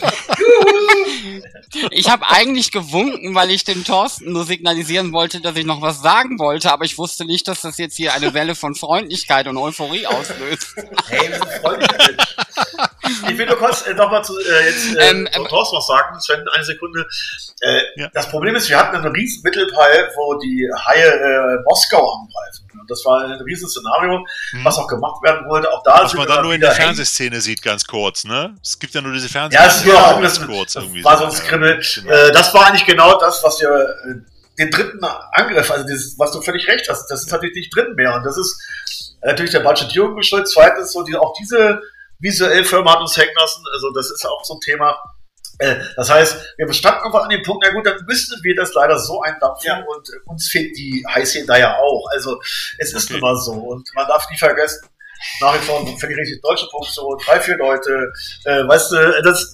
ich 1.90 2.10
habe 2.10 2.28
eigentlich 2.28 2.72
gewunken, 2.72 3.34
weil 3.34 3.50
ich 3.50 3.64
dem 3.64 3.84
Thorsten 3.84 4.32
nur 4.32 4.44
signalisieren 4.44 5.12
wollte, 5.12 5.40
dass 5.40 5.56
ich 5.56 5.64
noch 5.64 5.80
was 5.80 6.02
sagen 6.02 6.38
wollte, 6.38 6.70
aber 6.70 6.84
ich 6.84 6.98
wusste 6.98 7.24
nicht, 7.24 7.48
dass 7.48 7.62
das 7.62 7.78
jetzt 7.78 7.96
hier 7.96 8.12
eine 8.12 8.34
Welle 8.34 8.54
von 8.54 8.74
Freundlichkeit 8.74 9.48
und 9.48 9.56
Euphorie 9.56 10.06
auslöst. 10.06 10.76
Hey, 11.08 11.30
wir 11.30 11.36
sind 11.36 11.52
freundlich. 11.62 12.16
Ich 13.30 13.38
will 13.38 13.46
nur 13.46 13.56
kurz 13.56 13.86
äh, 13.86 13.94
nochmal 13.94 14.22
zu 14.22 14.38
äh, 14.38 14.66
jetzt 14.66 14.94
äh, 14.94 15.10
ähm, 15.10 15.28
ähm, 15.32 15.46
Thorsten 15.48 15.76
was 15.78 15.86
sagen, 15.86 16.20
Sven, 16.20 16.44
eine 16.54 16.64
Sekunde. 16.64 17.06
Äh, 17.60 17.80
ja. 17.96 18.10
Das 18.12 18.28
Problem 18.28 18.54
ist, 18.56 18.68
wir 18.68 18.76
hatten 18.78 18.96
einen 18.96 19.12
riesen 19.12 19.42
Mittelteil, 19.42 20.10
wo 20.16 20.38
die 20.38 20.68
Haie 20.86 21.08
äh, 21.08 21.62
Moskau 21.64 21.98
angreifen. 21.98 22.71
Und 22.82 22.90
das 22.90 23.04
war 23.04 23.24
ein 23.24 23.40
riesen 23.42 23.68
Szenario, 23.68 24.26
hm. 24.50 24.64
was 24.64 24.76
auch 24.76 24.88
gemacht 24.88 25.22
werden 25.22 25.48
wollte. 25.48 25.72
Auch 25.72 25.84
da 25.84 26.02
was 26.02 26.14
man 26.14 26.26
dann 26.26 26.42
nur 26.42 26.52
in 26.52 26.60
der 26.60 26.72
Fernsehszene 26.72 27.40
sieht, 27.40 27.62
ganz 27.62 27.86
kurz, 27.86 28.24
ne? 28.24 28.56
Es 28.60 28.76
gibt 28.76 28.92
ja 28.92 29.00
nur 29.00 29.12
diese 29.12 29.28
Fernsehszene. 29.28 29.64
Ja, 29.64 29.70
es 29.70 29.76
ist 29.78 29.86
nur 29.86 30.04
auch 30.04 30.20
ganz 30.20 30.44
kurz 30.44 30.74
irgendwie. 30.74 31.04
War 31.04 31.16
so 31.16 31.24
ein 31.24 31.30
Skribbel. 31.30 31.80
Genau. 31.94 32.12
Äh, 32.12 32.32
das 32.32 32.52
war 32.52 32.66
eigentlich 32.66 32.84
genau 32.84 33.20
das, 33.20 33.40
was 33.44 33.60
wir 33.60 33.70
äh, 33.70 34.14
den 34.58 34.70
dritten 34.70 34.98
Angriff, 35.32 35.70
also 35.70 35.86
dieses, 35.86 36.18
was 36.18 36.32
du 36.32 36.42
völlig 36.42 36.66
recht 36.66 36.88
hast, 36.88 37.06
das 37.06 37.22
ist 37.22 37.30
natürlich 37.30 37.54
nicht 37.54 37.74
drin 37.74 37.94
mehr. 37.94 38.14
Und 38.16 38.24
das 38.24 38.36
ist 38.36 38.60
natürlich 39.22 39.52
der 39.52 39.60
Budgetierung 39.60 40.16
geschuldet. 40.16 40.48
Zweitens, 40.48 40.92
so 40.92 41.04
die, 41.04 41.14
auch 41.14 41.34
diese 41.40 41.80
visuell 42.18 42.64
Firma 42.64 42.94
hat 42.94 43.00
uns 43.00 43.16
hacken 43.16 43.34
lassen. 43.36 43.64
Also 43.72 43.92
das 43.92 44.10
ist 44.10 44.26
auch 44.26 44.44
so 44.44 44.54
ein 44.54 44.60
Thema. 44.60 44.98
Äh, 45.58 45.76
das 45.96 46.10
heißt, 46.10 46.54
wir 46.56 46.66
bestanden 46.66 47.04
einfach 47.04 47.24
an 47.24 47.30
dem 47.30 47.42
Punkt, 47.42 47.64
na 47.66 47.72
gut, 47.72 47.86
dann 47.86 47.98
müssten 48.06 48.42
wir 48.42 48.54
das 48.54 48.72
leider 48.74 48.98
so 48.98 49.20
eindampfen 49.22 49.66
ja. 49.66 49.84
und 49.86 50.08
äh, 50.08 50.30
uns 50.30 50.48
fehlt 50.48 50.76
die 50.76 51.04
Heiße 51.08 51.44
da 51.46 51.56
ja 51.56 51.76
auch. 51.78 52.06
Also 52.12 52.40
es 52.78 52.92
ist 52.92 53.10
okay. 53.10 53.18
immer 53.18 53.36
so 53.36 53.52
und 53.52 53.88
man 53.94 54.06
darf 54.06 54.28
nie 54.30 54.38
vergessen, 54.38 54.88
nach 55.40 55.54
wie 55.54 55.64
vor 55.64 55.86
für 55.98 56.08
die 56.08 56.14
richtig 56.14 56.40
deutsche 56.42 56.66
Produktion, 56.66 57.16
drei, 57.24 57.38
vier 57.40 57.56
Leute, 57.56 58.12
äh, 58.44 58.66
weißt 58.66 58.92
du, 58.92 59.22
das, 59.22 59.52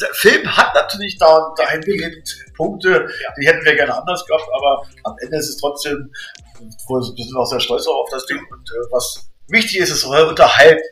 der 0.00 0.14
Film 0.14 0.56
hat 0.56 0.74
natürlich 0.74 1.18
da 1.18 1.52
dahingehend 1.56 2.38
Punkte, 2.56 3.08
die 3.38 3.46
hätten 3.46 3.64
wir 3.64 3.74
gerne 3.74 3.94
anders 3.94 4.24
gehabt, 4.24 4.48
aber 4.54 4.82
am 5.04 5.16
Ende 5.20 5.36
ist 5.36 5.48
es 5.48 5.56
trotzdem, 5.58 6.10
wir 6.58 7.02
sind 7.02 7.36
auch 7.36 7.46
sehr 7.46 7.60
stolz 7.60 7.86
auf 7.86 8.08
das 8.10 8.24
Ding 8.26 8.40
und 8.50 8.70
äh, 8.70 8.92
was 8.92 9.30
wichtig 9.48 9.78
ist, 9.78 9.90
ist 9.90 10.04
unterhalten 10.04 10.82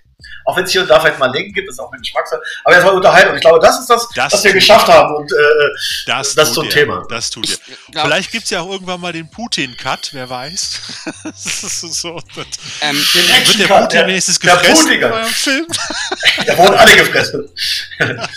auch 0.45 0.57
wenn 0.57 0.64
es 0.64 0.73
hier 0.73 0.83
und 0.83 0.89
da 0.89 0.99
vielleicht 0.99 1.19
mal 1.19 1.31
Lenken 1.31 1.53
gibt, 1.53 1.69
ist 1.69 1.79
auch 1.79 1.91
mit 1.93 2.01
Geschmackssache. 2.01 2.41
Aber 2.64 2.75
erstmal 2.75 2.95
unterhalten. 2.95 3.31
Und 3.31 3.37
ich 3.37 3.43
glaube, 3.43 3.61
das 3.61 3.79
ist 3.79 3.89
das, 3.89 4.09
das 4.14 4.33
was 4.33 4.45
wir 4.45 4.53
geschafft 4.53 4.89
haben. 4.89 5.14
Und 5.14 5.31
äh, 5.31 5.37
das, 6.07 6.35
das 6.35 6.49
ist 6.49 6.55
so 6.55 6.62
ein 6.62 6.66
ihr. 6.66 6.73
Thema. 6.73 7.05
Das 7.09 7.31
tut 7.31 7.49
ihr. 7.49 7.57
Glaub, 7.91 8.07
Vielleicht 8.07 8.33
gibt 8.33 8.45
es 8.45 8.51
ja 8.51 8.61
auch 8.61 8.71
irgendwann 8.71 9.01
mal 9.01 9.12
den 9.12 9.31
Putin-Cut, 9.31 10.11
wer 10.12 10.29
weiß. 10.29 10.81
so, 11.35 12.21
ähm, 12.81 12.97
den 12.97 13.47
wird 13.47 13.59
der 13.59 13.81
Putin 13.81 14.07
wenigstens 14.09 14.41
gefressen 14.41 15.01
der 15.01 15.09
beim 15.09 15.25
Film? 15.27 15.66
da 16.47 16.59
wurden 16.59 16.75
alle 16.75 16.97
gefressen. 16.97 17.49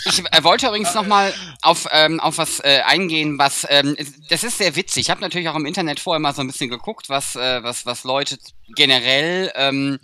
ich 0.04 0.22
äh, 0.30 0.44
wollte 0.44 0.66
übrigens 0.66 0.94
nochmal 0.94 1.34
auf, 1.62 1.86
ähm, 1.90 2.20
auf 2.20 2.38
was 2.38 2.60
äh, 2.60 2.82
eingehen, 2.84 3.38
was 3.38 3.66
ähm, 3.68 3.96
das 4.28 4.44
ist 4.44 4.58
sehr 4.58 4.76
witzig. 4.76 5.02
Ich 5.02 5.10
habe 5.10 5.20
natürlich 5.20 5.48
auch 5.48 5.56
im 5.56 5.66
Internet 5.66 5.98
vorher 5.98 6.20
mal 6.20 6.34
so 6.34 6.42
ein 6.42 6.46
bisschen 6.46 6.70
geguckt, 6.70 7.08
was, 7.08 7.36
äh, 7.36 7.62
was, 7.62 7.86
was 7.86 8.04
Leute 8.04 8.38
generell 8.74 9.52
ähm, 9.54 9.98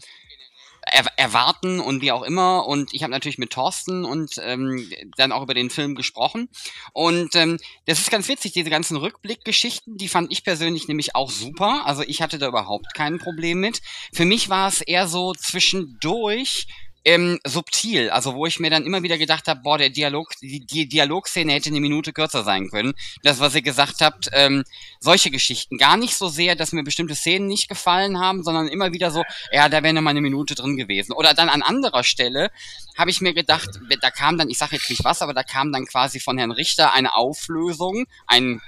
erwarten 1.16 1.80
und 1.80 2.02
wie 2.02 2.12
auch 2.12 2.22
immer. 2.22 2.66
Und 2.66 2.94
ich 2.94 3.02
habe 3.02 3.10
natürlich 3.10 3.38
mit 3.38 3.50
Thorsten 3.50 4.04
und 4.04 4.40
ähm, 4.42 4.90
dann 5.16 5.32
auch 5.32 5.42
über 5.42 5.54
den 5.54 5.70
Film 5.70 5.94
gesprochen. 5.94 6.48
Und 6.92 7.34
ähm, 7.34 7.58
das 7.86 7.98
ist 7.98 8.10
ganz 8.10 8.28
witzig, 8.28 8.52
diese 8.52 8.70
ganzen 8.70 8.96
Rückblickgeschichten, 8.96 9.96
die 9.96 10.08
fand 10.08 10.32
ich 10.32 10.44
persönlich 10.44 10.88
nämlich 10.88 11.14
auch 11.14 11.30
super. 11.30 11.82
Also 11.86 12.02
ich 12.02 12.22
hatte 12.22 12.38
da 12.38 12.48
überhaupt 12.48 12.94
kein 12.94 13.18
Problem 13.18 13.60
mit. 13.60 13.80
Für 14.12 14.24
mich 14.24 14.48
war 14.48 14.68
es 14.68 14.80
eher 14.80 15.08
so 15.08 15.32
zwischendurch 15.34 16.66
ähm, 17.08 17.38
subtil, 17.46 18.10
also 18.10 18.34
wo 18.34 18.44
ich 18.44 18.60
mir 18.60 18.68
dann 18.68 18.84
immer 18.84 19.02
wieder 19.02 19.16
gedacht 19.16 19.48
habe, 19.48 19.60
boah, 19.62 19.78
der 19.78 19.88
Dialog, 19.88 20.28
die, 20.42 20.60
die 20.60 20.86
Dialogszene 20.86 21.54
hätte 21.54 21.70
eine 21.70 21.80
Minute 21.80 22.12
kürzer 22.12 22.44
sein 22.44 22.68
können. 22.68 22.92
Das, 23.22 23.40
was 23.40 23.54
ihr 23.54 23.62
gesagt 23.62 24.02
habt, 24.02 24.28
ähm, 24.32 24.62
solche 25.00 25.30
Geschichten. 25.30 25.78
Gar 25.78 25.96
nicht 25.96 26.14
so 26.16 26.28
sehr, 26.28 26.54
dass 26.54 26.72
mir 26.72 26.84
bestimmte 26.84 27.14
Szenen 27.14 27.46
nicht 27.46 27.66
gefallen 27.66 28.20
haben, 28.20 28.44
sondern 28.44 28.68
immer 28.68 28.92
wieder 28.92 29.10
so, 29.10 29.24
ja, 29.50 29.70
da 29.70 29.82
wäre 29.82 29.94
noch 29.94 30.02
mal 30.02 30.10
eine 30.10 30.20
Minute 30.20 30.54
drin 30.54 30.76
gewesen. 30.76 31.12
Oder 31.12 31.32
dann 31.32 31.48
an 31.48 31.62
anderer 31.62 32.04
Stelle 32.04 32.50
habe 32.98 33.10
ich 33.10 33.22
mir 33.22 33.32
gedacht, 33.32 33.70
da 34.02 34.10
kam 34.10 34.36
dann, 34.36 34.50
ich 34.50 34.58
sage 34.58 34.76
jetzt 34.76 34.90
nicht 34.90 35.02
was, 35.02 35.22
aber 35.22 35.32
da 35.32 35.44
kam 35.44 35.72
dann 35.72 35.86
quasi 35.86 36.20
von 36.20 36.36
Herrn 36.36 36.50
Richter 36.50 36.92
eine 36.92 37.14
Auflösung, 37.14 38.04
ein 38.26 38.60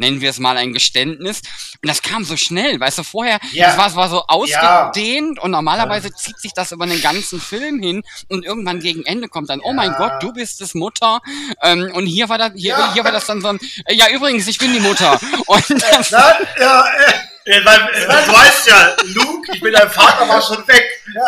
nennen 0.00 0.20
wir 0.20 0.30
es 0.30 0.38
mal 0.38 0.56
ein 0.56 0.72
Geständnis. 0.72 1.42
Und 1.80 1.88
das 1.88 2.02
kam 2.02 2.24
so 2.24 2.36
schnell, 2.36 2.80
weißt 2.80 2.98
du, 2.98 3.02
vorher, 3.04 3.38
ja. 3.52 3.68
das 3.68 3.76
war, 3.76 3.84
das 3.84 3.96
war 3.96 4.08
so 4.08 4.24
ausgedehnt 4.26 5.36
ja. 5.36 5.42
und 5.42 5.50
normalerweise 5.50 6.08
ja. 6.08 6.14
zieht 6.14 6.38
sich 6.40 6.52
das 6.52 6.72
über 6.72 6.84
einen 6.84 7.00
ganzen 7.00 7.40
Film 7.40 7.80
hin 7.80 8.02
und 8.28 8.44
irgendwann 8.44 8.80
gegen 8.80 9.04
Ende 9.04 9.28
kommt 9.28 9.50
dann, 9.50 9.60
oh 9.60 9.72
mein 9.72 9.94
Gott, 9.94 10.14
du 10.20 10.32
bist 10.32 10.60
es 10.60 10.74
Mutter. 10.74 11.20
Ähm, 11.62 11.90
und 11.94 12.06
hier 12.06 12.28
war 12.28 12.38
das, 12.38 12.52
hier, 12.56 12.92
hier 12.94 13.04
war 13.04 13.12
das 13.12 13.26
dann 13.26 13.40
so 13.40 13.48
ein, 13.48 13.60
äh, 13.84 13.94
ja 13.94 14.08
übrigens, 14.08 14.48
ich 14.48 14.58
bin 14.58 14.72
die 14.72 14.80
Mutter. 14.80 15.20
Und 15.46 15.70
das, 15.70 16.10
Na, 16.10 16.36
ja, 16.58 16.84
äh. 16.84 17.12
Ja, 17.46 17.64
weil, 17.64 17.80
äh, 17.94 18.26
du 18.26 18.32
weißt 18.32 18.68
ja, 18.68 18.96
Luke, 19.14 19.52
ich 19.52 19.60
bin 19.60 19.72
dein 19.72 19.88
Vater, 19.90 20.28
war 20.28 20.42
schon 20.42 20.66
weg. 20.68 20.84
Ja. 21.14 21.26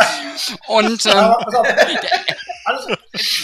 Und 0.67 1.07
ähm, 1.07 1.35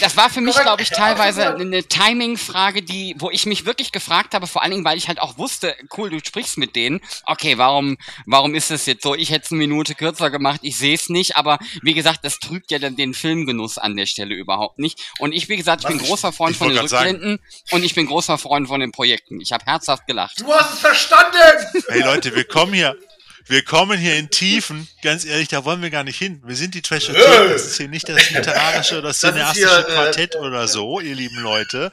das 0.01 0.17
war 0.17 0.29
für 0.29 0.41
mich, 0.41 0.55
glaube 0.55 0.81
ich, 0.81 0.89
teilweise 0.89 1.55
eine 1.55 1.83
Timing-Frage, 1.83 2.81
die, 2.81 3.15
wo 3.17 3.29
ich 3.29 3.45
mich 3.45 3.65
wirklich 3.65 3.91
gefragt 3.91 4.33
habe, 4.33 4.47
vor 4.47 4.61
allen 4.61 4.71
Dingen, 4.71 4.85
weil 4.85 4.97
ich 4.97 5.07
halt 5.07 5.21
auch 5.21 5.37
wusste, 5.37 5.75
cool, 5.97 6.09
du 6.09 6.19
sprichst 6.23 6.57
mit 6.57 6.75
denen. 6.75 7.01
Okay, 7.25 7.57
warum, 7.57 7.97
warum 8.25 8.55
ist 8.55 8.71
es 8.71 8.85
jetzt 8.85 9.03
so? 9.03 9.15
Ich 9.15 9.31
hätte 9.31 9.45
es 9.45 9.51
eine 9.51 9.59
Minute 9.59 9.95
kürzer 9.95 10.29
gemacht, 10.29 10.61
ich 10.63 10.77
sehe 10.77 10.95
es 10.95 11.09
nicht, 11.09 11.37
aber 11.37 11.59
wie 11.81 11.93
gesagt, 11.93 12.19
das 12.23 12.39
trügt 12.39 12.71
ja 12.71 12.79
dann 12.79 12.95
den 12.95 13.13
Filmgenuss 13.13 13.77
an 13.77 13.95
der 13.95 14.05
Stelle 14.05 14.35
überhaupt 14.35 14.79
nicht. 14.79 14.99
Und 15.19 15.33
ich, 15.33 15.49
wie 15.49 15.57
gesagt, 15.57 15.81
ich 15.81 15.89
Was 15.89 15.97
bin 15.97 16.05
großer 16.05 16.31
Freund 16.31 16.55
von 16.55 16.69
den 16.69 16.79
Rückblenden 16.79 17.39
und 17.71 17.83
ich 17.83 17.95
bin 17.95 18.07
großer 18.07 18.37
Freund 18.37 18.67
von 18.67 18.79
den 18.79 18.91
Projekten. 18.91 19.41
Ich 19.41 19.51
habe 19.51 19.65
herzhaft 19.65 20.07
gelacht. 20.07 20.39
Du 20.41 20.51
hast 20.51 20.73
es 20.73 20.79
verstanden! 20.79 21.39
Hey 21.87 22.01
Leute, 22.01 22.35
wir 22.35 22.45
kommen 22.45 22.73
hier 22.73 22.95
wir 23.49 23.63
kommen 23.63 23.97
hier 23.97 24.15
in 24.17 24.29
Tiefen, 24.29 24.87
ganz 25.01 25.25
ehrlich, 25.25 25.47
da 25.47 25.65
wollen 25.65 25.81
wir 25.81 25.89
gar 25.89 26.03
nicht 26.03 26.17
hin. 26.17 26.39
Wir 26.45 26.55
sind 26.55 26.75
die 26.75 26.83
Trash. 26.83 27.07
Das 27.07 27.65
ist 27.65 27.77
hier 27.77 27.87
nicht 27.87 28.07
das 28.07 28.29
literarische 28.29 28.99
oder 28.99 29.07
Das 29.07 29.19
cineastische 29.19 29.87
äh, 29.87 29.91
Quartett 29.91 30.35
oder 30.35 30.67
so, 30.67 30.99
ihr 30.99 31.15
lieben 31.15 31.39
Leute. 31.39 31.91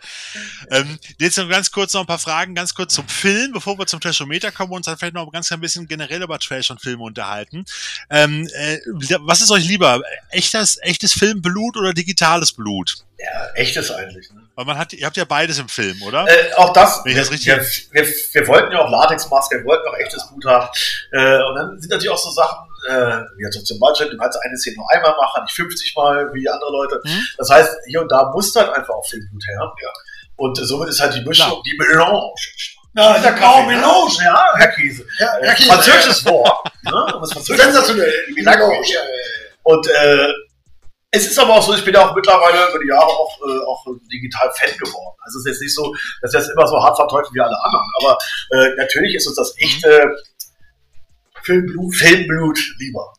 Ähm, 0.71 0.99
jetzt 1.19 1.39
noch 1.39 1.49
ganz 1.49 1.71
kurz 1.71 1.95
noch 1.95 2.03
ein 2.03 2.07
paar 2.07 2.19
Fragen, 2.19 2.55
ganz 2.55 2.75
kurz 2.75 2.93
zum 2.93 3.09
Film, 3.09 3.53
bevor 3.53 3.79
wir 3.79 3.87
zum 3.87 4.01
Trashometer 4.01 4.53
kommen 4.53 4.71
und 4.73 4.79
uns 4.79 4.87
dann 4.87 4.99
vielleicht 4.99 5.15
noch 5.15 5.33
ganz 5.33 5.51
ein 5.51 5.61
bisschen 5.61 5.89
generell 5.89 6.23
über 6.23 6.39
Trash 6.39 6.71
und 6.71 6.83
Filme 6.83 7.05
unterhalten. 7.05 7.65
Ähm, 8.11 8.47
äh, 8.55 8.79
was 9.21 9.41
ist 9.41 9.51
euch 9.51 9.65
lieber? 9.65 10.03
Echtes, 10.31 10.79
echtes 10.83 11.15
Filmblut 11.15 11.79
oder 11.79 11.95
digitales 11.95 12.53
Blut? 12.53 13.06
Ja, 13.19 13.47
echtes 13.55 13.91
eigentlich. 13.91 14.31
Ne? 14.31 14.43
Weil 14.55 14.65
man 14.67 14.77
hat, 14.79 14.93
ihr 14.93 15.07
habt 15.07 15.17
ja 15.17 15.25
beides 15.25 15.59
im 15.59 15.69
Film, 15.69 16.03
oder? 16.03 16.27
Äh, 16.29 16.53
auch 16.55 16.73
das, 16.75 17.01
Wenn 17.05 17.13
ich 17.13 17.19
das 17.19 17.31
richtig 17.31 17.47
wir, 17.93 18.05
wir, 18.05 18.15
wir 18.33 18.49
wollten 18.49 18.73
ja 18.73 18.81
auch 18.81 18.91
Latexmaske, 18.91 19.59
wir 19.59 19.65
wollten 19.65 19.89
auch 19.89 19.97
echtes 19.97 20.29
Blut 20.29 20.45
haben. 20.45 20.69
Äh, 21.13 21.43
und 21.45 21.55
dann 21.55 21.81
sind 21.81 21.91
natürlich 21.91 22.11
auch 22.11 22.19
so 22.19 22.31
Sachen, 22.31 22.67
äh, 22.89 23.23
wie 23.37 23.45
jetzt 23.45 23.67
zum 23.67 23.81
Beispiel, 23.81 24.11
du 24.11 24.19
kannst 24.19 24.39
eine 24.43 24.57
Szene 24.59 24.77
nur 24.77 24.91
einmal 24.93 25.13
machen, 25.17 25.45
nicht 25.45 25.55
50 25.55 25.95
Mal 25.97 26.33
wie 26.35 26.49
andere 26.49 26.71
Leute. 26.71 27.01
Mhm. 27.05 27.27
Das 27.39 27.49
heißt, 27.49 27.71
hier 27.87 28.03
und 28.03 28.13
da 28.13 28.31
muss 28.33 28.53
dann 28.53 28.69
einfach 28.71 28.95
auch 28.95 29.07
Filmblut 29.09 29.43
her. 29.47 29.73
Ja. 29.83 29.93
Und 30.37 30.57
somit 30.59 30.91
ist 30.91 31.01
halt 31.01 31.15
die 31.15 31.25
Mischung, 31.25 31.63
die 31.65 31.77
Melange. 31.79 32.33
Ja, 32.95 33.19
der 33.19 33.33
genau, 33.33 33.63
Melange. 33.63 34.11
Ja, 34.23 34.51
Herr 34.57 34.69
Käse. 34.69 35.07
Ja, 35.19 35.37
Herr 35.41 35.55
Käse. 35.55 35.69
Französisches 35.69 36.25
Wort. 36.27 36.71
ne? 36.83 37.07
Um 37.15 37.25
Sensationell. 37.25 38.13
Melange. 38.35 38.75
Und 39.63 39.89
äh, 39.89 40.33
es 41.11 41.27
ist 41.27 41.39
aber 41.39 41.55
auch 41.55 41.63
so, 41.67 41.75
ich 41.75 41.85
bin 41.85 41.95
ja 41.95 42.09
auch 42.09 42.15
mittlerweile 42.15 42.69
über 42.71 42.79
die 42.83 42.89
Jahre 42.89 43.07
auch, 43.07 43.39
äh, 43.41 43.65
auch 43.67 43.85
digital 44.13 44.51
Fan 44.59 44.77
geworden. 44.79 45.17
Also 45.21 45.39
es 45.39 45.45
ist 45.47 45.53
jetzt 45.53 45.61
nicht 45.63 45.75
so, 45.75 45.95
dass 46.21 46.33
wir 46.33 46.41
das 46.41 46.49
immer 46.51 46.67
so 46.67 46.83
hart 46.83 46.97
verteufeln 46.97 47.35
wie 47.35 47.41
alle 47.41 47.57
anderen. 47.63 47.87
Aber 48.01 48.19
äh, 48.51 48.75
natürlich 48.77 49.15
ist 49.15 49.27
uns 49.27 49.37
das 49.37 49.55
echte 49.59 50.15
Filmblut, 51.43 51.95
Filmblut 51.95 52.59
lieber. 52.79 53.13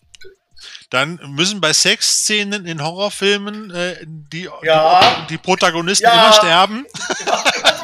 Dann 0.90 1.20
müssen 1.36 1.60
bei 1.60 1.74
Sexszenen 1.74 2.66
in 2.66 2.82
Horrorfilmen 2.84 3.72
äh, 3.72 3.98
die, 4.06 4.50
Ja. 4.62 5.02
die, 5.22 5.34
die 5.34 5.38
Protagonisten 5.38 6.06
Ja. 6.06 6.14
immer 6.14 6.34
sterben. 6.34 6.86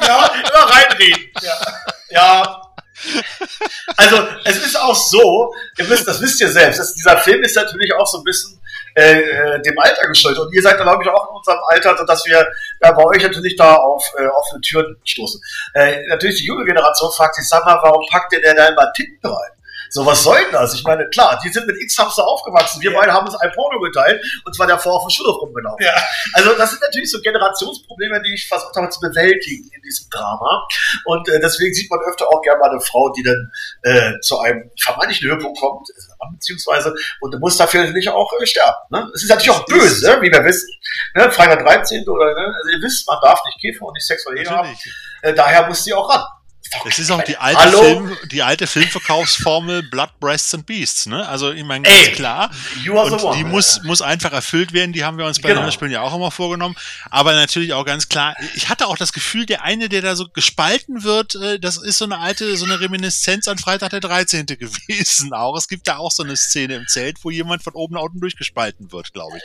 ja, 0.06 0.26
immer 0.26 0.70
reinreden. 0.74 1.24
Ja. 1.42 1.56
ja. 2.10 2.62
Also, 3.96 4.26
es 4.44 4.64
ist 4.64 4.80
auch 4.80 4.94
so, 4.96 5.52
ihr 5.78 5.88
wisst, 5.90 6.06
das 6.06 6.20
wisst 6.20 6.40
ihr 6.40 6.50
selbst, 6.50 6.78
dass 6.78 6.94
dieser 6.94 7.18
Film 7.18 7.42
ist 7.42 7.56
natürlich 7.56 7.92
auch 7.94 8.06
so 8.06 8.18
ein 8.18 8.24
bisschen 8.24 8.58
äh, 8.94 9.20
äh, 9.20 9.62
dem 9.62 9.78
Alter 9.78 10.06
geschuldet. 10.06 10.40
Und 10.40 10.54
ihr 10.54 10.62
seid, 10.62 10.76
glaube 10.76 11.02
ich, 11.02 11.08
auch 11.08 11.30
in 11.30 11.36
unserem 11.36 11.58
Alter, 11.68 12.04
dass 12.04 12.24
wir 12.26 12.46
ja, 12.80 12.92
bei 12.92 13.04
euch 13.04 13.22
natürlich 13.22 13.56
da 13.56 13.74
auf 13.74 14.04
äh, 14.16 14.26
offene 14.26 14.60
Türen 14.60 14.96
stoßen. 15.04 15.40
Äh, 15.74 16.06
natürlich 16.08 16.36
die 16.36 16.46
junge 16.46 16.64
Generation 16.64 17.10
fragt 17.12 17.34
sich, 17.34 17.48
sag 17.48 17.64
mal, 17.64 17.78
warum 17.82 18.04
packt 18.10 18.32
ihr 18.32 18.40
denn 18.40 18.56
da 18.56 18.68
immer 18.68 18.92
Titten 18.92 19.18
rein? 19.24 19.53
So, 19.94 20.04
was 20.04 20.24
soll 20.24 20.36
denn 20.42 20.50
das? 20.50 20.74
Ich 20.74 20.82
meine, 20.82 21.08
klar, 21.08 21.38
die 21.44 21.48
sind 21.50 21.68
mit 21.68 21.80
X-Hamster 21.80 22.26
aufgewachsen. 22.26 22.82
Wir 22.82 22.92
beide 22.92 23.12
haben 23.12 23.26
uns 23.28 23.36
ein 23.36 23.52
Porno 23.52 23.78
geteilt 23.78 24.20
und 24.44 24.52
zwar 24.52 24.66
davor 24.66 24.96
auf 24.96 25.06
dem 25.06 25.10
Schulhof 25.10 25.40
rumgelaufen. 25.40 25.86
Also, 26.32 26.52
das 26.58 26.70
sind 26.70 26.82
natürlich 26.82 27.12
so 27.12 27.20
Generationsprobleme, 27.20 28.20
die 28.22 28.34
ich 28.34 28.48
versucht 28.48 28.74
habe 28.74 28.88
zu 28.88 28.98
bewältigen 28.98 29.70
in 29.72 29.82
diesem 29.82 30.10
Drama. 30.10 30.66
Und 31.04 31.28
äh, 31.28 31.38
deswegen 31.38 31.72
sieht 31.72 31.88
man 31.92 32.00
öfter 32.10 32.26
auch 32.26 32.42
gerne 32.42 32.58
mal 32.58 32.70
eine 32.70 32.80
Frau, 32.80 33.12
die 33.12 33.22
dann 33.22 33.52
äh, 33.82 34.18
zu 34.18 34.40
einem 34.40 34.68
vermeintlichen 34.82 35.30
Höhepunkt 35.30 35.60
kommt, 35.60 35.86
beziehungsweise, 36.32 36.92
und 37.20 37.38
muss 37.38 37.56
dafür 37.56 37.84
natürlich 37.84 38.08
auch 38.08 38.32
äh, 38.40 38.46
sterben. 38.46 38.74
Ne? 38.90 39.08
Es 39.14 39.22
ist 39.22 39.28
natürlich 39.28 39.52
auch 39.52 39.64
böse, 39.64 40.10
ne? 40.10 40.22
wie 40.22 40.32
wir 40.32 40.44
wissen. 40.44 40.74
Ne? 41.14 41.30
Freitag 41.30 41.64
13. 41.64 42.08
oder, 42.08 42.34
ne? 42.34 42.52
also 42.56 42.68
ihr 42.76 42.82
wisst, 42.82 43.06
man 43.06 43.18
darf 43.22 43.40
nicht 43.44 43.60
Käfer 43.60 43.86
und 43.86 43.94
nicht 43.94 44.08
sexuell 44.08 44.44
haben. 44.44 44.76
Äh, 45.22 45.34
daher 45.34 45.68
muss 45.68 45.84
sie 45.84 45.94
auch 45.94 46.12
ran. 46.12 46.24
Es 46.86 46.98
ist 46.98 47.10
auch 47.10 47.22
die 47.22 47.36
alte, 47.36 47.58
Hallo? 47.60 47.82
Film, 47.82 48.16
die 48.30 48.42
alte 48.42 48.66
Filmverkaufsformel 48.66 49.82
Blood, 49.84 50.10
Breasts 50.20 50.54
and 50.54 50.66
Beasts. 50.66 51.06
Ne? 51.06 51.26
Also 51.28 51.52
ich 51.52 51.64
meine, 51.64 51.86
Ey, 51.88 52.04
ganz 52.06 52.16
klar. 52.16 52.50
you 52.82 52.98
are 52.98 53.08
the 53.08 53.14
Und 53.16 53.22
one. 53.24 53.36
die 53.36 53.44
muss, 53.44 53.82
muss 53.84 54.02
einfach 54.02 54.32
erfüllt 54.32 54.72
werden. 54.72 54.92
Die 54.92 55.04
haben 55.04 55.18
wir 55.18 55.24
uns 55.26 55.40
bei 55.40 55.48
Genau. 55.48 55.60
den 55.60 55.64
Hörspielen 55.66 55.92
ja 55.92 56.00
auch 56.02 56.14
immer 56.14 56.30
vorgenommen. 56.30 56.76
Aber 57.10 57.32
natürlich 57.34 57.72
auch 57.72 57.84
ganz 57.84 58.08
klar, 58.08 58.36
ich 58.54 58.68
hatte 58.68 58.86
auch 58.86 58.96
das 58.96 59.12
Gefühl, 59.12 59.46
der 59.46 59.62
eine, 59.62 59.88
der 59.88 60.02
da 60.02 60.16
so 60.16 60.26
gespalten 60.28 61.04
wird, 61.04 61.34
äh, 61.36 61.58
das 61.58 61.76
ist 61.76 61.98
so 61.98 62.04
eine 62.04 62.18
alte, 62.18 62.56
so 62.56 62.64
eine 62.64 62.80
Reminiszenz 62.80 63.48
an 63.48 63.58
Freitag 63.58 63.90
der 63.90 64.00
13. 64.00 64.46
gewesen 64.58 65.32
auch. 65.32 65.56
Es 65.56 65.68
gibt 65.68 65.88
da 65.88 65.96
auch 65.98 66.10
so 66.12 66.22
eine 66.22 66.36
Szene 66.36 66.74
im 66.76 66.86
Zelt, 66.86 67.18
wo 67.22 67.30
jemand 67.30 67.62
von 67.62 67.74
oben 67.74 67.94
nach 67.94 68.02
unten 68.02 68.20
durchgespalten 68.20 68.92
wird, 68.92 69.12
glaube 69.12 69.36
ich. 69.38 69.42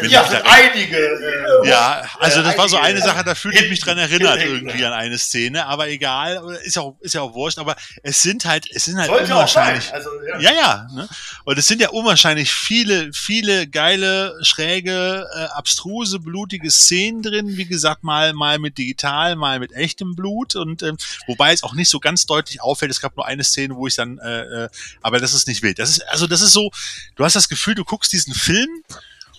Wenn 0.00 0.10
Ja, 0.10 0.24
sind 0.28 0.42
einige. 0.44 0.96
Äh, 0.96 1.68
ja, 1.68 2.02
also 2.18 2.40
äh, 2.40 2.44
das 2.44 2.58
war 2.58 2.68
so 2.68 2.76
eine 2.78 3.00
Sache, 3.00 3.24
da 3.24 3.34
fühlte 3.34 3.64
ich 3.64 3.70
mich 3.70 3.80
dran 3.80 3.98
erinnert 3.98 4.38
irgendwie 4.42 4.84
an 4.84 4.92
eine 4.92 5.18
Szene, 5.18 5.66
aber 5.66 5.88
egal, 5.88 6.57
ist 6.64 6.76
ja 6.76 6.82
auch, 6.82 6.96
ist 7.00 7.14
ja 7.14 7.22
auch 7.22 7.34
wurscht, 7.34 7.58
aber 7.58 7.76
es 8.02 8.22
sind 8.22 8.44
halt, 8.44 8.66
es 8.72 8.84
sind 8.84 8.96
halt 8.96 9.08
Sollte 9.08 9.32
unwahrscheinlich. 9.32 9.92
Also, 9.92 10.10
ja. 10.26 10.40
ja, 10.40 10.52
ja, 10.52 10.88
ne? 10.92 11.08
Und 11.44 11.58
es 11.58 11.66
sind 11.66 11.80
ja 11.80 11.90
unwahrscheinlich 11.90 12.52
viele, 12.52 13.12
viele 13.12 13.66
geile, 13.66 14.38
schräge, 14.42 15.26
äh, 15.34 15.44
abstruse, 15.56 16.18
blutige 16.18 16.70
Szenen 16.70 17.22
drin. 17.22 17.56
Wie 17.56 17.66
gesagt, 17.66 18.04
mal, 18.04 18.32
mal 18.32 18.58
mit 18.58 18.78
digital, 18.78 19.36
mal 19.36 19.58
mit 19.58 19.72
echtem 19.72 20.14
Blut. 20.14 20.56
Und 20.56 20.82
ähm, 20.82 20.96
wobei 21.26 21.52
es 21.52 21.62
auch 21.62 21.74
nicht 21.74 21.90
so 21.90 22.00
ganz 22.00 22.26
deutlich 22.26 22.60
auffällt. 22.60 22.90
Es 22.90 23.00
gab 23.00 23.16
nur 23.16 23.26
eine 23.26 23.44
Szene, 23.44 23.76
wo 23.76 23.86
ich 23.86 23.96
dann, 23.96 24.18
äh, 24.18 24.64
äh, 24.64 24.68
aber 25.02 25.18
das 25.20 25.34
ist 25.34 25.48
nicht 25.48 25.62
wild. 25.62 25.78
Das 25.78 25.90
ist, 25.90 26.08
also 26.08 26.26
das 26.26 26.40
ist 26.40 26.52
so, 26.52 26.70
du 27.16 27.24
hast 27.24 27.36
das 27.36 27.48
Gefühl, 27.48 27.74
du 27.74 27.84
guckst 27.84 28.12
diesen 28.12 28.34
Film 28.34 28.68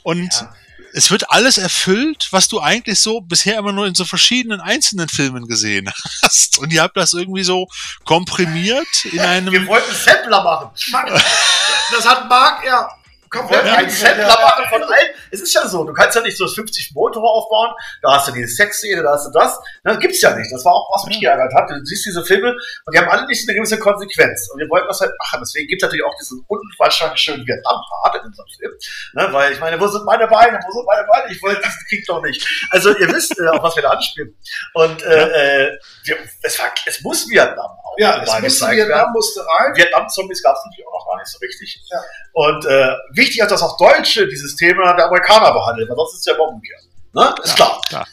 und 0.03 0.47
es 0.93 1.11
wird 1.11 1.31
alles 1.31 1.57
erfüllt, 1.57 2.27
was 2.31 2.47
du 2.47 2.59
eigentlich 2.59 2.99
so 2.99 3.21
bisher 3.21 3.57
immer 3.57 3.71
nur 3.71 3.87
in 3.87 3.95
so 3.95 4.05
verschiedenen 4.05 4.59
einzelnen 4.61 5.09
Filmen 5.09 5.47
gesehen 5.47 5.89
hast. 6.23 6.57
Und 6.57 6.73
ihr 6.73 6.81
habt 6.81 6.97
das 6.97 7.13
irgendwie 7.13 7.43
so 7.43 7.67
komprimiert 8.05 9.05
in 9.05 9.19
einem. 9.19 9.51
Wir 9.51 9.67
wollten 9.67 9.93
Sampler 9.93 10.43
machen. 10.43 10.69
Das 11.91 12.05
hat 12.07 12.29
Marc 12.29 12.65
ja 12.65 12.89
komplett 13.29 13.65
Ja, 13.65 13.73
ein 13.73 13.79
eingeführt. 13.79 14.15
Sampler 14.15 14.45
machen 14.45 14.65
von 14.69 14.83
allen. 14.83 15.09
Es 15.31 15.41
ist 15.41 15.53
ja 15.53 15.67
so, 15.67 15.83
du 15.83 15.93
kannst 15.93 16.15
ja 16.15 16.21
nicht 16.21 16.37
so 16.37 16.47
50 16.47 16.91
Motor 16.93 17.23
aufbauen, 17.23 17.73
da 18.01 18.13
hast 18.13 18.27
du 18.27 18.31
diese 18.31 18.47
Sexszene, 18.47 19.03
da 19.03 19.13
hast 19.13 19.27
du 19.27 19.31
das. 19.31 19.59
Das 19.83 19.99
gibt's 19.99 20.21
ja 20.21 20.35
nicht. 20.35 20.51
Das 20.51 20.65
war 20.65 20.73
auch, 20.73 20.89
was 20.95 21.05
mich 21.07 21.19
geärgert 21.19 21.53
hat. 21.53 21.69
Du 21.69 21.83
siehst 21.85 22.05
diese 22.05 22.23
Filme 22.23 22.51
und 22.51 22.95
die 22.95 22.99
haben 22.99 23.09
alle 23.09 23.27
nicht 23.27 23.45
so 23.45 23.49
eine 23.49 23.57
gewisse 23.57 23.79
Konsequenz. 23.79 24.49
Und 24.51 24.59
wir 24.59 24.69
wollten 24.69 24.87
das 24.87 24.99
halt 25.01 25.11
machen. 25.19 25.41
Deswegen 25.41 25.67
gibt's 25.67 25.83
natürlich 25.83 26.05
auch 26.05 26.15
diesen 26.19 26.43
unwahrscheinlich 26.47 27.21
schönen 27.21 27.45
Vietnam-Part 27.45 28.15
in 28.15 28.21
unserem 28.27 28.47
Film. 28.57 28.73
Ne? 29.13 29.27
Weil 29.31 29.53
ich 29.53 29.59
meine, 29.59 29.79
wo 29.79 29.87
sind 29.87 30.05
meine 30.05 30.27
Beine? 30.27 30.59
Wo 30.67 30.71
sind 30.71 30.85
meine 30.85 31.07
Beine? 31.07 31.31
Ich 31.31 31.41
wollte 31.41 31.61
diesen 31.61 31.85
Krieg 31.87 32.05
doch 32.07 32.21
nicht. 32.21 32.45
Also 32.71 32.95
ihr 32.97 33.07
wisst, 33.13 33.39
äh, 33.39 33.47
auf 33.47 33.63
was 33.63 33.75
wir 33.75 33.83
da 33.83 33.89
anspielen. 33.89 34.35
Und 34.73 35.03
äh, 35.03 35.67
äh, 35.67 35.79
wir, 36.05 36.17
es, 36.43 36.59
war, 36.59 36.71
es 36.85 37.01
muss 37.01 37.29
Vietnam 37.29 37.69
Ja, 37.99 38.23
es 38.23 38.41
musste 38.41 38.67
Vietnam 38.71 38.87
werden. 38.89 39.11
musste 39.13 39.41
rein. 39.41 39.75
Vietnam-Zombies 39.75 40.41
gab 40.41 40.55
es 40.55 40.61
natürlich 40.65 40.87
auch 40.87 40.99
noch 40.99 41.05
gar 41.07 41.17
nicht 41.19 41.27
so 41.27 41.37
richtig. 41.39 41.79
Ja. 41.91 41.99
Und 42.33 42.65
äh, 42.65 42.95
wichtig 43.13 43.41
ist, 43.41 43.51
dass 43.51 43.61
auch 43.61 43.77
Deutsche 43.77 44.27
dieses 44.27 44.55
Thema 44.55 44.93
der 44.93 45.07
Amerikaner 45.07 45.51
behandeln, 45.51 45.89
weil 45.89 45.95
sonst 45.97 46.13
ist 46.13 46.19
es 46.19 46.25
ja 46.25 46.33
immer 46.35 46.47
umgekehrt. 46.47 46.81
Ne? 47.13 47.35
Ist 47.43 47.55
klar. 47.55 47.81
klar. 47.89 48.07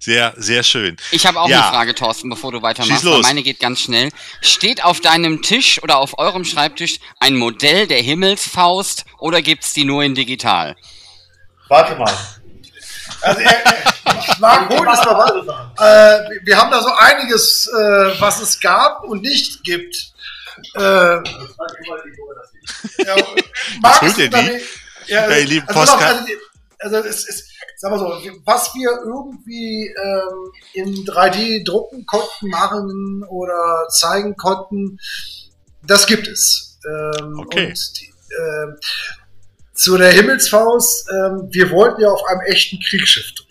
Sehr, 0.00 0.34
sehr 0.36 0.64
schön. 0.64 0.96
Ich 1.12 1.24
habe 1.26 1.38
auch 1.40 1.48
Ja. 1.48 1.60
eine 1.68 1.76
Frage, 1.76 1.94
Thorsten, 1.94 2.28
bevor 2.28 2.50
du 2.50 2.60
weitermachst. 2.60 3.04
Meine 3.04 3.44
geht 3.44 3.60
ganz 3.60 3.78
schnell. 3.82 4.08
Steht 4.40 4.84
auf 4.84 5.00
deinem 5.00 5.42
Tisch 5.42 5.80
oder 5.80 5.98
auf 5.98 6.18
eurem 6.18 6.44
Schreibtisch 6.44 6.98
ein 7.20 7.36
Modell 7.36 7.86
der 7.86 8.02
Himmelsfaust 8.02 9.04
oder 9.20 9.42
gibt's 9.42 9.72
die 9.74 9.84
nur 9.84 10.02
in 10.02 10.16
digital? 10.16 10.74
Warte 11.68 11.94
mal. 11.94 12.12
Also, 13.20 13.40
er, 13.40 13.66
er, 13.66 13.82
Marc, 14.40 14.68
hol 14.70 14.88
es 14.88 15.04
mal 15.04 15.18
was. 15.18 15.32
Äh, 15.78 16.40
wir- 16.44 16.56
haben 16.56 16.70
da 16.70 16.80
so 16.82 16.92
einiges, 16.94 17.66
äh, 17.68 18.20
was 18.20 18.40
es 18.40 18.58
gab 18.60 19.04
und 19.04 19.22
nicht 19.22 19.62
gibt. 19.64 20.12
Äh, 20.74 20.80
ja, 20.80 21.22
ist 24.02 24.18
ihr 24.18 24.28
die? 24.30 24.36
unterwegs- 24.36 24.66
Ja, 25.06 25.28
ihr 25.36 25.46
lieben 25.46 25.68
also, 25.68 25.92
also, 25.94 26.24
also 26.78 26.96
es 27.08 27.28
ist, 27.28 27.48
sag 27.76 27.90
mal 27.90 27.98
so, 27.98 28.06
was 28.44 28.72
wir 28.74 28.90
irgendwie 29.04 29.88
ähm, 29.88 30.52
in 30.74 31.04
3D 31.04 31.64
drucken 31.64 32.06
konnten, 32.06 32.48
machen 32.48 33.24
oder 33.28 33.86
zeigen 33.88 34.36
konnten, 34.36 34.98
das 35.84 36.06
gibt 36.06 36.28
es. 36.28 36.78
Ähm, 36.86 37.38
Okay. 37.40 37.66
Und 37.68 38.00
die, 38.00 38.14
ähm, 38.40 38.76
zu 39.74 39.96
der 39.96 40.10
Himmelsfaust, 40.10 41.08
ähm, 41.10 41.48
wir 41.50 41.70
wollten 41.70 42.00
ja 42.02 42.08
auf 42.08 42.24
einem 42.26 42.42
echten 42.42 42.78
Kriegsschiff 42.80 43.32
drehen. 43.34 43.48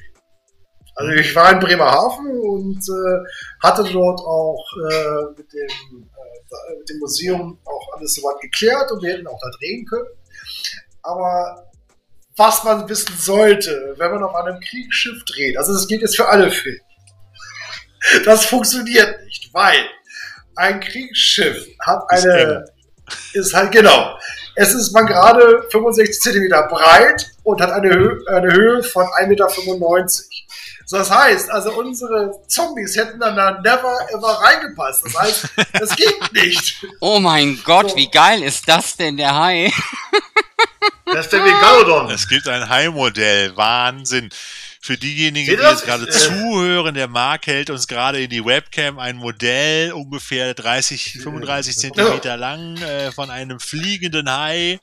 Also 0.95 1.11
ich 1.13 1.35
war 1.35 1.51
in 1.51 1.59
Bremerhaven 1.59 2.39
und 2.39 2.77
äh, 2.77 3.27
hatte 3.63 3.83
dort 3.91 4.19
auch 4.19 4.63
äh, 4.91 5.33
mit, 5.37 5.51
dem, 5.51 5.69
äh, 6.03 6.77
mit 6.77 6.89
dem 6.89 6.99
Museum 6.99 7.59
auch 7.65 7.97
alles 7.97 8.15
soweit 8.15 8.39
geklärt 8.41 8.91
und 8.91 9.01
wir 9.01 9.13
hätten 9.13 9.27
auch 9.27 9.39
da 9.41 9.49
drehen 9.57 9.85
können. 9.85 10.07
Aber 11.01 11.71
was 12.35 12.63
man 12.63 12.87
wissen 12.87 13.15
sollte, 13.17 13.95
wenn 13.97 14.11
man 14.11 14.23
auf 14.23 14.35
einem 14.35 14.59
Kriegsschiff 14.59 15.23
dreht, 15.25 15.57
also 15.57 15.73
das 15.73 15.87
gilt 15.87 16.01
jetzt 16.01 16.17
für 16.17 16.27
alle 16.27 16.51
Filme, 16.51 16.79
das 18.25 18.45
funktioniert 18.45 19.23
nicht, 19.25 19.53
weil 19.53 19.85
ein 20.55 20.79
Kriegsschiff 20.79 21.67
hat 21.79 22.03
eine, 22.09 22.65
ist 23.33 23.53
halt 23.53 23.71
genau, 23.71 24.17
es 24.55 24.73
ist 24.73 24.91
man 24.91 25.05
gerade 25.05 25.65
65 25.69 26.19
Zentimeter 26.21 26.63
breit 26.63 27.31
und 27.43 27.61
hat 27.61 27.71
eine, 27.71 27.89
Höhe, 27.89 28.19
eine 28.27 28.53
Höhe 28.53 28.83
von 28.83 29.05
1,95 29.05 29.27
Meter. 29.27 29.47
So, 30.85 30.97
das 30.97 31.09
heißt, 31.09 31.49
also 31.49 31.71
unsere 31.71 32.33
Zombies 32.47 32.97
hätten 32.97 33.19
dann 33.19 33.35
da 33.35 33.61
never 33.61 33.97
ever 34.09 34.41
reingepasst. 34.41 35.05
Das 35.05 35.17
heißt, 35.17 35.47
das 35.79 35.95
geht 35.95 36.33
nicht. 36.33 36.85
Oh 36.99 37.19
mein 37.19 37.57
Gott, 37.63 37.95
wie 37.95 38.11
geil 38.11 38.43
ist 38.43 38.67
das 38.67 38.97
denn, 38.97 39.15
der 39.15 39.33
Hai? 39.33 39.71
Das 41.05 41.27
ist 41.27 41.33
der 41.33 41.41
Megalodon. 41.43 42.09
Es 42.11 42.27
gibt 42.27 42.47
ein 42.47 42.67
Hai-Modell. 42.67 43.55
Wahnsinn. 43.55 44.29
Für 44.83 44.97
diejenigen, 44.97 45.45
die 45.45 45.51
jetzt 45.51 45.61
das? 45.61 45.83
gerade 45.83 46.07
Äh. 46.07 46.09
zuhören, 46.09 46.95
der 46.95 47.07
Marc 47.07 47.45
hält 47.45 47.69
uns 47.69 47.87
gerade 47.87 48.21
in 48.21 48.31
die 48.31 48.43
Webcam 48.43 48.97
ein 48.97 49.17
Modell, 49.17 49.91
ungefähr 49.93 50.55
30, 50.55 51.19
35 51.21 51.77
Zentimeter 51.77 52.35
lang, 52.35 52.77
äh, 52.77 53.11
von 53.11 53.29
einem 53.29 53.59
fliegenden 53.59 54.31
Hai 54.31 54.79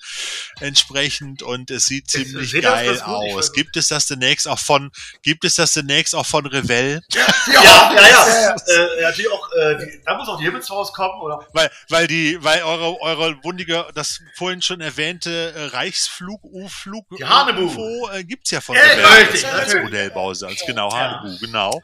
entsprechend 0.60 1.42
und 1.42 1.70
es 1.72 1.86
sieht 1.86 2.08
ziemlich 2.08 2.50
seht 2.52 2.64
das? 2.64 2.72
geil 2.72 2.86
Das 2.88 2.96
ich 2.98 3.02
aus. 3.04 3.52
Gibt 3.52 3.76
es 3.76 3.88
das 3.88 4.06
demnächst 4.06 4.46
auch 4.46 4.58
von, 4.58 4.90
gibt 5.22 5.44
es 5.44 5.56
das 5.56 5.72
demnächst 5.72 6.14
auch 6.14 6.26
von 6.26 6.46
Revell? 6.46 7.00
Ja, 7.50 7.62
ja, 7.94 8.08
ja. 8.08 8.54
Äh, 8.54 9.02
natürlich 9.02 9.30
auch, 9.32 9.50
äh, 9.52 9.76
die, 9.78 10.00
da 10.04 10.16
muss 10.18 10.28
auch 10.28 10.38
die 10.38 10.44
Himmelsfaust 10.44 10.92
kommen, 10.92 11.18
oder? 11.22 11.46
Weil, 11.54 11.70
weil 11.88 12.06
die, 12.06 12.36
weil 12.44 12.62
eure, 12.62 13.00
eure 13.00 13.42
wundige, 13.42 13.86
das 13.94 14.20
vorhin 14.36 14.60
schon 14.60 14.82
erwähnte 14.82 15.52
äh, 15.56 15.64
Reichsflug, 15.76 16.44
U-Flug, 16.44 17.06
Die 17.16 17.24
Hanebu. 17.24 17.62
UFO 17.64 18.10
äh, 18.12 18.22
gibt's 18.22 18.50
ja 18.50 18.60
von 18.60 18.76
Ja, 18.76 18.82
Revell 18.82 19.06
richtig, 19.24 19.42
natürlich. 19.44 19.87
Modellbause, 19.90 20.46
als 20.46 20.62
genau 20.66 20.92
Hanebu, 20.92 21.38
genau. 21.40 21.82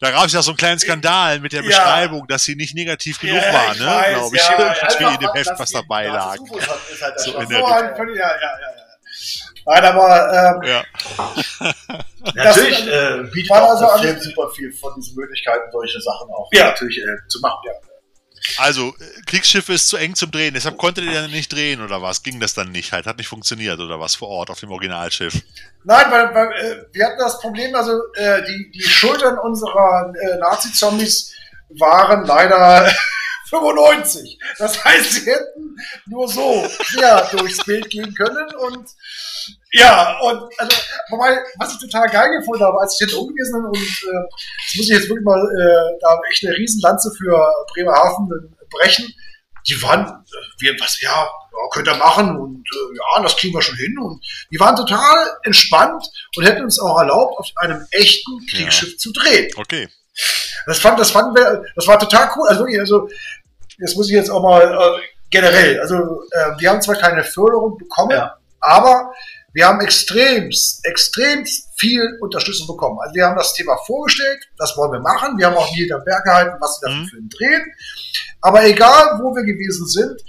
Da 0.00 0.10
gab 0.10 0.26
es 0.26 0.32
ja 0.34 0.42
so 0.42 0.50
einen 0.50 0.58
kleinen 0.58 0.78
Skandal 0.78 1.40
mit 1.40 1.52
der 1.52 1.62
Ja. 1.62 1.66
Beschreibung, 1.68 2.26
dass 2.26 2.44
sie 2.44 2.54
nicht 2.54 2.74
negativ 2.74 3.18
genug 3.18 3.42
Ja, 3.42 3.52
war, 3.52 3.72
ich 3.72 3.78
ne? 3.80 4.04
Glaube 4.14 4.36
ich, 4.36 4.42
ja, 4.42 4.52
irgendwie 4.58 4.80
einfach 5.04 5.14
in 5.14 5.20
dem 5.26 5.32
Heft, 5.32 5.52
was 5.58 5.70
dabei 5.70 6.06
lag. 6.06 6.34
Ist 6.34 7.02
halt, 7.02 7.20
So 7.20 7.38
in 7.38 7.48
der 7.48 7.58
ja, 7.60 7.68
ja, 7.68 8.14
ja, 8.14 8.34
ja. 8.40 8.86
Nein, 9.68 9.84
aber 9.84 10.60
ähm, 10.62 10.68
Ja. 10.68 10.84
Natürlich 12.34 12.86
äh, 12.86 13.22
bietet 13.32 13.50
auch 13.52 13.70
also 13.70 14.20
super 14.20 14.50
viel 14.50 14.72
von 14.72 14.94
diesen 14.96 15.16
Möglichkeiten, 15.16 15.70
solche 15.72 16.00
Sachen 16.00 16.28
auch 16.30 16.48
Ja. 16.52 16.66
natürlich 16.66 16.98
äh, 16.98 17.28
zu 17.28 17.40
machen. 17.40 17.58
Ja. 17.64 17.72
Also, 18.58 18.94
Kriegsschiff 19.26 19.68
ist 19.68 19.88
zu 19.88 19.96
eng 19.96 20.14
zum 20.14 20.30
Drehen, 20.30 20.54
deshalb 20.54 20.78
konntet 20.78 21.04
ihr 21.04 21.12
dann 21.12 21.30
nicht 21.30 21.52
drehen 21.52 21.82
oder 21.82 22.02
was? 22.02 22.22
Ging 22.22 22.40
das 22.40 22.54
dann 22.54 22.70
nicht 22.70 22.92
halt? 22.92 23.06
Hat 23.06 23.18
nicht 23.18 23.28
funktioniert 23.28 23.78
oder 23.80 24.00
was 24.00 24.14
vor 24.14 24.28
Ort 24.28 24.50
auf 24.50 24.60
dem 24.60 24.70
Originalschiff? 24.70 25.34
Nein, 25.84 26.06
weil, 26.10 26.34
weil 26.34 26.52
äh, 26.52 26.84
wir 26.92 27.06
hatten 27.06 27.18
das 27.18 27.40
Problem, 27.40 27.74
also 27.74 27.92
äh, 28.14 28.42
die, 28.44 28.70
die 28.72 28.82
Schultern 28.82 29.38
unserer 29.38 30.12
äh, 30.20 30.38
Nazi-Zombies 30.38 31.32
waren 31.78 32.24
leider 32.24 32.92
95. 33.48 34.38
Das 34.58 34.84
heißt, 34.84 35.12
sie 35.12 35.30
hätten 35.30 35.76
nur 36.06 36.28
so 36.28 36.66
quer 36.90 37.28
durchs 37.32 37.64
Bild 37.64 37.88
gehen 37.90 38.14
können 38.14 38.54
und 38.56 38.88
ja, 39.72 40.18
und 40.20 40.50
also, 40.58 40.76
wobei, 41.10 41.38
was 41.58 41.74
ich 41.74 41.80
total 41.80 42.08
geil 42.08 42.30
gefunden 42.38 42.64
habe, 42.64 42.80
als 42.80 42.94
ich 42.94 43.00
jetzt 43.06 43.14
umgewesen 43.14 43.52
bin 43.52 43.66
und 43.66 43.76
äh, 43.76 44.28
das 44.64 44.74
muss 44.76 44.86
ich 44.86 44.96
jetzt 44.96 45.08
wirklich 45.08 45.24
mal 45.24 45.38
äh, 45.38 45.98
da 46.00 46.18
echt 46.30 46.46
eine 46.46 46.56
Riesenlanze 46.56 47.12
für 47.18 47.52
Bremerhaven 47.74 48.28
brechen. 48.70 49.12
Die 49.68 49.82
waren, 49.82 50.06
äh, 50.06 50.60
wir, 50.60 50.80
was, 50.80 51.00
ja, 51.00 51.10
ja, 51.10 51.68
könnt 51.72 51.88
ihr 51.88 51.94
machen 51.96 52.36
und 52.36 52.66
äh, 52.66 52.96
ja, 52.96 53.22
das 53.22 53.36
kriegen 53.36 53.54
wir 53.54 53.62
schon 53.62 53.76
hin. 53.76 53.98
Und 53.98 54.24
die 54.50 54.58
waren 54.58 54.76
total 54.76 55.26
entspannt 55.42 56.04
und 56.36 56.44
hätten 56.44 56.64
uns 56.64 56.80
auch 56.80 56.98
erlaubt, 56.98 57.38
auf 57.38 57.50
einem 57.56 57.86
echten 57.90 58.46
Kriegsschiff 58.46 58.96
zu 58.98 59.12
drehen. 59.12 59.50
Okay. 59.56 59.88
Das 60.66 60.78
fand, 60.78 60.98
das 60.98 61.10
fanden 61.10 61.36
wir, 61.36 61.62
das 61.74 61.86
war 61.86 61.98
total 61.98 62.30
cool. 62.36 62.48
Also 62.48 62.60
wirklich, 62.62 62.80
also, 62.80 63.08
das 63.80 63.94
muss 63.94 64.08
ich 64.08 64.14
jetzt 64.14 64.30
auch 64.30 64.42
mal 64.42 64.62
äh, 64.62 65.02
generell, 65.30 65.80
also 65.80 65.96
äh, 66.32 66.58
wir 66.58 66.70
haben 66.70 66.82
zwar 66.82 66.96
keine 66.96 67.24
Förderung 67.24 67.76
bekommen, 67.78 68.10
Ja. 68.12 68.36
aber 68.60 69.12
wir 69.52 69.66
haben 69.66 69.80
extremst, 69.80 70.84
extremst 70.84 71.68
viel 71.78 72.18
Unterstützung 72.20 72.66
bekommen. 72.66 72.98
Also 73.00 73.14
wir 73.14 73.24
haben 73.26 73.36
das 73.36 73.54
Thema 73.54 73.76
vorgestellt, 73.86 74.38
das 74.58 74.76
wollen 74.76 74.92
wir 74.92 75.00
machen. 75.00 75.38
Wir 75.38 75.46
haben 75.46 75.56
auch 75.56 75.70
nie 75.72 75.78
hinterm 75.80 76.04
Berg 76.04 76.24
gehalten, 76.24 76.56
was 76.60 76.78
wir 76.82 76.88
da 76.90 76.94
für 76.94 77.00
Mhm. 77.00 77.08
Film 77.08 77.28
drehen. 77.30 77.64
Aber 78.42 78.64
egal, 78.64 79.18
wo 79.22 79.34
wir 79.34 79.44
gewesen 79.44 79.86
sind, 79.88 80.20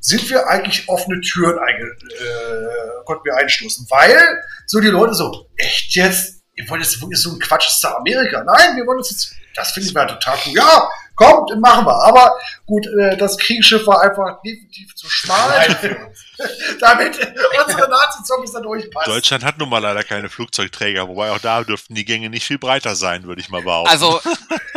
sind 0.00 0.28
wir 0.30 0.46
eigentlich 0.48 0.86
offene 0.88 1.20
Türen 1.20 1.58
einge 1.58 1.84
äh, 1.84 3.04
konnten 3.06 3.24
wir 3.24 3.36
einstoßen. 3.36 3.86
Weil 3.88 4.18
so 4.66 4.80
die 4.80 4.88
Leute 4.88 5.14
so, 5.14 5.46
echt 5.56 5.94
jetzt? 5.94 6.42
Ihr 6.54 6.68
wollt 6.68 6.82
jetzt 6.82 7.00
wirklich 7.00 7.20
so 7.22 7.30
ein 7.32 7.38
Quatsch 7.38 7.66
ist 7.68 7.82
da 7.82 7.94
Amerika? 7.94 8.44
Nein, 8.44 8.76
wir 8.76 8.86
wollen 8.86 8.98
uns 8.98 9.10
jetzt, 9.10 9.32
das 9.54 9.70
finde 9.72 9.88
ich 9.88 9.94
mal 9.94 10.06
total 10.06 10.36
cool. 10.46 10.52
Ja, 10.56 10.90
kommt, 11.16 11.50
machen 11.60 11.86
wir. 11.86 11.94
Aber 12.04 12.32
gut, 12.66 12.86
äh, 12.86 13.16
das 13.16 13.38
Kriegsschiff 13.38 13.86
war 13.86 14.02
einfach 14.02 14.40
definitiv 14.42 14.94
zu 14.94 15.08
schmal, 15.08 15.66
damit 16.80 17.16
unsere 17.66 17.88
Nazi-Zombies 17.88 18.52
da 18.52 18.60
durchpassen. 18.60 19.12
Deutschland 19.12 19.44
hat 19.44 19.58
nun 19.58 19.68
mal 19.68 19.78
leider 19.78 20.02
keine 20.04 20.28
Flugzeugträger, 20.28 21.08
wobei 21.08 21.30
auch 21.30 21.38
da 21.38 21.62
dürften 21.64 21.94
die 21.94 22.04
Gänge 22.04 22.30
nicht 22.30 22.46
viel 22.46 22.58
breiter 22.58 22.94
sein, 22.94 23.24
würde 23.24 23.40
ich 23.40 23.48
mal 23.50 23.62
behaupten. 23.62 23.90
Also, 23.90 24.20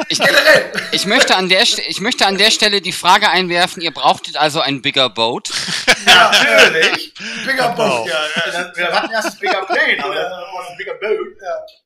ich, 0.09 0.19
Generell. 0.19 0.71
ich, 0.91 1.05
möchte 1.05 1.35
an 1.35 1.49
der, 1.49 1.61
ich 1.61 2.01
möchte 2.01 2.25
an 2.25 2.37
der 2.37 2.51
Stelle 2.51 2.81
die 2.81 2.91
Frage 2.91 3.29
einwerfen, 3.29 3.81
ihr 3.81 3.91
brauchtet 3.91 4.37
also 4.37 4.59
ein 4.59 4.81
bigger 4.81 5.09
boat. 5.09 5.49
Ja, 6.05 6.31
natürlich. 6.57 7.13
Bigger 7.45 7.69
Genau. 7.69 7.99
Boat, 7.99 8.07
ja. 8.07 8.19
ja. 8.53 8.71
Wir 8.75 8.91
hatten 8.91 9.11
erst 9.11 9.27
das 9.27 9.39
Bigger 9.39 9.65
Plane, 9.65 10.03
aber 10.03 10.69
ein 10.69 10.77
Bigger 10.77 10.95
Boat. 10.95 11.84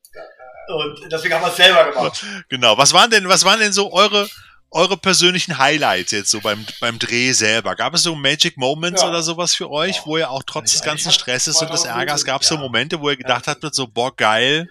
Und 0.70 1.00
deswegen 1.10 1.34
haben 1.34 1.42
wir 1.42 1.48
es 1.48 1.56
selber 1.56 1.90
gemacht. 1.90 2.24
Genau. 2.48 2.76
Was 2.78 2.92
waren 2.92 3.10
denn, 3.10 3.28
was 3.28 3.44
waren 3.44 3.60
denn 3.60 3.72
so 3.72 3.92
eure, 3.92 4.28
eure 4.70 4.96
persönlichen 4.96 5.58
Highlights 5.58 6.12
jetzt 6.12 6.30
so 6.30 6.40
beim, 6.40 6.64
beim 6.80 6.98
Dreh 6.98 7.32
selber? 7.32 7.74
Gab 7.74 7.94
es 7.94 8.02
so 8.02 8.14
Magic 8.14 8.56
Moments 8.56 9.02
Ja. 9.02 9.08
oder 9.08 9.22
sowas 9.22 9.54
für 9.54 9.70
euch, 9.70 10.06
wo 10.06 10.16
ihr 10.16 10.30
auch 10.30 10.42
trotz 10.46 10.72
des 10.72 10.82
ganzen 10.82 11.12
Stresses 11.12 11.60
und 11.60 11.72
des 11.72 11.84
Ärgers 11.84 12.24
gab 12.24 12.42
es 12.42 12.48
so 12.48 12.54
Ja. 12.56 12.60
Momente, 12.60 13.00
wo 13.00 13.10
ihr 13.10 13.16
gedacht 13.16 13.46
habt, 13.46 13.64
so, 13.74 13.86
boah, 13.86 14.14
geil. 14.14 14.68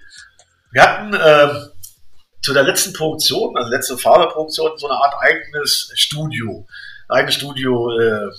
Wir 0.71 0.83
hatten 0.83 1.13
ähm, 1.13 1.69
zu 2.41 2.53
der 2.53 2.63
letzten 2.63 2.93
Produktion, 2.93 3.55
also 3.57 3.69
letzte 3.69 3.97
Faserproduktion, 3.97 4.71
so 4.77 4.87
eine 4.89 4.97
Art 4.97 5.15
eigenes 5.19 5.91
Studio, 5.95 6.65
ein 7.09 7.17
eigenes 7.17 7.35
Studio 7.35 7.89
äh, 7.99 8.29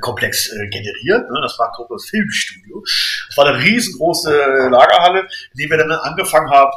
Komplex 0.00 0.48
äh, 0.48 0.68
generiert. 0.70 1.30
Ne? 1.30 1.40
Das 1.42 1.58
war 1.58 1.70
Koblenz 1.72 2.08
Filmstudio. 2.08 2.82
Das 3.28 3.36
war 3.36 3.46
eine 3.46 3.62
riesengroße 3.62 4.68
Lagerhalle, 4.70 5.20
in 5.20 5.58
die 5.58 5.70
wir 5.70 5.76
dann 5.78 5.92
angefangen 5.92 6.50
haben, 6.50 6.72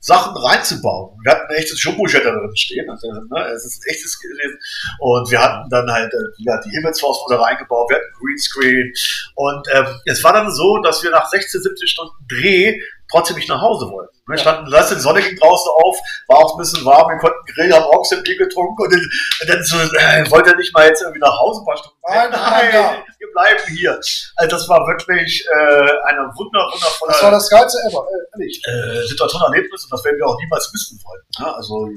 Sachen 0.00 0.34
reinzubauen. 0.34 1.18
Wir 1.22 1.32
hatten 1.32 1.50
ein 1.50 1.56
echtes 1.56 1.82
Jumbo-Jet 1.82 2.24
drin 2.24 2.56
stehen. 2.56 2.88
Also, 2.88 3.06
ne, 3.12 3.44
es 3.54 3.66
ist 3.66 3.82
ein 3.82 3.90
echtes 3.90 4.18
gewesen. 4.18 4.58
Und 4.98 5.30
wir 5.30 5.40
hatten 5.40 5.68
dann 5.68 5.90
halt 5.90 6.12
äh, 6.12 6.16
ja, 6.38 6.58
die 6.62 6.70
Himmelsfaust 6.70 7.28
wurde 7.28 7.40
reingebaut, 7.40 7.90
wir 7.90 7.96
hatten 7.96 8.12
Greenscreen. 8.18 8.92
Und 9.34 9.66
ähm, 9.72 9.86
es 10.06 10.24
war 10.24 10.32
dann 10.32 10.50
so, 10.50 10.78
dass 10.78 11.02
wir 11.02 11.10
nach 11.10 11.28
16, 11.28 11.62
17 11.62 11.86
Stunden 11.86 12.14
Dreh 12.28 12.80
trotzdem 13.10 13.36
nicht 13.36 13.48
nach 13.48 13.60
Hause 13.60 13.90
wollten. 13.90 14.16
Wir 14.26 14.38
standen, 14.38 14.70
lass 14.70 14.90
die 14.90 15.00
Sonne 15.00 15.20
ging 15.20 15.36
draußen 15.36 15.70
auf, 15.82 15.98
war 16.28 16.38
auch 16.38 16.54
ein 16.54 16.58
bisschen 16.58 16.84
warm, 16.84 17.10
wir 17.10 17.18
konnten 17.18 17.38
grillen, 17.52 17.72
haben 17.72 17.84
auch 17.84 18.04
ein 18.12 18.22
Bier 18.22 18.36
getrunken 18.36 18.80
und 18.82 18.92
dann, 18.92 19.00
und 19.00 19.48
dann 19.48 19.64
so, 19.64 19.76
äh, 19.76 20.30
wollt 20.30 20.46
ihr 20.46 20.56
nicht 20.56 20.72
mal 20.72 20.86
jetzt 20.86 21.02
irgendwie 21.02 21.20
nach 21.20 21.36
Hause 21.40 21.60
ein 21.62 21.64
paar 21.66 21.76
Stunden? 21.76 21.96
Nein, 22.08 22.30
nein, 22.30 22.70
ja. 22.72 22.96
wir 23.18 23.28
bleiben 23.32 23.62
hier. 23.76 23.98
Also 24.36 24.50
das 24.56 24.68
war 24.68 24.86
wirklich 24.86 25.44
äh, 25.46 26.08
eine 26.08 26.20
wunder, 26.36 26.60
wundervolle 26.72 27.12
Das 27.12 27.22
war 27.22 27.30
das 27.32 27.50
geilste 27.50 27.78
ever, 27.88 28.06
äh, 28.06 28.38
ehrlich. 28.38 28.62
äh, 28.66 29.06
Situation, 29.06 29.42
Erlebnis 29.42 29.84
und 29.84 29.92
das 29.92 30.04
werden 30.04 30.16
wir 30.18 30.26
auch 30.26 30.38
niemals 30.38 30.70
missen 30.72 31.00
wollen. 31.04 31.22
Ja, 31.38 31.52
also, 31.54 31.88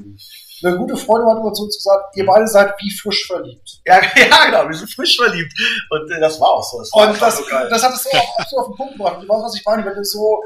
Eine 0.64 0.78
gute 0.78 0.96
Freundin 0.98 1.30
hat 1.30 1.38
immer 1.40 1.54
zu 1.54 1.64
uns 1.64 1.76
gesagt, 1.78 2.16
ihr 2.16 2.26
beide 2.26 2.48
seid 2.48 2.74
wie 2.80 2.92
frisch 2.92 3.28
verliebt. 3.28 3.82
ja, 3.86 4.02
ja, 4.16 4.46
genau, 4.46 4.68
wir 4.68 4.76
sind 4.76 4.90
frisch 4.94 5.18
verliebt. 5.18 5.54
Und 5.90 6.10
äh, 6.12 6.20
das 6.20 6.40
war 6.40 6.50
auch 6.50 6.64
so. 6.64 6.80
Das 6.80 6.92
Und 6.92 7.22
das, 7.22 7.38
so 7.38 7.44
das 7.70 7.84
hat 7.84 7.94
es 7.94 8.04
so 8.04 8.10
auf, 8.18 8.48
so 8.50 8.58
auf 8.58 8.68
den 8.68 8.76
Punkt 8.76 8.94
gebracht. 8.94 9.18
Du 9.22 9.28
weißt, 9.28 9.44
was 9.44 9.56
ich 9.56 9.66
meine, 9.66 9.86
wenn 9.86 9.98
es 9.98 10.12
so, 10.12 10.42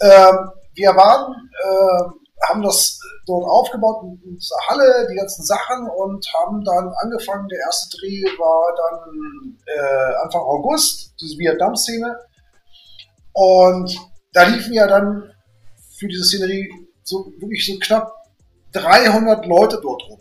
ähm, 0.00 0.50
wir 0.74 0.96
waren, 0.96 1.34
ähm, 1.64 2.12
haben 2.48 2.62
das 2.62 2.98
dort 3.26 3.44
aufgebaut 3.44 4.02
in 4.04 4.32
unserer 4.32 4.58
Halle, 4.68 5.08
die 5.10 5.14
ganzen 5.16 5.44
Sachen 5.44 5.88
und 5.88 6.26
haben 6.38 6.64
dann 6.64 6.92
angefangen, 7.02 7.48
der 7.48 7.58
erste 7.60 7.96
Dreh 7.98 8.22
war 8.38 8.74
dann 8.76 9.58
äh, 9.66 10.14
Anfang 10.24 10.42
August, 10.42 11.14
diese 11.20 11.38
Vietnam-Szene. 11.38 12.18
Und 13.32 13.94
da 14.32 14.44
liefen 14.44 14.72
ja 14.72 14.86
dann 14.86 15.30
für 15.98 16.08
diese 16.08 16.24
Szenerie 16.24 16.70
so 17.02 17.26
wirklich 17.38 17.66
so 17.66 17.78
knapp 17.78 18.12
300 18.72 19.46
Leute 19.46 19.78
dort 19.82 20.02
rum. 20.08 20.20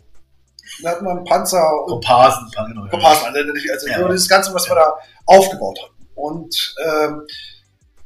Da 0.84 0.92
hatten 0.92 1.06
wir 1.06 1.12
einen 1.12 1.24
Panzer 1.26 1.84
und 1.84 1.90
Komparsen, 1.90 2.50
genau. 2.68 2.86
ja. 2.86 2.90
Komparsen, 2.92 3.28
also, 3.28 3.40
also 3.72 3.88
Ja. 3.88 4.08
dieses 4.08 4.30
Ganze, 4.30 4.54
was 4.54 4.68
wir 4.70 4.76
da 4.76 4.98
aufgebaut 5.26 5.80
haben. 5.82 6.08
Und 6.16 6.76
ähm, 6.86 7.26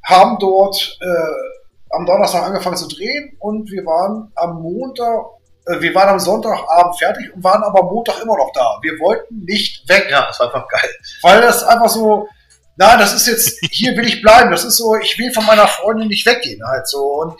haben 0.03 0.37
dort 0.39 0.97
äh, 1.01 1.62
am 1.95 2.05
Donnerstag 2.05 2.43
angefangen 2.43 2.77
zu 2.77 2.87
drehen 2.87 3.35
und 3.39 3.69
wir 3.71 3.85
waren 3.85 4.31
am 4.35 4.61
Montag, 4.61 5.19
äh, 5.67 5.79
wir 5.79 5.93
waren 5.95 6.09
am 6.09 6.19
Sonntagabend 6.19 6.97
fertig 6.97 7.33
und 7.33 7.43
waren 7.43 7.63
aber 7.63 7.83
Montag 7.83 8.21
immer 8.21 8.35
noch 8.37 8.51
da. 8.53 8.77
Wir 8.81 8.99
wollten 8.99 9.39
nicht 9.45 9.87
weg, 9.89 10.07
Ja, 10.09 10.25
das 10.27 10.39
war 10.39 10.47
einfach 10.53 10.67
geil. 10.67 10.89
weil 11.21 11.41
das 11.41 11.63
einfach 11.63 11.89
so, 11.89 12.27
na, 12.75 12.97
das 12.97 13.13
ist 13.13 13.27
jetzt, 13.27 13.59
hier 13.71 13.95
will 13.95 14.07
ich 14.07 14.21
bleiben. 14.23 14.49
Das 14.49 14.63
ist 14.63 14.77
so, 14.77 14.95
ich 14.95 15.17
will 15.19 15.31
von 15.31 15.45
meiner 15.45 15.67
Freundin 15.67 16.07
nicht 16.07 16.25
weggehen 16.25 16.59
halt 16.67 16.87
so. 16.87 16.99
Und, 17.21 17.35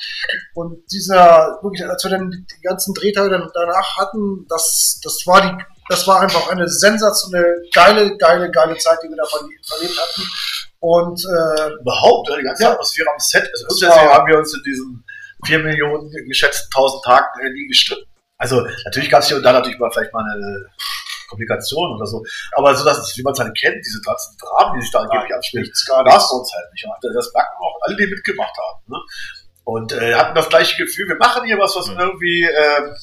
und 0.54 0.84
dieser, 0.92 1.58
wirklich, 1.64 1.84
als 1.90 2.04
wir 2.04 2.12
dann 2.12 2.30
die 2.30 2.62
ganzen 2.62 2.94
Drehtage 2.94 3.50
danach 3.52 3.98
hatten, 3.98 4.46
das, 4.48 5.00
das 5.04 5.26
war 5.26 5.42
die, 5.42 5.64
das 5.90 6.06
war 6.08 6.22
einfach 6.22 6.50
eine 6.52 6.70
sensationelle, 6.70 7.56
geile, 7.74 8.16
geile, 8.18 8.52
geile 8.52 8.78
Zeit, 8.78 9.00
die 9.04 9.10
wir 9.10 9.18
da 9.18 9.24
verle- 9.24 9.50
verlebt 9.68 10.00
hatten. 10.00 10.22
Und 10.84 11.24
äh, 11.24 11.70
Überhaupt, 11.80 12.30
die 12.38 12.44
ganze 12.44 12.64
Ja. 12.64 12.72
Atmosphäre 12.74 13.08
am 13.10 13.18
Set. 13.18 13.50
Also 13.54 13.68
grundsätzlich 13.68 14.04
haben 14.04 14.28
wir 14.28 14.38
uns 14.38 14.54
in 14.54 14.64
diesem 14.64 15.04
vier 15.46 15.60
Millionen 15.60 16.12
geschätzten 16.28 16.70
tausend 16.72 17.06
Tagen 17.06 17.40
äh, 17.40 17.50
nie 17.52 17.68
gestritten. 17.68 18.04
Also 18.38 18.68
natürlich 18.84 19.10
gab 19.10 19.22
es 19.22 19.30
hier 19.30 19.38
und 19.38 19.44
da 19.44 19.54
natürlich 19.54 19.80
mal 19.80 19.90
vielleicht 19.92 20.12
mal 20.12 20.26
eine 20.30 20.66
Komplikation 21.30 21.96
oder 21.96 22.06
so. 22.06 22.22
Aber 22.58 22.76
so, 22.76 22.84
dass 22.84 22.98
es, 22.98 23.18
wie 23.18 23.24
man 23.24 23.32
es 23.32 23.40
halt 23.40 23.58
kennt, 23.58 23.78
diese 23.86 24.02
ganzen 24.02 24.36
Dramen, 24.38 24.76
die 24.76 24.82
sich 24.82 24.92
da 24.92 25.00
angeblich 25.00 25.34
anspielen, 25.34 25.70
das 25.70 26.32
uns 26.32 26.54
halt 26.54 26.74
nicht. 26.74 26.86
Das 27.16 27.32
merken 27.34 27.56
auch 27.62 27.80
alle, 27.84 27.96
die 27.96 28.08
mitgemacht 28.08 28.58
haben. 28.58 28.84
Ne? 28.88 28.98
Und 29.64 29.94
äh, 29.94 30.16
hatten 30.16 30.36
das 30.36 30.50
gleiche 30.50 30.76
Gefühl, 30.76 31.08
wir 31.08 31.16
machen 31.16 31.46
hier 31.46 31.58
was, 31.60 31.78
was 31.78 31.88
mhm. 31.88 31.98
irgendwie 31.98 32.44
äh, 32.44 32.94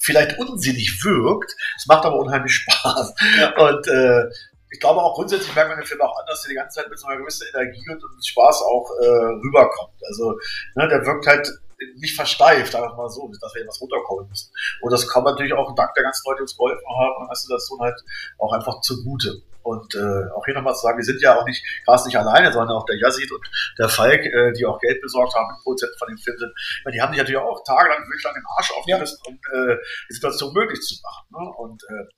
vielleicht 0.00 0.36
unsinnig 0.38 1.04
wirkt. 1.04 1.54
Es 1.76 1.86
macht 1.86 2.04
aber 2.04 2.16
unheimlich 2.16 2.54
Spaß. 2.68 3.14
Ja. 3.38 3.56
Und 3.56 3.86
äh, 3.86 4.24
ich 4.70 4.80
glaube 4.80 5.00
auch 5.00 5.14
grundsätzlich 5.14 5.54
merkt 5.54 5.70
man 5.70 5.78
den 5.78 5.86
Film 5.86 6.00
auch 6.00 6.18
anders, 6.20 6.42
der 6.42 6.50
die 6.50 6.56
ganze 6.56 6.80
Zeit 6.80 6.90
mit 6.90 6.98
so 6.98 7.06
einer 7.06 7.18
gewissen 7.18 7.46
Energie 7.54 7.84
und, 7.90 8.02
und 8.02 8.26
Spaß 8.26 8.62
auch 8.62 8.90
äh, 9.00 9.06
rüberkommt. 9.42 9.94
Also 10.06 10.38
ne, 10.74 10.88
der 10.88 11.04
wirkt 11.04 11.26
halt 11.26 11.48
nicht 11.96 12.16
versteift, 12.16 12.74
einfach 12.74 12.96
mal 12.96 13.08
so, 13.08 13.30
dass 13.40 13.54
wir 13.54 13.62
etwas 13.62 13.80
runterkommen 13.80 14.28
müssen. 14.28 14.52
Und 14.82 14.92
das 14.92 15.08
kann 15.08 15.24
natürlich 15.24 15.52
auch 15.52 15.74
dank 15.74 15.94
der 15.94 16.04
ganzen 16.04 16.22
Leute, 16.26 16.38
die 16.38 16.42
uns 16.42 16.56
geholfen 16.56 16.82
haben, 16.88 17.22
und 17.22 17.28
der 17.28 17.36
Situation 17.36 17.80
halt 17.80 18.00
auch 18.38 18.52
einfach 18.52 18.80
zugute. 18.80 19.42
Und 19.62 19.94
äh, 19.94 20.30
auch 20.34 20.44
hier 20.46 20.54
nochmal 20.54 20.74
zu 20.74 20.80
sagen, 20.80 20.96
wir 20.96 21.04
sind 21.04 21.20
ja 21.20 21.38
auch 21.38 21.44
nicht, 21.44 21.62
Carsten 21.84 22.08
nicht 22.08 22.18
alleine, 22.18 22.52
sondern 22.52 22.76
auch 22.76 22.86
der 22.86 22.96
Yazid 22.96 23.30
und 23.30 23.44
der 23.78 23.88
Falk, 23.88 24.24
äh, 24.24 24.52
die 24.52 24.64
auch 24.64 24.80
Geld 24.80 25.00
besorgt 25.02 25.34
haben, 25.34 25.52
mit 25.52 25.62
Prozent 25.62 25.92
von 25.98 26.08
dem 26.08 26.16
Film 26.16 26.38
sind. 26.38 26.52
Meine, 26.84 26.94
die 26.94 27.02
haben 27.02 27.12
sich 27.12 27.18
natürlich 27.18 27.40
auch 27.40 27.62
tagelang, 27.64 28.00
wirklich 28.08 28.24
lang 28.24 28.34
den 28.34 28.46
Arsch 28.56 28.72
aufgerissen, 28.72 29.18
ja. 29.24 29.28
um 29.28 29.34
äh, 29.36 29.76
die 30.08 30.14
Situation 30.14 30.54
möglich 30.54 30.80
zu 30.80 30.96
machen. 31.02 31.26
Ne? 31.30 31.52
Und 31.58 31.84
äh, 31.84 32.08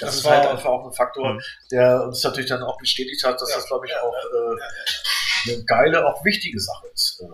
das, 0.00 0.10
das 0.10 0.16
ist 0.16 0.24
halt 0.24 0.46
einfach 0.46 0.70
auch 0.70 0.86
ein 0.86 0.92
Faktor, 0.92 1.34
mhm. 1.34 1.40
der 1.70 2.02
uns 2.04 2.22
natürlich 2.22 2.48
dann 2.48 2.62
auch 2.62 2.78
bestätigt 2.78 3.22
hat, 3.24 3.40
dass 3.40 3.50
ja, 3.50 3.56
das, 3.56 3.66
glaube 3.66 3.86
ich, 3.86 3.92
ja, 3.92 4.02
auch 4.02 4.14
äh, 4.14 5.52
eine 5.52 5.64
geile, 5.64 6.06
auch 6.06 6.24
wichtige 6.24 6.58
Sache 6.60 6.86
ist. 6.92 7.20
Äh, 7.22 7.26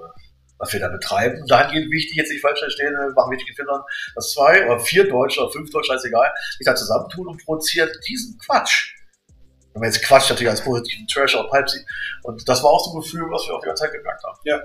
was 0.61 0.73
wir 0.75 0.81
da 0.81 0.89
betreiben. 0.89 1.47
Dahingehend 1.47 1.91
wichtig, 1.91 2.17
jetzt 2.17 2.31
nicht 2.31 2.43
falsch 2.43 2.61
verstehen, 2.61 2.93
wir 2.93 3.13
machen 3.15 3.33
wichtige 3.33 3.55
Filme, 3.55 3.83
dass 4.15 4.33
zwei 4.33 4.67
oder 4.67 4.79
vier 4.79 5.09
Deutsche 5.09 5.41
oder 5.41 5.51
fünf 5.51 5.71
Deutsche, 5.71 5.93
scheißegal, 5.93 6.31
sich 6.59 6.67
da 6.67 6.75
zusammentun 6.75 7.29
und 7.29 7.43
produzieren 7.43 7.89
diesen 8.07 8.39
Quatsch. 8.39 8.95
Wenn 9.73 9.81
man 9.81 9.91
jetzt 9.91 10.03
Quatsch 10.03 10.29
natürlich 10.29 10.51
als 10.51 10.63
positiven 10.63 11.07
Trash 11.07 11.35
oder 11.35 11.49
Pipe 11.49 11.69
sieht. 11.69 11.87
Und 12.25 12.47
das 12.47 12.63
war 12.63 12.71
auch 12.71 12.85
so 12.85 12.93
ein 12.93 13.01
Gefühl, 13.01 13.23
was 13.31 13.47
wir 13.47 13.55
auch 13.55 13.61
die 13.61 13.67
ganze 13.67 13.85
Zeit 13.85 13.93
gemerkt 13.93 14.23
haben. 14.23 14.39
Ja. 14.45 14.61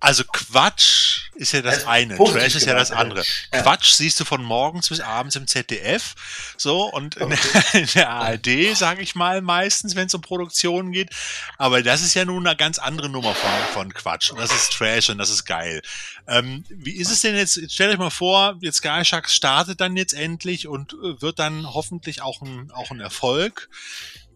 Also 0.00 0.24
Quatsch 0.24 1.30
ist 1.34 1.52
ja 1.52 1.62
das, 1.62 1.76
das 1.76 1.86
eine, 1.86 2.16
Trash 2.16 2.54
ist 2.54 2.66
ja 2.66 2.74
das 2.74 2.90
andere. 2.90 3.22
Ja. 3.52 3.62
Quatsch 3.62 3.92
siehst 3.92 4.18
du 4.20 4.24
von 4.24 4.42
morgens 4.42 4.88
bis 4.88 5.00
abends 5.00 5.36
im 5.36 5.46
ZDF, 5.46 6.14
so 6.56 6.84
und 6.92 7.16
in, 7.16 7.32
okay. 7.32 7.62
in 7.80 7.86
der 7.94 8.10
ARD, 8.10 8.76
sage 8.76 9.02
ich 9.02 9.14
mal, 9.14 9.42
meistens, 9.42 9.94
wenn 9.94 10.06
es 10.06 10.14
um 10.14 10.20
Produktionen 10.20 10.92
geht. 10.92 11.10
Aber 11.58 11.82
das 11.82 12.02
ist 12.02 12.14
ja 12.14 12.24
nun 12.24 12.46
eine 12.46 12.56
ganz 12.56 12.78
andere 12.78 13.08
Nummer 13.08 13.34
von, 13.34 13.50
von 13.72 13.94
Quatsch. 13.94 14.30
Und 14.30 14.38
das 14.38 14.52
ist 14.52 14.72
Trash 14.72 15.10
und 15.10 15.18
das 15.18 15.30
ist 15.30 15.44
geil. 15.44 15.82
Ähm, 16.26 16.64
wie 16.68 16.96
ist 16.96 17.10
es 17.10 17.20
denn 17.20 17.36
jetzt? 17.36 17.60
Stellt 17.70 17.92
euch 17.92 17.98
mal 17.98 18.10
vor, 18.10 18.56
jetzt 18.60 18.78
Sky 18.78 19.04
Sharks 19.04 19.34
startet 19.34 19.80
dann 19.80 19.96
jetzt 19.96 20.14
endlich 20.14 20.68
und 20.68 20.92
äh, 20.94 21.20
wird 21.20 21.38
dann 21.38 21.72
hoffentlich 21.72 22.22
auch 22.22 22.42
ein, 22.42 22.70
auch 22.72 22.90
ein 22.90 23.00
Erfolg. 23.00 23.68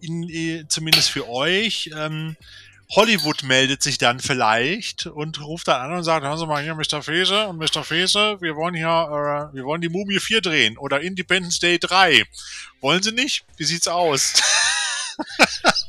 In, 0.01 0.29
äh, 0.29 0.65
zumindest 0.69 1.11
für 1.11 1.29
euch. 1.29 1.91
Ähm, 1.95 2.37
Hollywood 2.93 3.45
meldet 3.45 3.83
sich 3.83 3.99
dann 3.99 4.19
vielleicht 4.19 5.07
und 5.07 5.41
ruft 5.41 5.69
dann 5.69 5.81
an 5.81 5.99
und 5.99 6.03
sagt, 6.03 6.27
hören 6.27 6.39
Sie 6.39 6.47
mal 6.47 6.63
hier, 6.63 6.75
Mr. 6.75 7.03
Fese 7.03 7.47
und 7.47 7.59
Mr. 7.59 7.85
Fese, 7.85 8.39
wir 8.41 8.57
wollen 8.57 8.75
hier, 8.75 8.87
äh, 8.87 9.55
wir 9.55 9.65
wollen 9.65 9.81
die 9.81 9.89
Mumie 9.89 10.19
4 10.19 10.41
drehen 10.41 10.77
oder 10.77 11.01
Independence 11.01 11.61
Day 11.61 11.79
3. 11.79 12.25
Wollen 12.81 13.03
Sie 13.03 13.13
nicht? 13.13 13.45
Wie 13.57 13.65
sieht's 13.65 13.87
aus? 13.87 14.35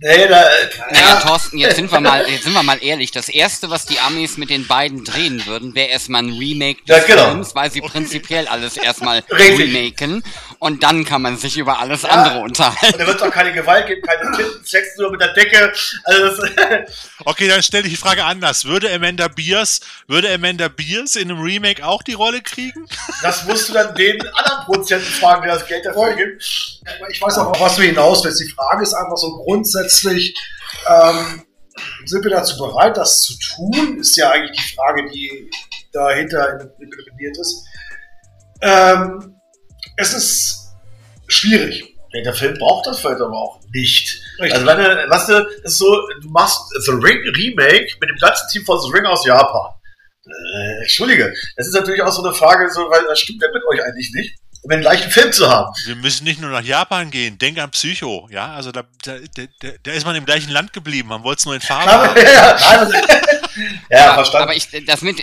Nee, 0.00 0.28
da, 0.28 0.44
naja, 0.90 1.20
Thorsten, 1.20 1.58
jetzt 1.58 1.76
sind 1.76 1.90
wir 1.90 2.00
mal, 2.00 2.28
jetzt 2.28 2.44
sind 2.44 2.52
wir 2.52 2.62
mal 2.62 2.78
ehrlich. 2.82 3.10
Das 3.10 3.28
erste, 3.28 3.70
was 3.70 3.86
die 3.86 3.98
Amis 3.98 4.36
mit 4.36 4.50
den 4.50 4.66
beiden 4.66 5.04
drehen 5.04 5.44
würden, 5.46 5.74
wäre 5.74 5.88
erstmal 5.88 6.22
ein 6.22 6.32
Remake 6.32 6.82
des 6.84 6.96
ja, 6.96 7.04
genau. 7.04 7.30
Films, 7.30 7.54
weil 7.54 7.70
sie 7.70 7.80
prinzipiell 7.80 8.46
alles 8.46 8.76
erstmal 8.76 9.22
remaken. 9.30 10.22
Und 10.58 10.82
dann 10.82 11.04
kann 11.04 11.22
man 11.22 11.36
sich 11.36 11.58
über 11.58 11.78
alles 11.78 12.02
ja. 12.02 12.10
andere 12.10 12.40
unterhalten. 12.40 12.94
Und 12.94 13.00
da 13.00 13.06
wird 13.06 13.20
doch 13.20 13.30
keine 13.30 13.52
Gewalt 13.52 13.86
geben, 13.86 14.02
keine 14.02 14.36
Titten, 14.36 14.64
Sex 14.64 14.96
nur 14.98 15.10
mit 15.10 15.20
der 15.20 15.34
Decke. 15.34 15.72
Also 16.04 16.42
okay, 17.24 17.48
dann 17.48 17.62
stelle 17.62 17.84
ich 17.84 17.90
die 17.90 17.96
Frage 17.96 18.24
anders. 18.24 18.64
Würde 18.64 18.92
Amanda 18.92 19.28
Beers, 19.28 19.80
würde 20.06 20.32
Amanda 20.32 20.68
Beers 20.68 21.16
in 21.16 21.30
einem 21.30 21.40
Remake 21.40 21.84
auch 21.84 22.02
die 22.02 22.14
Rolle 22.14 22.40
kriegen? 22.40 22.86
Das 23.22 23.44
musst 23.44 23.68
du 23.68 23.74
dann 23.74 23.94
den 23.94 24.20
anderen 24.34 24.64
Produzenten 24.64 25.06
fragen, 25.06 25.42
der 25.42 25.54
das 25.54 25.66
Geld 25.66 25.84
dafür 25.84 26.14
gibt. 26.14 26.42
Ich 27.10 27.20
weiß 27.20 27.38
auch, 27.38 27.48
auf 27.48 27.60
was 27.60 27.76
du 27.76 27.82
hinaus 27.82 28.24
willst. 28.24 28.40
Die 28.40 28.50
Frage 28.50 28.82
ist 28.82 28.94
einfach 28.94 29.16
so 29.16 29.36
grundsätzlich, 29.36 30.34
ähm, 30.88 31.44
sind 32.06 32.24
wir 32.24 32.30
dazu 32.30 32.56
bereit, 32.56 32.96
das 32.96 33.20
zu 33.22 33.34
tun? 33.38 33.98
Ist 33.98 34.16
ja 34.16 34.30
eigentlich 34.30 34.56
die 34.56 34.74
Frage, 34.74 35.10
die 35.10 35.50
dahinter 35.92 36.60
implementiert 36.78 37.36
ist. 37.38 37.64
Ähm, 38.62 39.35
es 39.96 40.12
ist 40.14 40.72
schwierig. 41.28 41.94
Ja, 42.12 42.22
der 42.22 42.34
Film 42.34 42.56
braucht 42.58 42.86
das 42.86 43.00
vielleicht 43.00 43.20
aber 43.20 43.36
auch 43.36 43.60
nicht. 43.72 44.20
Richtig. 44.38 44.54
Also 44.54 44.66
wenn 44.66 44.78
du, 44.78 45.10
weißt 45.10 45.28
du, 45.28 45.48
ist 45.64 45.78
so, 45.78 46.00
du 46.22 46.28
machst 46.28 46.60
The 46.84 46.92
Ring 46.92 47.18
Remake 47.36 47.88
mit 48.00 48.10
dem 48.10 48.16
ganzen 48.18 48.48
Team 48.52 48.64
von 48.64 48.80
The 48.80 48.90
Ring 48.92 49.04
aus 49.06 49.24
Japan. 49.26 49.72
Äh, 50.26 50.82
Entschuldige, 50.82 51.32
das 51.56 51.66
ist 51.68 51.74
natürlich 51.74 52.02
auch 52.02 52.12
so 52.12 52.24
eine 52.24 52.34
Frage, 52.34 52.70
so, 52.70 52.80
weil 52.90 53.04
das 53.08 53.20
stimmt 53.20 53.42
ja 53.42 53.48
mit 53.52 53.62
euch 53.68 53.82
eigentlich 53.84 54.12
nicht 54.14 54.34
um 54.66 54.70
den 54.70 54.80
gleichen 54.80 55.10
Film 55.12 55.32
zu 55.32 55.48
haben. 55.48 55.72
Wir 55.84 55.94
müssen 55.94 56.24
nicht 56.24 56.40
nur 56.40 56.50
nach 56.50 56.62
Japan 56.62 57.10
gehen, 57.10 57.38
denk 57.38 57.58
an 57.58 57.70
Psycho, 57.70 58.28
ja, 58.32 58.52
also 58.54 58.72
da, 58.72 58.82
da, 59.04 59.18
da, 59.36 59.68
da 59.80 59.92
ist 59.92 60.04
man 60.04 60.16
im 60.16 60.26
gleichen 60.26 60.50
Land 60.50 60.72
geblieben, 60.72 61.08
man 61.08 61.22
wollte 61.22 61.38
es 61.38 61.44
nur 61.44 61.54
in 61.54 61.60
Farbe 61.60 61.92
haben. 61.92 62.16
ja, 62.20 62.88
ja, 63.90 64.14
verstanden. 64.14 64.48
Aber 64.48 64.56
ich, 64.56 64.68
das 64.84 65.02
mit, 65.02 65.22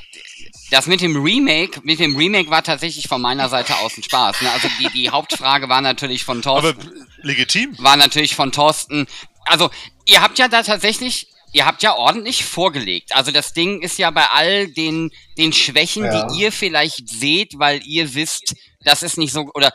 das 0.73 0.87
mit 0.87 1.01
dem 1.01 1.21
Remake, 1.21 1.81
mit 1.83 1.99
dem 1.99 2.15
Remake 2.15 2.49
war 2.49 2.63
tatsächlich 2.63 3.07
von 3.07 3.21
meiner 3.21 3.47
Seite 3.47 3.77
aus 3.77 3.95
ein 3.95 4.03
Spaß. 4.03 4.41
Ne? 4.41 4.51
Also 4.51 4.67
die, 4.79 4.89
die 4.89 5.09
Hauptfrage 5.09 5.69
war 5.69 5.81
natürlich 5.81 6.23
von 6.23 6.41
Thorsten. 6.41 6.69
Aber 6.69 6.91
legitim. 7.21 7.75
War 7.77 7.95
natürlich 7.95 8.33
von 8.35 8.51
Thorsten. 8.51 9.05
Also, 9.45 9.69
ihr 10.05 10.21
habt 10.21 10.39
ja 10.39 10.47
da 10.47 10.63
tatsächlich 10.63 11.27
ihr 11.53 11.67
habt 11.67 11.83
ja 11.83 11.95
ordentlich 11.95 12.43
vorgelegt. 12.43 13.15
Also 13.15 13.31
das 13.31 13.53
Ding 13.53 13.81
ist 13.83 13.99
ja 13.99 14.09
bei 14.09 14.25
all 14.31 14.67
den, 14.69 15.11
den 15.37 15.53
Schwächen, 15.53 16.03
ja. 16.03 16.27
die 16.27 16.41
ihr 16.41 16.51
vielleicht 16.51 17.07
seht, 17.07 17.59
weil 17.59 17.79
ihr 17.85 18.15
wisst, 18.15 18.55
das 18.83 19.03
ist 19.03 19.19
nicht 19.19 19.31
so, 19.31 19.51
oder 19.53 19.71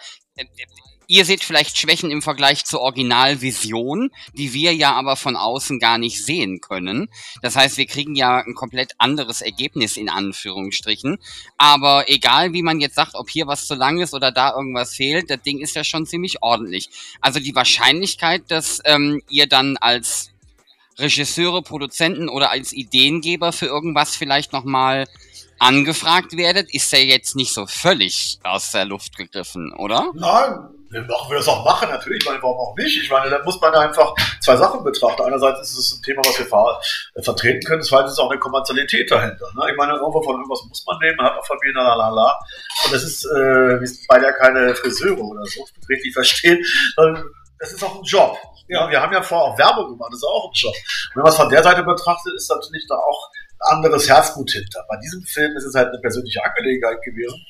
ihr 1.08 1.24
seht 1.24 1.42
vielleicht 1.42 1.76
Schwächen 1.78 2.10
im 2.10 2.22
Vergleich 2.22 2.64
zur 2.64 2.80
Originalvision, 2.80 4.10
die 4.34 4.52
wir 4.52 4.74
ja 4.74 4.92
aber 4.92 5.16
von 5.16 5.36
außen 5.36 5.80
gar 5.80 5.98
nicht 5.98 6.24
sehen 6.24 6.60
können. 6.60 7.08
Das 7.42 7.56
heißt, 7.56 7.78
wir 7.78 7.86
kriegen 7.86 8.14
ja 8.14 8.38
ein 8.38 8.54
komplett 8.54 8.92
anderes 8.98 9.40
Ergebnis 9.40 9.96
in 9.96 10.10
Anführungsstrichen. 10.10 11.18
Aber 11.56 12.08
egal, 12.08 12.52
wie 12.52 12.62
man 12.62 12.80
jetzt 12.80 12.94
sagt, 12.94 13.14
ob 13.14 13.30
hier 13.30 13.46
was 13.46 13.66
zu 13.66 13.74
lang 13.74 14.00
ist 14.00 14.14
oder 14.14 14.30
da 14.30 14.54
irgendwas 14.54 14.94
fehlt, 14.94 15.30
das 15.30 15.42
Ding 15.42 15.58
ist 15.58 15.74
ja 15.74 15.82
schon 15.82 16.06
ziemlich 16.06 16.42
ordentlich. 16.42 16.90
Also 17.22 17.40
die 17.40 17.54
Wahrscheinlichkeit, 17.54 18.42
dass 18.48 18.80
ähm, 18.84 19.22
ihr 19.30 19.46
dann 19.48 19.78
als 19.78 20.30
Regisseure, 20.98 21.62
Produzenten 21.62 22.28
oder 22.28 22.50
als 22.50 22.72
Ideengeber 22.72 23.52
für 23.52 23.66
irgendwas 23.66 24.14
vielleicht 24.14 24.52
nochmal 24.52 25.06
angefragt 25.58 26.36
werdet, 26.36 26.72
ist 26.74 26.92
ja 26.92 26.98
jetzt 26.98 27.34
nicht 27.34 27.54
so 27.54 27.66
völlig 27.66 28.38
aus 28.42 28.72
der 28.72 28.84
Luft 28.84 29.16
gegriffen, 29.16 29.72
oder? 29.72 30.12
Nein, 30.14 30.68
wir 30.90 31.02
machen 31.02 31.30
wir 31.30 31.36
das 31.36 31.48
auch 31.48 31.64
machen, 31.64 31.88
natürlich, 31.90 32.24
meine, 32.24 32.42
warum 32.42 32.58
auch 32.58 32.76
nicht? 32.76 33.02
Ich 33.02 33.10
meine, 33.10 33.30
da 33.30 33.42
muss 33.44 33.60
man 33.60 33.74
einfach 33.74 34.14
zwei 34.40 34.56
Sachen 34.56 34.82
betrachten. 34.82 35.22
Einerseits 35.22 35.60
ist 35.60 35.78
es 35.78 35.98
ein 35.98 36.02
Thema, 36.02 36.22
was 36.24 36.38
wir 36.38 36.46
ver 36.46 36.80
äh, 37.14 37.22
vertreten 37.22 37.60
können, 37.66 37.82
zweitens 37.82 38.12
ist 38.12 38.18
auch 38.18 38.30
eine 38.30 38.40
Kommerzialität 38.40 39.10
dahinter. 39.10 39.46
Ne? 39.54 39.70
Ich 39.70 39.76
meine, 39.76 39.94
irgendwo 39.94 40.22
von 40.22 40.36
irgendwas 40.36 40.62
muss 40.68 40.84
man 40.86 40.98
nehmen, 40.98 41.20
hat 41.20 41.38
auch 41.38 41.46
Familie, 41.46 41.74
la 41.74 41.94
la 41.94 42.08
la. 42.08 42.38
Und 42.84 42.94
das 42.94 43.02
ist, 43.04 43.24
äh, 43.26 43.80
wir 43.80 43.86
sind 43.86 44.06
beide 44.08 44.26
ja 44.26 44.32
keine 44.32 44.74
Friseure 44.74 45.20
oder 45.20 45.44
so, 45.44 45.66
richtig 45.88 46.12
verstehen, 46.14 46.58
das 47.58 47.72
ist 47.72 47.82
auch 47.82 47.96
ein 47.96 48.04
Job. 48.04 48.36
Ja, 48.68 48.88
wir 48.88 49.00
haben 49.00 49.12
ja 49.12 49.22
vorher 49.22 49.52
auch 49.52 49.58
Werbung 49.58 49.88
gemacht, 49.90 50.10
das 50.12 50.18
ist 50.18 50.28
auch 50.28 50.48
ein 50.48 50.54
Job. 50.54 50.74
Und 50.74 51.16
wenn 51.16 51.22
man 51.22 51.32
es 51.32 51.38
von 51.38 51.48
der 51.48 51.62
Seite 51.62 51.82
betrachtet, 51.82 52.34
ist 52.34 52.50
natürlich 52.50 52.86
da 52.88 52.94
auch 52.94 53.30
ein 53.60 53.76
anderes 53.76 54.08
Herzblut 54.08 54.50
hinter. 54.50 54.84
Bei 54.88 54.96
diesem 54.98 55.22
Film 55.22 55.56
ist 55.56 55.64
es 55.64 55.74
halt 55.74 55.88
eine 55.88 55.98
persönliche 56.00 56.44
Angelegenheit 56.44 57.02
gewesen. 57.02 57.44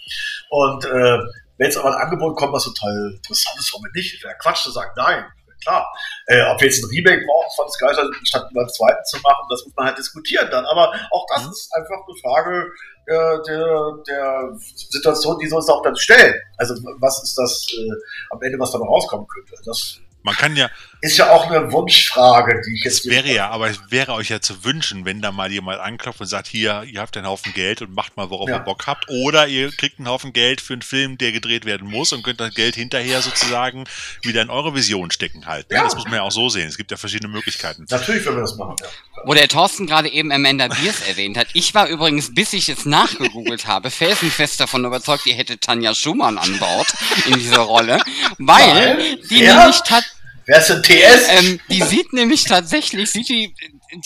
Und 0.49 0.85
äh, 0.87 1.19
wenn 1.59 1.67
jetzt 1.67 1.77
aber 1.77 1.95
ein 1.95 2.03
Angebot 2.03 2.37
kommt, 2.37 2.53
was 2.53 2.65
total 2.65 3.13
interessant 3.15 3.59
ist, 3.59 3.73
warum 3.73 3.87
nicht? 3.95 4.25
Wäre 4.25 4.35
Quatsch 4.41 4.63
zu 4.63 4.71
sagen, 4.71 4.91
nein. 4.97 5.25
Klar, 5.61 5.93
äh, 6.27 6.41
ob 6.53 6.61
wir 6.61 6.69
jetzt 6.69 6.85
ein 6.85 6.89
Remake 6.89 7.27
brauchen 7.27 7.51
von 7.57 7.69
Sky 7.69 7.93
statt 8.23 8.49
beim 8.55 8.69
zweiten 8.69 9.05
zu 9.05 9.17
machen, 9.19 9.45
das 9.51 9.65
muss 9.65 9.75
man 9.75 9.87
halt 9.87 9.99
diskutieren 9.99 10.49
dann. 10.53 10.65
Aber 10.65 10.93
auch 11.11 11.27
das 11.35 11.45
mhm. 11.45 11.51
ist 11.51 11.71
einfach 11.75 11.97
eine 12.07 12.17
Frage 12.23 12.73
äh, 13.07 13.43
der, 13.45 13.93
der 14.07 14.53
Situation, 14.57 15.37
die 15.41 15.49
sie 15.49 15.57
uns 15.57 15.69
auch 15.69 15.83
dann 15.83 15.97
stellen. 15.97 16.35
Also 16.59 16.75
was 17.01 17.25
ist 17.25 17.37
das 17.37 17.67
äh, 17.77 17.91
am 18.31 18.41
Ende, 18.41 18.59
was 18.61 18.71
dabei 18.71 18.87
rauskommen 18.87 19.27
könnte? 19.27 19.61
Das 19.65 20.01
man 20.23 20.35
kann 20.35 20.57
ja, 20.57 20.69
ist 21.01 21.17
ja 21.17 21.31
auch 21.31 21.49
eine 21.51 21.71
Wunschfrage, 21.71 22.61
die 22.67 22.75
ich 22.75 22.85
jetzt. 22.85 23.05
Es 23.05 23.11
wäre 23.11 23.33
ja, 23.33 23.51
aber 23.51 23.69
es 23.69 23.79
wäre 23.91 24.13
euch 24.15 24.31
ja 24.31 24.41
zu 24.41 24.65
wünschen, 24.65 25.05
wenn 25.05 25.23
da 25.23 25.31
mal 25.33 25.51
jemand 25.53 25.81
anklopft 25.81 26.21
und 26.21 26.27
sagt, 26.27 26.47
hier, 26.49 26.83
ihr 26.91 27.01
habt 27.01 27.17
einen 27.17 27.27
Haufen 27.27 27.53
Geld 27.55 27.83
und 27.83 27.95
macht 27.95 28.17
mal, 28.17 28.31
worauf 28.31 28.49
Ja. 28.49 28.57
ihr 28.57 28.61
Bock 28.61 28.87
habt. 28.87 29.07
Oder 29.09 29.47
ihr 29.49 29.71
kriegt 29.71 29.99
einen 29.99 30.09
Haufen 30.09 30.33
Geld 30.33 30.61
für 30.61 30.73
einen 30.73 30.83
Film, 30.83 31.17
der 31.19 31.33
gedreht 31.33 31.65
werden 31.65 31.89
muss 31.89 32.13
und 32.13 32.23
könnt 32.23 32.41
das 32.41 32.55
Geld 32.55 32.75
hinterher 32.75 33.23
sozusagen 33.23 33.85
wieder 34.23 34.43
in 34.43 34.51
eure 34.51 34.75
Vision 34.75 35.11
stecken 35.11 35.47
halt. 35.47 35.71
ne? 35.71 35.77
Ja. 35.77 35.85
Das 35.85 35.95
muss 35.95 36.05
man 36.05 36.15
ja 36.15 36.23
auch 36.23 36.33
so 36.33 36.49
sehen. 36.49 36.69
Es 36.69 36.77
gibt 36.77 36.91
ja 36.91 36.97
verschiedene 36.97 37.33
Möglichkeiten. 37.33 37.87
Natürlich, 37.89 38.27
wenn 38.27 38.35
wir 38.35 38.41
das 38.43 38.57
machen. 38.57 38.77
Ja. 38.81 38.87
Wo 39.25 39.35
der 39.35 39.49
Thorsten 39.49 39.87
gerade 39.87 40.09
eben 40.09 40.33
Amanda 40.33 40.69
Beers 40.69 41.01
erwähnt 41.09 41.37
hat. 41.37 41.49
Ich 41.53 41.75
war 41.75 41.89
übrigens, 41.89 42.35
bis 42.35 42.53
ich 42.53 42.69
es 42.69 42.85
nachgegoogelt 42.85 43.67
habe, 43.67 43.91
felsenfest 43.91 44.61
davon 44.61 44.85
überzeugt, 44.85 45.27
ihr 45.27 45.35
hättet 45.35 45.61
Tanja 45.63 45.95
Schumann 45.95 46.39
an 46.39 46.59
Bord 46.59 46.87
in 47.27 47.35
dieser 47.39 47.59
Rolle, 47.59 48.01
weil 48.39 48.97
Weil? 48.97 49.17
die 49.31 49.41
Wer? 49.41 49.57
nämlich 49.59 49.81
tat, 49.83 50.05
Wer 50.49 50.59
ist 50.61 50.69
denn 50.71 50.83
TS? 50.83 51.29
ähm, 51.29 51.61
die 51.69 51.83
sieht 51.83 52.15
nämlich 52.15 52.45
tatsächlich, 52.45 53.11
sieht 53.11 53.29
die, 53.29 53.55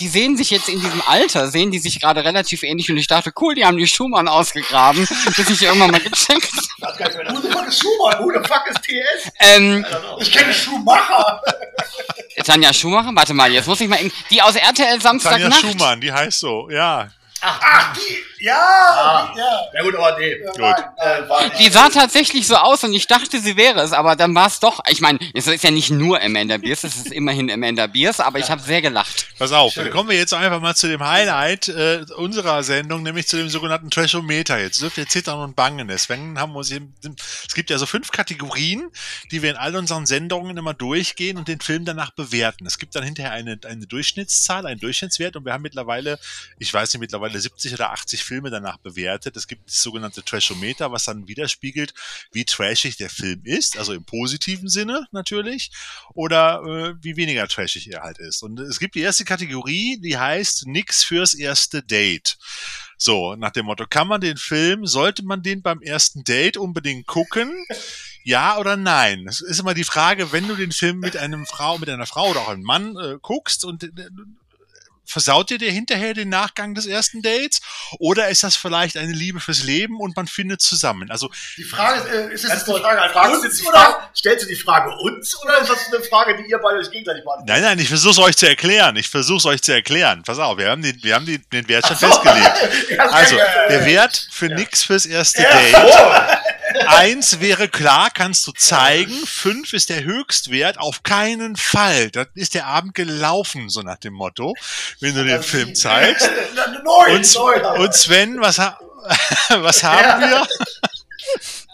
die 0.00 0.08
sehen 0.08 0.36
sich 0.36 0.50
jetzt 0.50 0.68
in 0.68 0.80
diesem 0.80 1.00
Alter, 1.06 1.46
sehen 1.48 1.70
die 1.70 1.78
sich 1.78 2.00
gerade 2.00 2.24
relativ 2.24 2.64
ähnlich 2.64 2.90
und 2.90 2.96
ich 2.96 3.06
dachte, 3.06 3.32
cool, 3.40 3.54
die 3.54 3.64
haben 3.64 3.76
die 3.76 3.86
Schumann 3.86 4.26
ausgegraben, 4.26 5.06
bis 5.36 5.48
ich 5.50 5.62
irgendwann 5.62 5.92
mal 5.92 6.00
gecheckt. 6.00 6.50
Who 6.82 7.40
the 7.40 7.48
fuck 7.48 7.68
ist 7.68 7.78
Schumacher? 7.80 8.18
Who 8.24 8.32
the 8.32 8.48
fuck 8.48 8.64
ist 8.68 8.82
TS? 8.82 9.32
Ähm, 9.38 9.86
Ich 10.18 10.32
kenne 10.32 10.52
Schumacher. 10.52 11.40
Tanja 12.44 12.72
Schumacher, 12.72 13.10
warte 13.14 13.34
mal, 13.34 13.52
jetzt 13.52 13.68
muss 13.68 13.80
ich 13.80 13.88
mal 13.88 14.00
eben, 14.00 14.10
die 14.30 14.42
aus 14.42 14.56
RTL 14.56 14.74
Tanja 14.74 15.00
Samstagnacht. 15.00 15.60
Schumann, 15.60 16.00
die 16.00 16.12
heißt 16.12 16.40
so, 16.40 16.68
ja. 16.70 17.08
Ach, 17.44 17.92
die, 17.94 18.44
ja, 18.44 18.54
Ah. 18.56 19.32
die, 19.34 19.38
ja. 19.38 19.60
Ja 19.74 19.82
gut, 19.82 19.94
aber 19.96 20.18
nee. 20.18 20.36
Ja, 20.40 20.50
Gut. 20.74 20.84
Nein, 20.98 21.50
Die 21.58 21.68
sah 21.70 21.88
tatsächlich 21.88 22.46
so 22.46 22.54
aus 22.56 22.84
und 22.84 22.92
ich 22.94 23.06
dachte, 23.06 23.40
sie 23.40 23.56
wäre 23.56 23.80
es, 23.80 23.92
aber 23.92 24.16
dann 24.16 24.34
war 24.34 24.46
es 24.46 24.60
doch. 24.60 24.80
Ich 24.88 25.00
meine, 25.00 25.18
es 25.34 25.46
ist 25.46 25.64
ja 25.64 25.70
nicht 25.70 25.90
nur 25.90 26.20
Amanda 26.22 26.56
Beers, 26.58 26.84
es 26.84 26.96
ist 26.96 27.12
immerhin 27.12 27.50
Amanda 27.50 27.86
Beers, 27.88 28.20
aber 28.20 28.38
ich 28.38 28.50
habe 28.50 28.62
sehr 28.62 28.80
gelacht. 28.82 29.26
Pass 29.38 29.52
auf, 29.52 29.72
Schön. 29.72 29.84
dann 29.84 29.92
kommen 29.92 30.08
wir 30.08 30.16
jetzt 30.16 30.34
einfach 30.34 30.60
mal 30.60 30.74
zu 30.76 30.88
dem 30.88 31.02
Highlight 31.04 31.68
äh, 31.68 32.04
unserer 32.16 32.62
Sendung, 32.62 33.02
nämlich 33.02 33.26
zu 33.28 33.36
dem 33.36 33.48
sogenannten 33.48 33.90
Trashometer. 33.90 34.58
Jetzt 34.60 34.80
dürft 34.82 34.98
ihr 34.98 35.08
zittern 35.08 35.40
und 35.40 35.56
bangen. 35.56 35.88
Deswegen 35.88 36.38
haben 36.38 36.52
wir 36.52 36.58
uns 36.58 36.70
eben, 36.70 36.94
es 37.46 37.54
gibt 37.54 37.70
ja 37.70 37.78
so 37.78 37.86
fünf 37.86 38.10
Kategorien, 38.12 38.88
die 39.30 39.42
wir 39.42 39.50
in 39.50 39.56
all 39.56 39.74
unseren 39.76 40.06
Sendungen 40.06 40.56
immer 40.56 40.74
durchgehen 40.74 41.38
und 41.38 41.48
den 41.48 41.60
Film 41.60 41.84
danach 41.84 42.10
bewerten. 42.12 42.66
Es 42.66 42.78
gibt 42.78 42.94
dann 42.94 43.02
hinterher 43.02 43.32
eine, 43.32 43.58
eine 43.66 43.86
Durchschnittszahl, 43.86 44.66
einen 44.66 44.80
Durchschnittswert 44.80 45.36
und 45.36 45.44
wir 45.44 45.52
haben 45.52 45.62
mittlerweile, 45.62 46.18
ich 46.58 46.72
weiß 46.72 46.92
nicht, 46.94 47.00
mittlerweile 47.32 47.40
70 47.40 47.74
oder 47.74 47.92
80 47.92 48.24
Filme 48.24 48.50
danach 48.50 48.78
bewertet. 48.78 49.36
Es 49.36 49.46
gibt 49.46 49.68
das 49.68 49.82
sogenannte 49.82 50.22
Trashometer, 50.22 50.92
was 50.92 51.04
dann 51.04 51.28
widerspiegelt, 51.28 51.94
wie 52.32 52.44
trashig 52.44 52.96
der 52.96 53.10
Film 53.10 53.42
ist, 53.44 53.78
also 53.78 53.92
im 53.92 54.04
positiven 54.04 54.68
Sinne 54.68 55.06
natürlich, 55.12 55.70
oder 56.14 56.62
äh, 56.62 56.94
wie 57.02 57.16
weniger 57.16 57.48
trashig 57.48 57.90
er 57.90 58.02
halt 58.02 58.18
ist. 58.18 58.42
Und 58.42 58.60
es 58.60 58.78
gibt 58.78 58.94
die 58.94 59.00
erste 59.00 59.24
Kategorie, 59.24 59.98
die 60.00 60.18
heißt 60.18 60.66
Nix 60.66 61.04
fürs 61.04 61.34
erste 61.34 61.82
Date. 61.82 62.38
So, 62.98 63.34
nach 63.34 63.50
dem 63.50 63.66
Motto, 63.66 63.84
kann 63.88 64.06
man 64.06 64.20
den 64.20 64.36
Film, 64.36 64.86
sollte 64.86 65.24
man 65.24 65.42
den 65.42 65.62
beim 65.62 65.80
ersten 65.80 66.22
Date 66.22 66.56
unbedingt 66.56 67.06
gucken? 67.06 67.50
Ja 68.22 68.58
oder 68.58 68.76
nein? 68.76 69.24
Das 69.24 69.40
ist 69.40 69.58
immer 69.58 69.74
die 69.74 69.82
Frage, 69.82 70.30
wenn 70.30 70.46
du 70.46 70.54
den 70.54 70.70
Film 70.70 71.00
mit 71.00 71.16
einem 71.16 71.44
Frau, 71.44 71.78
mit 71.78 71.88
einer 71.88 72.06
Frau 72.06 72.30
oder 72.30 72.42
auch 72.42 72.48
einem 72.48 72.62
Mann 72.62 72.96
äh, 72.96 73.18
guckst 73.20 73.64
und 73.64 73.82
äh, 73.82 73.90
versaut 75.04 75.50
dir 75.50 75.58
der 75.58 75.70
hinterher 75.72 76.14
den 76.14 76.28
Nachgang 76.28 76.74
des 76.74 76.86
ersten 76.86 77.22
Dates? 77.22 77.60
Oder 77.98 78.28
ist 78.28 78.42
das 78.42 78.56
vielleicht 78.56 78.96
eine 78.96 79.12
Liebe 79.12 79.40
fürs 79.40 79.62
Leben 79.62 80.00
und 80.00 80.16
man 80.16 80.26
findet 80.26 80.60
zusammen? 80.62 81.10
Also 81.10 81.30
Die 81.56 81.64
Frage 81.64 82.00
ist, 82.00 82.06
äh, 82.14 82.34
ist 82.34 82.44
das 82.44 82.68
eine 82.68 82.78
Frage 82.80 83.02
an 83.02 83.10
fragst 83.10 83.42
uns 83.44 83.66
oder? 83.66 83.78
Frage, 83.78 83.96
stellst 84.16 84.44
du 84.44 84.48
die 84.48 84.56
Frage 84.56 84.90
uns 84.96 85.36
oder 85.42 85.58
ist 85.60 85.70
das 85.70 85.92
eine 85.92 86.02
Frage, 86.04 86.36
die 86.42 86.50
ihr 86.50 86.58
beide 86.58 86.78
euch 86.78 86.90
gegenseitig 86.90 87.24
beantwortet? 87.24 87.48
Nein, 87.48 87.62
nein, 87.62 87.78
ich 87.78 87.88
versuche 87.88 88.12
es 88.12 88.18
euch 88.18 88.36
zu 88.36 88.48
erklären. 88.48 88.96
Ich 88.96 89.08
versuche 89.08 89.38
es 89.38 89.46
euch 89.46 89.62
zu 89.62 89.72
erklären. 89.72 90.22
Pass 90.24 90.38
auf, 90.38 90.56
wir 90.58 90.70
haben 90.70 90.82
den, 90.82 91.02
wir 91.02 91.14
haben 91.14 91.26
den, 91.26 91.44
den 91.52 91.68
Wert 91.68 91.86
schon 91.86 91.96
festgelegt. 91.96 92.52
Ja, 92.92 93.06
Also, 93.10 93.36
ja, 93.36 93.44
ja, 93.44 93.68
der 93.68 93.80
ja. 93.80 93.86
Wert 93.86 94.28
für 94.30 94.46
nix 94.46 94.82
fürs 94.84 95.06
erste 95.06 95.42
Ja. 95.42 95.48
Date. 95.50 96.38
Eins 96.86 97.40
wäre 97.40 97.68
klar, 97.68 98.10
kannst 98.10 98.46
du 98.46 98.52
zeigen. 98.52 99.12
Fünf 99.26 99.72
ist 99.72 99.88
der 99.90 100.04
Höchstwert. 100.04 100.78
Auf 100.78 101.02
keinen 101.02 101.56
Fall. 101.56 102.10
Das 102.10 102.28
ist 102.34 102.54
der 102.54 102.66
Abend 102.66 102.94
gelaufen, 102.94 103.68
so 103.68 103.82
nach 103.82 103.98
dem 103.98 104.14
Motto, 104.14 104.54
wenn 105.00 105.14
du 105.14 105.24
den 105.24 105.42
Film 105.42 105.74
zeigst. 105.74 106.30
Neun, 106.84 107.16
Und, 107.16 107.34
neun, 107.34 107.80
und 107.80 107.94
Sven, 107.94 108.40
was, 108.40 108.58
ha 108.58 108.78
was 109.48 109.82
haben 109.82 110.20
wir? 110.20 110.46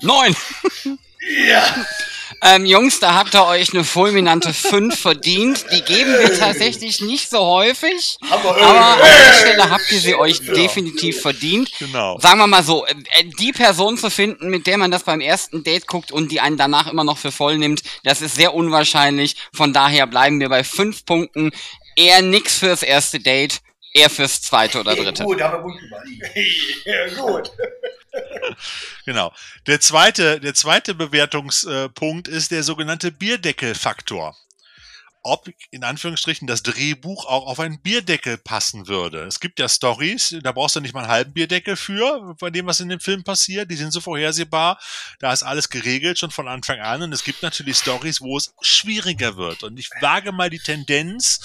Neun! 0.00 0.34
Ja. 1.46 1.86
Ähm, 2.42 2.66
Jungs, 2.66 3.00
da 3.00 3.14
habt 3.14 3.34
ihr 3.34 3.44
euch 3.44 3.74
eine 3.74 3.82
fulminante 3.82 4.54
5 4.54 4.96
verdient. 4.96 5.64
Die 5.72 5.82
geben 5.82 6.12
wir 6.12 6.38
tatsächlich 6.38 7.00
nicht 7.00 7.28
so 7.28 7.40
häufig. 7.40 8.16
Aber, 8.30 8.56
äh, 8.56 8.62
Aber 8.62 8.92
an 8.92 8.98
der 9.00 9.32
Stelle 9.34 9.70
habt 9.70 9.90
ihr 9.90 9.98
sie 9.98 10.14
euch 10.14 10.40
definitiv 10.40 11.20
verdient. 11.20 11.70
Genau. 11.80 12.18
Sagen 12.20 12.38
wir 12.38 12.46
mal 12.46 12.62
so, 12.62 12.86
äh, 12.86 12.94
die 13.40 13.52
Person 13.52 13.98
zu 13.98 14.08
finden, 14.08 14.50
mit 14.50 14.68
der 14.68 14.78
man 14.78 14.92
das 14.92 15.02
beim 15.02 15.20
ersten 15.20 15.64
Date 15.64 15.88
guckt 15.88 16.12
und 16.12 16.30
die 16.30 16.40
einen 16.40 16.56
danach 16.56 16.86
immer 16.86 17.04
noch 17.04 17.18
für 17.18 17.32
voll 17.32 17.58
nimmt, 17.58 17.82
das 18.04 18.22
ist 18.22 18.36
sehr 18.36 18.54
unwahrscheinlich. 18.54 19.34
Von 19.52 19.72
daher 19.72 20.06
bleiben 20.06 20.38
wir 20.38 20.48
bei 20.48 20.62
5 20.62 21.04
Punkten. 21.06 21.50
Eher 21.98 22.22
nix 22.22 22.58
fürs 22.58 22.84
erste 22.84 23.18
Date, 23.18 23.60
eher 23.92 24.08
fürs 24.08 24.40
zweite 24.40 24.78
oder 24.78 24.94
dritte. 24.94 25.24
Gut, 25.24 25.40
haben 25.42 25.54
wir 25.54 25.62
gut. 25.62 25.74
Ja, 26.84 27.08
gut. 27.22 27.50
Genau. 29.04 29.32
Der 29.66 29.80
zweite, 29.80 30.40
der 30.40 30.54
zweite 30.54 30.94
Bewertungspunkt 30.94 32.28
ist 32.28 32.50
der 32.50 32.62
sogenannte 32.62 33.10
Bierdeckelfaktor. 33.12 34.36
Ob 35.22 35.48
in 35.70 35.84
Anführungsstrichen 35.84 36.46
das 36.46 36.62
Drehbuch 36.62 37.26
auch 37.26 37.46
auf 37.46 37.60
einen 37.60 37.80
Bierdeckel 37.80 38.38
passen 38.38 38.88
würde. 38.88 39.24
Es 39.24 39.40
gibt 39.40 39.58
ja 39.58 39.68
Stories, 39.68 40.36
da 40.42 40.52
brauchst 40.52 40.76
du 40.76 40.80
nicht 40.80 40.94
mal 40.94 41.00
einen 41.00 41.10
halben 41.10 41.32
Bierdeckel 41.32 41.76
für, 41.76 42.36
bei 42.38 42.50
dem, 42.50 42.66
was 42.66 42.80
in 42.80 42.88
dem 42.88 43.00
Film 43.00 43.24
passiert. 43.24 43.70
Die 43.70 43.76
sind 43.76 43.92
so 43.92 44.00
vorhersehbar. 44.00 44.78
Da 45.18 45.32
ist 45.32 45.42
alles 45.42 45.68
geregelt 45.68 46.18
schon 46.18 46.30
von 46.30 46.48
Anfang 46.48 46.80
an. 46.80 47.02
Und 47.02 47.12
es 47.12 47.24
gibt 47.24 47.42
natürlich 47.42 47.78
Stories, 47.78 48.20
wo 48.20 48.36
es 48.36 48.54
schwieriger 48.60 49.36
wird. 49.36 49.62
Und 49.62 49.78
ich 49.78 49.90
wage 50.00 50.32
mal 50.32 50.50
die 50.50 50.58
Tendenz 50.58 51.40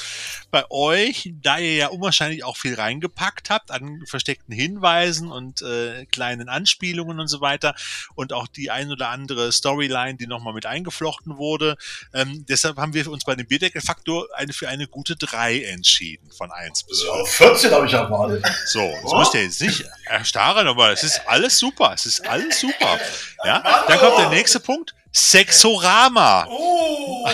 bei 0.51 0.63
euch, 0.69 1.33
da 1.41 1.57
ihr 1.57 1.75
ja 1.75 1.87
unwahrscheinlich 1.87 2.43
auch 2.43 2.57
viel 2.57 2.75
reingepackt 2.75 3.49
habt 3.49 3.71
an 3.71 4.03
versteckten 4.07 4.53
Hinweisen 4.53 5.31
und 5.31 5.61
äh, 5.61 6.05
kleinen 6.05 6.49
Anspielungen 6.49 7.19
und 7.19 7.27
so 7.27 7.41
weiter 7.41 7.75
und 8.15 8.33
auch 8.33 8.47
die 8.47 8.71
ein 8.71 8.91
oder 8.91 9.09
andere 9.09 9.51
Storyline, 9.51 10.15
die 10.15 10.27
nochmal 10.27 10.53
mit 10.53 10.65
eingeflochten 10.65 11.37
wurde. 11.37 11.77
Ähm, 12.13 12.45
deshalb 12.47 12.77
haben 12.77 12.93
wir 12.93 13.09
uns 13.09 13.23
bei 13.23 13.35
dem 13.35 13.49
Bierdeckelfaktor 13.63 14.27
eine, 14.35 14.51
für 14.51 14.67
eine 14.67 14.87
gute 14.87 15.15
3 15.15 15.63
entschieden, 15.63 16.29
von 16.31 16.51
1 16.51 16.83
bis 16.83 17.01
5. 17.03 17.17
Ja, 17.17 17.25
14 17.25 17.71
habe 17.71 17.85
ich 17.85 17.93
erwartet. 17.93 18.45
So, 18.65 18.93
das 19.01 19.13
müsst 19.13 19.33
ihr 19.35 19.43
jetzt 19.43 19.61
nicht 19.61 19.85
erstarren, 20.05 20.67
aber 20.67 20.91
es 20.91 21.03
ist 21.03 21.21
alles 21.27 21.57
super. 21.57 21.93
Es 21.93 22.05
ist 22.05 22.27
alles 22.27 22.59
super. 22.59 22.99
Ja, 23.45 23.85
dann 23.87 23.99
kommt 23.99 24.19
der 24.19 24.29
nächste 24.29 24.59
Punkt. 24.59 24.93
Sexorama. 25.15 26.47
Oh, 26.49 27.29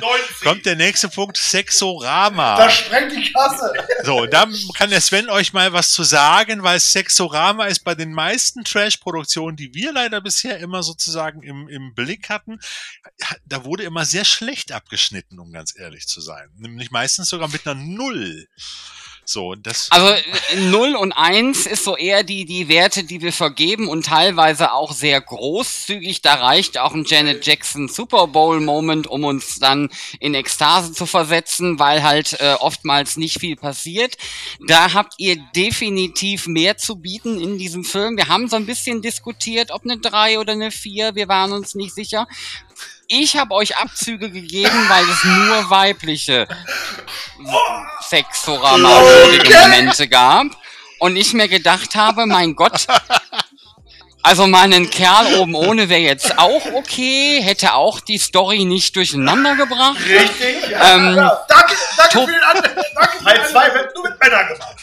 90. 0.00 0.40
Kommt 0.40 0.66
der 0.66 0.76
nächste 0.76 1.08
Punkt. 1.08 1.36
Sexorama. 1.36 2.56
Das 2.56 2.74
sprengt 2.74 3.12
die 3.12 3.32
Kasse. 3.32 3.72
So, 4.04 4.26
da 4.26 4.46
kann 4.76 4.90
der 4.90 5.00
Sven 5.00 5.28
euch 5.28 5.52
mal 5.52 5.72
was 5.72 5.90
zu 5.90 6.04
sagen, 6.04 6.62
weil 6.62 6.78
Sexorama 6.78 7.66
ist 7.66 7.80
bei 7.80 7.96
den 7.96 8.12
meisten 8.12 8.62
Trash-Produktionen, 8.62 9.56
die 9.56 9.74
wir 9.74 9.92
leider 9.92 10.20
bisher 10.20 10.58
immer 10.58 10.82
sozusagen 10.84 11.42
im, 11.42 11.68
im 11.68 11.94
Blick 11.94 12.28
hatten, 12.28 12.60
da 13.44 13.64
wurde 13.64 13.82
immer 13.82 14.04
sehr 14.04 14.24
schlecht 14.24 14.70
abgeschnitten, 14.70 15.40
um 15.40 15.52
ganz 15.52 15.74
ehrlich 15.76 16.06
zu 16.06 16.20
sein. 16.20 16.50
Nämlich 16.56 16.92
meistens 16.92 17.28
sogar 17.28 17.48
mit 17.48 17.66
einer 17.66 17.80
Null. 17.80 18.48
So, 19.26 19.54
das. 19.54 19.90
Also 19.90 20.08
äh, 20.08 20.56
0 20.56 20.96
und 20.96 21.12
1 21.12 21.66
ist 21.66 21.84
so 21.84 21.96
eher 21.96 22.22
die, 22.22 22.44
die 22.44 22.68
Werte, 22.68 23.04
die 23.04 23.22
wir 23.22 23.32
vergeben 23.32 23.88
und 23.88 24.06
teilweise 24.06 24.72
auch 24.72 24.92
sehr 24.92 25.20
großzügig. 25.20 26.22
Da 26.22 26.34
reicht 26.34 26.78
auch 26.78 26.94
ein 26.94 27.04
Janet 27.04 27.46
Jackson 27.46 27.88
Super 27.88 28.26
Bowl 28.26 28.60
Moment, 28.60 29.06
um 29.06 29.24
uns 29.24 29.58
dann 29.58 29.90
in 30.20 30.34
Ekstase 30.34 30.92
zu 30.92 31.06
versetzen, 31.06 31.78
weil 31.78 32.02
halt 32.02 32.38
äh, 32.40 32.54
oftmals 32.60 33.16
nicht 33.16 33.40
viel 33.40 33.56
passiert. 33.56 34.16
Da 34.60 34.92
habt 34.92 35.14
ihr 35.18 35.36
definitiv 35.56 36.46
mehr 36.46 36.76
zu 36.76 36.96
bieten 36.96 37.40
in 37.40 37.58
diesem 37.58 37.84
Film. 37.84 38.16
Wir 38.16 38.28
haben 38.28 38.48
so 38.48 38.56
ein 38.56 38.66
bisschen 38.66 39.02
diskutiert, 39.02 39.70
ob 39.70 39.84
eine 39.84 39.98
3 39.98 40.38
oder 40.38 40.52
eine 40.52 40.70
4. 40.70 41.14
Wir 41.14 41.28
waren 41.28 41.52
uns 41.52 41.74
nicht 41.74 41.94
sicher. 41.94 42.26
Ich 43.08 43.36
habe 43.36 43.54
euch 43.54 43.76
Abzüge 43.76 44.30
gegeben, 44.30 44.88
weil 44.88 45.04
es 45.08 45.24
nur 45.24 45.70
weibliche 45.70 46.46
sexorama-würdige 48.08 49.54
Momente 49.58 50.08
gab. 50.08 50.46
Und 51.00 51.16
ich 51.16 51.32
mir 51.34 51.48
gedacht 51.48 51.94
habe, 51.96 52.24
mein 52.26 52.54
Gott, 52.54 52.86
also 54.22 54.46
mal 54.46 54.62
einen 54.62 54.88
Kerl 54.88 55.34
oben 55.34 55.54
ohne 55.54 55.88
wäre 55.90 56.00
jetzt 56.00 56.38
auch 56.38 56.64
okay, 56.72 57.42
hätte 57.42 57.74
auch 57.74 58.00
die 58.00 58.16
Story 58.16 58.64
nicht 58.64 58.96
durcheinander 58.96 59.54
gebracht. 59.56 59.98
Richtig. 60.08 60.70
Ja, 60.70 60.94
Ähm, 60.94 61.16
ja. 61.16 61.44
Danke, 61.48 61.74
danke 61.96 62.12
Top. 62.12 62.26
für 62.26 62.32
den 62.32 62.42
Anruf. 62.42 62.84
Danke. 62.94 63.24
Teil 63.24 63.48
2 63.50 63.74
wird 63.74 63.94
nur 63.94 64.04
mit 64.08 64.20
Männern 64.22 64.48
gemacht. 64.48 64.76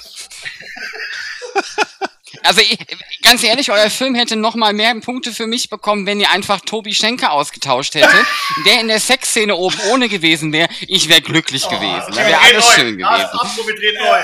Also 2.43 2.61
ich, 2.61 2.77
ganz 3.21 3.43
ehrlich, 3.43 3.71
euer 3.71 3.89
Film 3.89 4.15
hätte 4.15 4.35
noch 4.35 4.55
mal 4.55 4.73
mehr 4.73 4.93
Punkte 4.99 5.31
für 5.31 5.47
mich 5.47 5.69
bekommen, 5.69 6.05
wenn 6.05 6.19
ihr 6.19 6.29
einfach 6.31 6.61
Tobi 6.61 6.93
Schenker 6.93 7.31
ausgetauscht 7.31 7.95
hättet, 7.95 8.25
der 8.65 8.81
in 8.81 8.87
der 8.87 8.99
Sexszene 8.99 9.55
oben 9.55 9.77
ohne 9.91 10.09
gewesen 10.09 10.51
wäre. 10.51 10.69
Ich 10.87 11.07
wäre 11.09 11.21
glücklich 11.21 11.63
Oh, 11.65 11.69
gewesen. 11.69 12.01
okay, 12.07 12.15
Da 12.15 12.27
wäre 12.27 12.39
alles 12.39 12.65
neu. 12.67 12.73
schön 12.73 12.97
gewesen. 12.97 13.29
Drehen 13.77 13.95
neu. 13.95 14.19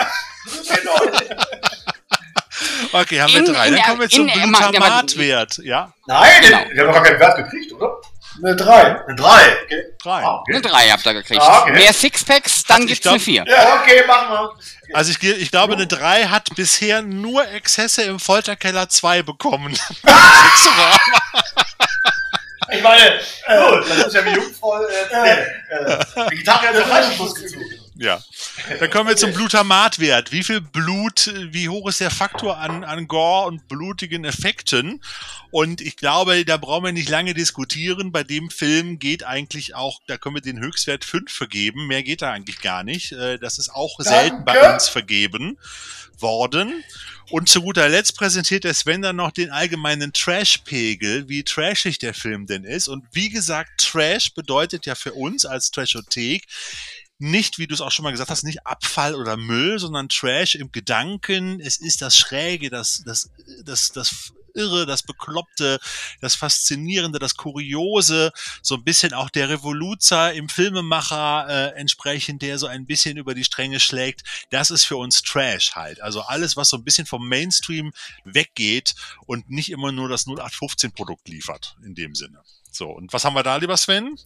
Wir 0.46 0.64
drehen 0.64 0.86
neu. 0.86 1.36
Okay, 2.92 3.22
haben 3.22 3.34
wir 3.34 3.40
In- 3.40 3.46
drei. 3.54 3.70
Dann 3.70 3.82
kommen 3.84 4.00
wir 4.02 4.10
zum 4.10 4.28
Glutamatwert. 4.28 5.58
Ja, 5.64 5.94
Nein, 6.08 6.42
Genau. 6.42 6.58
wir 6.72 6.80
haben 6.82 6.88
doch 6.88 6.94
gar 6.94 7.04
keinen 7.04 7.20
Wert 7.20 7.36
gekriegt, 7.38 7.72
oder? 7.74 7.98
Eine 8.44 8.56
3. 8.56 9.06
Eine 9.06 9.16
3. 9.16 9.28
Okay. 9.64 9.84
drei. 10.02 10.24
Ah, 10.24 10.36
okay. 10.36 10.54
Eine 10.54 10.62
3 10.62 10.90
habt 10.90 11.06
ihr 11.06 11.14
gekriegt. 11.14 11.42
Ah, 11.42 11.62
okay. 11.64 11.72
Mehr 11.74 11.94
Sixpacks, 11.94 12.64
dann 12.66 12.76
Also 12.82 12.84
ich 12.86 12.90
gibt's 12.90 13.02
glaub- 13.04 13.14
eine 13.14 13.20
4. 13.24 13.46
Ja, 13.48 13.82
okay, 13.82 14.04
machen 14.08 14.30
wir. 14.30 14.96
Also 14.96 15.12
ich, 15.12 15.24
ich 15.24 15.52
glaube, 15.52 15.74
eine 15.74 15.88
3 15.88 16.26
hat 16.26 16.50
bisher 16.56 17.02
nur 17.02 17.48
Exzesse 17.50 18.04
im 18.04 18.20
Folterkeller 18.20 18.90
2 18.90 19.24
bekommen. 19.24 19.78
Ich 22.70 22.84
meine, 22.84 23.02
äh, 23.16 23.20
das 23.48 24.08
ist 24.08 24.14
ja 24.16 24.26
wie 24.26 24.32
jungvoll. 24.32 24.86
Äh, 25.14 25.32
äh, 25.32 26.04
die 26.32 26.36
Gitarre 26.36 26.68
hat 26.68 26.76
ja 26.76 26.82
falschen 26.82 27.14
Schluss 27.14 27.34
gezogen. 27.36 27.64
Ja. 28.00 28.22
Dann 28.80 28.90
kommen 28.90 29.10
wir 29.10 29.16
zum 29.18 29.34
Glutamatwert. 29.34 30.32
Wie 30.32 30.44
viel 30.44 30.62
Blut, 30.62 31.32
wie 31.52 31.70
hoch 31.70 31.88
ist 31.90 32.00
der 32.00 32.12
Faktor 32.12 32.58
an, 32.58 32.84
an 32.84 33.08
Gore 33.08 33.48
und 33.48 33.68
blutigen 33.68 34.26
Effekten? 34.26 35.02
Und 35.52 35.82
ich 35.82 35.98
glaube, 35.98 36.46
da 36.46 36.58
brauchen 36.58 36.86
wir 36.86 36.92
nicht 36.92 37.10
lange 37.10 37.34
diskutieren. 37.34 38.12
Bei 38.12 38.24
dem 38.24 38.50
Film 38.50 39.00
geht 39.00 39.24
eigentlich 39.24 39.76
auch, 39.76 40.00
da 40.08 40.18
können 40.18 40.36
wir 40.36 40.42
den 40.42 40.60
Höchstwert 40.60 41.06
5 41.06 41.32
vergeben. 41.32 41.88
Mehr 41.88 42.04
geht 42.04 42.22
da 42.22 42.32
eigentlich 42.32 42.62
gar 42.62 42.84
nicht. 42.84 43.12
Äh, 43.12 43.38
Das 43.40 43.58
ist 43.58 43.70
auch 43.70 44.00
selten 44.00 44.46
bei 44.46 44.54
Danke. 44.54 44.74
uns 44.74 44.90
vergeben 44.90 45.58
worden. 46.20 46.84
Und 47.30 47.50
zu 47.50 47.62
guter 47.62 47.90
Letzt 47.90 48.18
präsentiert 48.18 48.64
der 48.64 48.74
Sven 48.74 49.02
dann 49.02 49.18
noch 49.18 49.32
den 49.32 49.50
allgemeinen 49.50 50.14
Trash-Pegel, 50.14 51.28
wie 51.28 51.44
trashig 51.44 52.00
der 52.00 52.14
Film 52.14 52.46
denn 52.48 52.64
ist. 52.64 52.88
Und 52.88 53.06
wie 53.12 53.30
gesagt, 53.30 53.82
Trash 53.82 54.34
bedeutet 54.34 54.86
ja 54.86 54.96
für 54.96 55.14
uns 55.14 55.46
als 55.46 55.72
Trashothek 55.72 56.46
nicht, 57.20 57.58
wie 57.58 57.68
du 57.68 57.74
es 57.74 57.82
auch 57.82 57.92
schon 57.92 58.04
mal 58.04 58.12
gesagt 58.12 58.30
hast, 58.30 58.44
nicht 58.44 58.66
Abfall 58.66 59.16
oder 59.16 59.38
Müll, 59.38 59.80
sondern 59.80 60.10
Trash 60.10 60.56
im 60.56 60.72
Gedanken. 60.72 61.60
Es 61.60 61.78
ist 61.78 62.02
das 62.02 62.18
Schräge, 62.18 62.70
das, 62.70 63.04
das, 63.06 63.30
das, 63.64 63.92
das 63.92 64.34
Irre, 64.58 64.86
das 64.86 65.04
Bekloppte, 65.04 65.80
das 66.20 66.36
Faszinierende, 66.36 67.20
das 67.20 67.36
Kuriose, 67.36 68.32
so 68.62 68.76
ein 68.76 68.84
bisschen 68.84 69.14
auch 69.14 69.30
der 69.30 69.50
Revoluzer 69.50 70.34
im 70.34 70.50
Filmemacher 70.50 71.48
äh, 71.48 71.80
entsprechend, 71.80 72.42
der 72.42 72.58
so 72.58 72.68
ein 72.68 72.86
bisschen 72.86 73.18
über 73.18 73.36
die 73.36 73.44
Stränge 73.44 73.80
schlägt. 73.80 74.24
Das 74.50 74.72
ist 74.72 74.84
für 74.84 74.98
uns 74.98 75.22
Trash 75.22 75.76
halt. 75.76 76.02
Also 76.02 76.22
alles, 76.22 76.58
was 76.58 76.70
so 76.70 76.78
ein 76.78 76.84
bisschen 76.84 77.06
vom 77.06 77.28
Mainstream 77.28 77.94
weggeht 78.26 78.96
und 79.26 79.50
nicht 79.50 79.72
immer 79.72 79.92
nur 79.92 80.10
das 80.10 80.28
0815-Produkt 80.28 81.28
liefert, 81.30 81.78
in 81.84 81.96
dem 81.96 82.16
Sinne. 82.16 82.42
So, 82.72 82.90
und 82.90 83.14
was 83.14 83.24
haben 83.26 83.36
wir 83.36 83.44
da, 83.44 83.56
lieber 83.58 83.78
Sven? 83.78 84.18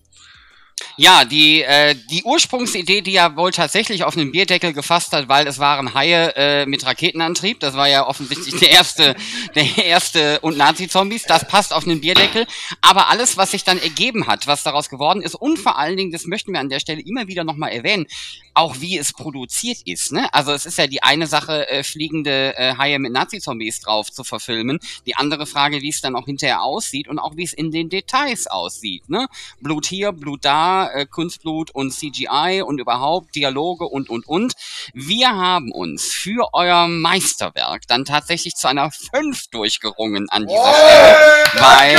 Ja, 0.98 1.26
die, 1.26 1.64
äh, 1.64 1.96
die 2.10 2.24
Ursprungsidee, 2.24 3.02
die 3.02 3.16
er 3.16 3.36
wohl 3.36 3.52
tatsächlich 3.52 4.04
auf 4.04 4.18
einen 4.18 4.32
Bierdeckel 4.32 4.74
gefasst 4.74 5.14
hat, 5.14 5.30
weil 5.30 5.48
es 5.48 5.58
waren 5.60 5.94
Haie 5.94 6.34
äh, 6.36 6.66
mit 6.66 6.86
Raketenantrieb, 6.86 7.60
das 7.60 7.76
war 7.76 7.88
ja 7.88 8.08
offensichtlich 8.08 8.60
der 8.60 8.72
erste, 8.72 9.16
der 9.56 9.86
erste 9.86 10.40
und 10.42 10.58
Nazi-Zombies, 10.58 11.24
das 11.24 11.48
passt 11.48 11.74
auf 11.74 11.86
einen 11.86 12.02
Bierdeckel. 12.02 12.46
Aber 12.82 13.10
alles, 13.10 13.38
was 13.38 13.52
sich 13.52 13.64
dann 13.64 13.78
ergeben 13.80 14.28
hat, 14.28 14.48
was 14.48 14.64
daraus 14.64 14.90
geworden 14.90 15.22
ist 15.22 15.36
und 15.36 15.58
vor 15.58 15.78
allen 15.78 15.98
Dingen, 15.98 16.12
das 16.12 16.26
möchten 16.26 16.54
wir 16.54 16.60
an 16.60 16.70
der 16.70 16.80
Stelle 16.80 17.02
immer 17.02 17.28
wieder 17.28 17.44
nochmal 17.44 17.72
erwähnen, 17.72 18.06
auch 18.54 18.80
wie 18.80 18.98
es 18.98 19.14
produziert 19.14 19.80
ist. 19.86 20.12
Ne? 20.12 20.32
Also 20.34 20.52
es 20.52 20.66
ist 20.66 20.78
ja 20.78 20.88
die 20.88 21.04
eine 21.04 21.28
Sache, 21.28 21.70
äh, 21.70 21.84
fliegende 21.84 22.56
äh, 22.58 22.76
Haie 22.78 23.00
mit 23.00 23.14
Nazi-Zombies 23.14 23.80
drauf 23.82 24.12
zu 24.12 24.24
verfilmen. 24.24 24.80
Die 25.06 25.16
andere 25.16 25.46
Frage, 25.46 25.82
wie 25.82 25.90
es 25.90 26.02
dann 26.02 26.16
auch 26.16 26.26
hinterher 26.26 26.62
aussieht 26.62 27.08
und 27.08 27.20
auch 27.20 27.38
wie 27.38 27.44
es 27.44 27.54
in 27.54 27.72
den 27.72 27.90
Details 27.90 28.48
aussieht. 28.48 29.10
Ne? 29.10 29.28
Blut 29.62 29.86
hier, 29.86 30.12
Blut 30.12 30.44
da, 30.44 30.71
äh, 30.94 31.06
Kunstblut 31.06 31.72
und 31.72 31.92
CGI 31.92 32.64
und 32.66 32.80
überhaupt 32.80 33.36
Dialoge 33.36 33.86
und, 33.86 34.10
und, 34.10 34.28
und. 34.28 34.54
Wir 34.94 35.30
haben 35.30 35.72
uns 35.72 36.06
für 36.06 36.50
euer 36.54 36.88
Meisterwerk 36.88 37.88
dann 37.88 38.06
tatsächlich 38.06 38.56
zu 38.56 38.68
einer 38.68 38.92
5 38.92 39.48
durchgerungen 39.48 40.30
an 40.30 40.48
dieser 40.48 40.74
Stelle. 40.74 41.18
Weil 41.54 41.98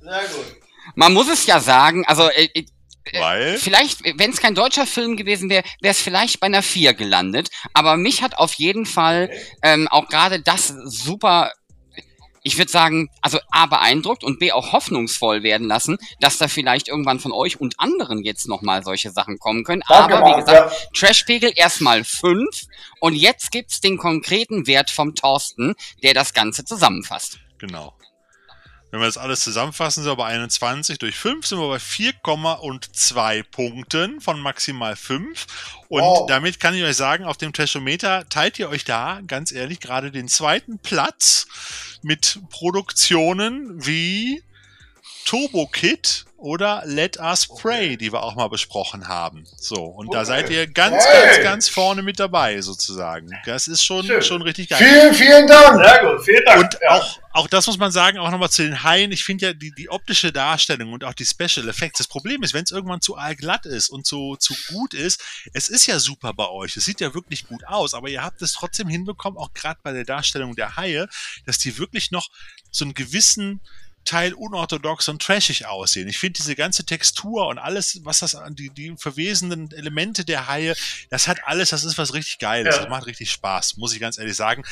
Sehr 0.00 0.20
gut. 0.20 0.46
man 0.94 1.12
muss 1.12 1.28
es 1.28 1.46
ja 1.46 1.60
sagen, 1.60 2.04
also 2.06 2.28
äh, 2.28 2.48
äh, 2.54 2.64
Weil? 3.20 3.58
Vielleicht, 3.58 4.04
wenn 4.18 4.30
es 4.30 4.40
kein 4.40 4.54
deutscher 4.54 4.86
Film 4.86 5.16
gewesen 5.16 5.50
wäre, 5.50 5.64
wäre 5.80 5.92
es 5.92 6.00
vielleicht 6.00 6.40
bei 6.40 6.46
einer 6.46 6.62
4 6.62 6.94
gelandet. 6.94 7.48
Aber 7.72 7.96
mich 7.96 8.22
hat 8.22 8.38
auf 8.38 8.54
jeden 8.54 8.86
Fall 8.86 9.30
ähm, 9.62 9.88
auch 9.88 10.08
gerade 10.08 10.40
das 10.40 10.68
super, 10.84 11.52
ich 12.42 12.58
würde 12.58 12.70
sagen, 12.70 13.08
also 13.20 13.38
A 13.50 13.66
beeindruckt 13.66 14.24
und 14.24 14.38
B 14.38 14.52
auch 14.52 14.72
hoffnungsvoll 14.72 15.42
werden 15.42 15.68
lassen, 15.68 15.98
dass 16.20 16.38
da 16.38 16.48
vielleicht 16.48 16.88
irgendwann 16.88 17.20
von 17.20 17.32
euch 17.32 17.60
und 17.60 17.78
anderen 17.78 18.24
jetzt 18.24 18.48
nochmal 18.48 18.82
solche 18.82 19.10
Sachen 19.10 19.38
kommen 19.38 19.64
können. 19.64 19.82
Danke, 19.88 20.16
Aber 20.16 20.26
wie 20.26 20.30
Marc, 20.30 20.46
gesagt, 20.46 20.88
Trashpegel 20.96 21.52
erstmal 21.54 22.04
5 22.04 22.66
und 23.00 23.14
jetzt 23.14 23.50
gibt's 23.52 23.80
den 23.80 23.96
konkreten 23.96 24.66
Wert 24.66 24.90
vom 24.90 25.14
Thorsten, 25.14 25.74
der 26.02 26.14
das 26.14 26.34
Ganze 26.34 26.64
zusammenfasst. 26.64 27.38
Genau. 27.58 27.94
Wenn 28.90 29.00
wir 29.00 29.06
das 29.06 29.16
alles 29.16 29.40
zusammenfassen, 29.40 30.02
sind 30.02 30.12
wir 30.12 30.16
bei 30.16 30.26
21 30.26 30.98
durch 30.98 31.16
5, 31.16 31.46
sind 31.46 31.58
wir 31.58 31.68
bei 31.68 31.78
4,2 31.78 33.42
Punkten 33.50 34.20
von 34.20 34.38
maximal 34.38 34.96
5. 34.96 35.46
Und 35.88 36.02
Wow. 36.02 36.26
damit 36.26 36.60
kann 36.60 36.74
ich 36.74 36.82
euch 36.84 36.96
sagen, 36.96 37.24
auf 37.24 37.38
dem 37.38 37.54
Trashometer 37.54 38.28
teilt 38.28 38.58
ihr 38.58 38.68
euch 38.68 38.84
da, 38.84 39.20
ganz 39.26 39.50
ehrlich, 39.50 39.80
gerade 39.80 40.10
den 40.10 40.28
zweiten 40.28 40.78
Platz 40.78 41.46
mit 42.02 42.40
Produktionen 42.50 43.84
wie 43.86 44.42
Turbo 45.24 45.66
Kid 45.66 46.26
oder 46.42 46.82
Let 46.86 47.18
Us 47.20 47.46
Pray, 47.46 47.96
die 47.96 48.12
wir 48.12 48.22
auch 48.22 48.34
mal 48.34 48.48
besprochen 48.48 49.06
haben. 49.06 49.44
So, 49.56 49.76
und 49.84 50.12
da 50.12 50.18
Okay. 50.22 50.26
seid 50.26 50.50
ihr 50.50 50.66
ganz, 50.66 51.04
Hey. 51.04 51.26
ganz, 51.26 51.42
ganz 51.44 51.68
vorne 51.68 52.02
mit 52.02 52.18
dabei, 52.18 52.60
sozusagen. 52.60 53.30
Das 53.46 53.68
ist 53.68 53.84
schon, 53.84 54.04
Schön. 54.04 54.22
schon 54.22 54.42
richtig 54.42 54.68
geil. 54.68 54.78
Vielen, 54.78 55.14
vielen 55.14 55.46
Dank. 55.46 55.84
Sehr 55.84 56.04
gut, 56.04 56.24
vielen 56.24 56.44
Dank. 56.44 56.60
Und 56.60 56.88
auch, 56.88 57.18
auch 57.32 57.46
das 57.46 57.68
muss 57.68 57.78
man 57.78 57.92
sagen, 57.92 58.18
auch 58.18 58.30
nochmal 58.30 58.50
zu 58.50 58.62
den 58.62 58.82
Haien. 58.82 59.12
Ich 59.12 59.22
finde 59.22 59.46
ja 59.46 59.52
die, 59.52 59.72
die 59.72 59.88
optische 59.88 60.32
Darstellung 60.32 60.92
und 60.92 61.04
auch 61.04 61.14
die 61.14 61.24
Special 61.24 61.68
Effects. 61.68 61.98
Das 61.98 62.08
Problem 62.08 62.42
ist, 62.42 62.54
wenn 62.54 62.64
es 62.64 62.72
irgendwann 62.72 63.00
zu 63.00 63.14
allglatt 63.16 63.64
ist 63.64 63.88
und 63.88 64.04
zu, 64.04 64.36
zu 64.36 64.54
gut 64.68 64.94
ist, 64.94 65.22
es 65.52 65.68
ist 65.68 65.86
ja 65.86 66.00
super 66.00 66.34
bei 66.34 66.48
euch. 66.48 66.76
Es 66.76 66.84
sieht 66.84 67.00
ja 67.00 67.14
wirklich 67.14 67.46
gut 67.46 67.64
aus, 67.68 67.94
aber 67.94 68.08
ihr 68.08 68.24
habt 68.24 68.42
es 68.42 68.52
trotzdem 68.52 68.88
hinbekommen, 68.88 69.38
auch 69.38 69.52
gerade 69.54 69.78
bei 69.84 69.92
der 69.92 70.04
Darstellung 70.04 70.56
der 70.56 70.74
Haie, 70.76 71.08
dass 71.46 71.58
die 71.58 71.78
wirklich 71.78 72.10
noch 72.10 72.28
so 72.72 72.84
einen 72.84 72.94
gewissen 72.94 73.60
Teil 74.04 74.34
unorthodox 74.34 75.08
und 75.08 75.22
trashig 75.22 75.66
aussehen. 75.66 76.08
Ich 76.08 76.18
finde 76.18 76.38
diese 76.38 76.54
ganze 76.54 76.84
Textur 76.84 77.46
und 77.46 77.58
alles, 77.58 78.00
was 78.04 78.20
das 78.20 78.34
an 78.34 78.54
die, 78.54 78.70
die 78.70 78.94
verwesenden 78.96 79.70
Elemente 79.72 80.24
der 80.24 80.48
Haie, 80.48 80.74
das 81.10 81.28
hat 81.28 81.38
alles, 81.44 81.70
das 81.70 81.84
ist 81.84 81.98
was 81.98 82.14
richtig 82.14 82.38
Geiles. 82.38 82.74
Ja. 82.74 82.82
Das 82.82 82.90
macht 82.90 83.06
richtig 83.06 83.30
Spaß, 83.30 83.76
muss 83.76 83.94
ich 83.94 84.00
ganz 84.00 84.18
ehrlich 84.18 84.36
sagen. 84.36 84.62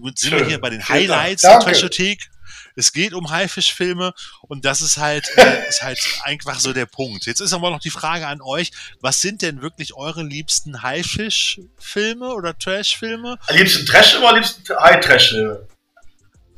Gut, 0.00 0.18
sind 0.18 0.30
Schön. 0.30 0.40
wir 0.40 0.46
hier 0.46 0.60
bei 0.60 0.70
den. 0.70 0.86
Highlights 0.88 1.42
der 1.42 1.52
Danke. 1.52 1.66
Trashothek. 1.66 2.30
Es 2.76 2.92
geht 2.92 3.12
um 3.12 3.30
Haifischfilme 3.30 4.12
und 4.42 4.64
das 4.64 4.80
ist 4.80 4.98
halt, 4.98 5.26
äh, 5.36 5.66
ist 5.68 5.82
halt 5.82 5.98
einfach 6.22 6.60
so 6.60 6.72
der 6.72 6.86
Punkt. 6.86 7.26
Jetzt 7.26 7.40
ist 7.40 7.52
aber 7.52 7.70
noch 7.70 7.80
die 7.80 7.90
Frage 7.90 8.26
an 8.26 8.40
euch, 8.40 8.70
was 9.00 9.20
sind 9.20 9.42
denn 9.42 9.62
wirklich 9.62 9.94
eure 9.94 10.22
liebsten 10.22 10.82
Haifischfilme 10.82 12.28
oder 12.34 12.56
Trashfilme? 12.56 13.38
Liebsten 13.50 13.86
Trash 13.86 14.16
oder 14.16 14.34
liebsten 14.34 14.76
High-Trash? 14.78 15.34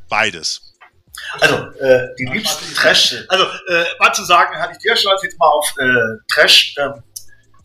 Beides. 0.08 0.67
Also, 1.40 1.56
äh, 1.78 2.08
die 2.18 2.24
liebsten 2.26 2.74
Trash. 2.74 3.24
Also, 3.28 3.44
äh, 3.44 3.84
mal 3.98 4.12
zu 4.12 4.24
sagen, 4.24 4.56
hatte 4.56 4.72
ich 4.72 4.78
dir 4.78 4.96
schon 4.96 5.12
als 5.12 5.22
jetzt 5.22 5.38
mal 5.38 5.48
auf 5.48 5.72
äh, 5.78 5.84
Trash 6.32 6.74
ähm, 6.78 7.02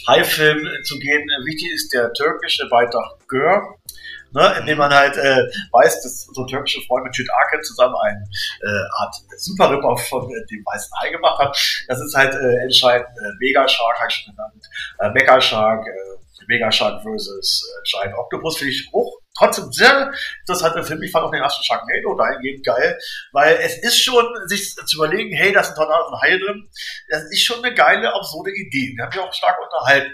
High-Film 0.07 0.65
äh, 0.65 0.83
zu 0.83 0.99
gehen. 0.99 1.21
Äh, 1.21 1.45
wichtig 1.45 1.71
ist 1.73 1.93
der 1.93 2.11
türkische 2.13 2.67
Beitrag 2.69 3.19
Gör. 3.27 3.75
Ne, 4.35 4.55
in 4.59 4.65
dem 4.65 4.79
man 4.79 4.91
halt 4.91 5.15
äh, 5.15 5.45
weiß, 5.71 6.01
dass 6.01 6.27
unsere 6.27 6.47
türkische 6.47 6.81
Freund 6.87 7.03
mit 7.03 7.29
Arke 7.29 7.61
zusammen 7.61 7.93
eine 8.03 8.25
äh, 8.63 8.83
Art 8.97 9.13
Super 9.37 9.69
Ripper 9.69 9.95
von 9.95 10.23
äh, 10.23 10.43
dem 10.49 10.65
weißen 10.65 10.89
Hai 10.99 11.11
gemacht 11.11 11.37
hat. 11.37 11.55
Das 11.87 12.01
ist 12.01 12.15
halt 12.15 12.33
äh, 12.33 12.63
entscheidend 12.63 13.09
äh, 13.09 13.31
Mega 13.39 13.67
Shark, 13.67 13.95
habe 13.99 14.07
ich 14.09 14.15
schon 14.15 14.35
genannt. 14.35 14.65
Äh, 14.97 15.11
Mecha 15.11 15.39
Shark, 15.39 15.85
äh, 15.85 16.45
Mega 16.47 16.71
Shark 16.71 17.03
versus 17.03 17.63
äh, 17.63 17.83
Giant 17.87 18.17
Octopus 18.17 18.57
finde 18.57 18.73
ich 18.73 18.89
hoch. 18.91 19.19
Trotzdem 19.37 19.71
sehr 19.71 20.13
interessanter 20.41 20.83
Film. 20.83 21.01
Ich 21.01 21.11
fand 21.11 21.25
auch 21.25 21.31
den 21.31 21.41
ersten 21.41 21.63
Sharknado 21.63 22.15
dahingehend 22.15 22.65
geil, 22.65 22.99
weil 23.31 23.55
es 23.61 23.77
ist 23.83 24.01
schon, 24.03 24.25
sich 24.47 24.75
zu 24.75 24.97
überlegen, 24.97 25.35
hey, 25.35 25.51
da 25.51 25.61
ist 25.61 25.69
ein 25.69 25.75
Tornado 25.75 26.05
von 26.09 26.21
Haie 26.21 26.39
drin, 26.39 26.69
das 27.09 27.23
ist 27.31 27.43
schon 27.43 27.63
eine 27.63 27.73
geile, 27.73 28.13
absurde 28.13 28.51
Idee. 28.51 28.93
Wir 28.95 29.03
haben 29.03 29.09
mich 29.09 29.19
auch 29.19 29.33
stark 29.33 29.57
unterhalten 29.59 30.13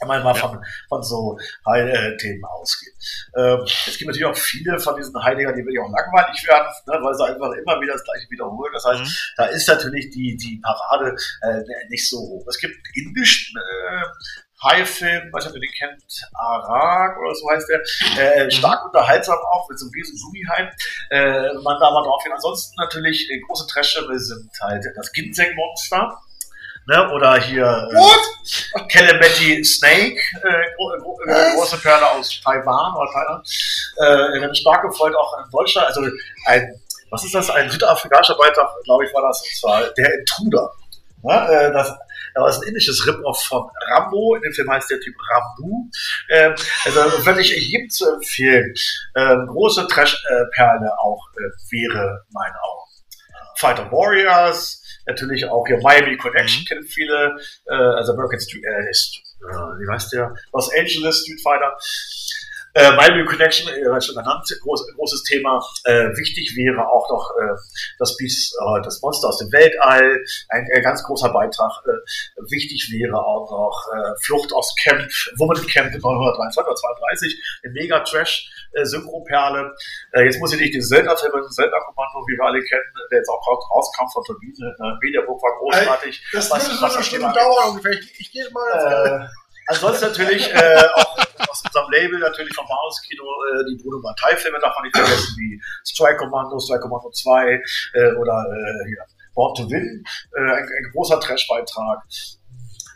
wenn 0.00 0.08
man 0.08 0.22
mal 0.24 0.34
Ja. 0.34 0.40
von, 0.48 0.64
von 0.88 1.02
so 1.04 1.38
Heide-Themen 1.64 2.44
ausgeht. 2.44 2.92
Ähm, 3.36 3.60
es 3.62 3.96
gibt 3.96 4.08
natürlich 4.08 4.24
auch 4.24 4.36
viele 4.36 4.76
von 4.80 4.96
diesen 4.96 5.14
Heidegger, 5.22 5.52
die 5.52 5.60
wirklich 5.60 5.78
auch 5.78 5.90
langweilig 5.90 6.44
werden, 6.48 6.66
ne, 6.88 6.98
weil 7.00 7.14
sie 7.14 7.24
einfach 7.24 7.52
immer 7.52 7.80
wieder 7.80 7.92
das 7.92 8.02
gleiche 8.02 8.26
wiederholen. 8.28 8.72
Das 8.74 8.84
heißt, 8.84 9.00
Mhm. 9.00 9.14
da 9.36 9.44
ist 9.46 9.68
natürlich 9.68 10.10
die, 10.10 10.36
die 10.36 10.60
Parade 10.60 11.14
äh, 11.42 11.62
nicht 11.88 12.08
so 12.08 12.16
hoch. 12.18 12.44
Es 12.48 12.58
gibt 12.58 12.74
indischen 12.94 13.56
äh, 13.56 14.04
High-Film, 14.62 15.32
weiß 15.32 15.44
nicht, 15.44 15.50
ob 15.50 15.56
ihr 15.56 15.68
den 15.68 15.72
kennt, 15.78 16.02
Arak 16.34 17.18
oder 17.18 17.34
so 17.34 17.50
heißt 17.50 17.68
der. 17.68 17.82
Äh, 18.18 18.50
stark 18.50 18.84
unterhaltsam 18.84 19.38
auch, 19.50 19.68
mit 19.68 19.78
so 19.78 19.86
einem 19.86 19.92
riesen 19.92 20.16
Sumiheim. 20.16 20.68
Äh, 21.10 21.52
man 21.62 21.80
da 21.80 21.90
mal 21.90 22.02
drauf 22.02 22.22
hin. 22.22 22.32
Ansonsten 22.32 22.74
natürlich 22.80 23.30
äh, 23.30 23.40
große 23.40 23.66
Trashfilme 23.66 24.18
sind 24.18 24.50
halt 24.60 24.84
das 24.96 25.12
Ginseng-Monster. 25.12 26.18
Ne? 26.86 27.10
Oder 27.12 27.40
hier 27.40 27.88
äh, 27.92 28.80
Calamity 28.88 29.64
Snake, 29.64 30.18
äh, 30.42 30.74
gro 30.76 30.90
gro 31.00 31.18
äh, 31.26 31.54
große 31.54 31.78
Perle 31.78 32.10
aus 32.10 32.40
Taiwan 32.42 32.96
oder 32.96 33.10
Thailand. 33.12 34.50
Äh, 34.50 34.54
stark 34.54 34.82
gefolgt 34.82 35.16
auch 35.16 35.38
in 35.38 35.50
Deutschland, 35.50 35.86
also 35.86 36.02
ein, 36.46 36.80
was 37.10 37.24
ist 37.24 37.34
das, 37.34 37.50
ein 37.50 37.70
südafrikanischer 37.70 38.34
Beitrag, 38.36 38.68
glaube 38.82 39.04
ich, 39.04 39.14
war 39.14 39.22
das, 39.22 39.42
und 39.42 39.56
zwar 39.60 39.82
der 39.90 40.12
Intruder. 40.18 40.72
Ne? 41.22 41.48
Äh, 41.48 41.72
das 42.34 42.56
ist 42.56 42.62
ein 42.62 42.68
indisches 42.68 43.06
Rip-Off 43.06 43.42
von 43.42 43.68
Rambo. 43.90 44.34
In 44.36 44.42
dem 44.42 44.52
Film 44.52 44.70
heißt 44.70 44.90
der 44.90 45.00
Typ 45.00 45.14
Rambu. 45.30 45.90
Ähm, 46.30 46.54
also 46.84 47.26
würde 47.26 47.40
ich 47.40 47.50
jedem 47.50 47.88
zu 47.90 48.14
empfehlen. 48.14 48.74
Ähm, 49.16 49.46
große 49.48 49.86
Trash-Perle 49.88 50.98
auch 50.98 51.20
äh, 51.36 51.72
wäre 51.72 52.24
mein 52.30 52.52
Augen. 52.62 52.82
Fighter 53.56 53.92
Warriors, 53.92 54.82
natürlich 55.06 55.48
auch 55.48 55.64
hier 55.66 55.78
Miami 55.80 56.16
Connection 56.16 56.62
mhm. 56.62 56.66
kennen 56.66 56.84
viele, 56.84 57.36
äh, 57.66 57.74
also 57.74 58.12
American 58.12 58.40
Street, 58.40 58.64
äh, 58.64 58.92
wie 59.44 59.90
heißt 59.90 60.12
der? 60.12 60.34
Los 60.52 60.70
Angeles 60.76 61.20
Street 61.20 61.40
Fighter. 61.42 61.76
Äh, 62.74 62.92
Miami 62.96 63.24
Connection, 63.26 63.68
äh, 63.68 64.00
schon 64.00 64.16
genannt, 64.16 64.48
groß, 64.62 64.86
großes 64.96 65.22
Thema. 65.24 65.60
Äh, 65.84 66.08
wichtig 66.16 66.54
wäre 66.56 66.88
auch 66.88 67.08
noch 67.10 67.30
äh, 67.40 67.54
das 67.98 68.16
Biest, 68.16 68.54
äh, 68.54 68.82
das 68.82 69.00
Monster 69.02 69.28
aus 69.28 69.38
dem 69.38 69.52
Weltall, 69.52 70.24
ein, 70.48 70.68
ein 70.74 70.82
ganz 70.82 71.02
großer 71.02 71.30
Beitrag. 71.32 71.72
Äh, 71.86 72.50
wichtig 72.50 72.90
wäre 72.92 73.18
auch 73.18 73.50
noch 73.50 73.86
äh, 73.94 74.14
Flucht 74.22 74.52
aus 74.52 74.74
Camp, 74.82 75.10
Woman 75.36 75.56
Camp 75.66 75.92
1923 75.92 76.66
oder 76.66 76.76
32, 76.76 77.60
eine 77.64 77.72
mega 77.72 78.00
Trash. 78.00 78.50
Äh, 78.72 78.86
Synchroperle. 78.86 79.74
Äh, 80.12 80.24
jetzt 80.24 80.40
muss 80.40 80.52
ich 80.54 80.60
nicht 80.60 80.74
den 80.74 80.82
Zelda-Film, 80.82 81.32
Zelda-Kommando, 81.50 82.24
wie 82.26 82.38
wir 82.38 82.44
alle 82.44 82.62
kennen, 82.62 82.82
der 83.10 83.18
jetzt 83.18 83.28
auch 83.28 83.46
rauskam 83.70 84.08
von 84.12 84.24
Turbine. 84.24 84.74
Äh, 84.78 84.92
Mediabook 85.02 85.42
war 85.42 85.58
großartig. 85.58 86.22
Das 86.32 86.50
was, 86.50 86.66
würde 86.66 86.78
so 86.78 86.86
eine 86.86 87.04
Stunde 87.04 87.32
dauern 87.34 87.70
ungefähr. 87.70 87.92
Ich, 87.92 88.20
ich 88.20 88.32
gehe 88.32 88.48
mal. 88.50 89.28
Äh, 89.68 89.74
Ansonsten 89.74 90.06
natürlich 90.06 90.52
äh, 90.52 90.86
auch 90.94 91.18
aus 91.48 91.62
unserem 91.64 91.90
Label, 91.90 92.18
natürlich 92.18 92.54
vom 92.54 92.66
Bahnhofskino, 92.66 93.24
äh, 93.24 93.64
die 93.70 93.82
Bruno 93.82 93.98
Mattei-Filme 94.00 94.58
darf 94.60 94.74
man 94.74 94.84
nicht 94.84 94.96
vergessen, 94.96 95.34
wie 95.38 95.60
Strike 95.84 96.16
Commando, 96.16 96.58
Strike 96.58 96.82
Commando 96.82 97.10
2 97.10 97.52
äh, 97.94 98.12
oder 98.14 98.44
äh, 98.50 98.86
hier, 98.86 99.04
Born 99.34 99.54
to 99.54 99.70
Win, 99.70 100.04
äh, 100.36 100.40
ein, 100.40 100.64
ein 100.64 100.90
großer 100.92 101.20
Trash-Beitrag. 101.20 102.04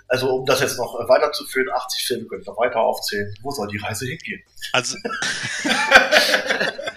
Also 0.09 0.37
um 0.37 0.47
das 0.47 0.61
jetzt 0.61 0.79
noch 0.79 0.95
weiterzuführen, 1.09 1.69
80 1.75 2.05
Filme 2.07 2.27
können 2.27 2.47
wir 2.47 2.57
weiter 2.57 2.81
aufzählen. 2.81 3.35
Wo 3.43 3.51
soll 3.51 3.67
die 3.69 3.79
Reise 3.79 4.07
hingehen? 4.07 4.41
Also 4.73 4.97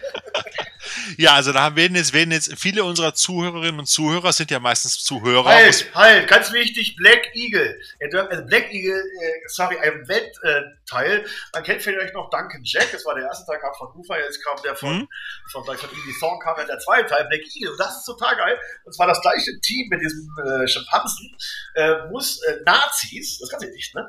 Ja, 1.19 1.33
also 1.33 1.51
da 1.51 1.75
werden 1.75 1.97
jetzt, 1.97 2.13
werden 2.13 2.31
jetzt 2.31 2.57
viele 2.57 2.85
unserer 2.85 3.13
Zuhörerinnen 3.13 3.77
und 3.77 3.87
Zuhörer 3.87 4.31
sind 4.31 4.51
ja 4.51 4.59
meistens 4.61 5.03
Zuhörer. 5.03 5.49
Halt, 5.49 5.93
halt, 5.93 6.29
ganz 6.29 6.53
wichtig, 6.53 6.95
Black 6.95 7.35
Eagle. 7.35 7.77
Also 8.01 8.45
Black 8.45 8.71
Eagle, 8.71 8.95
äh, 8.95 9.31
sorry, 9.47 9.77
ein 9.79 10.07
Weltteil. 10.07 11.25
Man 11.53 11.63
kennt 11.63 11.81
vielleicht 11.81 12.13
noch 12.13 12.29
Duncan 12.29 12.61
Jack, 12.63 12.93
das 12.93 13.05
war 13.05 13.15
der 13.15 13.25
erste 13.25 13.45
Teil 13.45 13.59
kam 13.59 13.73
von 13.73 13.89
Ufa, 13.99 14.17
jetzt 14.17 14.41
kam 14.45 14.63
der 14.63 14.77
von, 14.77 14.99
mhm. 14.99 15.07
von, 15.51 15.65
von, 15.65 15.77
von 15.77 15.89
Indie 15.89 16.13
Song 16.21 16.39
kam 16.39 16.55
der 16.55 16.79
zweite 16.79 17.09
Teil, 17.09 17.25
Black 17.27 17.41
Eagle. 17.53 17.71
Und 17.73 17.79
das 17.81 17.97
ist 17.97 18.05
total 18.05 18.37
geil. 18.37 18.57
Und 18.85 18.93
zwar 18.93 19.07
das 19.07 19.19
gleiche 19.19 19.59
Team 19.59 19.89
mit 19.89 19.99
diesem 19.99 20.25
äh, 20.47 20.69
Schimpansen 20.69 21.35
äh, 21.75 22.07
muss 22.11 22.41
äh, 22.43 22.61
Nazis, 22.63 23.39
das 23.39 23.49
kann 23.49 23.61
ich 23.61 23.75
nicht, 23.75 23.93
ne? 23.93 24.07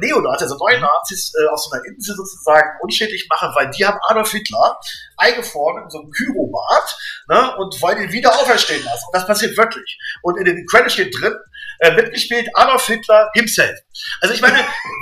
Neonazis, 0.00 0.50
also 0.50 0.56
neue 0.56 0.80
Nazis 0.80 1.34
äh, 1.38 1.46
auf 1.48 1.60
so 1.60 1.72
einer 1.72 1.84
Insel 1.84 2.16
sozusagen 2.16 2.70
unschädlich 2.80 3.28
machen, 3.28 3.50
weil 3.54 3.70
die 3.72 3.84
haben 3.84 3.98
Adolf 4.08 4.30
Hitler 4.30 4.80
eingefroren 5.18 5.84
in 5.84 5.90
so 5.90 6.00
einem 6.00 6.10
Kyrobad 6.22 6.96
ne, 7.28 7.56
und 7.56 7.80
wollen 7.80 8.02
ihn 8.02 8.12
wieder 8.12 8.32
auferstehen 8.32 8.84
lassen. 8.84 9.04
Und 9.06 9.14
das 9.14 9.26
passiert 9.26 9.56
wirklich. 9.56 9.98
Und 10.22 10.38
in 10.38 10.44
den 10.44 10.66
Credits 10.66 10.94
steht 10.94 11.14
drin, 11.20 11.34
äh, 11.82 11.90
mitgespielt 11.92 12.48
Adolf 12.54 12.86
Hitler 12.86 13.30
himself. 13.34 13.78
Also 14.20 14.34
ich 14.34 14.40
meine, 14.40 14.56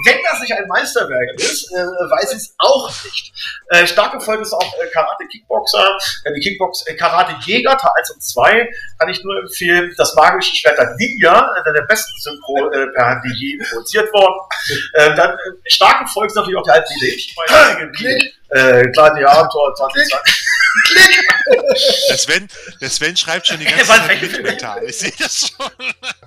wenn 0.04 0.18
das 0.30 0.40
nicht 0.40 0.52
ein 0.52 0.66
Meisterwerk 0.66 1.38
ist, 1.38 1.70
äh, 1.72 1.76
weiß 1.76 2.32
ich 2.32 2.38
es 2.38 2.54
auch 2.58 2.88
nicht. 3.04 3.32
Äh, 3.68 3.86
stark 3.86 4.12
gefolgt 4.12 4.42
ist 4.42 4.52
auch 4.52 4.74
äh, 4.80 4.86
Karate 4.88 5.26
Kickboxer, 5.30 5.98
äh, 6.24 6.32
die 6.34 6.40
Kickbox 6.40 6.86
äh, 6.86 6.94
Karate 6.94 7.34
Jäger 7.44 7.76
Teil 7.76 7.90
1 7.98 8.10
und 8.12 8.22
2 8.22 8.68
kann 8.98 9.08
ich 9.08 9.22
nur 9.22 9.38
empfehlen. 9.38 9.94
Das 9.96 10.14
magische 10.14 10.56
Schwert 10.56 10.78
der 10.78 10.94
Ninja, 10.96 11.50
einer 11.52 11.72
der 11.72 11.82
besten 11.82 12.18
Synchro 12.20 12.70
äh, 12.70 12.86
per 12.94 13.20
die 13.24 13.34
je 13.34 13.64
produziert 13.68 14.12
worden. 14.12 14.40
Äh, 14.94 15.14
dann 15.14 15.36
stark 15.66 16.00
gefolgt 16.06 16.30
ist 16.30 16.36
natürlich 16.36 16.58
auch 16.58 16.64
der 16.64 16.74
alte 16.74 16.92
Village, 16.98 18.32
äh, 18.50 18.82
Gladiator 18.90 19.74
2020. 19.74 20.34
Klick! 20.86 21.20
Der 22.08 22.18
Sven, 22.18 22.48
der 22.80 22.90
Sven 22.90 23.16
schreibt 23.16 23.46
schon 23.46 23.58
die 23.58 23.64
ganze 23.64 23.86
Zeit 23.86 24.22
mit 24.22 24.42
mental. 24.42 24.84
Ich 24.84 24.98
sehe 24.98 25.12
das 25.18 25.48
schon. 25.48 25.70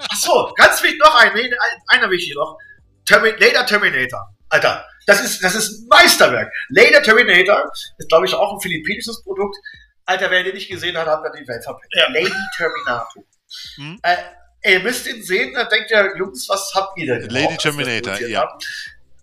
Achso, 0.09 0.53
ganz 0.55 0.81
wichtig 0.83 0.99
noch 0.99 1.15
ein, 1.15 1.31
einer 1.87 2.09
wichtig 2.09 2.35
noch. 2.35 2.57
Termi 3.05 3.31
Later 3.37 3.65
Terminator. 3.65 4.33
Alter, 4.49 4.85
das 5.07 5.21
ist, 5.21 5.43
das 5.43 5.55
ist 5.55 5.71
ein 5.71 5.87
Meisterwerk. 5.89 6.51
Later 6.69 7.01
Terminator 7.01 7.71
ist, 7.97 8.09
glaube 8.09 8.25
ich, 8.25 8.33
auch 8.33 8.53
ein 8.53 8.61
philippinisches 8.61 9.23
Produkt. 9.23 9.57
Alter, 10.05 10.29
wer 10.29 10.43
den 10.43 10.53
nicht 10.53 10.69
gesehen 10.69 10.97
hat, 10.97 11.07
hat 11.07 11.23
er 11.23 11.31
die 11.31 11.47
Welt 11.47 11.63
verpennt. 11.63 11.91
Ja. 11.93 12.07
Lady 12.09 12.31
Terminator. 12.55 13.23
Hm? 13.75 13.99
Äh, 14.03 14.71
ihr 14.71 14.79
müsst 14.81 15.07
ihn 15.07 15.23
sehen, 15.23 15.53
dann 15.53 15.69
denkt 15.69 15.91
ihr, 15.91 16.13
Jungs, 16.17 16.47
was 16.49 16.71
habt 16.75 16.97
ihr 16.97 17.19
denn? 17.19 17.29
Lady 17.29 17.57
Terminator, 17.57 18.19
ja. 18.19 18.47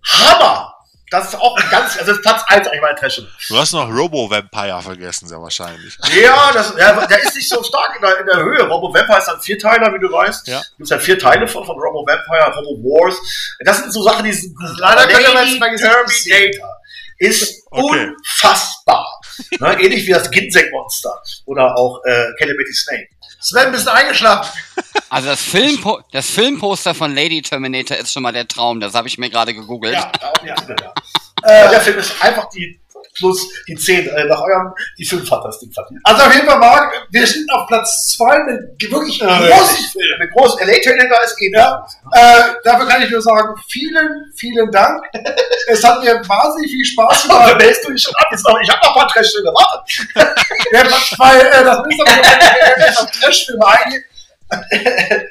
Hammer! 0.06 0.74
Das 1.10 1.28
ist 1.28 1.40
auch 1.40 1.56
ein 1.56 1.68
ganz, 1.70 1.98
also 1.98 2.06
das 2.06 2.18
ist 2.18 2.22
Platz 2.22 2.42
1 2.46 2.68
eigentlich 2.68 2.80
bei 2.80 2.92
Trashing. 2.92 3.26
Du 3.48 3.58
hast 3.58 3.72
noch 3.72 3.88
Robo 3.88 4.30
Vampire 4.30 4.80
vergessen, 4.80 5.26
sehr 5.26 5.42
wahrscheinlich. 5.42 5.98
Ja, 6.22 6.50
das, 6.52 6.72
ja, 6.78 7.04
der 7.06 7.22
ist 7.22 7.34
nicht 7.34 7.48
so 7.48 7.62
stark 7.64 7.96
in 7.96 8.02
der, 8.02 8.20
in 8.20 8.26
der 8.26 8.36
Höhe. 8.36 8.62
Robo 8.62 8.94
Vampire 8.94 9.18
ist 9.18 9.28
ein 9.28 9.40
Vierteiler, 9.40 9.92
wie 9.92 9.98
du 9.98 10.12
weißt. 10.12 10.46
Ja. 10.46 10.60
Gibt 10.76 10.82
es 10.82 10.90
ja 10.90 10.98
vier 10.98 11.18
Teile 11.18 11.48
von, 11.48 11.66
von 11.66 11.76
Robo 11.76 12.06
Vampire, 12.06 12.54
Robo 12.54 12.82
Wars. 12.82 13.16
Das 13.64 13.78
sind 13.78 13.92
so 13.92 14.02
Sachen, 14.02 14.24
die 14.24 14.32
sind 14.32 14.56
gut. 14.56 14.68
Leider 14.78 15.06
können 15.08 15.34
wir 15.34 15.44
jetzt 15.44 15.58
mal 15.58 15.74
Terminator 15.74 16.80
ist 17.20 17.62
okay. 17.70 18.08
unfassbar. 18.08 19.19
Ne, 19.58 19.80
ähnlich 19.80 20.06
wie 20.06 20.12
das 20.12 20.30
Ginseng-Monster 20.30 21.22
oder 21.46 21.76
auch 21.76 22.00
äh, 22.04 22.26
Calamity 22.38 22.72
Snake. 22.72 23.08
Sven, 23.40 23.72
bist 23.72 23.86
du 23.86 23.92
eingeschlafen? 23.92 24.50
Also 25.08 25.28
das, 25.28 25.42
Filmpo 25.42 26.00
das 26.12 26.28
Filmposter 26.30 26.94
von 26.94 27.14
Lady 27.14 27.42
Terminator 27.42 27.96
ist 27.96 28.12
schon 28.12 28.22
mal 28.22 28.32
der 28.32 28.46
Traum, 28.46 28.80
das 28.80 28.94
habe 28.94 29.08
ich 29.08 29.18
mir 29.18 29.30
gerade 29.30 29.54
gegoogelt. 29.54 29.94
Ja, 29.94 30.12
ja, 30.44 30.54
ja, 30.68 30.76
ja. 30.80 30.94
äh, 31.42 31.70
der 31.70 31.80
Film 31.80 31.98
ist 31.98 32.12
einfach 32.22 32.48
die 32.50 32.79
plus 33.16 33.48
die 33.66 33.74
10 33.74 34.08
äh, 34.08 34.24
nach 34.24 34.40
eurem, 34.40 34.72
die 34.98 35.04
5 35.04 35.30
hat 35.30 35.44
das 35.44 35.58
Ding 35.60 35.72
verdient. 35.72 36.00
Also 36.04 36.22
auf 36.22 36.34
jeden 36.34 36.46
Fall, 36.46 36.58
Marc, 36.58 36.92
wir 37.10 37.26
sind 37.26 37.50
auf 37.52 37.66
Platz 37.66 38.16
2 38.16 38.44
mit 38.44 38.92
wirklich 38.92 39.20
äh, 39.20 39.26
großen 39.26 39.84
Film. 39.92 40.18
Mit 40.18 40.30
großen 40.32 40.66
LA 40.66 40.74
Terminator 40.80 41.24
ist 41.24 41.40
eben. 41.40 41.54
Ja, 41.54 41.86
äh, 42.12 42.42
dafür 42.64 42.86
kann 42.88 43.02
ich 43.02 43.10
nur 43.10 43.22
sagen, 43.22 43.54
vielen, 43.68 44.32
vielen 44.36 44.70
Dank. 44.70 45.04
es 45.66 45.84
hat 45.84 46.02
mir 46.02 46.14
wahnsinnig 46.26 46.70
viel 46.70 46.84
Spaß 46.84 47.22
gemacht. 47.28 47.54
Wer 47.58 47.74
du 47.84 47.92
dich 47.92 48.02
schon 48.02 48.14
ab? 48.16 48.26
Ich 48.32 48.70
habe 48.70 48.80
noch 48.82 48.88
ein 48.88 48.94
paar 48.94 49.08
Trashfilme 49.08 49.50
gewartet. 49.50 50.06
ja, 50.72 50.82
weil 51.18 51.40
äh, 51.40 51.64
das 51.64 51.78
ist 51.88 52.00
aber, 52.00 52.86
wenn 52.86 52.96
auf 52.96 53.10
Trashfilme 53.10 53.66
eingehen, 53.66 54.04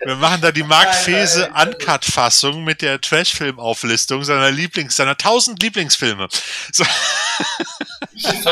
wir 0.06 0.16
machen 0.16 0.42
da 0.42 0.52
die 0.52 0.64
Mark 0.64 0.94
Fese 0.96 1.50
Uncut-Fassung 1.50 2.64
mit 2.64 2.82
der 2.82 3.02
Trash-Film-Auflistung 3.02 4.24
seiner 4.24 4.52
Lieblings, 4.52 4.96
seiner 4.96 5.12
1000 5.12 5.62
Lieblingsfilme. 5.62 6.28
So. 6.72 6.84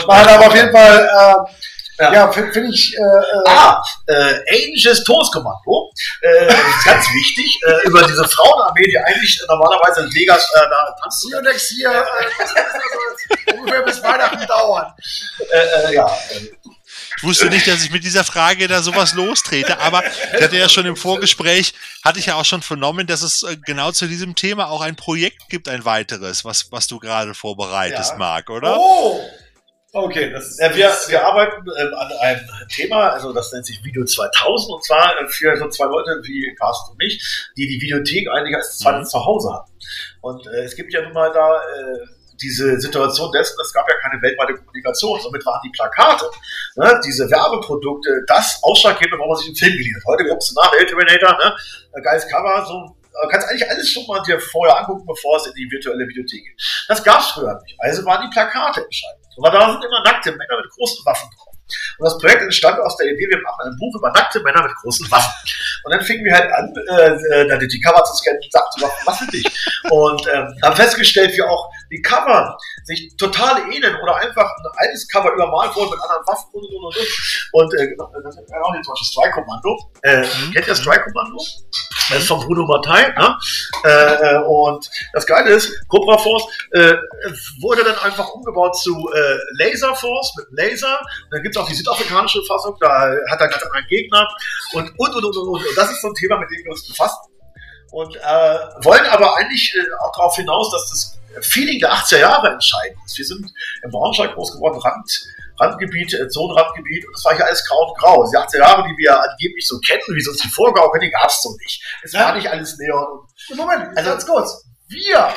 Nein, 0.07 0.27
aber 0.27 0.47
auf 0.47 0.55
jeden 0.55 0.71
Fall, 0.71 1.09
äh, 1.09 2.03
ja, 2.03 2.13
ja 2.13 2.31
finde 2.31 2.53
find 2.53 2.73
ich. 2.73 2.95
Äh, 2.95 3.01
äh, 3.01 3.49
ah, 3.49 3.83
äh, 4.07 4.35
Angels 4.49 5.03
Todeskommando. 5.03 5.91
Äh, 6.21 6.47
ganz 6.85 7.05
wichtig. 7.13 7.59
Äh, 7.65 7.87
über 7.87 8.03
diese 8.03 8.27
Frauenarmee, 8.27 8.87
die 8.87 8.97
eigentlich 8.97 9.41
normalerweise 9.47 10.01
in 10.01 10.13
Vegas 10.13 10.43
äh, 10.53 10.59
da. 10.59 11.09
Hier 11.27 11.41
next 11.41 11.69
hier, 11.69 11.89
äh, 11.89 12.03
das 12.39 12.53
ungefähr 13.53 13.81
bis 13.83 14.03
Weihnachten 14.03 14.45
dauern. 14.47 14.93
Äh, 15.51 15.89
äh, 15.89 15.95
ja. 15.95 16.09
Ich 17.17 17.23
wusste 17.23 17.49
nicht, 17.49 17.67
dass 17.67 17.83
ich 17.83 17.91
mit 17.91 18.03
dieser 18.03 18.23
Frage 18.23 18.67
da 18.67 18.83
sowas 18.83 19.13
lostrete, 19.15 19.79
aber 19.79 20.03
ich 20.05 20.41
hatte 20.41 20.55
ja 20.55 20.69
schon 20.69 20.85
im 20.85 20.95
Vorgespräch, 20.95 21.73
hatte 22.05 22.19
ich 22.19 22.27
ja 22.27 22.35
auch 22.35 22.45
schon 22.45 22.61
vernommen, 22.61 23.07
dass 23.07 23.23
es 23.23 23.41
äh, 23.41 23.57
genau 23.65 23.91
zu 23.91 24.07
diesem 24.07 24.35
Thema 24.35 24.69
auch 24.69 24.81
ein 24.81 24.95
Projekt 24.95 25.49
gibt, 25.49 25.67
ein 25.67 25.83
weiteres, 25.83 26.45
was, 26.45 26.71
was 26.71 26.87
du 26.87 26.99
gerade 26.99 27.33
vorbereitest, 27.33 28.11
ja. 28.11 28.17
Marc, 28.17 28.51
oder? 28.51 28.77
Oh! 28.79 29.19
Okay, 29.93 30.29
das, 30.31 30.59
ja, 30.59 30.75
wir, 30.75 30.91
wir 31.07 31.25
arbeiten 31.25 31.65
ähm, 31.79 31.93
an 31.95 32.11
einem 32.19 32.47
Thema, 32.69 33.09
also 33.09 33.33
das 33.33 33.51
nennt 33.51 33.65
sich 33.65 33.83
Video 33.83 34.05
2000 34.05 34.75
und 34.75 34.85
zwar 34.85 35.19
äh, 35.19 35.27
für 35.27 35.55
so 35.57 35.69
zwei 35.69 35.85
Leute 35.85 36.21
wie 36.23 36.53
Carsten 36.55 36.91
und 36.91 36.97
mich, 36.99 37.49
die 37.57 37.67
die 37.67 37.81
Videothek 37.81 38.27
eigentlich 38.29 38.55
als 38.55 38.77
zweites 38.77 39.07
mhm. 39.07 39.17
Zuhause 39.17 39.53
haben. 39.53 39.71
Und 40.21 40.45
äh, 40.47 40.65
es 40.65 40.75
gibt 40.75 40.93
ja 40.93 41.01
nun 41.01 41.13
mal 41.13 41.31
da 41.31 41.55
äh, 41.55 42.16
diese 42.41 42.79
Situation 42.79 43.31
dessen, 43.31 43.57
es 43.61 43.73
gab 43.73 43.87
ja 43.89 43.95
keine 44.01 44.21
weltweite 44.21 44.55
Kommunikation, 44.55 45.19
somit 45.21 45.45
waren 45.45 45.61
die 45.63 45.69
Plakate, 45.69 46.25
ne, 46.75 46.99
diese 47.05 47.29
Werbeprodukte, 47.29 48.23
das 48.27 48.59
Ausschlaggebende, 48.61 49.17
warum 49.17 49.31
man 49.31 49.37
sich 49.37 49.47
einen 49.47 49.55
Film 49.55 49.73
geliehen 49.73 49.95
hat. 49.95 50.05
Heute 50.05 50.25
guckst 50.25 50.51
du 50.51 50.55
nach, 50.55 50.71
El 50.73 50.85
Terminator, 50.85 51.37
ne, 51.37 52.01
geiles 52.01 52.27
Cover, 52.27 52.65
so 52.65 52.97
äh, 53.23 53.27
kannst 53.29 53.49
eigentlich 53.49 53.69
alles 53.69 53.89
schon 53.89 54.05
mal 54.07 54.21
dir 54.23 54.39
vorher 54.39 54.77
angucken, 54.77 55.05
bevor 55.05 55.37
es 55.37 55.47
in 55.47 55.53
die 55.53 55.69
virtuelle 55.71 56.07
Videothek 56.07 56.43
geht. 56.43 56.61
Das 56.87 57.03
gab 57.03 57.21
es 57.21 57.27
früher 57.27 57.59
nicht. 57.63 57.75
Also 57.79 58.05
waren 58.05 58.21
die 58.21 58.33
Plakate 58.33 58.83
entscheidend. 58.83 59.25
Aber 59.37 59.51
da 59.51 59.71
sind 59.71 59.83
immer 59.83 60.03
nackte 60.03 60.31
Männer 60.31 60.61
mit 60.61 60.69
großen 60.71 61.05
Waffen 61.05 61.29
drauf. 61.35 61.53
Und 61.99 62.05
das 62.05 62.17
Projekt 62.17 62.41
entstand 62.41 62.79
aus 62.79 62.95
der 62.97 63.07
Idee, 63.07 63.27
wir 63.29 63.41
machen 63.41 63.71
ein 63.71 63.77
Buch 63.77 63.93
über 63.97 64.11
nackte 64.11 64.39
Männer 64.41 64.63
mit 64.63 64.73
großen 64.75 65.09
Waffen. 65.11 65.33
Und 65.83 65.93
dann 65.93 66.01
fingen 66.01 66.23
wir 66.23 66.33
halt 66.33 66.51
an, 66.51 66.73
äh, 66.89 67.53
äh, 67.53 67.67
die 67.67 67.79
Cover 67.81 68.03
zu 68.03 68.15
scannen 68.15 68.39
und 68.41 68.51
sagten, 68.51 68.81
was 69.05 69.17
für 69.17 69.27
dich? 69.27 69.45
Und 69.89 70.27
ähm, 70.33 70.53
haben 70.63 70.75
festgestellt, 70.75 71.33
wie 71.33 71.41
auch 71.41 71.69
die 71.91 72.01
Cover 72.01 72.57
sich 72.83 73.15
total 73.17 73.71
ähneln 73.71 73.95
oder 74.01 74.15
einfach 74.17 74.43
ein 74.45 74.71
altes 74.77 75.07
Cover 75.07 75.31
übermalt 75.33 75.75
wurden 75.75 75.91
mit 75.91 76.01
anderen 76.01 76.27
Waffen 76.27 76.49
und 76.53 76.65
und 76.65 76.75
und 76.75 76.97
und. 76.97 77.07
Und 77.53 77.73
äh, 77.73 77.95
das 78.23 78.35
ist 78.35 78.53
auch 78.53 78.73
nicht 78.73 78.85
zum 78.85 78.93
Beispiel 78.93 79.07
Strike 79.07 79.33
Commando. 79.33 79.91
Äh, 80.03 80.21
mhm. 80.21 80.53
Kennt 80.53 80.67
ihr 80.67 80.75
Strike 80.75 81.03
Commando? 81.03 81.43
Das 82.09 82.19
ist 82.19 82.27
von 82.27 82.39
Bruno 82.39 82.65
Mattei. 82.65 83.09
Ne? 83.09 83.37
Äh, 83.83 84.37
und 84.47 84.89
das 85.13 85.25
Geile 85.25 85.51
ist, 85.51 85.71
Cobra 85.89 86.17
Force 86.17 86.43
äh, 86.71 86.93
wurde 87.61 87.83
dann 87.83 87.97
einfach 87.99 88.29
umgebaut 88.29 88.77
zu 88.77 89.09
äh, 89.13 89.37
Laser 89.63 89.93
Force 89.95 90.33
mit 90.37 90.47
Laser. 90.51 90.99
Und 90.99 91.33
dann 91.33 91.43
gibt 91.43 91.55
es 91.55 91.61
auch 91.61 91.67
die 91.67 91.75
südafrikanische 91.75 92.41
Fassung, 92.47 92.77
da 92.79 93.11
hat 93.29 93.41
er 93.41 93.47
ganz 93.47 93.63
anderen 93.63 93.87
Gegner. 93.87 94.27
Und, 94.73 94.89
und, 94.97 95.15
und, 95.15 95.25
und, 95.25 95.37
und, 95.37 95.47
und. 95.47 95.67
Und 95.67 95.77
das 95.77 95.91
ist 95.91 96.01
so 96.01 96.07
ein 96.07 96.13
Thema, 96.15 96.37
mit 96.37 96.49
dem 96.49 96.63
wir 96.63 96.71
uns 96.71 96.87
befassen. 96.87 97.31
Und 97.91 98.15
äh, 98.15 98.59
wollen 98.83 99.05
aber 99.07 99.37
eigentlich 99.37 99.73
äh, 99.75 99.93
auch 100.03 100.11
darauf 100.15 100.35
hinaus, 100.35 100.71
dass 100.71 100.89
das 100.89 101.16
Feeling 101.41 101.79
der 101.79 101.93
80er 101.93 102.19
Jahre 102.19 102.49
entscheidend 102.49 102.99
ist. 103.05 103.17
Wir 103.17 103.25
sind 103.25 103.51
im 103.83 103.91
Braunschweig 103.91 104.33
groß 104.33 104.53
geworden, 104.53 104.79
Rand, 104.79 105.11
Randgebiet, 105.59 106.13
äh, 106.13 106.27
Zonenrandgebiet, 106.29 107.05
und 107.05 107.13
das 107.15 107.25
war 107.25 107.35
hier 107.35 107.45
alles 107.45 107.67
grau 107.67 107.87
und 107.87 107.97
grau. 107.97 108.29
Die 108.29 108.37
80er 108.37 108.59
Jahre, 108.59 108.83
die 108.83 108.97
wir 108.97 109.21
angeblich 109.21 109.67
so 109.67 109.79
kennen, 109.79 110.01
wie 110.09 110.21
sie 110.21 110.29
uns 110.29 110.39
die 110.39 110.49
vorgaukeln, 110.49 111.01
die 111.01 111.11
gab 111.11 111.27
es 111.27 111.41
so 111.41 111.55
nicht. 111.63 111.83
Es 112.03 112.13
war 112.13 112.33
nicht 112.35 112.49
alles 112.49 112.77
Neon. 112.77 113.27
Moment, 113.55 113.97
also 113.97 114.09
ganz 114.11 114.25
kurz. 114.25 114.63
Wir 114.87 115.33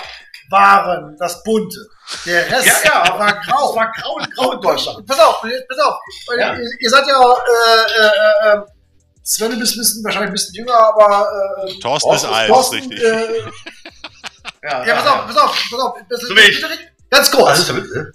waren 0.50 1.16
das 1.18 1.42
Bunte. 1.42 1.78
Der 2.26 2.50
Rest 2.50 2.84
ja, 2.84 3.04
ja, 3.04 3.18
war 3.18 3.32
grau. 3.40 3.70
Es 3.70 3.76
war 3.76 3.92
grau 3.92 4.14
und 4.14 4.34
grau 4.34 4.52
in 4.52 4.60
Deutschland. 4.60 5.06
Pass 5.06 5.18
auf, 5.18 5.40
pass 5.42 5.78
auf. 5.78 5.98
Ja. 6.36 6.56
Ihr, 6.56 6.68
ihr, 6.80 6.90
seid 6.90 7.06
ja, 7.06 7.20
äh, 7.22 8.52
äh, 8.52 8.56
äh, 8.56 8.62
Sven, 9.22 9.52
du 9.52 9.58
bist 9.58 9.76
bisschen, 9.76 10.02
wahrscheinlich 10.04 10.30
ein 10.30 10.32
bisschen 10.32 10.54
jünger, 10.54 10.74
aber. 10.74 11.66
Äh, 11.66 11.78
Thorsten 11.78 12.14
ist 12.14 12.24
alt, 12.24 12.50
richtig. 12.50 13.00
Äh, 13.00 13.44
ja, 14.62 14.86
ja, 14.86 14.94
pass 14.96 15.06
auf, 15.06 15.26
pass 15.26 15.36
auf, 15.36 15.68
pass 15.70 15.80
auf. 15.80 15.98
Das, 16.08 16.20
so 16.20 16.34
bitte, 16.34 16.68
ganz 17.10 17.30
kurz. 17.30 17.68
Ne? 17.70 18.12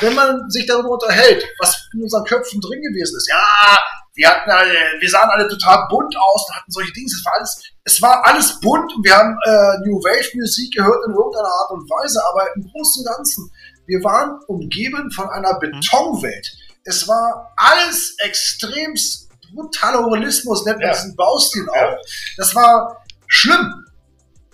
Wenn 0.00 0.14
man 0.14 0.50
sich 0.50 0.66
darüber 0.66 0.90
unterhält, 0.90 1.44
was 1.58 1.88
in 1.94 2.02
unseren 2.02 2.24
Köpfen 2.24 2.60
drin 2.60 2.80
gewesen 2.82 3.16
ist, 3.16 3.28
ja, 3.28 3.78
wir 4.14 4.28
hatten 4.28 4.50
alle, 4.50 4.74
wir 4.98 5.08
sahen 5.10 5.30
alle 5.30 5.48
total 5.48 5.86
bunt 5.88 6.14
aus 6.16 6.46
und 6.48 6.56
hatten 6.56 6.72
solche 6.72 6.92
Dinge. 6.92 7.06
Es 7.06 7.24
war 7.24 7.32
alles, 7.36 7.62
es 7.84 8.02
war 8.02 8.26
alles 8.26 8.60
bunt 8.60 8.92
und 8.96 9.04
wir 9.04 9.14
haben 9.14 9.38
äh, 9.46 9.88
New 9.88 9.98
Wave 10.02 10.36
Musik 10.36 10.74
gehört 10.74 11.06
in 11.06 11.14
irgendeiner 11.14 11.48
Art 11.48 11.70
und 11.70 11.88
Weise, 11.88 12.20
aber 12.30 12.54
im 12.56 12.68
Großen 12.70 13.04
und 13.04 13.14
Ganzen, 13.14 13.50
wir 13.86 14.02
waren 14.02 14.40
umgeben 14.48 15.10
von 15.12 15.28
einer 15.30 15.54
mhm. 15.54 15.60
Betonwelt. 15.60 16.52
Es 16.84 17.06
war 17.06 17.52
alles 17.56 18.16
extremst 18.18 19.28
brutaler 19.54 20.04
Holismus, 20.04 20.64
nennt 20.64 20.78
man 20.78 20.88
ja. 20.88 20.94
diesen 20.94 21.16
Baustil 21.16 21.68
auch. 21.68 21.96
Das 22.36 22.54
war 22.54 23.04
schlimm. 23.28 23.84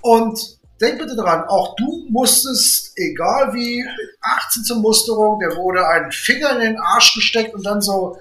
Und 0.02 0.53
denk 0.80 0.98
bitte 0.98 1.16
dran, 1.16 1.44
auch 1.48 1.76
du 1.76 2.06
musstest, 2.10 2.92
egal 2.96 3.54
wie, 3.54 3.84
18 4.20 4.64
zur 4.64 4.78
Musterung, 4.78 5.38
der 5.38 5.56
wurde 5.56 5.86
einen 5.86 6.12
Finger 6.12 6.52
in 6.52 6.60
den 6.60 6.80
Arsch 6.80 7.14
gesteckt 7.14 7.54
und 7.54 7.64
dann 7.64 7.80
so, 7.80 8.16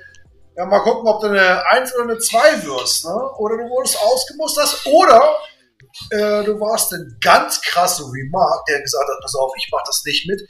ja, 0.56 0.66
mal 0.66 0.80
gucken, 0.80 1.08
ob 1.08 1.22
du 1.22 1.28
eine 1.28 1.66
1 1.72 1.96
oder 1.96 2.04
eine 2.04 2.20
2 2.20 2.66
wirst, 2.66 3.06
ne? 3.06 3.32
Oder 3.38 3.58
du 3.58 3.70
wurdest 3.70 4.00
ausgemustert, 4.00 4.86
oder 4.86 5.36
äh, 6.12 6.44
du 6.44 6.60
warst 6.60 6.94
ein 6.94 7.18
ganz 7.22 7.62
krasser 7.62 8.06
Remark, 8.06 8.66
der 8.66 8.82
gesagt 8.82 9.10
hat, 9.10 9.22
pass 9.22 9.36
auf, 9.36 9.52
ich 9.58 9.70
mach 9.72 9.84
das 9.86 10.04
nicht 10.06 10.28
mit, 10.28 10.42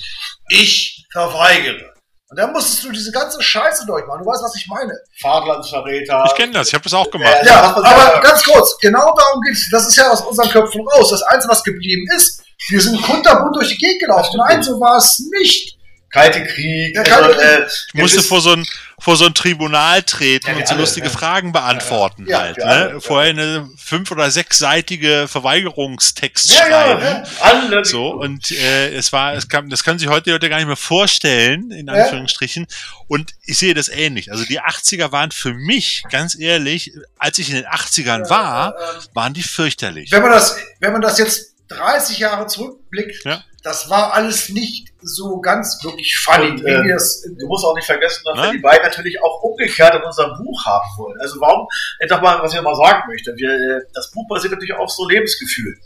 ich 0.49 1.05
verweigere. 1.11 1.92
Und 2.33 2.39
dann 2.39 2.51
musstest 2.51 2.83
du 2.83 2.91
diese 2.91 3.11
ganze 3.11 3.39
Scheiße 3.39 3.85
durchmachen. 3.85 4.23
Du 4.23 4.25
weißt, 4.25 4.43
was 4.43 4.55
ich 4.55 4.67
meine. 4.67 4.91
Vaterlandsverräter. 5.21 6.23
Ich 6.25 6.33
kenne 6.33 6.53
das, 6.53 6.69
ich 6.69 6.73
habe 6.73 6.83
das 6.83 6.95
auch 6.95 7.11
gemacht. 7.11 7.29
Ja, 7.43 7.45
ja 7.45 7.75
aber 7.75 8.21
ganz 8.21 8.43
kurz, 8.43 8.75
genau 8.79 9.13
darum 9.15 9.39
geht 9.41 9.53
es. 9.53 9.69
Das 9.69 9.87
ist 9.87 9.95
ja 9.95 10.09
aus 10.09 10.21
unseren 10.21 10.49
Köpfen 10.49 10.81
raus. 10.81 11.11
Das 11.11 11.21
Einzige, 11.21 11.51
was 11.51 11.63
geblieben 11.63 12.03
ist, 12.17 12.41
wir 12.69 12.81
sind 12.81 12.99
kunterbunt 13.03 13.55
durch 13.55 13.69
die 13.69 13.77
Gegend 13.77 13.99
gelaufen. 14.01 14.35
Nein, 14.37 14.63
so 14.63 14.79
war 14.79 14.97
es 14.97 15.19
nicht. 15.39 15.77
Kalte 16.13 16.43
Krieg. 16.43 16.95
Ja, 16.95 17.03
Kalte 17.03 17.25
also, 17.25 17.39
Krieg. 17.39 17.59
Äh, 17.59 17.67
ich 17.95 18.01
musste 18.01 18.21
vor 18.21 18.39
so 18.39 18.53
ein 18.53 18.65
vor 18.99 19.17
so 19.17 19.25
ein 19.25 19.33
Tribunal 19.33 20.01
treten 20.03 20.51
ja, 20.51 20.55
und 20.55 20.65
so 20.65 20.75
alle, 20.75 20.83
lustige 20.83 21.07
ja. 21.07 21.11
Fragen 21.11 21.51
beantworten 21.51 22.25
ja, 22.25 22.39
halt. 22.39 22.57
ne? 22.57 23.01
Vorher 23.01 23.31
eine 23.31 23.69
fünf- 23.75 24.11
oder 24.11 24.31
sechsseitige 24.31 25.27
Verweigerungstext 25.27 26.53
schreiben. 26.53 27.27
Alle. 27.41 27.83
So, 27.83 28.11
und 28.11 28.51
äh, 28.51 28.95
es 28.95 29.11
war, 29.11 29.33
es 29.33 29.49
kam, 29.49 29.69
das 29.69 29.83
können 29.83 29.99
sich 29.99 30.07
heute 30.07 30.25
die 30.25 30.29
Leute 30.29 30.47
gar 30.47 30.55
nicht 30.55 30.67
mehr 30.67 30.77
vorstellen, 30.77 31.71
in 31.71 31.89
Anführungsstrichen. 31.89 32.65
Und 33.07 33.33
ich 33.43 33.57
sehe 33.57 33.73
das 33.73 33.89
ähnlich. 33.89 34.31
Also 34.31 34.45
die 34.45 34.61
80er 34.61 35.11
waren 35.11 35.31
für 35.31 35.53
mich, 35.53 36.03
ganz 36.09 36.39
ehrlich, 36.39 36.93
als 37.17 37.39
ich 37.39 37.49
in 37.49 37.55
den 37.55 37.65
80ern 37.65 38.29
war, 38.29 38.75
waren 39.13 39.33
die 39.33 39.43
fürchterlich. 39.43 40.13
Wenn 40.13 40.21
man 40.21 40.31
das, 40.31 40.57
wenn 40.79 40.93
man 40.93 41.01
das 41.01 41.17
jetzt 41.17 41.55
30 41.67 42.19
Jahre 42.19 42.47
zurückblickt, 42.47 43.25
ja 43.25 43.43
das 43.63 43.89
war 43.89 44.13
alles 44.13 44.49
nicht 44.49 44.89
so 45.01 45.39
ganz 45.39 45.81
wirklich 45.83 46.17
funny. 46.17 46.51
Und, 46.51 46.65
äh, 46.65 46.97
du 47.39 47.47
musst 47.47 47.65
auch 47.65 47.75
nicht 47.75 47.85
vergessen, 47.85 48.21
dass 48.25 48.35
Nein? 48.35 48.45
wir 48.45 48.51
die 48.57 48.61
beiden 48.61 48.83
natürlich 48.83 49.21
auch 49.21 49.41
umgekehrt 49.41 49.95
in 49.95 50.01
unserem 50.01 50.37
Buch 50.37 50.65
haben 50.65 50.89
wollen. 50.97 51.19
Also 51.21 51.39
warum, 51.39 51.67
etwa 51.99 52.19
mal, 52.19 52.41
was 52.41 52.53
ich 52.53 52.61
mal 52.61 52.75
sagen 52.75 53.03
möchte, 53.07 53.33
wir, 53.37 53.49
äh, 53.49 53.81
das 53.93 54.11
Buch 54.11 54.27
basiert 54.27 54.51
natürlich 54.51 54.75
auf 54.75 54.91
so 54.91 55.07
Lebensgefühl. 55.07 55.77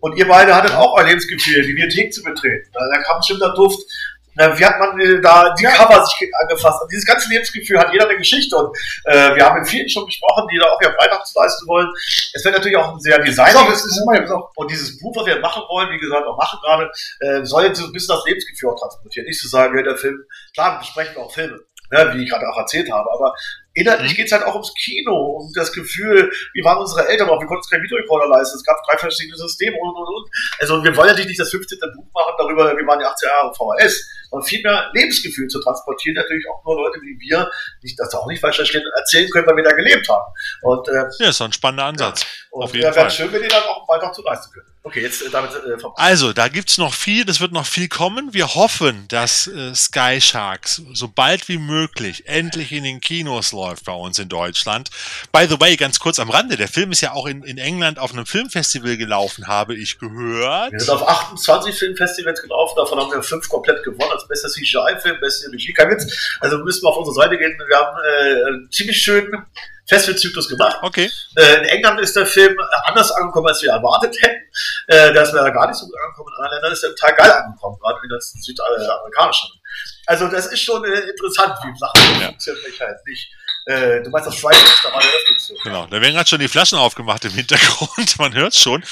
Und 0.00 0.16
ihr 0.16 0.28
beide 0.28 0.54
hattet 0.54 0.72
auch 0.72 0.96
ein 0.96 1.06
Lebensgefühl, 1.06 1.62
die 1.62 1.72
Bibliothek 1.72 2.12
zu 2.12 2.22
betreten. 2.22 2.70
Da, 2.72 2.80
da 2.92 3.02
kam 3.02 3.18
bestimmt 3.18 3.42
der 3.42 3.54
Duft 3.54 3.80
na, 4.36 4.58
wie 4.58 4.64
hat 4.64 4.78
man 4.78 5.00
äh, 5.00 5.20
da 5.20 5.54
die 5.54 5.64
Cover 5.64 6.04
sich 6.04 6.30
angefasst? 6.40 6.82
Und 6.82 6.92
dieses 6.92 7.06
ganze 7.06 7.28
Lebensgefühl 7.30 7.78
hat 7.78 7.92
jeder 7.92 8.06
eine 8.08 8.18
Geschichte. 8.18 8.54
Und 8.56 8.76
äh, 9.04 9.34
wir 9.34 9.44
haben 9.44 9.58
mit 9.58 9.68
vielen 9.68 9.88
schon 9.88 10.04
gesprochen, 10.06 10.46
die 10.52 10.58
da 10.58 10.66
auch 10.66 10.80
ja 10.82 10.92
Freitags 10.92 11.34
leisten 11.34 11.66
wollen. 11.66 11.88
Es 12.34 12.44
wird 12.44 12.54
natürlich 12.54 12.76
auch 12.76 12.92
ein 12.92 13.00
sehr 13.00 13.18
designiges 13.18 13.82
so. 14.28 14.48
Und 14.56 14.70
dieses 14.70 14.98
Buch, 14.98 15.16
was 15.16 15.26
wir 15.26 15.40
machen 15.40 15.62
wollen, 15.68 15.90
wie 15.90 15.98
gesagt, 15.98 16.26
auch 16.26 16.36
machen 16.36 16.58
gerade, 16.62 16.90
äh, 17.20 17.44
soll 17.44 17.64
jetzt 17.64 17.80
so 17.80 17.86
ein 17.86 17.92
bisschen 17.92 18.14
das 18.14 18.24
Lebensgefühl 18.26 18.70
auch 18.70 18.78
transportieren. 18.78 19.26
Nicht 19.26 19.40
zu 19.40 19.48
sagen, 19.48 19.76
ja, 19.76 19.82
der 19.82 19.96
Film, 19.96 20.22
klar, 20.54 20.78
besprechen 20.78 21.14
wir 21.16 21.22
auch 21.22 21.32
Filme. 21.32 21.58
Ne, 21.92 22.10
wie 22.14 22.24
ich 22.24 22.30
gerade 22.30 22.44
auch 22.48 22.58
erzählt 22.58 22.90
habe. 22.90 23.08
Aber 23.12 23.32
inhaltlich 23.74 24.12
mhm. 24.12 24.16
geht 24.16 24.26
es 24.26 24.32
halt 24.32 24.42
auch 24.42 24.54
ums 24.54 24.74
Kino, 24.74 25.38
um 25.38 25.52
das 25.54 25.72
Gefühl, 25.72 26.32
wie 26.54 26.64
waren 26.64 26.78
unsere 26.78 27.06
Eltern 27.06 27.28
auch, 27.28 27.38
wir 27.38 27.46
konnten 27.46 27.62
uns 27.62 27.70
keinen 27.70 27.84
Videorekorder 27.84 28.26
leisten, 28.26 28.56
es 28.56 28.64
gab 28.64 28.76
drei 28.88 28.98
verschiedene 28.98 29.36
Systeme 29.36 29.76
und 29.80 29.94
und 29.94 30.08
und. 30.08 30.28
Also 30.58 30.82
wir 30.82 30.96
wollen 30.96 31.08
natürlich 31.08 31.28
nicht 31.28 31.38
das 31.38 31.50
15. 31.50 31.78
Buch 31.94 32.06
machen 32.12 32.34
darüber, 32.38 32.76
wie 32.76 32.86
waren 32.86 32.98
die 32.98 33.04
80er 33.04 33.28
Jahre 33.28 33.54
VHS, 33.54 34.02
sondern 34.36 34.48
vielmehr 34.48 34.90
Lebensgefühl 34.92 35.48
zu 35.48 35.60
transportieren, 35.60 36.14
natürlich 36.14 36.44
auch 36.48 36.64
nur 36.64 36.76
Leute 36.76 37.00
wie 37.00 37.18
wir, 37.20 37.50
nicht, 37.82 37.98
dass 37.98 38.14
auch 38.14 38.26
nicht 38.26 38.40
falsch 38.40 38.56
verstehen, 38.56 38.82
erzählen 38.96 39.28
können, 39.30 39.46
weil 39.46 39.56
wir 39.56 39.64
da 39.64 39.72
gelebt 39.72 40.08
haben. 40.08 40.32
Und, 40.62 40.88
äh, 40.88 41.04
ja, 41.18 41.28
ist 41.30 41.40
ein 41.40 41.52
spannender 41.52 41.84
Ansatz. 41.84 42.22
Ja. 42.22 42.28
Und 42.50 42.74
wäre 42.74 43.10
schön, 43.10 43.32
wenn 43.32 43.42
ihr 43.42 43.48
dann 43.48 43.64
auch 43.64 43.88
weiter 43.88 44.12
zu 44.12 44.22
leisten 44.22 44.52
könnt. 44.52 44.66
Okay, 44.86 45.02
jetzt 45.02 45.20
äh, 45.20 45.30
damit 45.30 45.50
äh, 45.50 45.84
Also, 45.96 46.32
da 46.32 46.46
gibt's 46.46 46.78
noch 46.78 46.94
viel, 46.94 47.24
das 47.24 47.40
wird 47.40 47.50
noch 47.50 47.66
viel 47.66 47.88
kommen. 47.88 48.34
Wir 48.34 48.54
hoffen, 48.54 49.08
dass 49.08 49.48
äh, 49.48 49.74
Sky 49.74 50.20
Sharks 50.20 50.80
so 50.92 51.08
bald 51.08 51.48
wie 51.48 51.58
möglich 51.58 52.28
endlich 52.28 52.70
in 52.70 52.84
den 52.84 53.00
Kinos 53.00 53.50
läuft 53.50 53.84
bei 53.84 53.92
uns 53.92 54.20
in 54.20 54.28
Deutschland. 54.28 54.90
By 55.32 55.48
the 55.48 55.60
way, 55.60 55.74
ganz 55.76 55.98
kurz 55.98 56.20
am 56.20 56.30
Rande, 56.30 56.56
der 56.56 56.68
Film 56.68 56.92
ist 56.92 57.00
ja 57.00 57.14
auch 57.14 57.26
in, 57.26 57.42
in 57.42 57.58
England 57.58 57.98
auf 57.98 58.12
einem 58.12 58.26
Filmfestival 58.26 58.96
gelaufen, 58.96 59.48
habe 59.48 59.74
ich 59.74 59.98
gehört. 59.98 60.70
Wir 60.70 60.78
sind 60.78 60.90
auf 60.90 61.06
28 61.06 61.74
Filmfestivals 61.76 62.40
gelaufen, 62.40 62.74
davon 62.76 63.00
haben 63.00 63.10
wir 63.10 63.24
fünf 63.24 63.48
komplett 63.48 63.82
gewonnen, 63.82 64.12
als 64.12 64.25
bester 64.28 64.48
CGI-Film, 64.48 65.20
beste 65.20 65.50
Regie, 65.52 65.72
kein 65.72 65.90
Witz. 65.90 66.38
Also 66.40 66.58
müssen 66.58 66.82
wir 66.82 66.88
auf 66.88 66.96
unsere 66.96 67.14
Seite 67.14 67.38
gehen. 67.38 67.56
Wir 67.66 67.76
haben 67.76 67.96
äh, 67.98 68.46
einen 68.46 68.70
ziemlich 68.70 68.96
schönen 68.96 69.46
Festivalzyklus 69.88 70.48
gemacht. 70.48 70.78
Okay. 70.82 71.10
Äh, 71.36 71.58
in 71.58 71.64
England 71.66 72.00
ist 72.00 72.16
der 72.16 72.26
Film 72.26 72.56
anders 72.84 73.12
angekommen, 73.12 73.46
als 73.48 73.62
wir 73.62 73.70
erwartet 73.70 74.16
hätten. 74.20 74.42
Äh, 74.88 75.14
da 75.14 75.22
ist 75.22 75.32
mir 75.32 75.50
gar 75.52 75.68
nicht 75.68 75.78
so 75.78 75.86
gut 75.86 75.94
angekommen. 76.04 76.28
In 76.28 76.44
anderen 76.44 76.54
Ländern 76.56 76.72
ist 76.72 76.82
er 76.82 76.90
total 76.90 77.14
geil 77.14 77.30
angekommen, 77.30 77.78
gerade 77.80 77.98
in 78.02 78.08
den 78.08 78.20
südamerikanischen. 78.20 79.50
Also 80.06 80.28
das 80.28 80.46
ist 80.46 80.60
schon 80.60 80.84
äh, 80.84 81.00
interessant, 81.10 81.54
wie 81.62 81.78
Sachen 81.78 82.20
ja. 82.20 82.26
funktionieren 82.28 82.72
halt 82.80 83.06
nicht. 83.06 83.28
Äh, 83.66 84.02
du 84.02 84.10
meinst 84.10 84.28
das 84.28 84.38
Friday, 84.38 84.62
da 84.84 84.92
war 84.92 85.00
der. 85.00 85.10
Genau, 85.62 85.86
da 85.86 86.00
werden 86.00 86.14
gerade 86.14 86.28
schon 86.28 86.40
die 86.40 86.48
Flaschen 86.48 86.78
aufgemacht 86.78 87.24
im 87.24 87.32
Hintergrund, 87.32 88.18
man 88.18 88.34
hört 88.34 88.54
schon. 88.54 88.84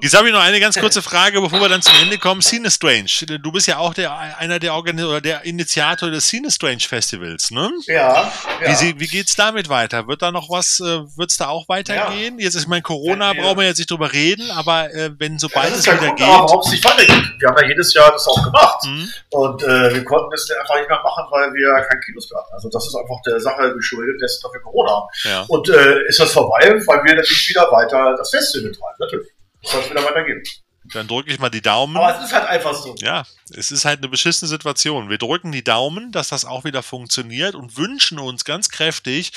Jetzt 0.00 0.16
habe 0.16 0.28
ich 0.28 0.34
noch 0.34 0.42
eine 0.42 0.60
ganz 0.60 0.78
kurze 0.78 1.02
Frage, 1.02 1.40
bevor 1.40 1.60
wir 1.60 1.68
dann 1.68 1.82
zum 1.82 1.94
Ende 2.02 2.18
kommen. 2.18 2.40
Cine 2.40 2.70
Strange, 2.70 3.10
du 3.26 3.52
bist 3.52 3.66
ja 3.66 3.78
auch 3.78 3.94
der, 3.94 4.16
einer 4.38 4.58
der 4.58 4.74
Organis 4.74 5.04
oder 5.04 5.20
der 5.20 5.44
Initiator 5.44 6.10
des 6.10 6.26
Cine 6.26 6.50
Strange 6.50 6.80
Festivals, 6.80 7.50
ne? 7.50 7.70
Ja. 7.86 8.32
ja. 8.62 8.80
Wie, 8.80 8.98
wie 9.00 9.06
geht's 9.06 9.36
damit 9.36 9.68
weiter? 9.68 10.08
Wird 10.08 10.22
da 10.22 10.32
noch 10.32 10.50
was, 10.50 10.80
äh, 10.80 11.02
wird's 11.16 11.36
da 11.36 11.48
auch 11.48 11.68
weitergehen? 11.68 12.38
Ja. 12.38 12.44
Jetzt 12.44 12.54
ist 12.54 12.68
mein 12.68 12.82
Corona, 12.82 13.32
brauchen 13.32 13.58
wir 13.58 13.66
jetzt 13.66 13.78
nicht 13.78 13.90
drüber 13.90 14.12
reden, 14.12 14.50
aber 14.50 14.92
äh, 14.94 15.10
wenn 15.18 15.38
sobald 15.38 15.70
ja, 15.70 15.76
es 15.76 15.86
wieder 15.86 15.96
Grund, 15.98 16.16
geht. 16.18 16.26
Warum 16.26 16.60
es 16.60 16.70
nicht 16.70 16.84
weitergeht. 16.84 17.24
Wir 17.38 17.48
haben 17.48 17.58
ja 17.60 17.68
jedes 17.68 17.94
Jahr 17.94 18.10
das 18.12 18.26
auch 18.26 18.42
gemacht. 18.42 18.84
Mhm. 18.84 19.08
Und 19.30 19.62
äh, 19.62 19.94
wir 19.94 20.04
konnten 20.04 20.32
es 20.34 20.50
einfach 20.50 20.76
nicht 20.76 20.88
mehr 20.88 21.00
machen, 21.02 21.24
weil 21.30 21.52
wir 21.54 21.74
kein 21.88 22.00
Kinos 22.00 22.28
hatten. 22.34 22.54
Also 22.54 22.68
das 22.70 22.86
ist 22.86 22.94
einfach 22.94 23.20
der 23.26 23.40
Sache 23.40 23.74
geschuldet 23.74 24.22
dass 24.22 24.40
wir 24.52 24.60
Corona 24.60 24.90
haben. 24.90 25.08
Ja. 25.24 25.44
Und 25.48 25.68
äh, 25.68 25.91
ist 26.06 26.20
das 26.20 26.32
vorbei, 26.32 26.68
weil 26.86 27.04
wir 27.04 27.14
natürlich 27.14 27.48
wieder 27.48 27.70
weiter 27.70 28.14
das 28.16 28.30
Festival 28.30 28.70
betreiben, 28.70 28.96
natürlich. 28.98 29.28
Soll 29.62 29.80
es 29.80 29.90
wieder 29.90 30.04
weitergehen. 30.04 30.42
Dann 30.92 31.08
drücke 31.08 31.30
ich 31.32 31.38
mal 31.38 31.50
die 31.50 31.62
Daumen. 31.62 31.96
Aber 31.96 32.18
es 32.18 32.24
ist 32.24 32.32
halt 32.32 32.48
einfach 32.48 32.74
so. 32.74 32.94
Ja, 32.98 33.24
es 33.54 33.70
ist 33.70 33.84
halt 33.84 33.98
eine 33.98 34.08
beschissene 34.08 34.48
Situation. 34.48 35.08
Wir 35.08 35.18
drücken 35.18 35.52
die 35.52 35.64
Daumen, 35.64 36.12
dass 36.12 36.28
das 36.28 36.44
auch 36.44 36.64
wieder 36.64 36.82
funktioniert 36.82 37.54
und 37.54 37.76
wünschen 37.76 38.18
uns 38.18 38.44
ganz 38.44 38.68
kräftig, 38.68 39.32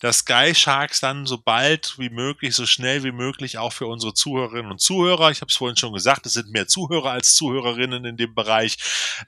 dass 0.00 0.18
Sky 0.18 0.54
Sharks 0.54 1.00
dann 1.00 1.26
so 1.26 1.38
bald 1.38 1.94
wie 1.98 2.10
möglich, 2.10 2.54
so 2.54 2.66
schnell 2.66 3.02
wie 3.04 3.12
möglich 3.12 3.58
auch 3.58 3.72
für 3.72 3.86
unsere 3.86 4.14
Zuhörerinnen 4.14 4.70
und 4.70 4.80
Zuhörer, 4.80 5.30
ich 5.30 5.40
habe 5.40 5.50
es 5.50 5.56
vorhin 5.56 5.76
schon 5.76 5.92
gesagt, 5.92 6.26
es 6.26 6.32
sind 6.32 6.50
mehr 6.50 6.66
Zuhörer 6.66 7.10
als 7.10 7.34
Zuhörerinnen 7.34 8.04
in 8.04 8.16
dem 8.16 8.34
Bereich, 8.34 8.76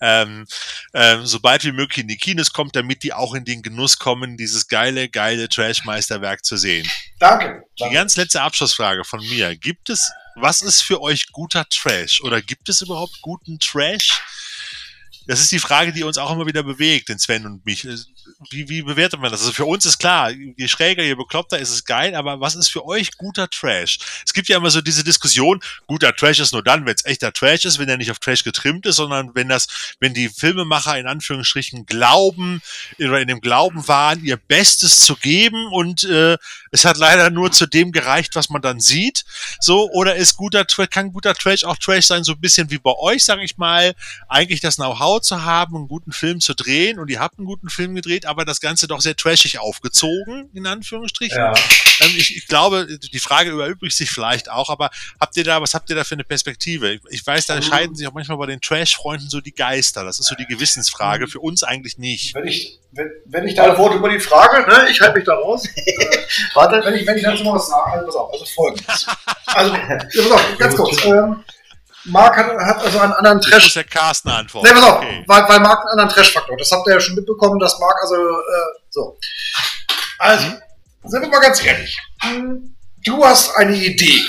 ähm, 0.00 0.46
ähm, 0.94 1.26
so 1.26 1.40
bald 1.40 1.64
wie 1.64 1.72
möglich 1.72 2.02
in 2.02 2.08
die 2.08 2.16
Kinos 2.16 2.52
kommt, 2.52 2.76
damit 2.76 3.02
die 3.02 3.12
auch 3.12 3.34
in 3.34 3.44
den 3.44 3.62
Genuss 3.62 3.98
kommen, 3.98 4.36
dieses 4.36 4.68
geile, 4.68 5.08
geile 5.08 5.48
Trash-Meisterwerk 5.48 6.44
zu 6.44 6.56
sehen. 6.56 6.88
Danke. 7.22 7.62
Die 7.78 7.90
ganz 7.90 8.16
letzte 8.16 8.42
Abschlussfrage 8.42 9.04
von 9.04 9.20
mir. 9.20 9.56
Gibt 9.56 9.90
es, 9.90 10.10
was 10.34 10.60
ist 10.60 10.82
für 10.82 11.00
euch 11.00 11.30
guter 11.30 11.64
Trash? 11.68 12.20
Oder 12.22 12.42
gibt 12.42 12.68
es 12.68 12.82
überhaupt 12.82 13.20
guten 13.22 13.60
Trash? 13.60 14.20
Das 15.28 15.38
ist 15.38 15.52
die 15.52 15.60
Frage, 15.60 15.92
die 15.92 16.02
uns 16.02 16.18
auch 16.18 16.32
immer 16.32 16.46
wieder 16.46 16.64
bewegt, 16.64 17.08
den 17.10 17.20
Sven 17.20 17.46
und 17.46 17.64
mich. 17.64 17.86
Wie, 18.50 18.68
wie 18.68 18.82
bewertet 18.82 19.20
man 19.20 19.30
das? 19.30 19.40
Also 19.40 19.52
für 19.52 19.64
uns 19.64 19.84
ist 19.84 19.98
klar, 19.98 20.30
je 20.30 20.68
schräger, 20.68 21.02
je 21.02 21.14
bekloppter 21.14 21.58
ist 21.58 21.70
es 21.70 21.84
geil, 21.84 22.14
aber 22.14 22.40
was 22.40 22.54
ist 22.54 22.68
für 22.68 22.84
euch 22.84 23.16
guter 23.16 23.48
Trash? 23.48 23.98
Es 24.24 24.32
gibt 24.32 24.48
ja 24.48 24.56
immer 24.56 24.70
so 24.70 24.80
diese 24.80 25.04
Diskussion, 25.04 25.60
guter 25.86 26.14
Trash 26.14 26.40
ist 26.40 26.52
nur 26.52 26.62
dann, 26.62 26.86
wenn 26.86 26.94
es 26.94 27.04
echter 27.04 27.32
Trash 27.32 27.64
ist, 27.64 27.78
wenn 27.78 27.88
er 27.88 27.96
nicht 27.96 28.10
auf 28.10 28.18
Trash 28.18 28.44
getrimmt 28.44 28.86
ist, 28.86 28.96
sondern 28.96 29.34
wenn 29.34 29.48
das, 29.48 29.68
wenn 30.00 30.14
die 30.14 30.28
Filmemacher 30.28 30.98
in 30.98 31.06
Anführungsstrichen 31.06 31.86
glauben 31.86 32.62
oder 32.98 33.20
in 33.20 33.28
dem 33.28 33.40
Glauben 33.40 33.86
waren, 33.88 34.24
ihr 34.24 34.36
Bestes 34.36 35.00
zu 35.00 35.16
geben 35.16 35.66
und 35.72 36.04
äh, 36.04 36.36
es 36.70 36.84
hat 36.84 36.96
leider 36.96 37.30
nur 37.30 37.52
zu 37.52 37.66
dem 37.66 37.92
gereicht, 37.92 38.34
was 38.34 38.50
man 38.50 38.62
dann 38.62 38.80
sieht. 38.80 39.24
So, 39.60 39.90
oder 39.90 40.16
ist 40.16 40.36
guter 40.36 40.64
kann 40.64 41.12
guter 41.12 41.34
Trash 41.34 41.64
auch 41.64 41.76
Trash 41.76 42.06
sein, 42.06 42.24
so 42.24 42.32
ein 42.32 42.40
bisschen 42.40 42.70
wie 42.70 42.78
bei 42.78 42.92
euch, 42.98 43.24
sage 43.24 43.44
ich 43.44 43.58
mal, 43.58 43.94
eigentlich 44.28 44.60
das 44.60 44.76
Know-how 44.76 45.20
zu 45.20 45.44
haben, 45.44 45.76
einen 45.76 45.88
guten 45.88 46.12
Film 46.12 46.40
zu 46.40 46.54
drehen 46.54 46.98
und 46.98 47.10
ihr 47.10 47.20
habt 47.20 47.38
einen 47.38 47.46
guten 47.46 47.68
Film 47.68 47.94
gedreht, 47.94 48.11
aber 48.26 48.44
das 48.44 48.60
Ganze 48.60 48.86
doch 48.86 49.00
sehr 49.00 49.16
trashig 49.16 49.58
aufgezogen, 49.58 50.50
in 50.54 50.66
Anführungsstrichen. 50.66 51.38
Ja. 51.38 51.52
Ähm, 52.00 52.14
ich, 52.16 52.36
ich 52.36 52.46
glaube, 52.46 52.86
die 52.98 53.18
Frage 53.18 53.50
überübrigt 53.50 53.96
sich 53.96 54.10
vielleicht 54.10 54.50
auch, 54.50 54.70
aber 54.70 54.90
habt 55.20 55.36
ihr 55.36 55.44
da, 55.44 55.60
was 55.60 55.74
habt 55.74 55.90
ihr 55.90 55.96
da 55.96 56.04
für 56.04 56.14
eine 56.14 56.24
Perspektive? 56.24 56.92
Ich, 56.92 57.00
ich 57.10 57.26
weiß, 57.26 57.46
da 57.46 57.60
scheiden 57.62 57.94
sich 57.96 58.06
auch 58.06 58.12
manchmal 58.12 58.38
bei 58.38 58.46
den 58.46 58.60
Trash-Freunden 58.60 59.28
so 59.28 59.40
die 59.40 59.54
Geister. 59.54 60.04
Das 60.04 60.18
ist 60.18 60.26
so 60.26 60.34
die 60.34 60.46
Gewissensfrage. 60.46 61.28
Für 61.28 61.40
uns 61.40 61.62
eigentlich 61.62 61.98
nicht. 61.98 62.34
Wenn 62.34 62.46
ich, 62.46 62.78
wenn, 62.92 63.10
wenn 63.24 63.46
ich 63.46 63.54
da 63.54 63.72
Ein 63.72 63.78
Wort 63.78 63.94
über 63.94 64.10
die 64.10 64.20
Frage, 64.20 64.68
ne? 64.70 64.88
Ich 64.90 65.00
halte 65.00 65.16
mich 65.16 65.24
da 65.24 65.34
raus. 65.34 65.66
Warte. 66.54 66.82
Wenn 66.84 66.94
ich, 66.94 67.06
wenn 67.06 67.16
ich 67.16 67.22
dazu 67.22 67.44
mal 67.44 67.54
was 67.54 67.68
sage, 67.68 67.92
also 67.92 68.06
pass 68.06 68.16
auf, 68.16 68.32
also 68.32 68.44
folgendes. 68.46 69.06
Also, 69.46 69.74
ja, 69.74 69.98
pass 69.98 70.30
auf, 70.30 70.58
ganz 70.58 70.76
kurz. 70.76 71.04
Ähm, 71.04 71.44
Marc 72.04 72.36
hat, 72.36 72.46
hat 72.58 72.78
also 72.84 72.98
einen 72.98 73.12
anderen 73.12 73.40
Das 73.40 73.50
Trash. 73.50 73.62
muss 73.64 73.74
der 73.74 73.84
Carsten 73.84 74.28
antworten. 74.30 74.66
Nee, 74.68 74.74
pass 74.74 74.82
auf, 74.84 74.96
Okay. 74.98 75.24
weil, 75.26 75.48
weil 75.48 75.60
Marc 75.60 75.78
einen 75.80 75.88
anderen 76.00 76.08
Trash-Faktor. 76.10 76.56
Das 76.56 76.70
habt 76.72 76.86
ihr 76.88 76.94
ja 76.94 77.00
schon 77.00 77.14
mitbekommen, 77.14 77.58
dass 77.58 77.78
Marc 77.78 77.96
also 78.02 78.16
äh, 78.16 78.80
so. 78.90 79.18
Also, 80.18 80.46
sind 81.04 81.22
wir 81.22 81.28
mal 81.28 81.40
ganz 81.40 81.64
ehrlich. 81.64 81.96
Du 83.04 83.24
hast 83.24 83.56
eine 83.56 83.76
Idee. 83.76 84.20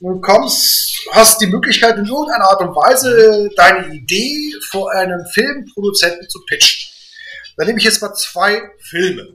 Du 0.00 0.20
kommst, 0.20 1.06
hast 1.12 1.40
die 1.40 1.46
Möglichkeit, 1.46 1.96
in 1.96 2.04
irgendeiner 2.06 2.44
Art 2.50 2.60
und 2.60 2.74
Weise 2.74 3.48
deine 3.56 3.86
Idee 3.94 4.52
vor 4.70 4.90
einem 4.92 5.24
Filmproduzenten 5.32 6.28
zu 6.28 6.40
pitchen. 6.46 6.90
Da 7.56 7.64
nehme 7.64 7.78
ich 7.78 7.84
jetzt 7.84 8.02
mal 8.02 8.12
zwei 8.14 8.60
Filme. 8.80 9.26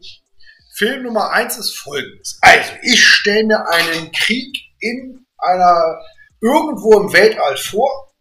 Film 0.75 1.03
Nummer 1.03 1.31
eins 1.31 1.57
ist 1.57 1.77
folgendes. 1.77 2.37
Also, 2.41 2.69
ich 2.83 3.03
stelle 3.03 3.45
mir 3.45 3.67
einen 3.67 4.11
Krieg 4.11 4.55
in 4.79 5.25
einer, 5.39 5.99
irgendwo 6.41 6.99
im 6.99 7.13
Weltall 7.13 7.57
vor. 7.57 8.13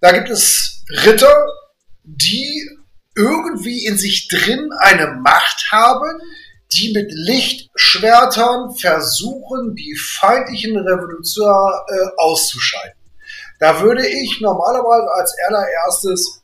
Da 0.00 0.12
gibt 0.12 0.30
es 0.30 0.84
Ritter, 1.04 1.46
die 2.04 2.68
irgendwie 3.14 3.86
in 3.86 3.98
sich 3.98 4.28
drin 4.28 4.70
eine 4.80 5.08
Macht 5.22 5.68
haben, 5.70 6.20
die 6.72 6.92
mit 6.92 7.10
Lichtschwertern 7.10 8.74
versuchen, 8.76 9.74
die 9.74 9.96
feindlichen 9.96 10.76
Revolutionäre 10.76 11.84
äh, 11.88 12.08
auszuschalten. 12.16 12.98
Da 13.58 13.80
würde 13.82 14.06
ich 14.06 14.40
normalerweise 14.40 15.12
als 15.12 15.34
allererstes 15.48 16.42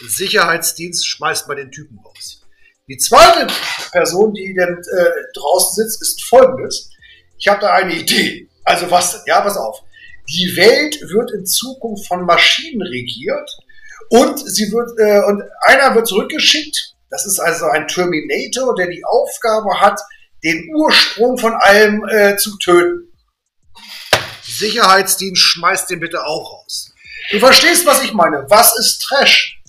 Sicherheitsdienst 0.00 1.06
schmeißt 1.06 1.48
mal 1.48 1.54
den 1.54 1.70
Typen 1.70 1.98
raus. 2.04 2.42
Die 2.88 2.98
zweite 2.98 3.46
Person, 3.92 4.32
die 4.34 4.54
denn 4.54 4.78
äh, 4.78 5.10
draußen 5.34 5.84
sitzt, 5.84 6.02
ist 6.02 6.24
folgendes. 6.24 6.90
Ich 7.38 7.48
habe 7.48 7.60
da 7.60 7.74
eine 7.74 7.94
Idee. 7.94 8.48
Also 8.64 8.90
was 8.90 9.12
denn? 9.12 9.20
Ja, 9.26 9.40
pass 9.40 9.56
auf. 9.56 9.82
Die 10.28 10.56
Welt 10.56 11.00
wird 11.00 11.30
in 11.32 11.46
Zukunft 11.46 12.06
von 12.06 12.26
Maschinen 12.26 12.82
regiert 12.82 13.50
und 14.10 14.38
sie 14.38 14.70
wird 14.70 14.90
äh, 14.98 15.24
und 15.26 15.42
einer 15.62 15.94
wird 15.94 16.06
zurückgeschickt. 16.06 16.94
Das 17.10 17.24
ist 17.24 17.38
also 17.38 17.66
ein 17.66 17.88
Terminator, 17.88 18.74
der 18.74 18.88
die 18.88 19.02
Aufgabe 19.04 19.80
hat, 19.80 19.98
den 20.44 20.68
Ursprung 20.74 21.38
von 21.38 21.54
allem 21.54 22.06
äh, 22.08 22.36
zu 22.36 22.58
töten. 22.58 23.10
Sicherheitsdienst 24.42 25.40
schmeißt 25.40 25.88
den 25.88 26.00
bitte 26.00 26.24
auch 26.24 26.52
raus. 26.52 26.92
Du 27.30 27.38
verstehst, 27.38 27.86
was 27.86 28.02
ich 28.02 28.12
meine. 28.12 28.44
Was 28.48 28.78
ist 28.78 29.00
Trash? 29.00 29.62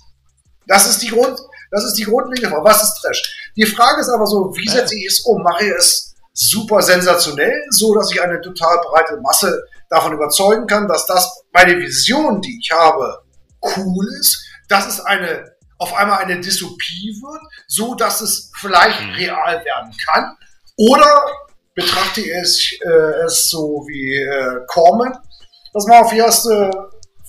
Das 0.68 0.90
ist 0.90 1.02
die 1.02 1.08
Grund, 1.08 1.40
das 1.72 1.86
ist 1.86 1.94
die 1.94 2.04
grundlegende 2.04 2.50
Frage. 2.50 2.66
Was 2.66 2.84
ist 2.84 2.96
Trash? 3.02 3.52
Die 3.56 3.66
Frage 3.66 4.02
ist 4.02 4.10
aber 4.10 4.26
so, 4.26 4.54
wie 4.56 4.70
setze 4.70 4.98
ich 4.98 5.06
es 5.06 5.22
um? 5.22 5.42
Mache 5.42 5.66
ich 5.66 5.72
es 5.72 6.16
super 6.34 6.82
sensationell, 6.82 7.66
so 7.70 7.96
dass 7.96 8.12
ich 8.12 8.22
eine 8.22 8.42
total 8.42 8.78
breite 8.90 9.20
Masse 9.22 9.64
davon 9.90 10.14
überzeugen 10.14 10.68
kann, 10.68 10.88
dass 10.88 11.06
das 11.06 11.44
meine 11.52 11.78
Vision, 11.78 12.42
die 12.42 12.60
ich 12.62 12.72
habe, 12.72 13.24
cool 13.76 14.08
ist, 14.20 14.46
dass 14.68 14.88
es 14.88 15.00
eine 15.02 15.58
auf 15.80 15.96
einmal 15.96 16.20
eine 16.20 16.40
Dystopie 16.40 17.16
wird, 17.22 17.42
so 17.68 17.96
dass 17.96 18.20
es 18.22 18.52
vielleicht 18.60 19.00
real 19.18 19.64
werden 19.64 19.96
kann, 20.06 20.36
oder 20.76 21.26
betrachte 21.74 22.22
ich 22.22 22.32
es, 22.32 22.72
äh, 22.86 23.26
es 23.26 23.50
so 23.50 23.86
wie 23.88 24.18
äh, 24.18 24.66
Corman, 24.68 25.18
dass 25.74 25.86
man 25.88 26.04
auf 26.04 26.12
die 26.12 26.18
erste 26.18 26.70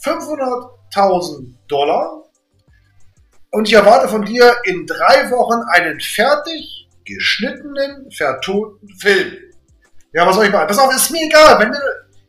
500.000 0.05 1.55
Dollar 1.69 2.25
und 3.51 3.69
ich 3.69 3.75
erwarte 3.75 4.09
von 4.09 4.25
dir 4.25 4.57
in 4.65 4.87
drei 4.87 5.31
Wochen 5.31 5.63
einen 5.73 6.01
fertig 6.01 6.89
geschnittenen, 7.05 8.11
vertonten 8.11 8.89
Film. 9.01 9.37
Ja, 10.13 10.27
was 10.27 10.37
soll 10.37 10.47
ich 10.47 10.53
machen? 10.53 10.67
Pass 10.67 10.79
auf, 10.79 10.95
ist 10.95 11.11
mir 11.11 11.25
egal. 11.25 11.59
Wenn 11.59 11.73
du, 11.73 11.79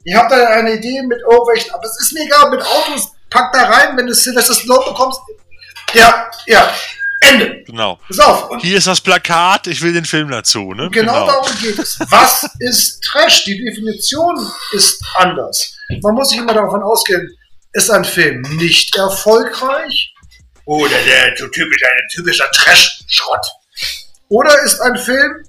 ihr 0.03 0.17
habt 0.17 0.31
da 0.31 0.47
eine 0.47 0.73
Idee 0.73 1.01
mit 1.03 1.19
irgendwelchen, 1.21 1.71
aber 1.71 1.83
es 1.85 1.99
ist 1.99 2.13
mir 2.13 2.23
egal, 2.23 2.49
mit 2.49 2.61
Autos, 2.61 3.11
pack 3.29 3.51
da 3.53 3.63
rein, 3.63 3.97
wenn 3.97 4.07
du 4.07 4.13
Sylvester 4.13 4.53
Stallone 4.53 4.85
bekommst. 4.85 5.19
Ja, 5.93 6.29
ja, 6.47 6.73
Ende. 7.21 7.63
Genau. 7.65 7.99
Pass 8.07 8.19
auf. 8.19 8.49
Und 8.49 8.61
Hier 8.61 8.77
ist 8.77 8.87
das 8.87 9.01
Plakat, 9.01 9.67
ich 9.67 9.81
will 9.81 9.93
den 9.93 10.05
Film 10.05 10.29
dazu, 10.29 10.73
ne? 10.73 10.89
genau, 10.91 11.27
darum 11.27 11.51
geht 11.61 11.77
es. 11.77 11.99
Was 12.09 12.49
ist 12.59 13.03
Trash? 13.03 13.43
Die 13.45 13.63
Definition 13.63 14.51
ist 14.71 15.01
anders. 15.15 15.75
Man 16.01 16.15
muss 16.15 16.29
sich 16.29 16.39
immer 16.39 16.53
davon 16.53 16.81
ausgehen, 16.81 17.29
ist 17.73 17.89
ein 17.91 18.05
Film 18.05 18.41
nicht 18.57 18.95
erfolgreich 18.95 20.13
oder 20.65 20.95
der 21.05 21.35
so 21.37 21.47
typisch, 21.47 21.81
ein 21.83 22.07
typischer 22.13 22.49
Trash-Schrott. 22.51 23.45
Oder 24.29 24.63
ist 24.63 24.79
ein 24.79 24.97
Film 24.97 25.43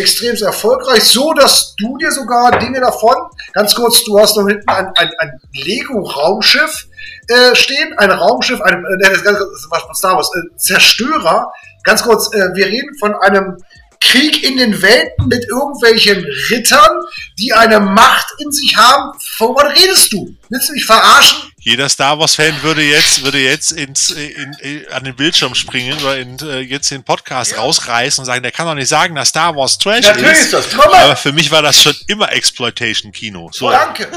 extrem 0.00 0.36
erfolgreich, 0.46 1.04
so 1.04 1.32
dass 1.32 1.74
du 1.76 1.96
dir 1.98 2.10
sogar 2.10 2.58
Dinge 2.58 2.80
davon, 2.80 3.14
ganz 3.52 3.74
kurz, 3.74 4.04
du 4.04 4.18
hast 4.18 4.36
da 4.36 4.46
hinten 4.46 4.68
ein, 4.68 4.86
ein, 4.96 5.10
ein 5.18 5.40
Lego-Raumschiff 5.52 6.86
äh, 7.28 7.54
stehen, 7.54 7.96
ein 7.98 8.10
Raumschiff, 8.10 8.60
ein, 8.60 8.84
äh, 8.84 8.98
das 8.98 9.22
kurz, 9.22 9.70
was 9.70 9.82
von 9.82 9.94
Star 9.94 10.16
Wars, 10.16 10.30
äh, 10.34 10.56
Zerstörer, 10.56 11.52
ganz 11.84 12.02
kurz, 12.02 12.32
äh, 12.34 12.48
wir 12.54 12.66
reden 12.66 12.96
von 12.98 13.14
einem 13.14 13.56
Krieg 14.00 14.42
in 14.42 14.56
den 14.56 14.80
Welten 14.82 15.28
mit 15.28 15.44
irgendwelchen 15.44 16.24
Rittern, 16.50 17.02
die 17.38 17.52
eine 17.52 17.80
Macht 17.80 18.26
in 18.38 18.50
sich 18.50 18.76
haben. 18.76 19.12
Wovon 19.38 19.66
redest 19.66 20.12
du? 20.12 20.34
Willst 20.48 20.68
du 20.68 20.72
mich 20.72 20.84
verarschen? 20.84 21.50
Jeder 21.62 21.90
Star 21.90 22.18
Wars-Fan 22.18 22.62
würde 22.62 22.82
jetzt, 22.82 23.22
würde 23.22 23.38
jetzt 23.38 23.72
ins, 23.72 24.10
in, 24.10 24.54
in, 24.60 24.88
an 24.92 25.04
den 25.04 25.14
Bildschirm 25.14 25.54
springen 25.54 25.98
oder 26.00 26.16
in, 26.16 26.38
äh, 26.38 26.60
jetzt 26.60 26.90
den 26.90 27.04
Podcast 27.04 27.56
rausreißen 27.56 28.22
und 28.22 28.26
sagen, 28.26 28.42
der 28.42 28.50
kann 28.50 28.66
doch 28.66 28.74
nicht 28.74 28.88
sagen, 28.88 29.14
dass 29.14 29.28
Star 29.28 29.54
Wars 29.54 29.76
Trash 29.76 30.06
Natürlich 30.06 30.32
ist. 30.32 30.40
ist 30.44 30.52
das 30.54 30.70
Komm 30.70 30.90
mal. 30.90 31.04
Aber 31.04 31.16
für 31.16 31.32
mich 31.32 31.50
war 31.50 31.60
das 31.60 31.82
schon 31.82 31.94
immer 32.06 32.32
Exploitation-Kino. 32.32 33.50
So. 33.52 33.70
Danke. 33.70 34.08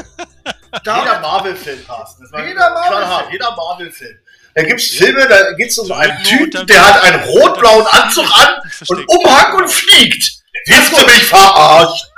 Jeder 0.82 1.20
Marvel-Film, 1.20 1.80
war 1.86 2.46
Jeder 2.46 2.70
Marvel-Film. 2.70 3.32
Jeder 3.32 3.54
Marvel-Film. 3.54 4.18
Da 4.54 4.62
gibt's 4.62 4.88
Filme, 4.90 5.26
da 5.26 5.52
geht's 5.52 5.78
um 5.78 5.90
einen 5.90 6.12
nur 6.14 6.24
Typen, 6.24 6.66
der 6.66 6.86
hat 6.94 7.02
einen 7.02 7.22
rot-blauen 7.24 7.86
Anzug 7.86 8.26
an 8.40 8.48
und. 8.88 9.08
Umhang 9.08 9.54
und 9.56 9.68
fliegt. 9.68 10.30
Willst 10.66 10.92
du 10.92 11.04
mich 11.06 11.24
verarschen? 11.24 12.08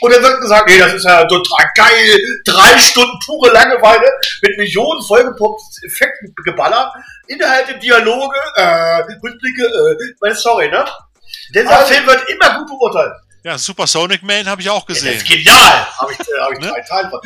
Und 0.00 0.12
dann 0.12 0.22
wird 0.22 0.40
gesagt, 0.40 0.68
nee, 0.68 0.78
das 0.78 0.94
ist 0.94 1.04
ja 1.04 1.24
total 1.24 1.66
geil. 1.74 2.40
Drei 2.44 2.78
Stunden 2.78 3.16
pure 3.24 3.50
Langeweile 3.52 4.06
mit 4.42 4.56
Millionen 4.58 5.02
vollgepumptes 5.02 5.82
Effektgeballer. 5.84 6.92
Inhalte, 7.28 7.78
Dialoge, 7.78 8.38
äh, 8.56 9.02
Rückblicke, 9.22 9.64
äh, 9.64 10.14
meine, 10.20 10.34
sorry, 10.34 10.68
ne? 10.70 10.84
Dieser 11.54 11.70
Also- 11.70 11.92
Film 11.94 12.06
wird 12.06 12.28
immer 12.28 12.58
gut 12.58 12.66
beurteilt. 12.68 13.12
Ja, 13.46 13.56
Super 13.56 13.86
Sonic 13.86 14.24
Man 14.24 14.44
habe 14.48 14.60
ich 14.60 14.68
auch 14.68 14.80
Ja, 14.80 14.86
gesehen. 14.92 15.12
das 15.14 15.22
ist 15.22 15.28
genial! 15.28 15.86
Habe 15.98 16.12
ich, 16.12 16.18
äh, 16.18 16.40
hab 16.40 16.50
ich 16.52 16.58
Ne? 16.58 16.66
drei 16.66 16.80
Teile 16.80 17.10
von. 17.10 17.20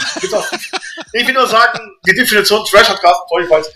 Ich 1.15 1.27
will 1.27 1.33
nur 1.33 1.47
sagen, 1.47 1.81
die 2.07 2.13
Definition 2.15 2.63
Trash 2.67 2.91
hat 2.91 3.01
Carsten 3.01 3.27
toll, 3.31 3.45
ich 3.45 3.51
weiß. 3.51 3.67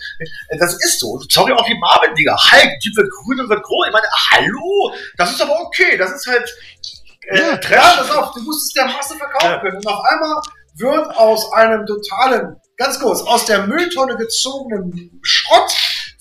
Das 0.59 0.73
ist 0.75 0.99
so. 0.99 1.19
Sorry, 1.27 1.53
auch 1.53 1.65
die 1.65 1.73
Marvin-Dinger. 1.73 2.35
Hulk, 2.51 2.79
die 2.83 2.95
wird 2.95 3.09
grün 3.09 3.39
und 3.39 3.49
wird 3.49 3.63
groß. 3.63 3.87
Ich 3.87 3.93
meine, 3.93 4.05
hallo! 4.29 4.93
Das 5.17 5.31
ist 5.31 5.41
aber 5.41 5.59
okay. 5.59 5.97
Das 5.97 6.11
ist 6.11 6.27
halt. 6.27 6.47
Äh, 7.29 7.39
Ja, 7.39 7.57
Trash. 7.57 7.97
pass 7.97 8.11
auf, 8.11 8.31
du 8.35 8.41
musst 8.43 8.67
es 8.67 8.73
der 8.73 8.85
Masse 8.85 9.15
verkaufen 9.17 9.61
können. 9.61 9.77
Und 9.77 9.87
auf 9.87 10.05
einmal 10.05 10.39
wird 10.75 11.17
aus 11.17 11.51
einem 11.53 11.83
totalen, 11.87 12.57
ganz 12.77 12.99
kurz, 12.99 13.21
aus 13.21 13.45
der 13.45 13.65
Mülltonne 13.65 14.17
gezogenen 14.17 15.19
Schrott 15.23 15.73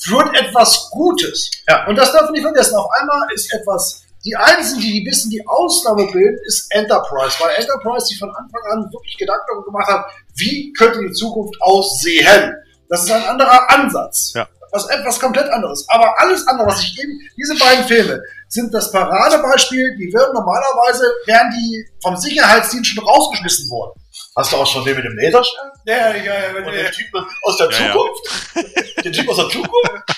wird 0.06 0.34
etwas 0.36 0.88
Gutes. 0.90 1.50
Ja. 1.68 1.86
Und 1.86 1.96
das 1.96 2.12
darf 2.12 2.22
man 2.22 2.32
nicht 2.32 2.44
vergessen. 2.44 2.76
Auf 2.76 2.90
einmal 2.98 3.28
ist 3.34 3.52
etwas, 3.52 4.03
die 4.24 4.36
Einzigen, 4.36 4.80
die 4.80 5.00
ein 5.00 5.04
bisschen 5.04 5.30
die 5.30 5.46
Ausnahme 5.46 6.06
bilden, 6.10 6.38
ist 6.46 6.66
Enterprise. 6.70 7.36
Weil 7.40 7.54
Enterprise 7.56 8.06
sich 8.06 8.18
von 8.18 8.30
Anfang 8.30 8.62
an 8.72 8.90
wirklich 8.92 9.16
Gedanken 9.18 9.44
darüber 9.48 9.66
gemacht 9.66 9.88
hat, 9.88 10.06
wie 10.36 10.72
könnte 10.72 11.00
die 11.00 11.12
Zukunft 11.12 11.54
aussehen. 11.60 12.54
Das 12.88 13.04
ist 13.04 13.10
ein 13.10 13.22
anderer 13.24 13.70
Ansatz. 13.70 14.32
Ja. 14.34 14.48
Was 14.70 14.88
etwas 14.88 15.20
komplett 15.20 15.48
anderes. 15.50 15.86
Aber 15.88 16.18
alles 16.20 16.46
andere, 16.48 16.66
was 16.66 16.82
ich 16.82 16.98
eben, 17.00 17.20
diese 17.36 17.56
beiden 17.56 17.84
Filme 17.86 18.20
sind 18.48 18.72
das 18.74 18.90
Paradebeispiel, 18.90 19.96
die 19.96 20.12
würden 20.12 20.32
normalerweise, 20.32 21.12
wären 21.26 21.50
die 21.50 21.84
vom 22.02 22.16
Sicherheitsdienst 22.16 22.90
schon 22.94 23.04
rausgeschmissen 23.04 23.70
worden. 23.70 24.00
Hast 24.36 24.52
du 24.52 24.56
auch 24.56 24.66
schon 24.66 24.84
den 24.84 24.96
mit 24.96 25.04
dem 25.04 25.16
Laserstern? 25.16 25.70
Ja, 25.86 26.14
ja, 26.14 26.24
ja. 26.24 26.56
Und 26.56 26.72
den 26.72 26.90
Typen 26.90 27.24
aus 27.42 27.56
der 27.56 27.70
Ja, 27.70 27.86
ja. 27.86 27.92
Zukunft? 27.92 29.04
Den 29.04 29.12
Typ 29.12 29.28
aus 29.28 29.36
der 29.36 29.48
Zukunft? 29.48 30.13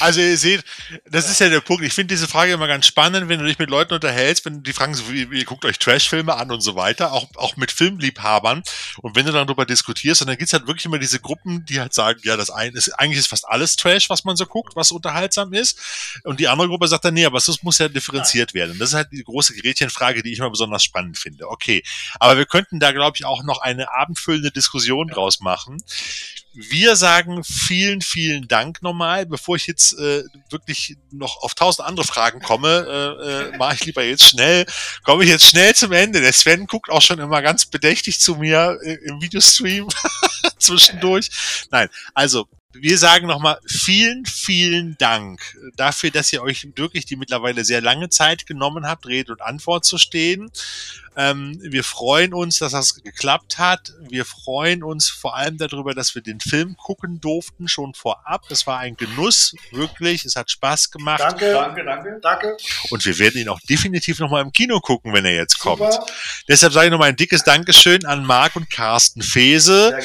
Also 0.00 0.20
ihr 0.20 0.36
seht, 0.36 0.64
das 1.06 1.30
ist 1.30 1.40
ja 1.40 1.48
der 1.48 1.60
Punkt. 1.60 1.84
Ich 1.84 1.92
finde 1.92 2.14
diese 2.14 2.28
Frage 2.28 2.52
immer 2.52 2.66
ganz 2.66 2.86
spannend, 2.86 3.28
wenn 3.28 3.40
du 3.40 3.46
dich 3.46 3.58
mit 3.58 3.70
Leuten 3.70 3.94
unterhältst, 3.94 4.44
wenn 4.44 4.62
die 4.62 4.72
fragen 4.72 4.94
so, 4.94 5.10
wie, 5.10 5.22
ihr 5.22 5.44
guckt 5.44 5.64
euch 5.64 5.78
Trash-Filme 5.78 6.34
an 6.34 6.50
und 6.50 6.60
so 6.60 6.76
weiter, 6.76 7.12
auch, 7.12 7.28
auch 7.36 7.56
mit 7.56 7.72
Filmliebhabern. 7.72 8.62
Und 8.98 9.16
wenn 9.16 9.26
du 9.26 9.32
dann 9.32 9.46
darüber 9.46 9.66
diskutierst, 9.66 10.22
und 10.22 10.28
dann 10.28 10.36
gibt's 10.36 10.52
halt 10.52 10.66
wirklich 10.66 10.84
immer 10.84 10.98
diese 10.98 11.20
Gruppen, 11.20 11.64
die 11.66 11.80
halt 11.80 11.94
sagen, 11.94 12.20
ja, 12.24 12.36
das 12.36 12.50
eine 12.50 12.76
ist, 12.76 12.90
eigentlich 12.92 13.18
ist 13.18 13.28
fast 13.28 13.46
alles 13.48 13.76
Trash, 13.76 14.10
was 14.10 14.24
man 14.24 14.36
so 14.36 14.46
guckt, 14.46 14.76
was 14.76 14.92
unterhaltsam 14.92 15.52
ist. 15.52 15.78
Und 16.24 16.40
die 16.40 16.48
andere 16.48 16.68
Gruppe 16.68 16.88
sagt 16.88 17.04
dann, 17.04 17.14
nee, 17.14 17.24
aber 17.24 17.38
das 17.38 17.62
muss 17.62 17.78
ja 17.78 17.88
differenziert 17.88 18.54
werden. 18.54 18.78
Das 18.78 18.90
ist 18.90 18.94
halt 18.94 19.12
die 19.12 19.22
große 19.22 19.54
Gretchenfrage, 19.54 20.22
die 20.22 20.32
ich 20.32 20.38
immer 20.38 20.50
besonders 20.50 20.82
spannend 20.82 21.18
finde. 21.18 21.48
Okay. 21.48 21.82
Aber 22.20 22.36
wir 22.36 22.46
könnten 22.46 22.80
da, 22.80 22.92
glaube 22.92 23.16
ich, 23.16 23.24
auch 23.24 23.42
noch 23.42 23.60
eine 23.60 23.92
abendfüllende 23.92 24.50
Diskussion 24.50 25.08
draus 25.08 25.40
machen. 25.40 25.82
Wir 26.52 26.94
sagen 26.94 27.42
vielen, 27.42 28.00
vielen 28.00 28.46
Dank 28.46 28.80
nochmal. 28.80 29.26
Bevor 29.26 29.56
ich 29.56 29.66
jetzt 29.66 29.83
äh, 29.92 30.24
wirklich 30.50 30.96
noch 31.10 31.42
auf 31.42 31.54
tausend 31.54 31.86
andere 31.86 32.06
Fragen 32.06 32.40
komme, 32.40 32.86
äh, 32.88 33.54
äh, 33.54 33.56
mache 33.58 33.74
ich 33.74 33.84
lieber 33.84 34.02
jetzt 34.02 34.24
schnell, 34.24 34.66
komme 35.02 35.24
ich 35.24 35.30
jetzt 35.30 35.46
schnell 35.46 35.74
zum 35.74 35.92
Ende. 35.92 36.20
Der 36.20 36.32
Sven 36.32 36.66
guckt 36.66 36.90
auch 36.90 37.02
schon 37.02 37.18
immer 37.18 37.42
ganz 37.42 37.66
bedächtig 37.66 38.20
zu 38.20 38.36
mir 38.36 38.78
äh, 38.82 38.94
im 39.04 39.20
Videostream 39.20 39.88
zwischendurch. 40.58 41.30
Nein, 41.70 41.88
also 42.14 42.48
wir 42.74 42.98
sagen 42.98 43.26
nochmal 43.26 43.58
vielen, 43.66 44.26
vielen 44.26 44.96
Dank 44.98 45.40
dafür, 45.76 46.10
dass 46.10 46.32
ihr 46.32 46.42
euch 46.42 46.66
wirklich 46.76 47.06
die 47.06 47.16
mittlerweile 47.16 47.64
sehr 47.64 47.80
lange 47.80 48.08
Zeit 48.08 48.46
genommen 48.46 48.86
habt, 48.86 49.06
Rede 49.06 49.32
und 49.32 49.42
Antwort 49.42 49.84
zu 49.84 49.96
stehen. 49.96 50.50
Ähm, 51.16 51.58
wir 51.62 51.84
freuen 51.84 52.34
uns, 52.34 52.58
dass 52.58 52.72
das 52.72 53.02
geklappt 53.02 53.58
hat. 53.58 53.92
Wir 54.00 54.24
freuen 54.24 54.82
uns 54.82 55.08
vor 55.08 55.36
allem 55.36 55.56
darüber, 55.58 55.94
dass 55.94 56.14
wir 56.14 56.22
den 56.22 56.40
Film 56.40 56.76
gucken 56.76 57.20
durften, 57.20 57.68
schon 57.68 57.94
vorab. 57.94 58.42
Es 58.50 58.66
war 58.66 58.78
ein 58.80 58.96
Genuss, 58.96 59.54
wirklich. 59.70 60.24
Es 60.24 60.36
hat 60.36 60.50
Spaß 60.50 60.90
gemacht. 60.90 61.20
Danke, 61.20 61.52
Danke, 61.52 61.84
danke. 61.84 62.18
danke. 62.20 62.56
Und 62.90 63.04
wir 63.04 63.18
werden 63.18 63.40
ihn 63.40 63.48
auch 63.48 63.60
definitiv 63.60 64.18
nochmal 64.18 64.42
im 64.42 64.52
Kino 64.52 64.80
gucken, 64.80 65.12
wenn 65.12 65.24
er 65.24 65.34
jetzt 65.34 65.58
kommt. 65.58 65.78
Super. 65.92 66.06
Deshalb 66.48 66.72
sage 66.72 66.86
ich 66.86 66.90
nochmal 66.90 67.10
ein 67.10 67.16
dickes 67.16 67.44
Dankeschön 67.44 68.04
an 68.04 68.24
Marc 68.24 68.56
und 68.56 68.68
Carsten 68.70 69.22
Fese, 69.22 69.96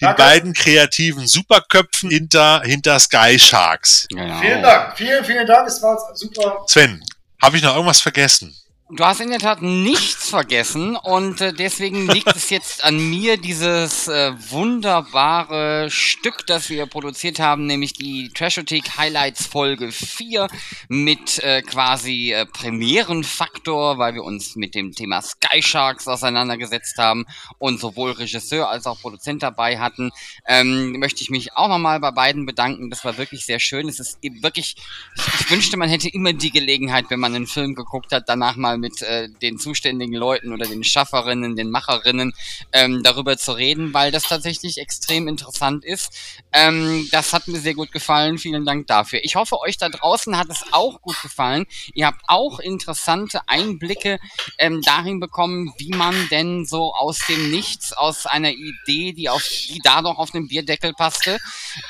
die 0.00 0.04
Danke. 0.04 0.22
beiden 0.22 0.52
kreativen 0.52 1.26
Superköpfen 1.26 2.10
hinter, 2.10 2.62
hinter 2.64 2.98
Sky 2.98 3.38
Sharks. 3.38 4.06
Genau. 4.08 4.40
Vielen 4.40 4.62
Dank. 4.62 4.96
Vielen, 4.96 5.24
vielen 5.24 5.46
Dank. 5.46 5.66
Es 5.68 5.82
war 5.82 5.98
super. 6.14 6.64
Sven, 6.66 7.02
habe 7.42 7.56
ich 7.56 7.62
noch 7.62 7.74
irgendwas 7.74 8.00
vergessen? 8.00 8.56
Du 8.90 9.02
hast 9.02 9.22
in 9.22 9.30
der 9.30 9.38
Tat 9.38 9.62
nichts 9.62 10.28
vergessen 10.28 10.94
und 10.94 11.40
äh, 11.40 11.54
deswegen 11.54 12.06
liegt 12.06 12.36
es 12.36 12.50
jetzt 12.50 12.84
an 12.84 12.98
mir, 13.08 13.38
dieses 13.38 14.08
äh, 14.08 14.34
wunderbare 14.50 15.88
Stück, 15.90 16.46
das 16.46 16.68
wir 16.68 16.84
produziert 16.84 17.38
haben, 17.38 17.64
nämlich 17.64 17.94
die 17.94 18.28
Trashothek 18.28 18.98
Highlights 18.98 19.46
Folge 19.46 19.90
4 19.90 20.48
mit 20.88 21.42
äh, 21.42 21.62
quasi 21.62 22.32
äh, 22.32 22.44
Premierenfaktor, 22.44 23.96
weil 23.96 24.12
wir 24.16 24.22
uns 24.22 24.54
mit 24.54 24.74
dem 24.74 24.92
Thema 24.92 25.22
Sky 25.22 25.62
Sharks 25.62 26.06
auseinandergesetzt 26.06 26.98
haben 26.98 27.24
und 27.56 27.80
sowohl 27.80 28.10
Regisseur 28.10 28.68
als 28.68 28.86
auch 28.86 29.00
Produzent 29.00 29.42
dabei 29.42 29.78
hatten. 29.78 30.10
Ähm, 30.46 30.98
möchte 30.98 31.22
ich 31.22 31.30
mich 31.30 31.56
auch 31.56 31.68
nochmal 31.68 32.00
bei 32.00 32.10
beiden 32.10 32.44
bedanken. 32.44 32.90
Das 32.90 33.02
war 33.02 33.16
wirklich 33.16 33.46
sehr 33.46 33.60
schön. 33.60 33.88
Es 33.88 33.98
ist 33.98 34.18
eben 34.20 34.42
wirklich, 34.42 34.76
ich, 35.16 35.40
ich 35.40 35.50
wünschte, 35.50 35.78
man 35.78 35.88
hätte 35.88 36.10
immer 36.10 36.34
die 36.34 36.50
Gelegenheit, 36.50 37.06
wenn 37.08 37.20
man 37.20 37.34
einen 37.34 37.46
Film 37.46 37.74
geguckt 37.74 38.12
hat, 38.12 38.28
danach 38.28 38.56
mal 38.56 38.73
mit 38.76 39.02
äh, 39.02 39.28
den 39.42 39.58
zuständigen 39.58 40.14
Leuten 40.14 40.52
oder 40.52 40.66
den 40.66 40.84
Schafferinnen, 40.84 41.56
den 41.56 41.70
Macherinnen 41.70 42.32
ähm, 42.72 43.02
darüber 43.02 43.36
zu 43.36 43.52
reden, 43.52 43.94
weil 43.94 44.10
das 44.10 44.24
tatsächlich 44.24 44.78
extrem 44.78 45.28
interessant 45.28 45.84
ist. 45.84 46.12
Ähm, 46.52 47.08
das 47.10 47.32
hat 47.32 47.48
mir 47.48 47.60
sehr 47.60 47.74
gut 47.74 47.92
gefallen. 47.92 48.38
Vielen 48.38 48.64
Dank 48.64 48.86
dafür. 48.86 49.20
Ich 49.22 49.36
hoffe, 49.36 49.60
euch 49.60 49.76
da 49.76 49.88
draußen 49.88 50.36
hat 50.36 50.48
es 50.50 50.64
auch 50.72 51.00
gut 51.00 51.20
gefallen. 51.22 51.66
Ihr 51.94 52.06
habt 52.06 52.22
auch 52.28 52.60
interessante 52.60 53.40
Einblicke 53.48 54.18
ähm, 54.58 54.82
darin 54.82 55.20
bekommen, 55.20 55.72
wie 55.78 55.90
man 55.90 56.14
denn 56.30 56.66
so 56.66 56.94
aus 56.94 57.18
dem 57.28 57.50
Nichts, 57.50 57.92
aus 57.92 58.26
einer 58.26 58.52
Idee, 58.52 59.12
die 59.12 59.28
auf, 59.28 59.42
die 59.42 59.80
da 59.82 60.02
noch 60.02 60.18
auf 60.18 60.30
den 60.30 60.48
Bierdeckel 60.48 60.92
passte, 60.92 61.38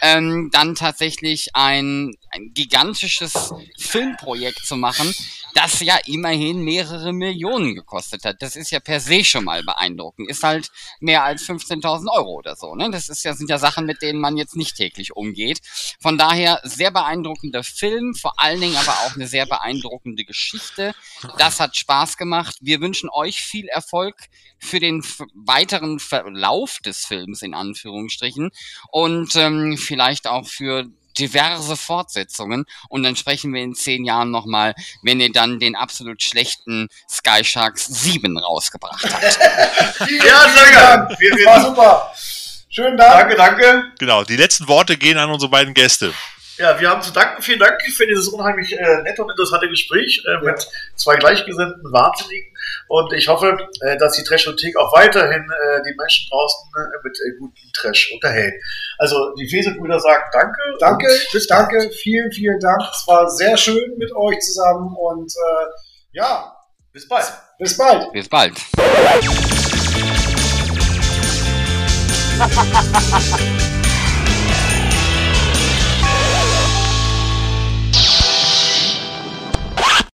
ähm, 0.01 0.51
dann 0.53 0.75
tatsächlich 0.75 1.55
ein, 1.55 2.15
ein 2.31 2.53
gigantisches 2.55 3.53
Filmprojekt 3.79 4.65
zu 4.65 4.77
machen, 4.77 5.15
das 5.55 5.81
ja 5.81 5.99
immerhin 6.07 6.63
mehrere 6.63 7.13
Millionen 7.13 7.75
gekostet 7.75 8.25
hat. 8.25 8.43
Das 8.43 8.57
ist 8.57 8.71
ja 8.71 8.81
per 8.81 9.01
se 9.01 9.25
schon 9.25 9.45
mal 9.45 9.63
beeindruckend. 9.63 10.29
Ist 10.29 10.43
halt 10.43 10.69
mehr 11.01 11.25
als 11.25 11.49
15.000 11.49 12.09
Euro 12.13 12.33
oder 12.33 12.57
so. 12.57 12.75
Ne? 12.75 12.91
Das 12.91 13.09
ist 13.09 13.25
ja, 13.25 13.35
sind 13.35 13.49
ja 13.49 13.59
Sachen, 13.59 13.87
mit 13.87 14.03
denen 14.03 14.21
man 14.21 14.37
jetzt 14.37 14.57
nicht 14.57 14.77
täglich 14.77 15.17
umgeht. 15.17 15.61
Von 16.01 16.19
daher 16.19 16.61
sehr 16.65 16.91
beeindruckender 16.91 17.63
Film, 17.63 18.15
vor 18.15 18.39
allen 18.39 18.61
Dingen 18.61 18.77
aber 18.77 18.93
auch 18.93 19.15
eine 19.15 19.29
sehr 19.29 19.47
beeindruckende 19.47 20.25
Geschichte. 20.25 20.95
Das 21.39 21.61
hat 21.61 21.77
Spaß 21.77 22.17
gemacht. 22.17 22.57
Wir 22.61 22.81
wünschen 22.81 23.09
euch 23.11 23.41
viel 23.41 23.69
Erfolg 23.69 24.17
für 24.59 24.81
den 24.81 25.05
weiteren 25.35 26.01
Verlauf 26.01 26.79
des 26.79 27.07
Films 27.07 27.43
in 27.43 27.55
Anführungsstrichen 27.55 28.51
und 28.91 29.37
ähm, 29.37 29.77
vielleicht 29.77 30.27
auch 30.27 30.47
für 30.47 30.87
diverse 31.19 31.77
Fortsetzungen 31.77 32.67
und 32.89 33.03
dann 33.03 33.17
sprechen 33.17 33.53
wir 33.55 33.63
in 33.63 33.75
zehn 33.75 34.05
Jahren 34.05 34.31
nochmal, 34.31 34.75
wenn 35.03 35.21
ihr 35.21 35.33
dann 35.33 35.59
den 35.59 35.77
absolut 35.77 36.23
schlechten 36.23 36.89
Sky 37.11 37.45
Sharks 37.45 37.87
7 37.87 38.37
rausgebracht 38.39 39.05
habt. 39.13 39.25
Vielen, 40.09 40.27
Ja, 40.27 40.41
vielen 40.41 40.57
sehr 40.57 40.71
gerne. 40.73 41.07
Dank. 41.07 41.19
Vielen, 41.19 41.31
Das 41.31 41.39
vielen 41.39 41.47
war 41.47 41.61
super. 41.65 42.13
Schönen 42.69 42.97
Dank. 42.97 43.13
Danke, 43.13 43.37
danke. 43.37 43.85
Genau, 43.99 44.25
die 44.25 44.37
letzten 44.37 44.67
Worte 44.67 44.97
gehen 44.97 45.17
an 45.19 45.31
unsere 45.31 45.51
beiden 45.51 45.75
Gäste. 45.75 46.13
Ja, 46.57 46.81
wir 46.81 46.89
haben 46.89 47.03
zu 47.03 47.13
danken. 47.13 47.43
Vielen 47.43 47.59
Dank 47.59 47.81
für 47.83 48.07
dieses 48.07 48.29
unheimlich 48.29 48.73
äh, 48.79 49.03
nette 49.03 49.23
und 49.23 49.31
interessante 49.31 49.69
Gespräch 49.69 50.23
äh, 50.27 50.45
mit 50.45 50.65
zwei 50.95 51.17
gleichgesinnten 51.17 51.93
Wahnsinnigen. 51.93 52.54
Und 52.89 53.13
ich 53.13 53.29
hoffe, 53.29 53.57
äh, 53.81 53.97
dass 53.97 54.15
die 54.17 54.23
Trashothek 54.23 54.77
auch 54.77 54.93
weiterhin 54.93 55.43
äh, 55.43 55.83
die 55.87 55.95
Menschen 55.97 56.29
draußen 56.31 56.71
äh, 56.77 56.99
mit 57.03 57.17
äh, 57.19 57.39
gutem 57.39 57.71
Trash 57.75 58.13
unterhält. 58.15 58.55
Also 58.99 59.35
die 59.35 59.49
Fese-Brüder 59.49 59.99
sagen 60.01 60.23
Danke. 60.33 60.61
Danke, 60.81 61.09
Bis 61.33 61.47
danke, 61.47 61.91
vielen, 61.91 62.31
vielen 62.33 62.61
Dank. 62.61 62.83
Es 62.93 63.07
war 63.07 63.31
sehr 63.31 63.57
schön 63.57 63.97
mit 63.99 64.15
euch 64.15 64.39
zusammen 64.41 64.95
und 64.97 65.33
äh, 65.33 65.67
ja, 66.13 66.53
Bis 66.93 67.09
bald. 67.09 67.33
bis 67.59 67.77
bald. 67.77 68.13
Bis 68.13 68.29
bald. 68.29 68.55